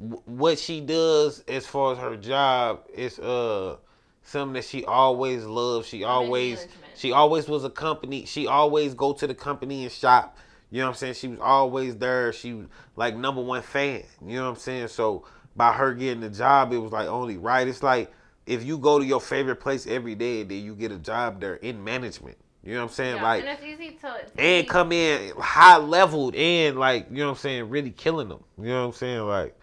w- 0.00 0.22
what 0.26 0.58
she 0.58 0.80
does 0.80 1.44
as 1.48 1.66
far 1.66 1.92
as 1.92 1.98
her 1.98 2.16
job 2.16 2.86
is 2.94 3.18
uh 3.18 3.76
something 4.22 4.54
that 4.54 4.64
she 4.64 4.84
always 4.84 5.44
loved. 5.44 5.86
She 5.86 6.04
always 6.04 6.66
she 6.94 7.12
always 7.12 7.48
was 7.48 7.64
a 7.64 7.70
company. 7.70 8.24
She 8.26 8.46
always 8.46 8.94
go 8.94 9.12
to 9.14 9.26
the 9.26 9.34
company 9.34 9.84
and 9.84 9.92
shop. 9.92 10.36
You 10.70 10.80
know 10.80 10.86
what 10.86 10.90
I'm 10.90 10.96
saying? 10.96 11.14
She 11.14 11.28
was 11.28 11.40
always 11.40 11.96
there. 11.96 12.32
She 12.32 12.52
was 12.54 12.66
like 12.96 13.16
number 13.16 13.40
one 13.42 13.62
fan. 13.62 14.02
You 14.24 14.36
know 14.36 14.44
what 14.44 14.50
I'm 14.50 14.56
saying? 14.56 14.88
So 14.88 15.24
by 15.56 15.72
her 15.72 15.94
getting 15.94 16.20
the 16.20 16.30
job, 16.30 16.72
it 16.72 16.78
was 16.78 16.92
like 16.92 17.08
only 17.08 17.36
right. 17.38 17.66
It's 17.66 17.82
like 17.82 18.12
if 18.46 18.64
you 18.64 18.78
go 18.78 18.98
to 18.98 19.04
your 19.04 19.20
favorite 19.20 19.56
place 19.56 19.86
every 19.86 20.14
day, 20.14 20.42
then 20.44 20.62
you 20.64 20.74
get 20.74 20.92
a 20.92 20.98
job 20.98 21.40
there 21.40 21.56
in 21.56 21.82
management. 21.82 22.36
You 22.62 22.74
know 22.74 22.80
what 22.80 22.90
I'm 22.90 22.94
saying? 22.94 23.16
Yeah, 23.16 23.22
like 23.22 23.40
and 23.40 23.48
it's 23.50 23.64
easy 23.64 23.96
to. 24.02 24.20
And 24.38 24.68
come 24.68 24.92
in 24.92 25.32
high 25.38 25.78
leveled 25.78 26.34
and 26.34 26.78
like 26.78 27.06
you 27.10 27.18
know 27.18 27.26
what 27.26 27.30
I'm 27.32 27.38
saying, 27.38 27.70
really 27.70 27.90
killing 27.90 28.28
them. 28.28 28.44
You 28.58 28.68
know 28.68 28.80
what 28.82 28.94
I'm 28.94 28.98
saying? 28.98 29.20
Like 29.26 29.58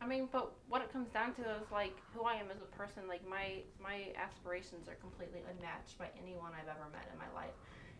I 0.00 0.06
mean, 0.06 0.28
but 0.32 0.50
what 0.68 0.82
it 0.82 0.92
comes 0.92 1.08
down 1.10 1.34
to 1.34 1.42
is 1.42 1.70
like 1.70 1.96
who 2.14 2.24
I 2.24 2.34
am 2.34 2.50
as 2.50 2.58
a 2.58 2.76
person. 2.76 3.06
Like 3.06 3.28
my 3.28 3.62
my 3.80 4.08
aspirations 4.16 4.88
are 4.88 4.96
completely 4.96 5.40
unmatched 5.46 5.98
by 5.98 6.08
anyone 6.20 6.50
I've 6.54 6.68
ever 6.68 6.90
met 6.92 7.06
in 7.12 7.18
my 7.18 7.30
life. 7.38 7.54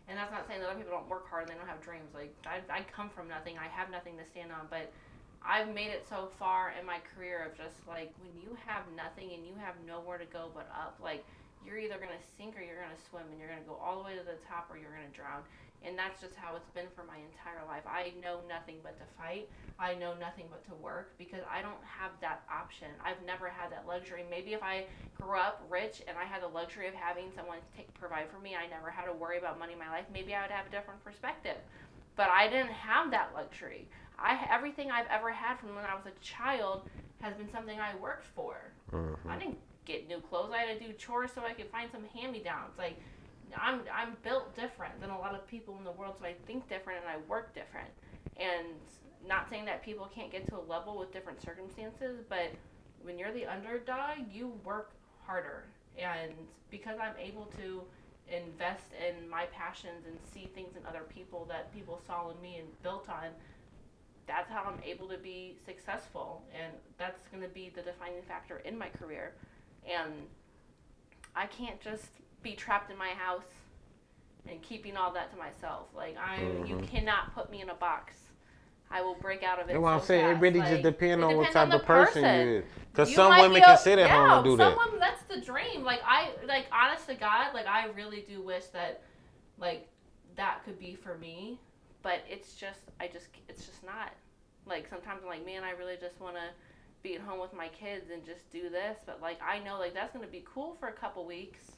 And 0.09 0.17
that's 0.17 0.31
not 0.31 0.47
saying 0.47 0.59
that 0.59 0.69
other 0.69 0.79
people 0.79 0.91
don't 0.91 1.07
work 1.07 1.29
hard 1.29 1.43
and 1.43 1.51
they 1.51 1.55
don't 1.55 1.69
have 1.69 1.79
dreams. 1.79 2.11
Like 2.13 2.35
I, 2.43 2.59
I 2.67 2.81
come 2.91 3.09
from 3.09 3.29
nothing. 3.29 3.57
I 3.57 3.67
have 3.71 3.89
nothing 3.89 4.17
to 4.17 4.25
stand 4.25 4.51
on. 4.51 4.67
But 4.69 4.91
I've 5.45 5.73
made 5.73 5.89
it 5.89 6.05
so 6.07 6.29
far 6.37 6.73
in 6.77 6.85
my 6.85 6.99
career 7.15 7.47
of 7.47 7.57
just 7.57 7.87
like 7.87 8.11
when 8.19 8.35
you 8.41 8.57
have 8.65 8.83
nothing 8.97 9.31
and 9.31 9.47
you 9.47 9.53
have 9.63 9.75
nowhere 9.87 10.17
to 10.17 10.25
go 10.25 10.51
but 10.53 10.67
up. 10.75 10.99
Like 11.01 11.23
you're 11.65 11.79
either 11.79 11.97
gonna 11.97 12.21
sink 12.37 12.57
or 12.57 12.61
you're 12.61 12.81
gonna 12.81 13.03
swim, 13.09 13.23
and 13.31 13.39
you're 13.39 13.49
gonna 13.49 13.67
go 13.67 13.77
all 13.77 13.99
the 13.99 14.05
way 14.05 14.15
to 14.15 14.23
the 14.23 14.39
top 14.47 14.69
or 14.69 14.77
you're 14.77 14.91
gonna 14.91 15.13
drown. 15.13 15.43
And 15.83 15.97
that's 15.97 16.21
just 16.21 16.35
how 16.35 16.55
it's 16.55 16.69
been 16.77 16.85
for 16.93 17.03
my 17.03 17.17
entire 17.17 17.65
life. 17.65 17.81
I 17.89 18.13
know 18.21 18.45
nothing 18.45 18.77
but 18.83 19.01
to 19.01 19.05
fight. 19.17 19.49
I 19.79 19.95
know 19.95 20.13
nothing 20.13 20.45
but 20.53 20.61
to 20.69 20.75
work 20.77 21.17
because 21.17 21.41
I 21.49 21.65
don't 21.65 21.81
have 21.81 22.11
that 22.21 22.45
option. 22.45 22.93
I've 23.03 23.17
never 23.25 23.49
had 23.49 23.71
that 23.71 23.87
luxury. 23.87 24.21
Maybe 24.29 24.53
if 24.53 24.61
I 24.61 24.85
grew 25.17 25.39
up 25.39 25.65
rich 25.69 26.03
and 26.07 26.17
I 26.21 26.23
had 26.23 26.43
the 26.43 26.53
luxury 26.53 26.87
of 26.87 26.93
having 26.93 27.33
someone 27.35 27.57
take 27.75 27.91
provide 27.95 28.29
for 28.29 28.37
me, 28.37 28.53
I 28.53 28.69
never 28.69 28.91
had 28.91 29.05
to 29.05 29.13
worry 29.13 29.39
about 29.39 29.57
money 29.57 29.73
in 29.73 29.79
my 29.79 29.89
life. 29.89 30.05
Maybe 30.13 30.35
I 30.35 30.43
would 30.43 30.51
have 30.51 30.67
a 30.67 30.69
different 30.69 31.03
perspective. 31.03 31.57
But 32.15 32.29
I 32.29 32.47
didn't 32.47 32.77
have 32.77 33.09
that 33.09 33.33
luxury. 33.33 33.87
I 34.19 34.37
everything 34.51 34.91
I've 34.91 35.09
ever 35.09 35.31
had 35.31 35.57
from 35.57 35.73
when 35.73 35.85
I 35.85 35.95
was 35.95 36.05
a 36.05 36.13
child 36.23 36.87
has 37.21 37.33
been 37.35 37.51
something 37.51 37.79
I 37.79 37.95
worked 37.95 38.25
for. 38.35 38.71
I 38.93 38.95
mm-hmm. 38.95 39.39
didn't 39.39 39.57
get 39.91 40.07
new 40.07 40.19
clothes. 40.19 40.51
I 40.53 40.59
had 40.59 40.79
to 40.79 40.85
do 40.85 40.93
chores 40.93 41.31
so 41.33 41.41
I 41.43 41.53
could 41.53 41.69
find 41.69 41.89
some 41.91 42.05
hand 42.15 42.31
me 42.33 42.39
downs. 42.39 42.73
Like 42.77 42.99
I'm 43.57 43.81
I'm 43.93 44.15
built 44.23 44.55
different 44.55 44.99
than 45.01 45.09
a 45.09 45.19
lot 45.19 45.35
of 45.35 45.47
people 45.47 45.77
in 45.77 45.83
the 45.83 45.91
world, 45.91 46.15
so 46.19 46.25
I 46.25 46.35
think 46.47 46.69
different 46.69 46.99
and 47.01 47.09
I 47.09 47.17
work 47.29 47.53
different. 47.53 47.89
And 48.37 48.67
not 49.27 49.49
saying 49.49 49.65
that 49.65 49.83
people 49.83 50.09
can't 50.13 50.31
get 50.31 50.47
to 50.49 50.57
a 50.57 50.65
level 50.67 50.97
with 50.97 51.11
different 51.13 51.41
circumstances, 51.41 52.21
but 52.27 52.53
when 53.03 53.19
you're 53.19 53.31
the 53.31 53.45
underdog, 53.45 54.17
you 54.31 54.53
work 54.63 54.91
harder. 55.25 55.65
And 55.97 56.31
because 56.69 56.97
I'm 56.99 57.17
able 57.19 57.45
to 57.57 57.81
invest 58.27 58.85
in 58.97 59.29
my 59.29 59.45
passions 59.51 60.05
and 60.07 60.17
see 60.33 60.49
things 60.55 60.75
in 60.75 60.85
other 60.85 61.03
people 61.13 61.45
that 61.49 61.73
people 61.73 62.01
saw 62.07 62.31
in 62.31 62.41
me 62.41 62.57
and 62.57 62.67
built 62.81 63.09
on, 63.09 63.29
that's 64.27 64.49
how 64.49 64.63
I'm 64.63 64.81
able 64.83 65.07
to 65.09 65.17
be 65.17 65.57
successful. 65.65 66.41
And 66.57 66.71
that's 66.97 67.27
going 67.27 67.43
to 67.43 67.49
be 67.49 67.71
the 67.75 67.81
defining 67.81 68.21
factor 68.27 68.57
in 68.59 68.77
my 68.77 68.87
career. 68.87 69.33
And 69.85 70.11
I 71.35 71.47
can't 71.47 71.79
just 71.81 72.07
be 72.43 72.53
trapped 72.53 72.91
in 72.91 72.97
my 72.97 73.09
house 73.09 73.45
and 74.47 74.61
keeping 74.61 74.97
all 74.97 75.13
that 75.13 75.31
to 75.31 75.37
myself. 75.37 75.87
Like 75.95 76.15
I'm, 76.17 76.65
you 76.65 76.75
mm-hmm. 76.75 76.85
cannot 76.85 77.33
put 77.33 77.51
me 77.51 77.61
in 77.61 77.69
a 77.69 77.75
box. 77.75 78.13
I 78.93 79.01
will 79.01 79.15
break 79.15 79.41
out 79.41 79.59
of 79.59 79.69
it. 79.69 79.73
That's 79.73 79.79
what 79.79 79.93
I'm 79.93 79.99
so 80.01 80.05
saying. 80.07 80.25
It 80.25 80.39
really 80.39 80.59
Like, 80.59 80.69
just 80.69 80.83
depends 80.83 81.23
on 81.23 81.37
what 81.37 81.51
type 81.51 81.69
the 81.69 81.77
of 81.77 81.85
person, 81.85 82.23
you 82.23 82.57
is. 82.57 82.65
Because 82.91 83.15
some 83.15 83.31
women 83.39 83.53
be 83.53 83.61
can 83.61 83.77
sit 83.77 83.97
at 83.97 84.09
yeah, 84.09 84.17
home 84.17 84.31
and 84.39 84.43
do 84.43 84.57
that. 84.57 84.75
Some 84.75 84.85
women, 84.85 84.99
that's 84.99 85.23
the 85.23 85.39
dream. 85.39 85.83
Like 85.83 86.01
I, 86.05 86.31
like 86.45 86.65
honest 86.73 87.07
to 87.07 87.15
God, 87.15 87.53
like 87.53 87.67
I 87.67 87.87
really 87.95 88.25
do 88.27 88.41
wish 88.41 88.65
that, 88.73 89.03
like, 89.57 89.87
that 90.35 90.65
could 90.65 90.77
be 90.77 90.95
for 90.95 91.17
me. 91.17 91.57
But 92.03 92.19
it's 92.29 92.55
just, 92.55 92.81
I 92.99 93.07
just, 93.07 93.27
it's 93.47 93.65
just 93.65 93.83
not. 93.83 94.11
Like 94.65 94.89
sometimes 94.89 95.21
I'm 95.23 95.29
like, 95.29 95.45
man, 95.45 95.63
I 95.63 95.71
really 95.71 95.95
just 95.99 96.19
want 96.19 96.35
to 96.35 96.41
be 97.03 97.15
at 97.15 97.21
home 97.21 97.39
with 97.39 97.53
my 97.53 97.67
kids 97.69 98.09
and 98.11 98.23
just 98.25 98.49
do 98.51 98.69
this. 98.69 98.97
But 99.05 99.21
like 99.21 99.39
I 99.41 99.59
know, 99.59 99.79
like 99.79 99.93
that's 99.93 100.13
gonna 100.13 100.27
be 100.27 100.43
cool 100.51 100.75
for 100.79 100.87
a 100.89 100.93
couple 100.93 101.25
weeks. 101.25 101.71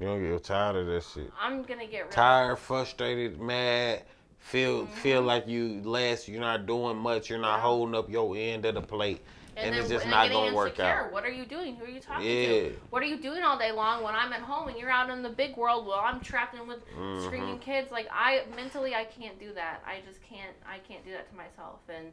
You 0.00 0.06
don't 0.06 0.22
get 0.22 0.44
tired 0.44 0.76
of 0.76 0.86
this 0.86 1.12
shit. 1.12 1.30
I'm 1.40 1.62
gonna 1.62 1.86
get 1.86 2.10
Tired, 2.10 2.58
frustrated, 2.58 3.40
mad, 3.40 4.02
feel 4.38 4.86
feel 4.86 5.22
like 5.22 5.46
you 5.48 5.80
less, 5.84 6.28
you're 6.28 6.40
not 6.40 6.66
doing 6.66 6.96
much, 6.96 7.30
you're 7.30 7.38
not 7.38 7.58
Mm-hmm. 7.58 7.66
Holding 7.66 7.94
up 7.94 8.10
your 8.10 8.36
end 8.36 8.64
of 8.66 8.74
the 8.74 8.82
plate. 8.82 9.22
And, 9.58 9.74
it's 9.74 9.88
just 9.88 10.02
and 10.04 10.10
not 10.10 10.30
gonna 10.30 10.54
work 10.54 10.78
out. 10.80 11.10
What 11.12 11.24
are 11.24 11.30
you 11.30 11.46
doing? 11.46 11.76
Who 11.76 11.86
are 11.86 11.88
you 11.88 11.98
talking 12.00 12.26
Yeah. 12.26 12.46
to? 12.46 12.76
What 12.90 13.02
are 13.02 13.06
you 13.06 13.16
doing 13.16 13.42
all 13.42 13.58
day 13.58 13.72
long 13.72 14.02
when 14.02 14.14
I'm 14.14 14.30
at 14.34 14.40
home 14.42 14.68
and 14.68 14.76
you're 14.76 14.90
out 14.90 15.08
in 15.08 15.22
the 15.22 15.30
big 15.30 15.56
world 15.56 15.86
while 15.86 16.00
I'm 16.04 16.20
trapped 16.20 16.54
in 16.54 16.66
with 16.68 16.86
Mhm. 16.94 17.24
screaming 17.24 17.58
kids? 17.60 17.90
Like 17.90 18.06
I 18.12 18.44
mentally, 18.54 18.94
I 18.94 19.04
can't 19.04 19.38
do 19.40 19.54
that. 19.54 19.82
I 19.86 20.00
just 20.06 20.22
can't. 20.22 20.54
I 20.68 20.78
can't 20.80 21.02
do 21.06 21.12
that 21.12 21.30
to 21.30 21.34
myself. 21.34 21.78
And 21.88 22.12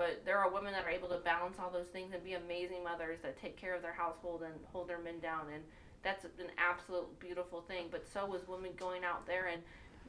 but 0.00 0.24
there 0.24 0.38
are 0.38 0.50
women 0.50 0.72
that 0.72 0.86
are 0.86 0.90
able 0.90 1.08
to 1.08 1.18
balance 1.18 1.58
all 1.60 1.68
those 1.68 1.88
things 1.88 2.14
and 2.14 2.24
be 2.24 2.32
amazing 2.32 2.82
mothers 2.82 3.18
that 3.22 3.38
take 3.38 3.58
care 3.58 3.74
of 3.74 3.82
their 3.82 3.92
household 3.92 4.40
and 4.40 4.54
hold 4.72 4.88
their 4.88 4.98
men 4.98 5.20
down. 5.20 5.42
And 5.52 5.62
that's 6.02 6.24
an 6.24 6.50
absolute 6.56 7.20
beautiful 7.20 7.60
thing. 7.60 7.88
But 7.90 8.06
so 8.10 8.32
is 8.32 8.48
women 8.48 8.70
going 8.78 9.04
out 9.04 9.26
there 9.26 9.48
and 9.48 9.60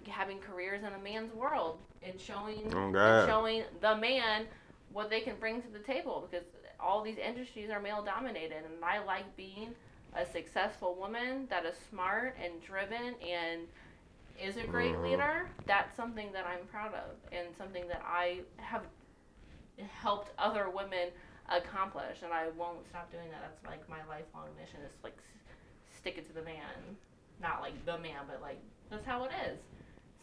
having 0.08 0.40
careers 0.40 0.84
in 0.84 0.94
a 0.94 0.98
man's 1.04 1.34
world 1.34 1.80
and 2.02 2.18
showing 2.18 2.74
Oh, 2.74 2.96
and 2.96 3.28
showing 3.28 3.64
the 3.82 3.98
man 3.98 4.46
what 4.94 5.10
they 5.10 5.20
can 5.20 5.36
bring 5.42 5.62
to 5.62 5.68
the 5.68 5.80
table 5.80 6.26
because 6.32 6.48
all 6.80 7.04
these 7.04 7.18
industries 7.18 7.70
are 7.70 7.82
male 7.82 8.02
dominated 8.02 8.64
and 8.64 8.86
I 8.86 9.04
like 9.04 9.36
being 9.36 9.76
a 10.16 10.26
successful 10.26 10.96
woman 10.96 11.48
that 11.50 11.66
is 11.66 11.76
smart 11.90 12.38
and 12.42 12.64
driven 12.64 13.16
and 13.22 13.68
is 14.42 14.56
a 14.56 14.64
great 14.68 14.96
Mhm. 14.96 15.04
leader. 15.04 15.50
That's 15.68 15.94
something 15.98 16.32
that 16.32 16.46
I'm 16.46 16.66
proud 16.68 16.94
of 16.94 17.18
and 17.34 17.54
something 17.58 17.90
that 17.90 18.02
I 18.06 18.40
have 18.58 18.86
helped 19.84 20.32
other 20.38 20.70
women 20.70 21.10
accomplish 21.50 22.22
and 22.24 22.32
I 22.34 22.50
won't 22.58 22.88
stop 22.88 23.12
doing 23.12 23.30
that. 23.32 23.42
That's 23.42 23.66
like 23.66 23.88
my 23.90 24.00
lifelong 24.08 24.48
mission 24.60 24.80
is 24.86 24.94
like 25.04 25.18
s- 25.18 25.98
stick 25.98 26.18
it 26.18 26.28
to 26.28 26.34
the 26.34 26.44
man. 26.44 26.98
Not 27.42 27.62
like 27.62 27.74
the 27.86 27.98
man, 27.98 28.26
but 28.28 28.42
like 28.42 28.60
that's 28.90 29.06
how 29.06 29.24
it 29.26 29.32
is. 29.50 29.60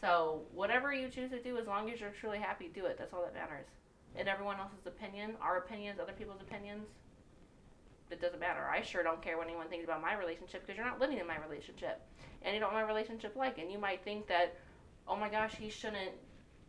So 0.01 0.43
whatever 0.55 0.93
you 0.93 1.09
choose 1.09 1.31
to 1.31 1.43
do, 1.43 1.59
as 1.59 1.67
long 1.67 1.91
as 1.91 2.01
you're 2.01 2.11
truly 2.11 2.39
happy, 2.39 2.71
do 2.73 2.87
it. 2.87 2.97
That's 2.99 3.13
all 3.13 3.23
that 3.23 3.35
matters. 3.35 3.67
And 4.15 4.29
everyone 4.29 4.59
else's 4.59 4.87
opinion, 4.87 5.33
our 5.41 5.59
opinions, 5.59 5.99
other 6.01 6.13
people's 6.13 6.41
opinions, 6.41 6.87
it 8.11 8.21
doesn't 8.21 8.41
matter. 8.41 8.67
I 8.73 8.81
sure 8.81 9.03
don't 9.03 9.21
care 9.21 9.37
what 9.37 9.47
anyone 9.47 9.69
thinks 9.69 9.85
about 9.85 10.01
my 10.01 10.15
relationship 10.15 10.63
because 10.63 10.77
you're 10.77 10.87
not 10.87 11.01
living 11.01 11.19
in 11.19 11.27
my 11.27 11.37
relationship, 11.47 12.01
and 12.43 12.55
you 12.55 12.61
don't 12.61 12.73
know 12.73 12.79
my 12.79 12.87
relationship 12.87 13.37
like. 13.37 13.59
And 13.59 13.71
you 13.71 13.79
might 13.79 14.03
think 14.05 14.27
that, 14.29 14.57
oh 15.07 15.17
my 15.17 15.29
gosh, 15.29 15.55
he 15.55 15.69
shouldn't 15.69 16.13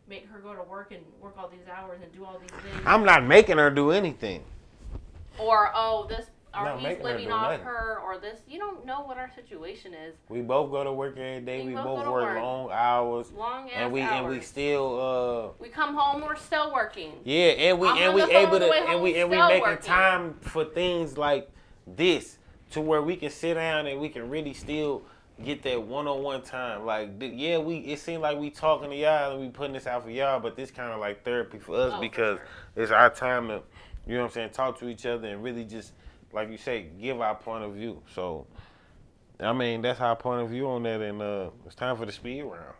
make 0.10 0.28
her 0.30 0.40
go 0.40 0.54
to 0.56 0.64
work 0.64 0.92
and 0.92 1.02
work 1.22 1.36
all 1.38 1.48
these 1.48 1.68
hours 1.72 2.00
and 2.02 2.12
do 2.12 2.26
all 2.26 2.40
these 2.40 2.50
things. 2.50 2.84
I'm 2.86 3.06
not 3.06 3.26
making 3.26 3.58
her 3.58 3.70
do 3.70 3.92
anything. 3.92 4.44
or 5.38 5.72
oh 5.76 6.06
this 6.10 6.26
or 6.52 6.64
Not 6.66 6.76
he's 6.78 6.84
making 6.84 7.06
her 7.06 7.12
living 7.14 7.32
off 7.32 7.52
nothing. 7.52 7.66
her, 7.68 8.00
or 8.04 8.18
this. 8.18 8.40
You 8.48 8.58
don't 8.58 8.84
know 8.84 9.02
what 9.02 9.18
our 9.18 9.30
situation 9.36 9.94
is. 9.94 10.16
We 10.30 10.42
both 10.42 10.72
go 10.72 10.84
to 10.84 10.92
work 10.92 11.16
every 11.16 11.42
day. 11.42 11.60
We 11.62 11.68
We, 11.68 11.74
both 11.76 11.84
both 11.84 12.08
work, 12.08 12.24
work. 12.24 12.42
long 12.42 12.72
hours, 12.72 13.32
Long 13.34 13.68
ass 13.70 13.76
and 13.76 13.92
we 13.94 14.02
hours. 14.02 14.12
and 14.24 14.28
we 14.30 14.42
still 14.42 15.00
uh 15.00 15.64
We 15.64 15.70
come 15.70 15.96
home, 15.96 16.22
we're 16.24 16.36
still 16.36 16.74
working. 16.74 17.14
yeah, 17.24 17.50
and 17.50 17.80
we 17.80 17.88
I'm 17.88 17.98
and 18.00 18.14
we 18.16 18.24
able 18.24 18.58
to 18.60 18.66
and 18.72 19.02
we 19.04 19.20
and 19.22 19.30
we 19.30 19.36
still 19.36 19.48
making 19.48 19.62
working. 19.62 19.86
time 19.86 20.34
for 20.42 20.66
things 20.66 21.20
like 21.20 21.52
this 21.86 22.40
to 22.72 22.82
where 22.82 23.02
we 23.04 23.16
can 23.16 23.30
sit 23.30 23.54
down 23.54 23.86
and 23.86 24.02
we 24.02 24.10
can 24.10 24.28
really 24.28 24.54
still 24.54 25.04
get 25.44 25.64
that 25.64 25.82
one 25.82 26.08
on 26.08 26.22
one 26.24 26.42
time. 26.42 26.86
Like 26.86 27.20
th- 27.20 27.34
yeah, 27.34 27.58
we 27.58 27.78
it 27.78 28.00
seems 28.00 28.22
like 28.22 28.38
we 28.38 28.50
talking 28.50 28.90
to 28.90 28.96
y'all 28.96 29.32
and 29.34 29.42
we 29.42 29.50
putting 29.50 29.74
this 29.74 29.88
out 29.88 30.04
for 30.04 30.10
y'all, 30.12 30.40
but 30.40 30.56
this 30.56 30.72
kind 30.72 30.92
of 30.92 31.00
like 31.00 31.24
therapy 31.24 31.60
for 31.60 31.76
us 31.76 31.92
Oh, 31.94 31.96
for 31.96 32.02
because 32.02 32.38
sure. 32.38 32.84
it's 32.84 32.92
our 32.92 33.10
time 33.10 33.48
to 33.48 33.62
you 34.08 34.16
know 34.16 34.22
what 34.22 34.28
I'm 34.28 34.34
saying 34.34 34.50
talk 34.52 34.80
to 34.80 34.90
each 34.90 35.06
other 35.06 35.28
and 35.28 35.44
really 35.44 35.66
just 35.66 35.94
like 36.34 36.50
you 36.50 36.58
say 36.58 36.88
give 37.00 37.22
our 37.22 37.36
point 37.36 37.64
of 37.64 37.74
view. 37.74 38.02
So. 38.14 38.46
I 39.42 39.54
mean, 39.54 39.82
that's 39.82 40.02
our 40.02 40.18
point 40.18 40.42
of 40.42 40.50
view 40.50 40.68
on 40.68 40.84
that, 40.84 41.00
and 41.00 41.22
uh, 41.22 41.50
it's 41.66 41.74
time 41.74 41.96
for 41.96 42.06
the 42.06 42.12
speed 42.12 42.42
round. 42.42 42.76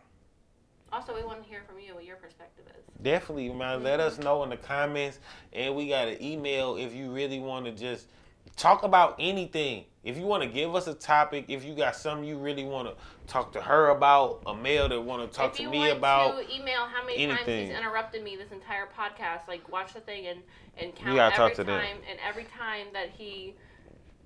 Also, 0.92 1.16
we 1.16 1.24
want 1.24 1.42
to 1.42 1.48
hear 1.50 1.62
from 1.66 1.80
you 1.80 1.96
what 1.96 2.04
your 2.04 2.18
perspective 2.18 2.66
is. 2.68 2.84
Definitely, 3.02 3.48
man. 3.54 3.82
Let 3.82 4.02
us 4.02 4.20
know 4.20 4.44
in 4.44 4.50
the 4.50 4.58
comments, 4.58 5.20
and 5.54 5.74
we 5.74 5.88
got 5.88 6.10
an 6.10 6.22
email 6.22 6.76
if 6.76 6.94
you 6.94 7.12
really 7.14 7.40
want 7.40 7.66
to 7.68 7.72
just 7.72 8.08
talk 8.56 8.84
about 8.84 9.16
anything. 9.20 9.86
If 10.04 10.18
you 10.18 10.24
want 10.24 10.44
to 10.44 10.50
give 10.50 10.76
us 10.76 10.88
a 10.88 10.94
topic, 10.94 11.46
if 11.50 11.66
you 11.66 11.76
got 11.76 11.96
something 11.96 12.28
you 12.28 12.38
really 12.38 12.64
want 12.64 12.88
to 12.88 12.96
talk 13.28 13.52
to 13.54 13.62
her 13.62 13.90
about, 13.90 14.42
a 14.48 14.56
male 14.56 14.88
that 14.88 15.02
want 15.02 15.30
to 15.30 15.38
talk 15.38 15.56
to 15.56 15.70
me 15.70 15.90
about, 15.90 16.38
to 16.38 16.56
email 16.56 16.86
how 16.86 17.06
many 17.06 17.28
times 17.28 17.46
he's 17.46 17.70
interrupted 17.70 18.24
me 18.24 18.36
this 18.38 18.52
entire 18.52 18.88
podcast, 18.98 19.48
like 19.48 19.70
watch 19.70 19.94
the 19.94 20.00
thing 20.00 20.28
and 20.28 20.40
and 20.78 20.96
count 20.96 21.20
every 21.20 21.66
time 21.66 21.98
and 22.10 22.20
every 22.28 22.46
time 22.46 22.88
that 22.94 23.10
he 23.10 23.56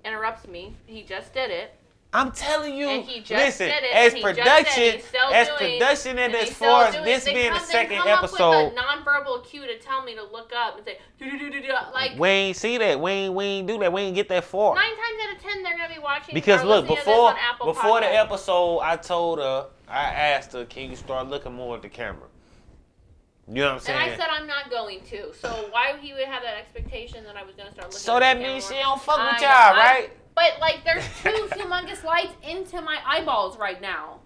interrupts 0.04 0.46
me, 0.46 0.76
he 0.86 1.02
just 1.02 1.34
did 1.34 1.50
it. 1.50 1.76
I'm 2.14 2.30
telling 2.30 2.76
you, 2.76 2.88
And 2.88 3.04
he 3.04 3.20
just 3.20 3.30
listen, 3.32 3.68
as 3.92 4.12
and 4.12 4.16
he 4.16 4.22
just 4.22 4.22
production, 4.22 4.82
did 4.82 4.94
it, 4.94 5.00
he's 5.00 5.04
still 5.08 5.28
as 5.32 5.48
production, 5.48 6.18
and, 6.20 6.34
as 6.36 6.50
far 6.50 6.84
as 6.84 6.94
this 7.04 7.24
being 7.24 7.52
the 7.52 7.58
they 7.58 7.64
second 7.64 7.98
come 7.98 8.08
episode, 8.08 8.52
up 8.52 8.72
with 8.72 8.80
a 8.80 8.80
nonverbal 8.80 9.44
cue 9.44 9.66
to 9.66 9.78
tell 9.80 10.04
me 10.04 10.14
to 10.14 10.22
look 10.22 10.52
up 10.56 10.76
and 10.76 10.86
say, 10.86 10.98
like 11.92 12.16
we 12.16 12.28
ain't 12.28 12.56
see 12.56 12.78
that. 12.78 13.00
We 13.00 13.10
ain't, 13.10 13.34
we 13.34 13.44
ain't 13.44 13.66
do 13.66 13.78
that. 13.80 13.92
We 13.92 14.02
ain't 14.02 14.14
get 14.14 14.28
that 14.28 14.44
far. 14.44 14.76
nine 14.76 14.84
times 14.84 14.98
out 15.28 15.36
of 15.36 15.42
ten, 15.42 15.62
they're 15.64 15.76
gonna 15.76 15.92
be 15.92 16.00
watching. 16.00 16.34
Because 16.34 16.62
look, 16.62 16.86
before 16.86 17.34
before 17.64 18.00
the 18.00 18.14
episode, 18.14 18.78
I 18.78 18.96
told 18.96 19.40
her, 19.40 19.66
I 19.88 20.04
asked 20.04 20.52
her, 20.52 20.64
"Can 20.66 20.90
you 20.90 20.96
start 20.96 21.28
looking 21.28 21.52
more 21.52 21.74
at 21.74 21.82
the 21.82 21.88
camera?" 21.88 22.28
You 23.48 23.54
know 23.56 23.64
what 23.66 23.72
I'm 23.74 23.80
saying? 23.80 24.00
And 24.00 24.12
I 24.12 24.16
said 24.16 24.28
I'm 24.30 24.46
not 24.46 24.70
going 24.70 25.00
to. 25.10 25.34
So 25.34 25.48
why 25.70 25.96
he 26.00 26.14
would 26.14 26.24
have 26.24 26.42
that 26.42 26.56
expectation 26.56 27.24
that 27.24 27.36
I 27.36 27.42
was 27.42 27.56
gonna 27.56 27.72
start 27.72 27.88
looking? 27.88 27.98
so 27.98 28.16
at 28.16 28.20
that 28.20 28.38
means 28.38 28.68
she 28.68 28.74
don't 28.74 29.02
fuck 29.02 29.18
with 29.32 29.42
y'all, 29.42 29.76
right? 29.76 30.10
But 30.34 30.58
like, 30.60 30.84
there's 30.84 31.04
two 31.22 31.30
humongous 31.58 32.04
lights 32.04 32.34
into 32.46 32.80
my 32.80 32.98
eyeballs 33.06 33.58
right 33.58 33.80
now, 33.80 34.20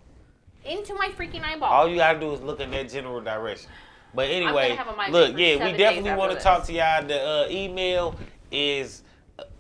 into 0.65 0.95
my 0.95 1.09
freaking 1.09 1.43
eyeball. 1.43 1.71
All 1.71 1.89
you 1.89 1.97
gotta 1.97 2.19
do 2.19 2.33
is 2.33 2.41
look 2.41 2.61
in 2.61 2.71
that 2.71 2.91
general 2.91 3.21
direction. 3.21 3.71
But 4.15 4.31
anyway, 4.31 4.71
have 4.71 4.89
a 4.89 4.97
migraine 4.97 5.13
look, 5.13 5.39
yeah, 5.39 5.65
we 5.65 5.77
definitely 5.77 6.15
want 6.15 6.33
to 6.33 6.39
talk 6.39 6.65
to 6.65 6.73
y'all. 6.73 7.05
The 7.05 7.21
uh, 7.21 7.47
email 7.51 8.17
is 8.51 9.03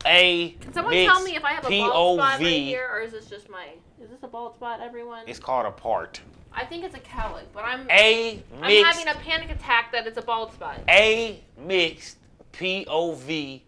a 0.07 0.57
Can 0.61 0.73
someone 0.73 0.95
tell 0.95 1.23
me 1.23 1.37
if 1.37 1.45
I 1.45 1.53
have 1.53 1.67
a 1.67 1.69
bald 1.69 2.19
spot 2.19 2.41
right 2.41 2.47
here, 2.47 2.89
or 2.91 3.01
is 3.03 3.13
this 3.13 3.27
just 3.27 3.51
my? 3.51 3.69
Is 4.03 4.11
this 4.11 4.23
a 4.23 4.29
bald 4.29 4.55
spot, 4.55 4.81
everyone? 4.81 5.25
It's 5.27 5.39
called 5.39 5.67
a 5.67 5.71
part. 5.71 6.21
I 6.53 6.65
think 6.65 6.85
it's 6.85 6.95
a 6.95 7.01
cowlick, 7.01 7.45
but 7.53 7.65
I'm 7.65 7.87
A 7.91 8.43
I'm 8.63 8.85
having 8.85 9.09
a 9.09 9.15
panic 9.15 9.51
attack 9.51 9.93
that 9.93 10.07
it's 10.07 10.19
a 10.19 10.23
bald 10.23 10.53
spot. 10.53 10.81
a 10.89 11.43
mixed 11.59 12.17
POV 12.53 13.61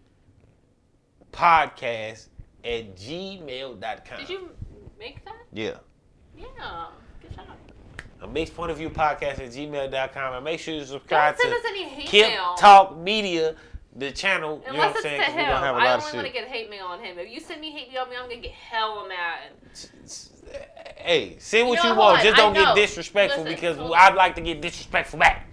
podcast 1.31 2.27
at 2.63 2.95
gmail.com. 2.95 4.19
Did 4.19 4.29
you 4.29 4.49
make 4.99 5.23
that? 5.25 5.35
Yeah. 5.51 5.77
Yeah. 6.37 6.87
Good 7.21 7.35
job. 7.35 7.45
A 8.21 8.27
mixed 8.27 8.55
point 8.55 8.69
of 8.71 8.77
view 8.77 8.89
podcast 8.89 9.39
at 9.39 9.49
gmail.com. 9.51 10.33
And 10.35 10.43
make 10.43 10.59
sure 10.59 10.73
you 10.75 10.85
subscribe 10.85 11.35
Don't 11.37 11.41
send 11.51 11.53
to 11.53 11.59
us 11.59 11.65
any 11.73 11.83
hate 11.89 12.07
Kip 12.07 12.29
mail. 12.29 12.53
Talk 12.55 12.97
Media, 12.97 13.55
the 13.95 14.11
channel. 14.11 14.61
you 14.65 14.73
know 14.73 14.77
what 14.79 14.87
Unless 14.89 14.95
I'm 14.97 15.01
saying? 15.01 15.19
to 15.21 15.25
'Cause 15.25 15.35
we 15.35 15.41
gonna 15.41 15.57
have 15.57 15.75
a 15.75 15.79
I 15.79 15.83
lot 15.85 15.99
of 15.99 16.05
only 16.05 16.15
want 16.17 16.27
to 16.27 16.33
shit. 16.33 16.33
get 16.33 16.47
hate 16.47 16.69
mail 16.69 16.85
on 16.85 16.99
him. 17.03 17.17
If 17.17 17.29
you 17.31 17.39
send 17.39 17.61
me 17.61 17.71
hate 17.71 17.91
mail, 17.91 18.05
me, 18.05 18.15
I'm 18.15 18.29
gonna 18.29 18.37
get 18.41 18.51
hella 18.51 19.07
mad. 19.07 19.39
Hey, 20.97 21.37
say 21.39 21.63
what 21.63 21.77
know 21.83 21.91
you, 21.93 21.97
want. 21.97 22.17
Hold 22.17 22.23
Just 22.23 22.37
don't 22.37 22.53
get 22.53 22.75
disrespectful 22.75 23.43
Listen, 23.43 23.55
because 23.55 23.77
hold 23.77 23.93
I'd 23.95 24.13
like 24.15 24.35
to 24.35 24.41
get 24.41 24.61
disrespectful 24.61 25.17
back. 25.19 25.47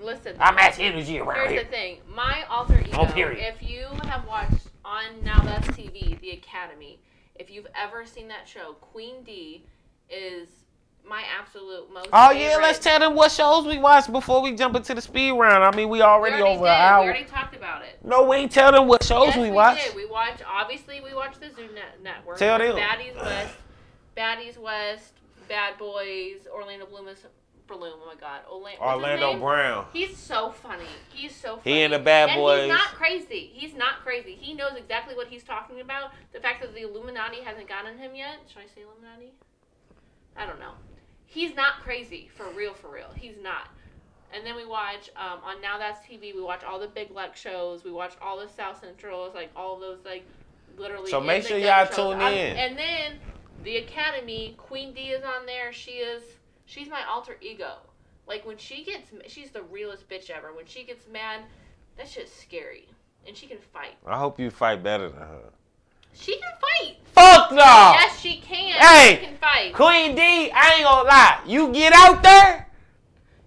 Listen. 0.00 0.36
I 0.38 0.52
match 0.52 0.78
energy 0.78 1.18
around 1.18 1.36
Here's 1.48 1.50
here. 1.50 1.64
the 1.64 1.70
thing. 1.70 2.00
My 2.08 2.44
alter 2.48 2.80
oh, 2.82 2.88
ego. 2.88 2.96
Oh, 3.00 3.06
period. 3.12 3.44
If 3.44 3.68
you 3.68 3.86
have 4.04 4.26
watched 4.26 4.65
on 4.86 5.22
Now 5.24 5.40
That's 5.42 5.66
TV, 5.68 6.18
The 6.20 6.30
Academy, 6.30 6.98
if 7.34 7.50
you've 7.50 7.66
ever 7.74 8.06
seen 8.06 8.28
that 8.28 8.48
show, 8.48 8.74
Queen 8.80 9.22
D 9.24 9.64
is 10.08 10.48
my 11.08 11.22
absolute 11.38 11.92
most. 11.92 12.08
Oh 12.12 12.30
yeah, 12.30 12.56
let's 12.60 12.78
tell 12.78 12.98
them 13.00 13.14
what 13.14 13.30
shows 13.32 13.66
we 13.66 13.78
watched 13.78 14.10
before 14.12 14.40
we 14.42 14.54
jump 14.54 14.74
into 14.76 14.94
the 14.94 15.00
speed 15.00 15.32
round. 15.32 15.62
I 15.64 15.70
mean, 15.76 15.88
we 15.88 15.98
We 15.98 16.02
already, 16.02 16.36
already 16.36 16.56
over 16.56 16.64
did. 16.64 16.70
an 16.70 16.80
hour. 16.80 17.02
We 17.02 17.08
already 17.10 17.24
talked 17.24 17.54
about 17.56 17.82
it. 17.82 17.98
No, 18.04 18.24
we 18.28 18.36
ain't 18.36 18.52
tell 18.52 18.72
them 18.72 18.86
what 18.88 19.02
shows 19.04 19.28
yes, 19.28 19.36
we 19.36 19.42
we 19.44 19.50
watched. 19.50 19.84
did. 19.86 19.96
We 19.96 20.06
watched. 20.06 20.42
Obviously, 20.48 21.00
we 21.00 21.14
watched 21.14 21.40
the 21.40 21.48
Zeus 21.50 21.70
Net- 21.74 22.02
Network. 22.02 22.38
Tell 22.38 22.58
them. 22.58 22.76
Baddies 22.76 23.16
West, 23.16 23.54
Baddies 24.16 24.58
West, 24.58 25.12
Bad 25.48 25.78
Boys, 25.78 26.46
Orlando 26.52 26.86
Bloom 26.86 27.08
is 27.08 27.24
Bloom. 27.66 27.98
Oh 28.02 28.06
my 28.06 28.14
God, 28.20 28.40
Orla- 28.50 28.72
Orlando? 28.80 29.38
Brown. 29.38 29.86
He's 29.92 30.16
so 30.16 30.50
funny. 30.50 30.84
He's 31.12 31.34
so 31.34 31.56
He 31.56 31.70
funny. 31.70 31.82
and 31.82 31.92
the 31.94 31.98
Bad 31.98 32.30
and 32.30 32.40
Boys. 32.40 32.60
He's 32.62 32.68
not 32.72 32.88
crazy. 32.94 33.50
He's 33.52 33.74
not 33.74 34.00
crazy. 34.02 34.34
He 34.40 34.54
knows 34.54 34.72
exactly 34.76 35.14
what 35.14 35.28
he's 35.28 35.42
talking 35.42 35.80
about. 35.80 36.12
The 36.32 36.40
fact 36.40 36.60
that 36.62 36.74
the 36.74 36.82
Illuminati 36.82 37.40
hasn't 37.42 37.68
gotten 37.68 37.98
him 37.98 38.14
yet. 38.14 38.38
Should 38.48 38.58
I 38.62 38.66
say 38.74 38.82
Illuminati? 38.82 39.32
I 40.36 40.46
don't 40.46 40.58
know. 40.60 40.72
He's 41.24 41.54
not 41.54 41.80
crazy 41.82 42.28
for 42.34 42.46
real. 42.50 42.74
For 42.74 42.88
real, 42.88 43.10
he's 43.14 43.36
not. 43.42 43.68
And 44.34 44.44
then 44.44 44.56
we 44.56 44.66
watch 44.66 45.10
um, 45.16 45.38
on 45.44 45.60
Now 45.62 45.78
That's 45.78 46.00
TV. 46.06 46.34
We 46.34 46.42
watch 46.42 46.62
all 46.64 46.78
the 46.78 46.88
Big 46.88 47.10
Lex 47.10 47.40
shows. 47.40 47.84
We 47.84 47.92
watch 47.92 48.14
all 48.20 48.38
the 48.38 48.48
South 48.48 48.80
Centrals, 48.80 49.34
like 49.34 49.50
all 49.56 49.78
those, 49.78 49.98
like 50.04 50.24
literally. 50.78 51.10
So 51.10 51.20
make 51.20 51.44
sure 51.46 51.58
y'all 51.58 51.86
shows. 51.86 51.96
tune 51.96 52.20
I'm- 52.20 52.32
in. 52.34 52.56
And 52.56 52.78
then 52.78 53.12
the 53.64 53.78
Academy, 53.78 54.54
Queen 54.58 54.92
D 54.92 55.08
is 55.10 55.24
on 55.24 55.46
there. 55.46 55.72
She 55.72 55.92
is. 55.92 56.22
She's 56.66 56.88
my 56.88 57.02
alter 57.08 57.36
ego. 57.40 57.76
Like 58.26 58.44
when 58.44 58.58
she 58.58 58.82
gets, 58.84 59.10
she's 59.28 59.50
the 59.50 59.62
realest 59.62 60.08
bitch 60.08 60.30
ever. 60.30 60.52
When 60.52 60.66
she 60.66 60.84
gets 60.84 61.06
mad, 61.08 61.42
that 61.96 62.08
shit's 62.08 62.32
scary, 62.32 62.88
and 63.26 63.36
she 63.36 63.46
can 63.46 63.58
fight. 63.72 63.96
I 64.06 64.18
hope 64.18 64.38
you 64.40 64.50
fight 64.50 64.82
better 64.82 65.08
than 65.08 65.18
her. 65.20 65.50
She 66.12 66.32
can 66.38 66.50
fight. 66.60 66.96
Fuck 67.12 67.52
no. 67.52 67.58
Yes, 67.58 68.18
she 68.18 68.40
can. 68.40 68.80
Hey, 68.80 69.18
she 69.20 69.26
can 69.26 69.36
fight. 69.36 69.74
Queen 69.74 70.14
D, 70.16 70.50
I 70.50 70.74
ain't 70.74 70.84
gonna 70.84 71.08
lie. 71.08 71.40
You 71.46 71.72
get 71.72 71.92
out 71.92 72.22
there, 72.22 72.66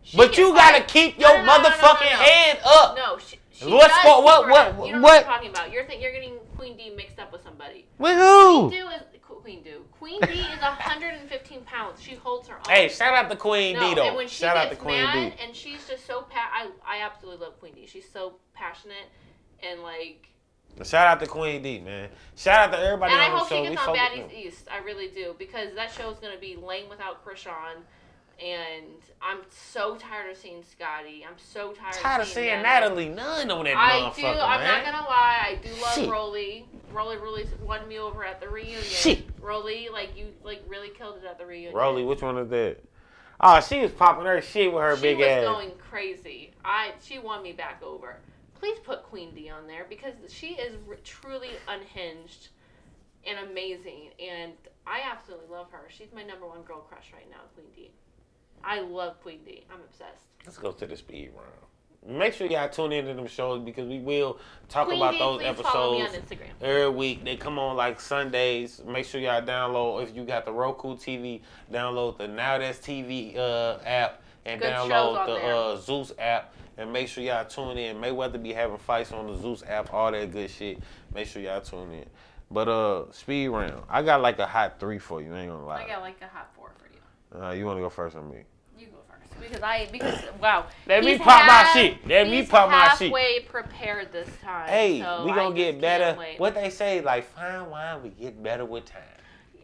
She 0.03 0.15
but 0.17 0.37
you 0.37 0.53
gotta 0.53 0.83
keep 0.83 1.19
your 1.19 1.37
no, 1.39 1.45
no, 1.45 1.51
motherfucking 1.51 2.11
no, 2.11 2.17
head 2.23 2.59
up. 2.65 2.95
No, 2.95 3.17
she. 3.17 3.37
she 3.51 3.65
What's 3.65 3.93
does 3.95 4.05
what- 4.05 4.43
keep 4.43 4.45
her- 4.45 4.51
what- 4.73 4.87
You 4.87 4.93
know 4.93 5.01
what- 5.01 5.25
what 5.25 5.25
I'm 5.27 5.33
talking 5.33 5.49
about? 5.49 5.71
You're 5.71 5.83
think 5.85 6.01
you're 6.01 6.13
getting 6.13 6.37
Queen 6.57 6.77
D 6.77 6.91
mixed 6.95 7.19
up 7.19 7.31
with 7.33 7.43
somebody. 7.43 7.85
With 7.97 8.15
who? 8.15 8.69
Do 8.71 8.87
is 8.89 9.01
Queen 9.49 9.63
Do. 9.63 9.83
Queen 9.97 10.21
D 10.21 10.31
is 10.41 10.61
115 10.61 11.61
pounds. 11.61 11.99
She 12.01 12.13
holds 12.13 12.47
her 12.49 12.57
own. 12.57 12.63
Hey, 12.67 12.87
shout 12.87 13.15
out 13.15 13.31
to 13.31 13.35
Queen 13.35 13.75
no, 13.75 13.89
D 13.89 13.95
though. 13.95 14.07
and 14.07 14.15
when 14.15 14.27
she 14.27 14.35
shout 14.35 14.55
out 14.55 14.69
to 14.69 14.75
Queen 14.75 15.01
mad, 15.03 15.31
D. 15.37 15.43
and 15.43 15.55
she's 15.55 15.87
just 15.87 16.05
so 16.05 16.21
pa- 16.21 16.51
I 16.53 16.69
I 16.85 17.01
absolutely 17.01 17.43
love 17.45 17.59
Queen 17.59 17.73
D. 17.73 17.87
She's 17.87 18.07
so 18.07 18.35
passionate 18.53 19.07
and 19.67 19.81
like. 19.81 20.27
Shout 20.83 21.07
out 21.07 21.19
to 21.21 21.25
Queen 21.25 21.63
D, 21.63 21.79
man. 21.79 22.09
Shout 22.37 22.69
out 22.69 22.77
to 22.77 22.79
everybody 22.83 23.11
And 23.11 23.21
I 23.21 23.25
on 23.25 23.31
the 23.31 23.37
hope 23.39 23.49
show. 23.49 23.55
she 23.63 23.69
We 23.71 23.75
gets 23.75 23.87
on 23.87 23.95
Baddies. 23.97 24.33
East. 24.33 24.67
I 24.71 24.77
really 24.77 25.07
do 25.07 25.35
because 25.39 25.73
that 25.75 25.91
show 25.91 26.11
is 26.11 26.19
gonna 26.19 26.37
be 26.37 26.55
lame 26.55 26.87
without 26.87 27.25
Chrisean. 27.25 27.81
And 28.43 28.85
I'm 29.21 29.39
so 29.49 29.95
tired 29.95 30.31
of 30.31 30.37
seeing 30.37 30.63
Scotty. 30.63 31.25
I'm 31.27 31.35
so 31.37 31.73
tired, 31.73 31.93
Tired 31.93 32.21
of 32.21 32.27
seeing 32.27 32.47
seeing 32.47 32.61
Natalie. 32.61 33.09
Natalie 33.09 33.45
Nunn 33.47 33.51
on 33.51 33.65
that 33.65 33.75
I 33.77 33.91
motherfucker, 33.99 34.15
do. 34.15 34.25
I'm 34.25 34.59
man. 34.61 34.83
not 34.83 34.93
gonna 34.93 35.07
lie. 35.07 35.37
I 35.41 35.59
do 35.61 35.69
love 35.81 35.95
Shit. 35.95 36.09
Rolly. 36.09 36.65
Rolly 36.93 37.17
really 37.17 37.45
won 37.65 37.87
me 37.87 37.99
over 37.99 38.23
at 38.23 38.39
the 38.39 38.47
reunion. 38.47 38.81
Shit. 38.81 39.25
Rolly, 39.41 39.89
like 39.91 40.17
you, 40.17 40.27
like 40.43 40.63
really 40.67 40.89
killed 40.89 41.17
it 41.21 41.27
at 41.27 41.37
the 41.37 41.45
reunion. 41.45 41.73
Rolly, 41.73 42.03
which 42.05 42.21
one 42.21 42.37
is 42.37 42.49
that? 42.49 42.77
Oh, 43.41 43.59
she 43.61 43.81
was 43.81 43.91
popping 43.91 44.25
her 44.25 44.41
shit 44.41 44.71
with 44.73 44.81
her 44.83 44.95
she 44.95 45.01
big 45.01 45.17
was 45.19 45.43
going 45.45 45.71
crazy. 45.77 46.51
I 46.63 46.91
she 47.03 47.19
won 47.19 47.43
me 47.43 47.51
back 47.51 47.81
over. 47.83 48.17
Please 48.59 48.77
put 48.79 49.03
Queen 49.03 49.33
D 49.33 49.49
on 49.49 49.67
there 49.67 49.85
because 49.89 50.13
she 50.29 50.47
is 50.55 50.75
r- 50.87 50.95
truly 51.03 51.51
unhinged 51.67 52.49
and 53.25 53.49
amazing, 53.49 54.09
and 54.21 54.53
I 54.85 55.01
absolutely 55.09 55.47
love 55.49 55.67
her. 55.71 55.83
She's 55.89 56.11
my 56.13 56.23
number 56.23 56.45
one 56.47 56.63
girl 56.63 56.79
crush 56.79 57.11
right 57.13 57.29
now, 57.29 57.41
Queen 57.55 57.67
D. 57.75 57.91
I 58.63 58.81
love 58.81 59.21
Queen 59.21 59.39
D. 59.45 59.65
I'm 59.71 59.79
obsessed. 59.81 60.25
Let's 60.45 60.57
go 60.57 60.71
to 60.71 60.87
the 60.87 60.95
speed 60.95 61.31
round. 61.35 62.17
Make 62.17 62.33
sure 62.33 62.47
y'all 62.47 62.69
tune 62.69 62.93
into 62.93 63.13
them 63.13 63.27
shows 63.27 63.61
because 63.61 63.87
we 63.87 63.99
will 63.99 64.39
talk 64.69 64.87
Queen 64.87 64.99
about 64.99 65.11
D, 65.11 65.19
those 65.19 65.41
please 65.41 65.65
follow 65.65 65.97
me 65.97 66.01
on 66.01 66.15
episodes 66.15 66.41
every 66.61 66.89
week. 66.89 67.23
They 67.25 67.35
come 67.35 67.59
on 67.59 67.75
like 67.75 67.99
Sundays. 67.99 68.81
Make 68.87 69.05
sure 69.05 69.19
y'all 69.19 69.41
download 69.41 70.03
if 70.03 70.15
you 70.15 70.23
got 70.23 70.45
the 70.45 70.53
Roku 70.53 70.95
TV, 70.95 71.41
download 71.71 72.17
the 72.17 72.27
Now 72.27 72.57
That's 72.57 72.79
TV 72.79 73.37
uh, 73.37 73.79
app 73.85 74.21
and 74.45 74.61
Good 74.61 74.71
download 74.71 75.25
the 75.25 75.45
uh, 75.45 75.77
Zeus 75.77 76.13
app. 76.17 76.53
And 76.77 76.93
make 76.93 77.09
sure 77.09 77.21
y'all 77.21 77.43
tune 77.43 77.77
in. 77.77 77.97
Mayweather 77.97 78.41
be 78.41 78.53
having 78.53 78.77
fights 78.77 79.11
on 79.11 79.27
the 79.27 79.37
Zeus 79.37 79.63
app, 79.67 79.93
all 79.93 80.11
that 80.13 80.31
good 80.31 80.49
shit. 80.49 80.79
Make 81.13 81.27
sure 81.27 81.41
y'all 81.41 81.59
tune 81.59 81.91
in. 81.91 82.05
But 82.51 82.67
uh, 82.67 83.11
speed 83.11 83.49
round. 83.49 83.83
I 83.89 84.01
got 84.01 84.21
like 84.21 84.39
a 84.39 84.47
hot 84.47 84.79
three 84.79 84.97
for 84.97 85.21
you. 85.21 85.33
I 85.33 85.41
ain't 85.41 85.51
gonna 85.51 85.65
lie. 85.65 85.83
I 85.83 85.87
got 85.87 86.01
like 86.01 86.21
a 86.21 86.27
hot 86.27 86.49
four 86.55 86.58
for 87.29 87.37
you. 87.37 87.43
Uh, 87.43 87.51
you 87.51 87.65
wanna 87.65 87.81
go 87.81 87.89
first 87.89 88.15
on 88.15 88.29
me? 88.29 88.43
You 88.77 88.87
go 88.87 88.97
first 89.09 89.39
because 89.39 89.61
I 89.61 89.87
because 89.91 90.21
wow. 90.41 90.67
Let 90.87 91.03
me 91.03 91.11
he's 91.11 91.19
pop 91.19 91.45
my 91.45 91.69
shit. 91.73 92.07
Let 92.07 92.29
me 92.29 92.45
pop 92.45 92.69
my 92.69 92.89
shit. 92.89 93.07
Halfway 93.07 93.41
prepared 93.41 94.11
this 94.11 94.29
time. 94.41 94.69
Hey, 94.69 94.99
so 94.99 95.23
we 95.25 95.31
gonna 95.31 95.49
just 95.49 95.55
get 95.55 95.81
better. 95.81 96.19
What 96.37 96.55
they 96.55 96.69
say, 96.69 97.01
like 97.01 97.25
fine 97.33 97.69
wine, 97.69 98.03
we 98.03 98.09
get 98.09 98.41
better 98.41 98.65
with 98.65 98.85
time. 98.85 99.01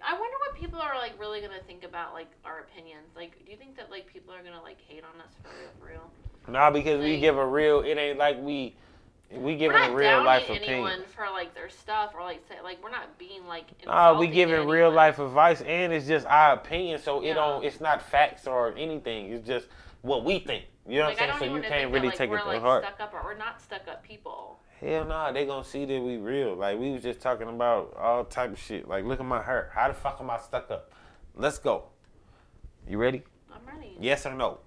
I 0.08 0.14
wonder 0.14 0.38
what 0.48 0.60
people 0.60 0.80
are 0.80 0.96
like 0.96 1.20
really 1.20 1.42
gonna 1.42 1.64
think 1.66 1.84
about 1.84 2.14
like 2.14 2.28
our 2.44 2.60
opinions. 2.60 3.08
Like, 3.16 3.44
do 3.44 3.52
you 3.52 3.58
think 3.58 3.76
that 3.78 3.90
like 3.90 4.06
people 4.12 4.34
are 4.34 4.44
gonna 4.44 4.62
like 4.62 4.78
hate 4.88 5.04
on 5.04 5.20
us 5.20 5.34
for 5.42 5.50
real? 5.50 5.70
For 5.80 5.88
real? 5.88 6.12
Nah, 6.48 6.70
because 6.70 7.02
we 7.02 7.20
give 7.20 7.38
a 7.38 7.46
real. 7.46 7.82
It 7.82 7.98
ain't 7.98 8.20
like 8.20 8.40
we 8.40 8.76
we 9.32 9.56
giving 9.56 9.78
a 9.78 9.94
real 9.94 10.24
life 10.24 10.46
anyone 10.50 10.92
opinion. 10.92 11.04
for 11.16 11.26
like 11.34 11.54
their 11.56 11.70
stuff 11.70 12.14
or 12.16 12.22
like 12.22 12.44
say 12.48 12.56
like 12.64 12.84
we're 12.84 12.92
not 12.92 13.18
being 13.18 13.46
like. 13.48 13.66
Nah, 13.86 14.18
we 14.18 14.28
giving 14.28 14.56
to 14.56 14.72
real 14.72 14.92
life 14.92 15.20
advice, 15.20 15.62
and 15.62 15.92
it's 15.92 16.08
just 16.08 16.26
our 16.28 16.54
opinion. 16.54 17.00
So 17.00 17.24
it 17.24 17.34
don't. 17.34 17.64
It's 17.64 17.82
not 17.82 18.02
facts 18.02 18.48
or 18.48 18.76
anything. 18.78 19.32
It's 19.32 19.48
just 19.48 19.68
what 20.02 20.24
we 20.24 20.40
think. 20.40 20.66
You 20.88 21.00
know 21.00 21.06
Like, 21.06 21.20
what 21.20 21.30
I'm 21.30 21.40
saying? 21.40 21.52
So 21.52 21.56
you 21.56 21.62
can't 21.64 21.92
that, 21.92 21.92
really 21.92 22.08
like, 22.10 22.18
take 22.18 22.30
it 22.30 22.38
to 22.38 22.46
like, 22.46 22.62
heart. 22.62 22.84
Stuck 22.84 23.00
up, 23.00 23.14
or 23.14 23.24
we're 23.24 23.38
not 23.38 23.60
stuck 23.62 23.88
up 23.88 24.04
people. 24.04 24.60
Hell 24.80 25.06
nah, 25.06 25.32
they 25.32 25.46
gonna 25.46 25.64
see 25.64 25.86
that 25.86 26.02
we 26.02 26.18
real. 26.18 26.56
Like 26.56 26.78
we 26.78 26.92
was 26.92 27.02
just 27.02 27.22
talking 27.22 27.48
about 27.48 27.96
all 27.98 28.26
type 28.26 28.52
of 28.52 28.60
shit. 28.60 28.88
Like 28.88 29.06
look 29.06 29.20
at 29.20 29.26
my 29.26 29.42
hair. 29.42 29.72
How 29.74 29.88
the 29.88 29.94
fuck 29.94 30.18
am 30.20 30.30
I 30.30 30.38
stuck 30.38 30.70
up? 30.70 30.92
Let's 31.34 31.58
go. 31.58 31.86
You 32.88 32.98
ready? 32.98 33.24
I'm 33.52 33.66
ready. 33.66 33.98
Yes 34.00 34.26
or 34.26 34.34
no? 34.34 34.60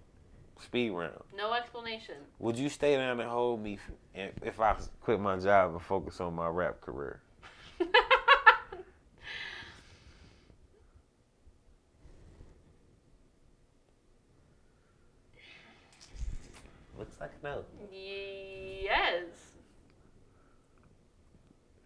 Speed 0.61 0.91
round. 0.91 1.23
No 1.37 1.53
explanation. 1.53 2.17
Would 2.41 2.59
you 2.59 2.69
stay 2.69 2.97
down 2.97 3.21
and 3.21 3.31
hold 3.31 3.63
me 3.63 3.79
if, 4.15 4.33
if 4.43 4.61
I 4.61 4.75
quit 5.01 5.21
my 5.21 5.39
job 5.39 5.73
and 5.73 5.81
focus 5.81 6.21
on 6.21 6.35
my 6.35 6.49
rap 6.49 6.81
career? 6.81 7.21
Looks 16.99 17.17
like 17.21 17.31
no. 17.43 17.65
yes. 17.93 19.25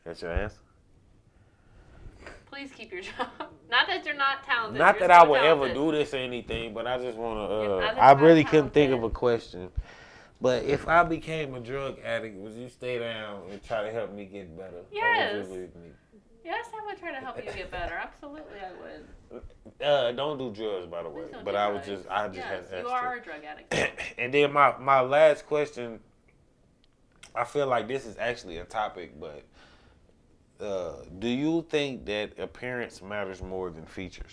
That's 0.04 0.22
your 0.22 0.32
answer. 0.32 0.56
Please 2.52 2.70
keep 2.76 2.92
your 2.92 3.00
job. 3.00 3.28
Not 3.70 3.86
that 3.86 4.04
you're 4.04 4.14
not 4.14 4.44
talented. 4.44 4.78
Not 4.78 4.98
you're 4.98 5.08
that 5.08 5.22
I 5.22 5.24
so 5.24 5.30
would 5.30 5.40
ever 5.40 5.72
do 5.72 5.90
this 5.90 6.12
or 6.12 6.18
anything, 6.18 6.74
but 6.74 6.86
I 6.86 6.98
just 6.98 7.16
want 7.16 7.38
to. 7.48 7.72
Uh, 7.76 7.94
I 7.98 8.12
that 8.12 8.22
really 8.22 8.44
couldn't 8.44 8.74
think 8.74 8.92
of 8.92 9.02
a 9.02 9.08
question. 9.08 9.70
But 10.38 10.64
if 10.64 10.86
I 10.86 11.02
became 11.04 11.54
a 11.54 11.60
drug 11.60 11.98
addict, 12.04 12.36
would 12.36 12.52
you 12.52 12.68
stay 12.68 12.98
down 12.98 13.44
and 13.50 13.62
try 13.62 13.82
to 13.84 13.90
help 13.90 14.12
me 14.12 14.26
get 14.26 14.54
better? 14.54 14.76
Or 14.76 14.82
would 14.82 14.90
you 14.90 14.98
Yes. 14.98 15.48
leave 15.48 15.74
me? 15.76 15.90
Yes, 16.44 16.66
I 16.78 16.84
would 16.84 16.98
try 16.98 17.12
to 17.12 17.20
help 17.20 17.36
you 17.38 17.50
get 17.52 17.70
better. 17.70 17.94
Absolutely, 17.94 18.58
I 18.60 18.72
would. 18.82 19.42
Uh, 19.82 20.12
don't 20.12 20.38
do 20.38 20.50
drugs, 20.52 20.86
by 20.86 21.02
the 21.02 21.08
way. 21.08 21.22
Don't 21.32 21.44
But 21.44 21.52
do 21.52 21.56
I 21.56 21.68
was 21.68 21.84
just, 21.86 22.06
I 22.08 22.26
just 22.28 22.38
yes, 22.38 22.48
had 22.48 22.70
to 22.70 22.78
you 22.82 22.88
are 22.88 23.14
that. 23.16 23.22
a 23.22 23.24
drug 23.24 23.44
addict. 23.44 23.98
and 24.18 24.32
then 24.32 24.52
my 24.52 24.76
my 24.78 25.00
last 25.00 25.46
question, 25.46 25.98
I 27.34 27.44
feel 27.44 27.66
like 27.66 27.88
this 27.88 28.06
is 28.06 28.16
actually 28.18 28.58
a 28.58 28.64
topic, 28.64 29.18
but 29.18 29.42
uh, 30.62 31.04
do 31.18 31.28
you 31.28 31.64
think 31.68 32.04
that 32.06 32.38
appearance 32.38 33.02
matters 33.02 33.42
more 33.42 33.70
than 33.70 33.84
features? 33.84 34.32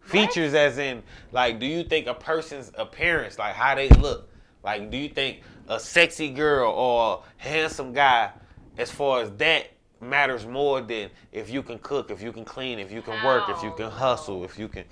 Features, 0.00 0.54
as 0.54 0.78
in, 0.78 1.02
like, 1.32 1.60
do 1.60 1.66
you 1.66 1.84
think 1.84 2.06
a 2.06 2.14
person's 2.14 2.72
appearance, 2.76 3.38
like 3.38 3.54
how 3.54 3.74
they 3.74 3.90
look, 3.90 4.30
like, 4.62 4.90
do 4.90 4.96
you 4.96 5.10
think 5.10 5.42
a 5.68 5.78
sexy 5.78 6.30
girl 6.30 6.70
or 6.72 7.22
a 7.22 7.42
handsome 7.42 7.92
guy, 7.92 8.30
as 8.78 8.90
far 8.90 9.20
as 9.20 9.30
that, 9.32 9.66
matters 10.00 10.46
more 10.46 10.80
than 10.80 11.10
if 11.32 11.50
you 11.50 11.62
can 11.62 11.78
cook, 11.80 12.10
if 12.10 12.22
you 12.22 12.32
can 12.32 12.44
clean, 12.44 12.78
if 12.78 12.90
you 12.90 13.02
can 13.02 13.22
work, 13.24 13.48
if 13.48 13.62
you 13.62 13.72
can 13.72 13.90
hustle, 13.90 14.44
if 14.44 14.58
you 14.58 14.68
can, 14.68 14.84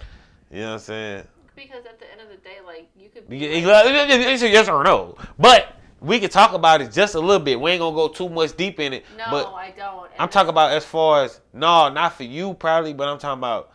you 0.51 0.61
know 0.61 0.67
what 0.67 0.73
I'm 0.75 0.79
saying? 0.81 1.27
because 1.57 1.87
at 1.87 1.99
the 1.99 2.11
end 2.13 2.21
of 2.21 2.29
the 2.29 2.37
day, 2.37 2.59
like 2.65 2.89
you 2.97 3.09
could. 3.09 3.29
Be 3.29 3.65
like, 3.65 4.41
yes 4.43 4.69
or 4.69 4.85
no. 4.85 5.17
But 5.39 5.75
we 6.07 6.21
can 6.21 6.31
talk 6.31 6.53
about 6.53 6.81
it 6.81 6.93
just 6.93 7.15
a 7.15 7.21
little 7.21 7.45
bit. 7.45 7.61
We 7.61 7.73
ain't 7.73 7.81
gonna 7.81 7.97
go 7.97 8.09
too 8.09 8.29
much 8.29 8.57
deep 8.57 8.81
in 8.81 8.93
it. 8.93 9.05
no, 9.17 9.25
but 9.31 9.53
I 9.53 9.73
don't. 9.77 10.11
I'm 10.19 10.29
talking 10.29 10.51
about 10.51 10.73
as 10.73 10.85
far 10.85 11.25
as 11.25 11.41
no, 11.53 11.89
not 11.89 12.15
for 12.15 12.23
you 12.25 12.55
probably, 12.55 12.95
but 12.95 13.09
I'm 13.09 13.19
talking 13.19 13.39
about 13.39 13.73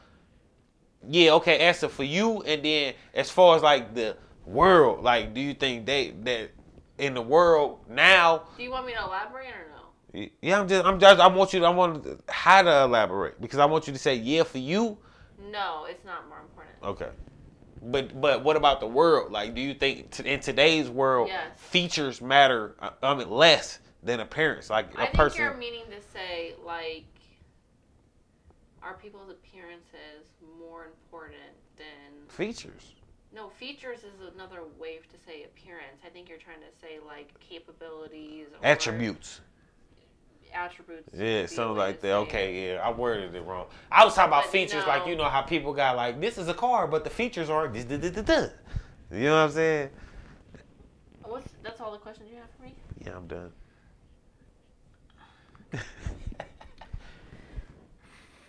yeah, 1.08 1.32
okay, 1.34 1.60
answer 1.60 1.90
for 1.90 2.04
you, 2.04 2.42
and 2.44 2.64
then 2.64 2.94
as 3.14 3.30
far 3.30 3.56
as 3.56 3.64
like 3.64 3.96
the 3.96 4.16
world, 4.46 5.04
like, 5.04 5.34
do 5.34 5.42
you 5.42 5.54
think 5.54 5.86
they 5.86 6.12
that 6.24 6.52
in 6.98 7.14
the 7.14 7.22
world 7.22 7.80
now? 7.90 8.44
Do 8.58 8.64
you 8.64 8.72
want 8.72 8.86
me 8.86 8.94
to 8.94 9.00
elaborate 9.04 9.48
or 9.48 9.68
no? 9.76 10.28
Yeah, 10.42 10.60
I'm 10.60 10.68
just, 10.68 10.86
I'm 10.86 11.00
just, 11.00 11.20
I 11.20 11.28
want 11.28 11.54
you, 11.54 11.62
to, 11.62 11.66
I 11.66 11.70
want 11.70 12.04
to- 12.04 12.20
how 12.28 12.62
to 12.62 12.84
elaborate 12.84 13.42
because 13.42 13.60
I 13.60 13.66
want 13.66 13.88
you 13.88 13.94
to 13.94 14.00
say 14.00 14.16
yeah 14.16 14.44
for 14.44 14.58
you. 14.60 14.98
No, 15.52 15.86
it's 15.90 16.06
not 16.06 16.28
more 16.28 16.40
important. 16.40 16.76
Okay. 16.84 17.10
But 17.82 18.20
but 18.20 18.44
what 18.44 18.56
about 18.56 18.80
the 18.80 18.88
world? 18.88 19.32
Like, 19.32 19.56
do 19.56 19.62
you 19.62 19.74
think 19.74 20.12
t- 20.12 20.28
in 20.30 20.40
today's 20.40 20.90
world 20.90 21.30
Yes. 21.30 21.58
features 21.58 22.22
matter? 22.22 22.76
uh, 22.80 22.92
I 23.02 23.16
mean, 23.16 23.30
less 23.30 23.80
than 24.04 24.20
appearance? 24.20 24.70
Like 24.70 24.94
a 24.94 25.02
I 25.02 25.06
think 25.06 25.16
person. 25.16 25.42
you're 25.42 25.58
meaning 25.58 25.86
to 25.90 26.02
say 26.02 26.54
like, 26.64 27.06
are 28.84 28.94
people's 28.96 29.30
appearances 29.30 30.28
more 30.60 30.86
important 30.86 31.56
than? 31.78 32.28
features. 32.28 32.94
No, 33.34 33.48
features 33.50 34.00
is 34.00 34.34
another 34.36 34.60
way 34.78 34.98
to 34.98 35.18
say 35.26 35.44
appearance. 35.46 36.02
I 36.06 36.10
think 36.10 36.28
you're 36.30 36.38
trying 36.38 36.60
to 36.60 36.80
say 36.82 37.00
like 37.06 37.34
capabilities 37.40 38.48
or 38.52 38.66
Attributes. 38.66 39.42
Attributes. 40.54 41.10
Yeah, 41.18 41.46
something 41.46 41.78
like 41.78 42.02
that. 42.02 42.12
Okay, 42.12 42.74
yeah, 42.74 42.82
I 42.82 42.92
worded 42.92 43.34
it 43.36 43.42
wrong. 43.42 43.68
I 43.92 44.04
was 44.04 44.14
talking 44.14 44.30
about 44.30 44.44
But 44.44 44.52
features, 44.52 44.84
no. 44.84 44.88
like 44.88 45.08
you 45.08 45.16
know 45.16 45.26
how 45.26 45.42
people 45.42 45.74
got 45.74 45.96
like 45.96 46.20
this 46.20 46.38
is 46.38 46.48
a 46.48 46.54
car, 46.54 46.88
but 46.88 47.04
the 47.04 47.10
features 47.10 47.50
are 47.50 47.68
this. 47.68 48.52
You 49.12 49.26
know 49.26 49.36
what 49.36 49.42
I'm 49.42 49.52
saying? 49.52 49.90
What's 51.24 51.52
that's 51.64 51.80
all 51.80 51.92
the 51.92 51.98
questions 51.98 52.30
you 52.30 52.38
have 52.38 52.50
for 52.58 52.64
me? 52.64 52.76
Yeah, 53.06 53.16
I'm 53.16 53.28
done. 53.28 53.52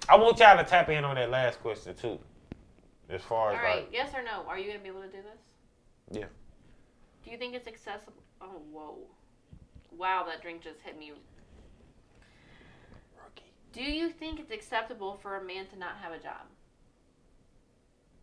I 0.09 0.17
want 0.17 0.39
y'all 0.39 0.57
to 0.57 0.65
tap 0.65 0.89
in 0.89 1.05
on 1.05 1.15
that 1.15 1.31
last 1.31 1.61
question 1.61 1.95
too. 1.95 2.19
As 3.09 3.23
far 3.23 3.53
as 3.53 3.59
all 3.59 3.65
right, 3.65 3.77
like, 3.83 3.91
yes 3.93 4.11
or 4.15 4.23
no? 4.23 4.45
Are 4.49 4.59
you 4.59 4.67
gonna 4.67 4.79
be 4.79 4.89
able 4.89 5.03
to 5.03 5.09
do 5.09 5.19
this? 5.19 5.41
Yeah. 6.11 6.27
Do 7.25 7.31
you 7.31 7.37
think 7.39 7.55
it's 7.55 7.69
accessible? 7.69 8.23
Oh, 8.41 8.63
whoa! 8.73 8.99
Wow, 9.97 10.25
that 10.29 10.43
drink 10.43 10.63
just 10.63 10.81
hit 10.81 10.99
me. 10.99 11.13
Do 13.73 13.83
you 13.83 14.11
think 14.11 14.39
it's 14.39 14.51
acceptable 14.51 15.19
for 15.23 15.37
a 15.37 15.45
man 15.45 15.67
to 15.69 15.79
not 15.79 15.97
have 16.03 16.13
a 16.13 16.19
job? 16.19 16.47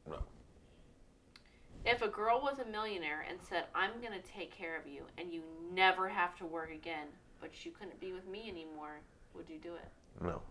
No. 0.08 0.18
If 1.86 2.02
a 2.02 2.08
girl 2.08 2.40
was 2.42 2.60
a 2.60 2.66
millionaire 2.66 3.26
and 3.28 3.40
said, 3.42 3.66
"I'm 3.74 4.00
gonna 4.02 4.22
take 4.22 4.52
care 4.56 4.78
of 4.78 4.86
you, 4.88 5.06
and 5.18 5.34
you 5.34 5.42
never 5.72 6.08
have 6.10 6.36
to 6.38 6.46
work 6.46 6.72
again," 6.72 7.08
but 7.42 7.66
you 7.66 7.72
couldn't 7.72 8.00
be 8.00 8.14
with 8.14 8.28
me 8.28 8.48
anymore, 8.50 9.00
would 9.34 9.50
you 9.50 9.58
do 9.58 9.74
it? 9.76 9.90
no. 10.22 10.42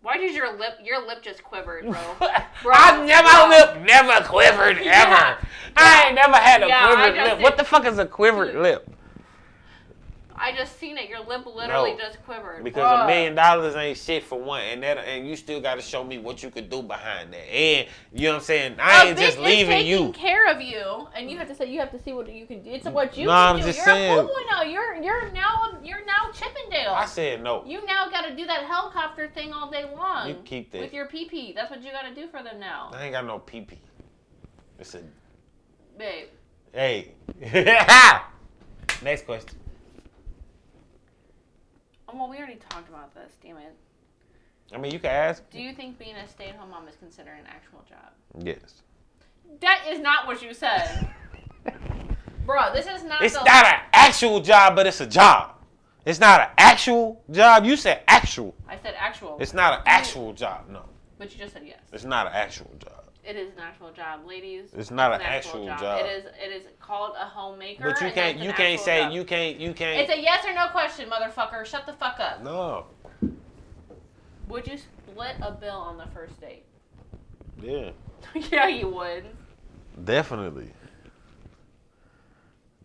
Why 0.00 0.16
did 0.16 0.32
your 0.32 0.52
lip? 0.56 0.78
Your 0.82 1.04
lip 1.04 1.22
just 1.22 1.42
quivered, 1.42 1.82
bro. 1.84 2.00
Bro, 2.62 2.72
I 2.76 3.04
never 3.04 3.28
bro. 3.28 3.48
lip 3.48 3.84
never 3.84 4.24
quivered 4.28 4.76
ever. 4.78 4.86
Yeah. 4.86 5.36
I 5.76 6.04
ain't 6.06 6.14
never 6.14 6.36
had 6.36 6.62
a 6.62 6.68
Yeah, 6.68 6.86
quivered 6.86 7.14
lip. 7.16 7.40
What 7.40 7.56
the 7.56 7.64
fuck 7.64 7.84
is 7.84 7.98
a 7.98 8.06
quivered 8.06 8.54
lip? 8.54 8.88
I 10.40 10.52
just 10.56 10.78
seen 10.78 10.96
it. 10.98 11.08
Your 11.08 11.20
lip 11.20 11.44
literally 11.46 11.92
No, 11.92 11.98
just 11.98 12.22
quivered. 12.24 12.62
Because 12.64 12.82
Bruh. 12.90 13.04
a 13.04 13.06
million 13.06 13.34
dollars 13.34 13.74
ain't 13.76 13.98
shit 13.98 14.22
for 14.24 14.38
one, 14.40 14.62
and 14.62 14.82
that 14.82 14.98
and 14.98 15.28
you 15.28 15.36
still 15.36 15.60
got 15.60 15.74
to 15.76 15.82
show 15.82 16.04
me 16.04 16.18
what 16.18 16.42
you 16.42 16.50
could 16.50 16.70
do 16.70 16.82
behind 16.82 17.32
that. 17.32 17.52
And 17.52 17.88
you 18.12 18.24
know 18.28 18.34
what 18.34 18.38
I'm 18.38 18.44
saying? 18.44 18.76
I 18.78 19.04
A 19.04 19.08
ain't 19.08 19.18
just 19.18 19.38
leaving 19.38 19.68
taking 19.78 19.86
you. 20.06 20.12
care 20.12 20.50
of 20.50 20.60
you, 20.60 21.06
and 21.14 21.30
you 21.30 21.38
have 21.38 21.48
to 21.48 21.54
say 21.54 21.70
you 21.70 21.80
have 21.80 21.90
to 21.92 21.98
see 22.02 22.12
what 22.12 22.32
you 22.32 22.46
can 22.46 22.62
do. 22.62 22.70
It's 22.70 22.86
what 22.86 23.16
you 23.16 23.26
No, 23.26 23.32
can 23.32 23.38
I'm 23.54 23.56
do. 23.58 23.62
just 23.66 23.78
you're 23.78 23.86
saying- 23.86 24.18
a 24.18 24.22
fool 24.22 24.34
now. 24.50 24.62
You're 24.62 24.94
you're 24.96 25.30
now 25.32 25.62
um, 25.72 25.84
you're 25.84 26.04
now 26.04 26.30
Chippendale. 26.32 26.92
I 26.94 27.06
said 27.06 27.42
no. 27.42 27.64
you 27.64 27.84
now 27.86 28.08
got 28.10 28.22
to 28.22 28.34
do 28.36 28.46
that 28.46 28.64
helicopter 28.64 29.28
thing 29.34 29.52
all 29.52 29.70
day 29.70 29.84
long. 29.96 30.28
You 30.28 30.36
keep 30.44 30.70
that. 30.72 30.80
with 30.80 30.92
your 30.92 31.06
pee 31.06 31.24
pee. 31.28 31.52
That's 31.54 31.70
what 31.70 31.82
you 31.82 31.90
got 31.92 32.02
to 32.02 32.14
do 32.14 32.28
for 32.28 32.42
them 32.42 32.58
now, 32.60 32.90
I 32.92 33.04
ain't 33.04 33.12
got 33.12 33.24
no 33.26 33.38
pee 33.38 33.62
pee. 33.62 33.80
It's 34.78 34.94
a 34.94 35.00
babe. 35.96 36.28
hey. 36.72 37.12
Next 39.02 39.26
question. 39.26 39.58
Oh, 42.08 42.16
well, 42.16 42.28
we 42.28 42.38
already 42.38 42.56
talked 42.56 42.88
about 42.88 43.14
this. 43.14 43.32
Damn 43.42 43.58
it. 43.58 43.74
I 44.72 44.78
mean, 44.78 44.92
you 44.92 44.98
can 44.98 45.10
ask. 45.10 45.48
Do 45.50 45.60
you 45.60 45.72
think 45.72 45.98
being 45.98 46.16
a 46.16 46.26
stay 46.26 46.48
at 46.48 46.56
home 46.56 46.70
mom 46.70 46.88
is 46.88 46.96
considered 46.96 47.34
an 47.38 47.46
actual 47.46 47.84
job? 47.88 48.12
Yes. 48.38 48.82
That 49.60 49.84
is 49.88 50.00
not 50.00 50.26
what 50.26 50.42
you 50.42 50.52
said, 50.52 51.08
bro. 52.46 52.72
This 52.74 52.86
is 52.86 53.02
not. 53.04 53.22
It's 53.22 53.34
the, 53.34 53.44
not 53.44 53.64
an 53.66 53.80
actual 53.92 54.40
job, 54.40 54.76
but 54.76 54.86
it's 54.86 55.00
a 55.00 55.06
job. 55.06 55.54
It's 56.04 56.20
not 56.20 56.40
an 56.40 56.48
actual 56.58 57.22
job. 57.30 57.64
You 57.64 57.76
said 57.76 58.02
actual. 58.08 58.54
I 58.68 58.76
said 58.76 58.94
actual. 58.98 59.38
It's 59.40 59.54
not 59.54 59.72
an 59.74 59.80
actual 59.86 60.34
job. 60.34 60.68
No, 60.68 60.84
but 61.18 61.32
you 61.32 61.38
just 61.38 61.52
said 61.52 61.62
yes. 61.66 61.80
it's 61.92 62.04
not 62.04 62.26
an 62.26 62.32
actual 62.34 62.70
job. 62.78 63.04
It 63.24 63.36
is 63.36 63.48
an 63.52 63.60
actual 63.60 63.90
job, 63.92 64.26
ladies. 64.26 64.70
It's 64.74 64.90
not 64.90 65.12
an 65.12 65.20
actual 65.20 65.66
job. 65.66 66.00
It 66.04 66.08
is. 66.08 66.24
It 66.42 66.50
is 66.50 66.62
called 66.80 67.14
a 67.20 67.26
homemaker. 67.26 67.82
But 67.92 68.00
you 68.00 68.10
can't. 68.10 68.38
You 68.38 68.52
can't 68.54 68.80
say. 68.80 69.02
job. 69.02 69.12
You 69.12 69.24
can't. 69.24 69.60
You 69.60 69.74
can't. 69.74 70.00
It's 70.00 70.10
a 70.10 70.18
yes 70.18 70.46
or 70.46 70.54
no 70.54 70.68
question, 70.68 71.10
motherfucker. 71.10 71.66
Shut 71.66 71.84
the 71.84 71.92
fuck 71.92 72.18
up. 72.20 72.42
no. 72.42 72.86
Would 74.48 74.66
you 74.66 74.78
split 74.78 75.36
a 75.42 75.52
bill 75.52 75.76
on 75.76 75.98
the 75.98 76.06
first 76.06 76.40
date? 76.40 76.64
Yeah. 77.60 77.90
yeah, 78.50 78.68
you 78.68 78.88
would. 78.88 79.24
Definitely. 80.04 80.70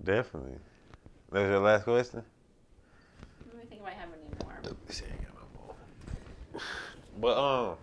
Definitely. 0.04 0.58
That's 1.32 1.48
your 1.48 1.60
last 1.60 1.86
question. 1.86 2.22
Let 3.48 3.58
me 3.58 3.64
think 3.70 3.82
if 3.82 3.88
I 3.88 3.92
have 3.92 4.10
any 4.10 4.44
more. 4.44 4.76
She 4.90 5.06
ain't 5.06 5.22
got 5.22 5.36
no 5.36 5.66
more. 5.66 6.62
But 7.22 7.38
um, 7.38 7.78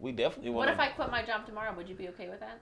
we 0.00 0.12
definitely 0.12 0.50
want. 0.50 0.68
What 0.68 0.74
if 0.74 0.80
I 0.80 0.88
quit 0.88 1.10
my 1.10 1.24
job 1.24 1.46
tomorrow? 1.46 1.74
Would 1.76 1.88
you 1.88 1.94
be 1.94 2.08
okay 2.08 2.28
with 2.28 2.40
that? 2.40 2.60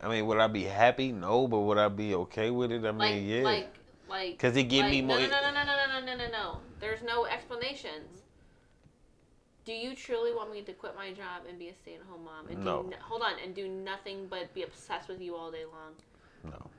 I 0.00 0.08
mean, 0.08 0.26
would 0.26 0.38
I 0.38 0.46
be 0.48 0.64
happy? 0.64 1.12
No, 1.12 1.48
but 1.48 1.60
would 1.60 1.78
I 1.78 1.88
be 1.88 2.14
okay 2.14 2.50
with 2.50 2.70
it? 2.72 2.84
I 2.84 2.90
mean, 2.92 2.98
Like, 2.98 3.22
yeah. 3.24 3.42
like, 3.42 3.74
like. 4.08 4.38
Cause 4.38 4.56
it 4.56 4.64
give 4.64 4.82
like, 4.82 4.90
me 4.90 5.02
more. 5.02 5.18
No, 5.18 5.26
no, 5.26 5.40
no, 5.40 5.50
no, 5.52 5.64
no, 5.64 5.64
no, 5.64 6.00
no, 6.00 6.06
no, 6.06 6.16
no, 6.16 6.30
no. 6.30 6.58
There's 6.80 7.02
no 7.02 7.24
explanations. 7.24 8.20
Do 9.64 9.72
you 9.72 9.94
truly 9.94 10.34
want 10.34 10.52
me 10.52 10.60
to 10.60 10.72
quit 10.74 10.94
my 10.94 11.10
job 11.12 11.44
and 11.48 11.58
be 11.58 11.68
a 11.68 11.74
stay-at-home 11.74 12.22
mom 12.24 12.48
and 12.48 12.62
No. 12.62 12.82
do 12.82 12.90
no, 12.90 12.96
hold 13.00 13.22
on 13.22 13.32
and 13.42 13.54
do 13.54 13.66
nothing 13.66 14.26
but 14.28 14.52
be 14.52 14.62
obsessed 14.62 15.08
with 15.08 15.22
you 15.22 15.34
all 15.36 15.50
day 15.50 15.64
long? 15.64 15.94
No, 16.52 16.70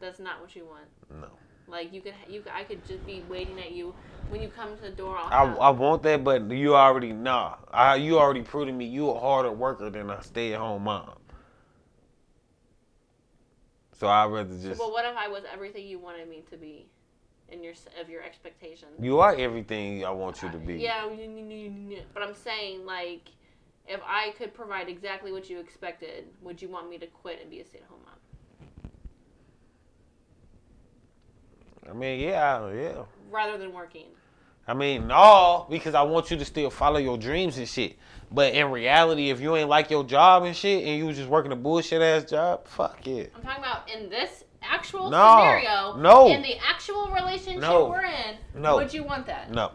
That's 0.00 0.18
not 0.18 0.40
what 0.40 0.56
you 0.56 0.64
want. 0.64 0.86
no. 1.20 1.28
Like 1.66 1.92
you 1.92 2.00
could, 2.00 2.14
you 2.28 2.40
could, 2.42 2.52
I 2.52 2.64
could 2.64 2.86
just 2.86 3.06
be 3.06 3.22
waiting 3.28 3.58
at 3.58 3.72
you 3.72 3.94
when 4.28 4.42
you 4.42 4.48
come 4.48 4.76
to 4.76 4.82
the 4.82 4.90
door. 4.90 5.16
I, 5.16 5.44
I 5.44 5.70
want 5.70 6.02
that, 6.02 6.22
but 6.22 6.50
you 6.50 6.76
already 6.76 7.12
nah. 7.12 7.56
I, 7.72 7.96
you 7.96 8.18
already 8.18 8.42
proved 8.42 8.68
to 8.68 8.72
me 8.72 8.84
you 8.84 9.10
a 9.10 9.18
harder 9.18 9.52
worker 9.52 9.90
than 9.90 10.10
a 10.10 10.22
stay 10.22 10.52
at 10.52 10.60
home 10.60 10.84
mom. 10.84 11.14
So 13.92 14.08
I'd 14.08 14.30
rather 14.30 14.54
just. 14.56 14.78
But 14.78 14.92
what 14.92 15.04
if 15.04 15.16
I 15.16 15.28
was 15.28 15.44
everything 15.52 15.86
you 15.86 15.98
wanted 15.98 16.28
me 16.28 16.42
to 16.50 16.56
be, 16.56 16.86
in 17.48 17.62
your 17.62 17.74
of 18.00 18.08
your 18.10 18.22
expectations? 18.22 18.92
You 19.00 19.20
are 19.20 19.34
everything 19.34 20.04
I 20.04 20.10
want 20.10 20.42
you 20.42 20.50
to 20.50 20.58
be. 20.58 20.74
Yeah, 20.74 21.06
but 22.12 22.22
I'm 22.22 22.34
saying 22.34 22.84
like, 22.84 23.28
if 23.86 24.00
I 24.06 24.34
could 24.36 24.52
provide 24.52 24.88
exactly 24.88 25.32
what 25.32 25.48
you 25.48 25.58
expected, 25.60 26.26
would 26.42 26.60
you 26.60 26.68
want 26.68 26.90
me 26.90 26.98
to 26.98 27.06
quit 27.06 27.40
and 27.40 27.50
be 27.50 27.60
a 27.60 27.64
stay-at-home 27.64 28.00
mom? 28.03 28.03
I 31.88 31.92
mean, 31.92 32.20
yeah, 32.20 32.70
yeah. 32.72 33.02
rather 33.30 33.58
than 33.58 33.72
working. 33.72 34.06
I 34.66 34.72
mean, 34.74 35.06
no, 35.08 35.66
because 35.68 35.94
I 35.94 36.02
want 36.02 36.30
you 36.30 36.38
to 36.38 36.44
still 36.44 36.70
follow 36.70 36.98
your 36.98 37.18
dreams 37.18 37.58
and 37.58 37.68
shit. 37.68 37.96
But 38.32 38.54
in 38.54 38.70
reality, 38.70 39.30
if 39.30 39.40
you 39.40 39.54
ain't 39.56 39.68
like 39.68 39.90
your 39.90 40.04
job 40.04 40.44
and 40.44 40.56
shit, 40.56 40.84
and 40.86 40.96
you 40.98 41.06
was 41.06 41.16
just 41.16 41.28
working 41.28 41.52
a 41.52 41.56
bullshit 41.56 42.00
ass 42.00 42.24
job, 42.24 42.66
fuck 42.66 43.06
it. 43.06 43.32
I'm 43.36 43.42
talking 43.42 43.62
about 43.62 43.90
in 43.90 44.08
this 44.08 44.44
actual 44.62 45.10
No, 45.10 45.36
scenario. 45.38 45.96
no. 45.96 46.28
In 46.28 46.40
the 46.42 46.56
actual 46.66 47.10
relationship 47.10 47.60
No, 47.60 47.88
we're 47.90 48.04
in. 48.04 48.36
no. 48.54 48.76
Would 48.76 48.94
you 48.94 49.04
want 49.04 49.26
that? 49.26 49.50
No, 49.50 49.72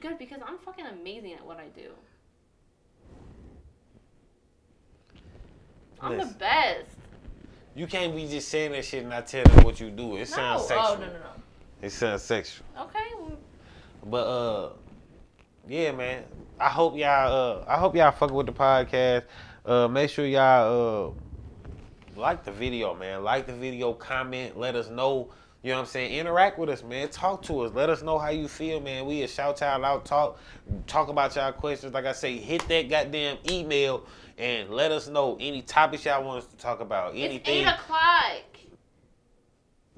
Good, 0.00 0.18
because 0.18 0.40
I'm 0.46 0.56
fucking 0.56 0.86
amazing 0.86 1.34
at 1.34 1.44
what 1.44 1.58
I 1.58 1.66
do. 1.78 1.90
I'm 6.00 6.16
the 6.16 6.24
best. 6.38 6.96
You 7.80 7.86
can't 7.86 8.14
be 8.14 8.28
just 8.28 8.50
saying 8.50 8.72
that 8.72 8.84
shit 8.84 9.00
and 9.00 9.08
not 9.08 9.26
telling 9.26 9.50
them 9.54 9.64
what 9.64 9.80
you 9.80 9.88
do. 9.90 10.16
It 10.16 10.18
No. 10.18 10.24
sounds 10.26 10.66
sexual. 10.66 10.86
Oh 10.86 10.94
no 11.00 11.06
no 11.06 11.12
no. 11.14 11.18
It 11.80 11.90
sounds 11.90 12.20
sexual. 12.20 12.66
Okay. 12.78 12.98
But 14.04 14.26
uh, 14.26 14.72
yeah, 15.66 15.92
man. 15.92 16.24
I 16.58 16.68
hope 16.68 16.94
y'all 16.94 17.62
uh, 17.62 17.64
I 17.66 17.78
hope 17.78 17.96
y'all 17.96 18.12
fuck 18.12 18.32
with 18.32 18.44
the 18.44 18.52
podcast. 18.52 19.22
Uh, 19.64 19.88
make 19.88 20.10
sure 20.10 20.26
y'all 20.26 21.14
uh, 22.18 22.20
like 22.20 22.44
the 22.44 22.52
video, 22.52 22.94
man. 22.94 23.24
Like 23.24 23.46
the 23.46 23.54
video, 23.54 23.94
comment, 23.94 24.58
let 24.58 24.76
us 24.76 24.90
know. 24.90 25.30
You 25.62 25.70
know 25.70 25.76
what 25.76 25.80
I'm 25.82 25.86
saying? 25.88 26.14
Interact 26.14 26.58
with 26.58 26.70
us, 26.70 26.82
man. 26.82 27.10
Talk 27.10 27.42
to 27.42 27.60
us. 27.60 27.74
Let 27.74 27.90
us 27.90 28.02
know 28.02 28.18
how 28.18 28.30
you 28.30 28.48
feel, 28.48 28.80
man. 28.80 29.04
We 29.04 29.22
a 29.22 29.28
shout 29.28 29.60
out, 29.60 30.04
talk, 30.06 30.38
talk 30.86 31.08
about 31.08 31.36
y'all 31.36 31.52
questions. 31.52 31.92
Like 31.92 32.06
I 32.06 32.12
say, 32.12 32.38
hit 32.38 32.66
that 32.68 32.88
goddamn 32.88 33.36
email 33.50 34.06
and 34.38 34.70
let 34.70 34.90
us 34.90 35.06
know 35.06 35.36
any 35.38 35.60
topics 35.60 36.06
y'all 36.06 36.24
want 36.24 36.44
us 36.44 36.50
to 36.50 36.56
talk 36.56 36.80
about. 36.80 37.12
Anything. 37.14 37.36
It's 37.36 37.48
eight 37.48 37.66
o'clock. 37.66 38.42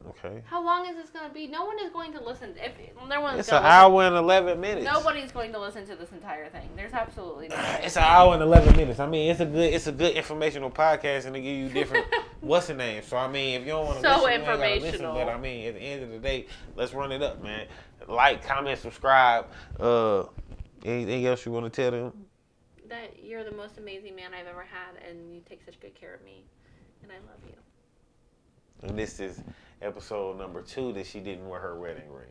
Okay. 0.09 0.43
How 0.47 0.65
long 0.65 0.87
is 0.89 0.97
this 0.97 1.11
gonna 1.11 1.33
be? 1.33 1.47
No 1.47 1.65
one 1.65 1.79
is 1.79 1.91
going 1.91 2.13
to 2.13 2.23
listen. 2.23 2.55
If 2.57 2.73
no 3.09 3.21
one's 3.21 3.41
It's 3.41 3.49
an 3.51 3.63
hour 3.63 4.03
and 4.03 4.17
eleven 4.17 4.61
minutes. 4.61 4.85
Nobody's 4.85 5.33
going 5.33 5.53
to 5.53 5.59
listen 5.61 5.87
to 5.87 5.97
this 5.97 6.13
entire 6.13 6.49
thing. 6.49 6.69
There's 6.77 6.93
absolutely 6.93 7.49
no. 7.49 7.57
It's 7.83 7.97
an 7.97 8.03
hour 8.05 8.35
and 8.35 8.43
eleven 8.43 8.77
minutes. 8.77 9.01
I 9.01 9.07
mean, 9.07 9.31
it's 9.31 9.41
a 9.41 9.47
good, 9.47 9.73
it's 9.73 9.87
a 9.87 9.93
good 9.93 10.15
informational 10.17 10.71
podcast, 10.71 11.27
and 11.27 11.35
they 11.35 11.43
give 11.43 11.57
you 11.57 11.69
different 11.69 12.07
what's 12.41 12.67
the 12.67 12.75
name. 12.75 13.03
So 13.03 13.17
I 13.17 13.29
mean, 13.29 13.61
if 13.61 13.67
you 13.67 13.73
don't 13.73 13.87
want 13.87 14.03
to 14.03 14.03
So 14.03 14.23
listen, 14.25 14.41
you 14.41 14.47
gotta 14.47 14.59
listen. 14.59 14.73
informational. 14.75 15.15
But 15.15 15.29
I 15.29 15.39
mean, 15.39 15.69
at 15.69 15.75
the 15.75 15.81
end 15.81 16.03
of 16.03 16.11
the 16.11 16.19
day, 16.19 16.47
let's 16.77 16.93
run 16.95 17.13
it 17.13 17.23
up, 17.23 17.43
man. 17.43 17.67
Like, 18.09 18.45
comment, 18.45 18.79
subscribe. 18.79 19.47
Uh, 19.79 20.25
anything 20.85 21.25
else 21.27 21.47
you 21.47 21.53
want 21.53 21.73
to 21.73 21.83
tell 21.83 21.91
them? 21.91 22.13
that 22.89 23.25
you're 23.25 23.43
the 23.43 23.57
most 23.57 23.79
amazing 23.79 24.15
man 24.15 24.35
I've 24.35 24.47
ever 24.47 24.67
had, 24.71 25.03
and 25.09 25.35
you 25.35 25.41
take 25.49 25.63
such 25.65 25.81
good 25.81 25.95
care 25.95 26.13
of 26.15 26.23
me, 26.23 26.45
and 27.03 27.11
I 27.11 27.15
love 27.15 27.41
you. 27.47 27.55
And 28.83 28.99
this 28.99 29.21
is 29.21 29.41
episode 29.81 30.39
number 30.39 30.63
two 30.63 30.93
that 30.95 31.07
she 31.07 31.21
didn't 31.21 31.49
wear 31.49 31.61
her 31.61 31.79
wedding 31.79 32.11
ring. 32.13 32.29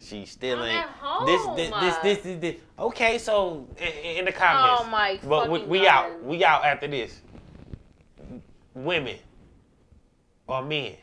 She 0.00 0.26
still 0.26 0.60
I'm 0.60 0.68
ain't. 0.68 0.86
This, 1.26 1.46
this, 1.56 1.70
this, 1.80 1.96
this, 1.96 2.18
this, 2.18 2.40
this. 2.40 2.56
Okay, 2.78 3.18
so 3.18 3.66
in, 3.78 4.18
in 4.18 4.24
the 4.26 4.32
comments. 4.32 4.84
Oh 4.84 4.88
my 4.88 5.18
But 5.26 5.50
we, 5.50 5.62
we 5.64 5.88
out. 5.88 6.22
We 6.22 6.44
out 6.44 6.64
after 6.64 6.86
this. 6.86 7.20
Women 8.74 9.16
or 10.46 10.62
men? 10.62 10.94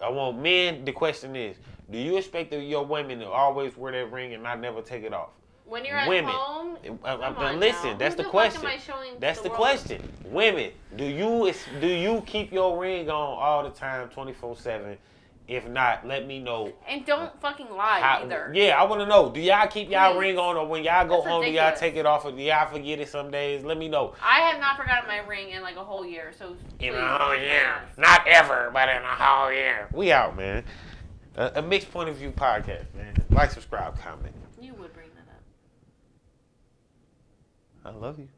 I 0.00 0.08
want 0.08 0.38
men. 0.38 0.84
The 0.84 0.92
question 0.92 1.36
is, 1.36 1.56
do 1.90 1.98
you 1.98 2.16
expect 2.16 2.52
your 2.52 2.86
women 2.86 3.18
to 3.18 3.28
always 3.28 3.76
wear 3.76 3.92
that 3.92 4.10
ring 4.12 4.32
and 4.32 4.42
not 4.42 4.60
never 4.60 4.80
take 4.80 5.04
it 5.04 5.12
off? 5.12 5.30
When 5.68 5.84
you're 5.84 5.96
at 5.96 6.08
Women. 6.08 6.32
home, 6.32 6.76
Uh, 7.04 7.08
uh, 7.08 7.52
listen, 7.52 7.90
now. 7.90 7.96
that's 7.98 8.14
Who 8.14 8.22
the 8.22 8.28
question. 8.28 8.62
am 8.62 8.68
I 8.68 8.78
showing 8.78 9.18
That's 9.18 9.40
the 9.40 9.48
world? 9.48 9.58
question. 9.60 10.12
Women, 10.26 10.72
do 10.96 11.04
you 11.04 11.52
do 11.80 11.86
you 11.86 12.22
keep 12.26 12.50
your 12.52 12.78
ring 12.78 13.10
on 13.10 13.38
all 13.38 13.62
the 13.62 13.70
time, 13.70 14.08
twenty 14.08 14.32
four 14.32 14.56
seven? 14.56 14.96
If 15.46 15.66
not, 15.66 16.06
let 16.06 16.26
me 16.26 16.40
know. 16.40 16.72
And 16.86 17.06
don't 17.06 17.38
fucking 17.40 17.70
lie 17.70 18.00
How- 18.00 18.20
either. 18.22 18.50
yeah, 18.54 18.78
I 18.78 18.84
want 18.84 19.00
to 19.00 19.06
know. 19.06 19.30
Do 19.30 19.40
y'all 19.40 19.66
keep 19.66 19.88
y'all 19.90 20.12
Please. 20.12 20.20
ring 20.20 20.38
on, 20.38 20.56
or 20.58 20.66
when 20.66 20.84
y'all 20.84 21.06
go 21.06 21.16
That's 21.16 21.26
home, 21.26 21.42
do 21.44 21.50
y'all 21.50 21.74
take 21.74 21.96
it 21.96 22.04
off, 22.04 22.26
or 22.26 22.32
do 22.32 22.42
y'all 22.42 22.68
forget 22.68 22.98
it 23.00 23.08
some 23.08 23.30
days? 23.30 23.64
Let 23.64 23.78
me 23.78 23.88
know. 23.88 24.14
I 24.22 24.40
have 24.40 24.60
not 24.60 24.76
forgotten 24.76 25.08
my 25.08 25.18
ring 25.20 25.50
in 25.50 25.62
like 25.62 25.76
a 25.76 25.84
whole 25.84 26.04
year, 26.04 26.32
so 26.38 26.54
In 26.80 26.94
a 26.94 27.18
whole 27.18 27.34
year, 27.34 27.80
not 27.96 28.26
ever, 28.26 28.70
but 28.74 28.88
in 28.90 28.96
a 29.02 29.14
whole 29.14 29.50
year. 29.50 29.88
We 29.92 30.12
out, 30.12 30.36
man. 30.36 30.64
A, 31.36 31.52
a 31.56 31.62
mixed 31.62 31.90
point 31.90 32.10
of 32.10 32.16
view 32.16 32.30
podcast, 32.30 32.84
man. 32.94 33.14
Like, 33.30 33.50
subscribe, 33.50 33.98
comment. 34.00 34.34
You 34.60 34.74
would 34.74 34.92
bring 34.92 35.08
that 35.14 35.20
up. 35.32 35.40
I 37.88 37.92
love 37.92 38.18
you. 38.18 38.28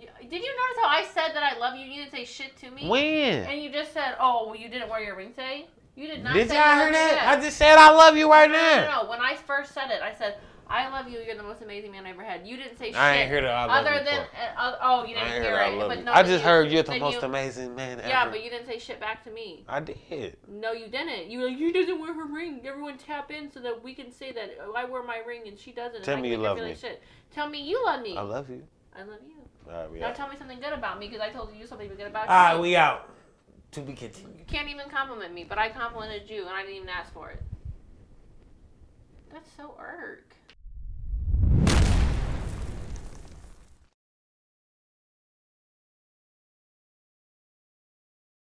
Did 0.00 0.42
you 0.42 0.56
notice 0.56 0.82
how 0.82 0.88
I 0.88 1.04
said 1.12 1.34
that 1.34 1.42
I 1.42 1.58
love 1.58 1.74
you? 1.76 1.84
You 1.84 2.02
didn't 2.02 2.12
say 2.12 2.24
shit 2.24 2.56
to 2.58 2.70
me. 2.70 2.88
When? 2.88 3.44
And 3.44 3.60
you 3.62 3.70
just 3.70 3.92
said, 3.92 4.14
"Oh, 4.20 4.46
well, 4.46 4.56
you 4.56 4.68
didn't 4.68 4.88
wear 4.88 5.00
your 5.02 5.16
ring 5.16 5.30
today." 5.30 5.66
You 5.96 6.06
did 6.06 6.22
not. 6.22 6.34
Did 6.34 6.48
say 6.48 6.54
y'all 6.54 6.64
I 6.64 6.82
hear 6.84 6.92
that? 6.92 7.36
I 7.38 7.40
just 7.42 7.56
said 7.56 7.76
I 7.76 7.90
love 7.90 8.16
you 8.16 8.30
right 8.30 8.48
No, 8.48 8.56
now. 8.56 8.80
no, 8.80 9.02
no. 9.02 9.10
When 9.10 9.20
I 9.20 9.34
first 9.34 9.74
said 9.74 9.90
it, 9.90 10.00
I 10.00 10.14
said, 10.14 10.36
"I 10.68 10.88
love 10.88 11.08
you. 11.08 11.18
You're 11.20 11.36
the 11.36 11.42
most 11.42 11.62
amazing 11.62 11.92
man 11.92 12.06
I 12.06 12.10
ever 12.10 12.22
had." 12.22 12.46
You 12.46 12.56
didn't 12.56 12.78
say 12.78 12.86
shit. 12.86 12.96
I 12.96 13.16
ain't 13.16 13.30
heard 13.30 13.44
it. 13.44 13.48
I 13.48 13.66
love 13.66 13.86
other 13.86 13.98
you 13.98 14.04
than 14.04 14.20
uh, 14.56 14.60
uh, 14.60 14.78
oh, 14.82 15.04
you 15.04 15.14
didn't 15.14 15.28
hear 15.30 15.42
heard 15.42 15.60
I 15.60 15.68
it. 15.68 15.76
love 15.76 15.88
but 15.88 15.98
you. 15.98 16.04
no, 16.04 16.12
I 16.12 16.22
just 16.22 16.32
you- 16.44 16.48
heard 16.50 16.70
you're 16.70 16.82
the 16.82 16.98
most 16.98 17.20
you- 17.20 17.28
amazing 17.28 17.74
man 17.74 17.98
ever. 18.00 18.08
Yeah, 18.08 18.28
but 18.30 18.42
you 18.44 18.50
didn't 18.50 18.66
say 18.66 18.78
shit 18.78 19.00
back 19.00 19.24
to 19.24 19.30
me. 19.30 19.64
I 19.68 19.80
did. 19.80 20.36
No, 20.48 20.72
you 20.72 20.88
didn't. 20.88 21.30
You 21.30 21.40
were 21.40 21.46
like, 21.46 21.58
you 21.58 21.72
doesn't 21.72 22.00
wear 22.00 22.14
her 22.14 22.26
ring. 22.26 22.60
Everyone 22.64 22.98
tap 22.98 23.30
in 23.30 23.50
so 23.50 23.60
that 23.60 23.82
we 23.82 23.94
can 23.94 24.10
say 24.12 24.32
that 24.32 24.58
oh, 24.62 24.74
I 24.76 24.84
wear 24.84 25.02
my 25.02 25.18
ring 25.26 25.42
and 25.46 25.58
she 25.58 25.72
doesn't. 25.72 26.04
Tell 26.04 26.16
me 26.18 26.30
you 26.30 26.36
love 26.38 26.56
me. 26.58 26.64
Like 26.64 26.76
shit. 26.78 27.02
Tell 27.32 27.48
me 27.48 27.62
you 27.62 27.84
love 27.84 28.02
me. 28.02 28.16
I 28.16 28.22
love 28.22 28.48
you. 28.50 28.62
I 28.96 29.00
love 29.02 29.20
you. 29.26 29.34
All 29.70 29.80
right, 29.82 29.90
we 29.92 30.00
Now 30.00 30.08
out. 30.08 30.14
tell 30.14 30.28
me 30.28 30.36
something 30.38 30.60
good 30.60 30.72
about 30.72 30.98
me 30.98 31.08
because 31.08 31.20
I 31.20 31.28
told 31.28 31.54
you 31.54 31.66
something 31.66 31.88
good 31.88 32.06
about 32.06 32.28
All 32.28 32.34
right, 32.34 32.54
you. 32.54 32.60
we 32.62 32.76
out. 32.76 33.10
To 33.72 33.80
be 33.82 33.92
continued. 33.92 34.38
You 34.38 34.44
can't 34.46 34.68
even 34.70 34.88
compliment 34.88 35.34
me, 35.34 35.44
but 35.44 35.58
I 35.58 35.68
complimented 35.68 36.30
you 36.30 36.40
and 36.46 36.50
I 36.50 36.62
didn't 36.62 36.76
even 36.76 36.88
ask 36.88 37.12
for 37.12 37.28
it. 37.30 37.42
That's 39.30 39.50
so 39.58 39.74
irk. 39.78 40.27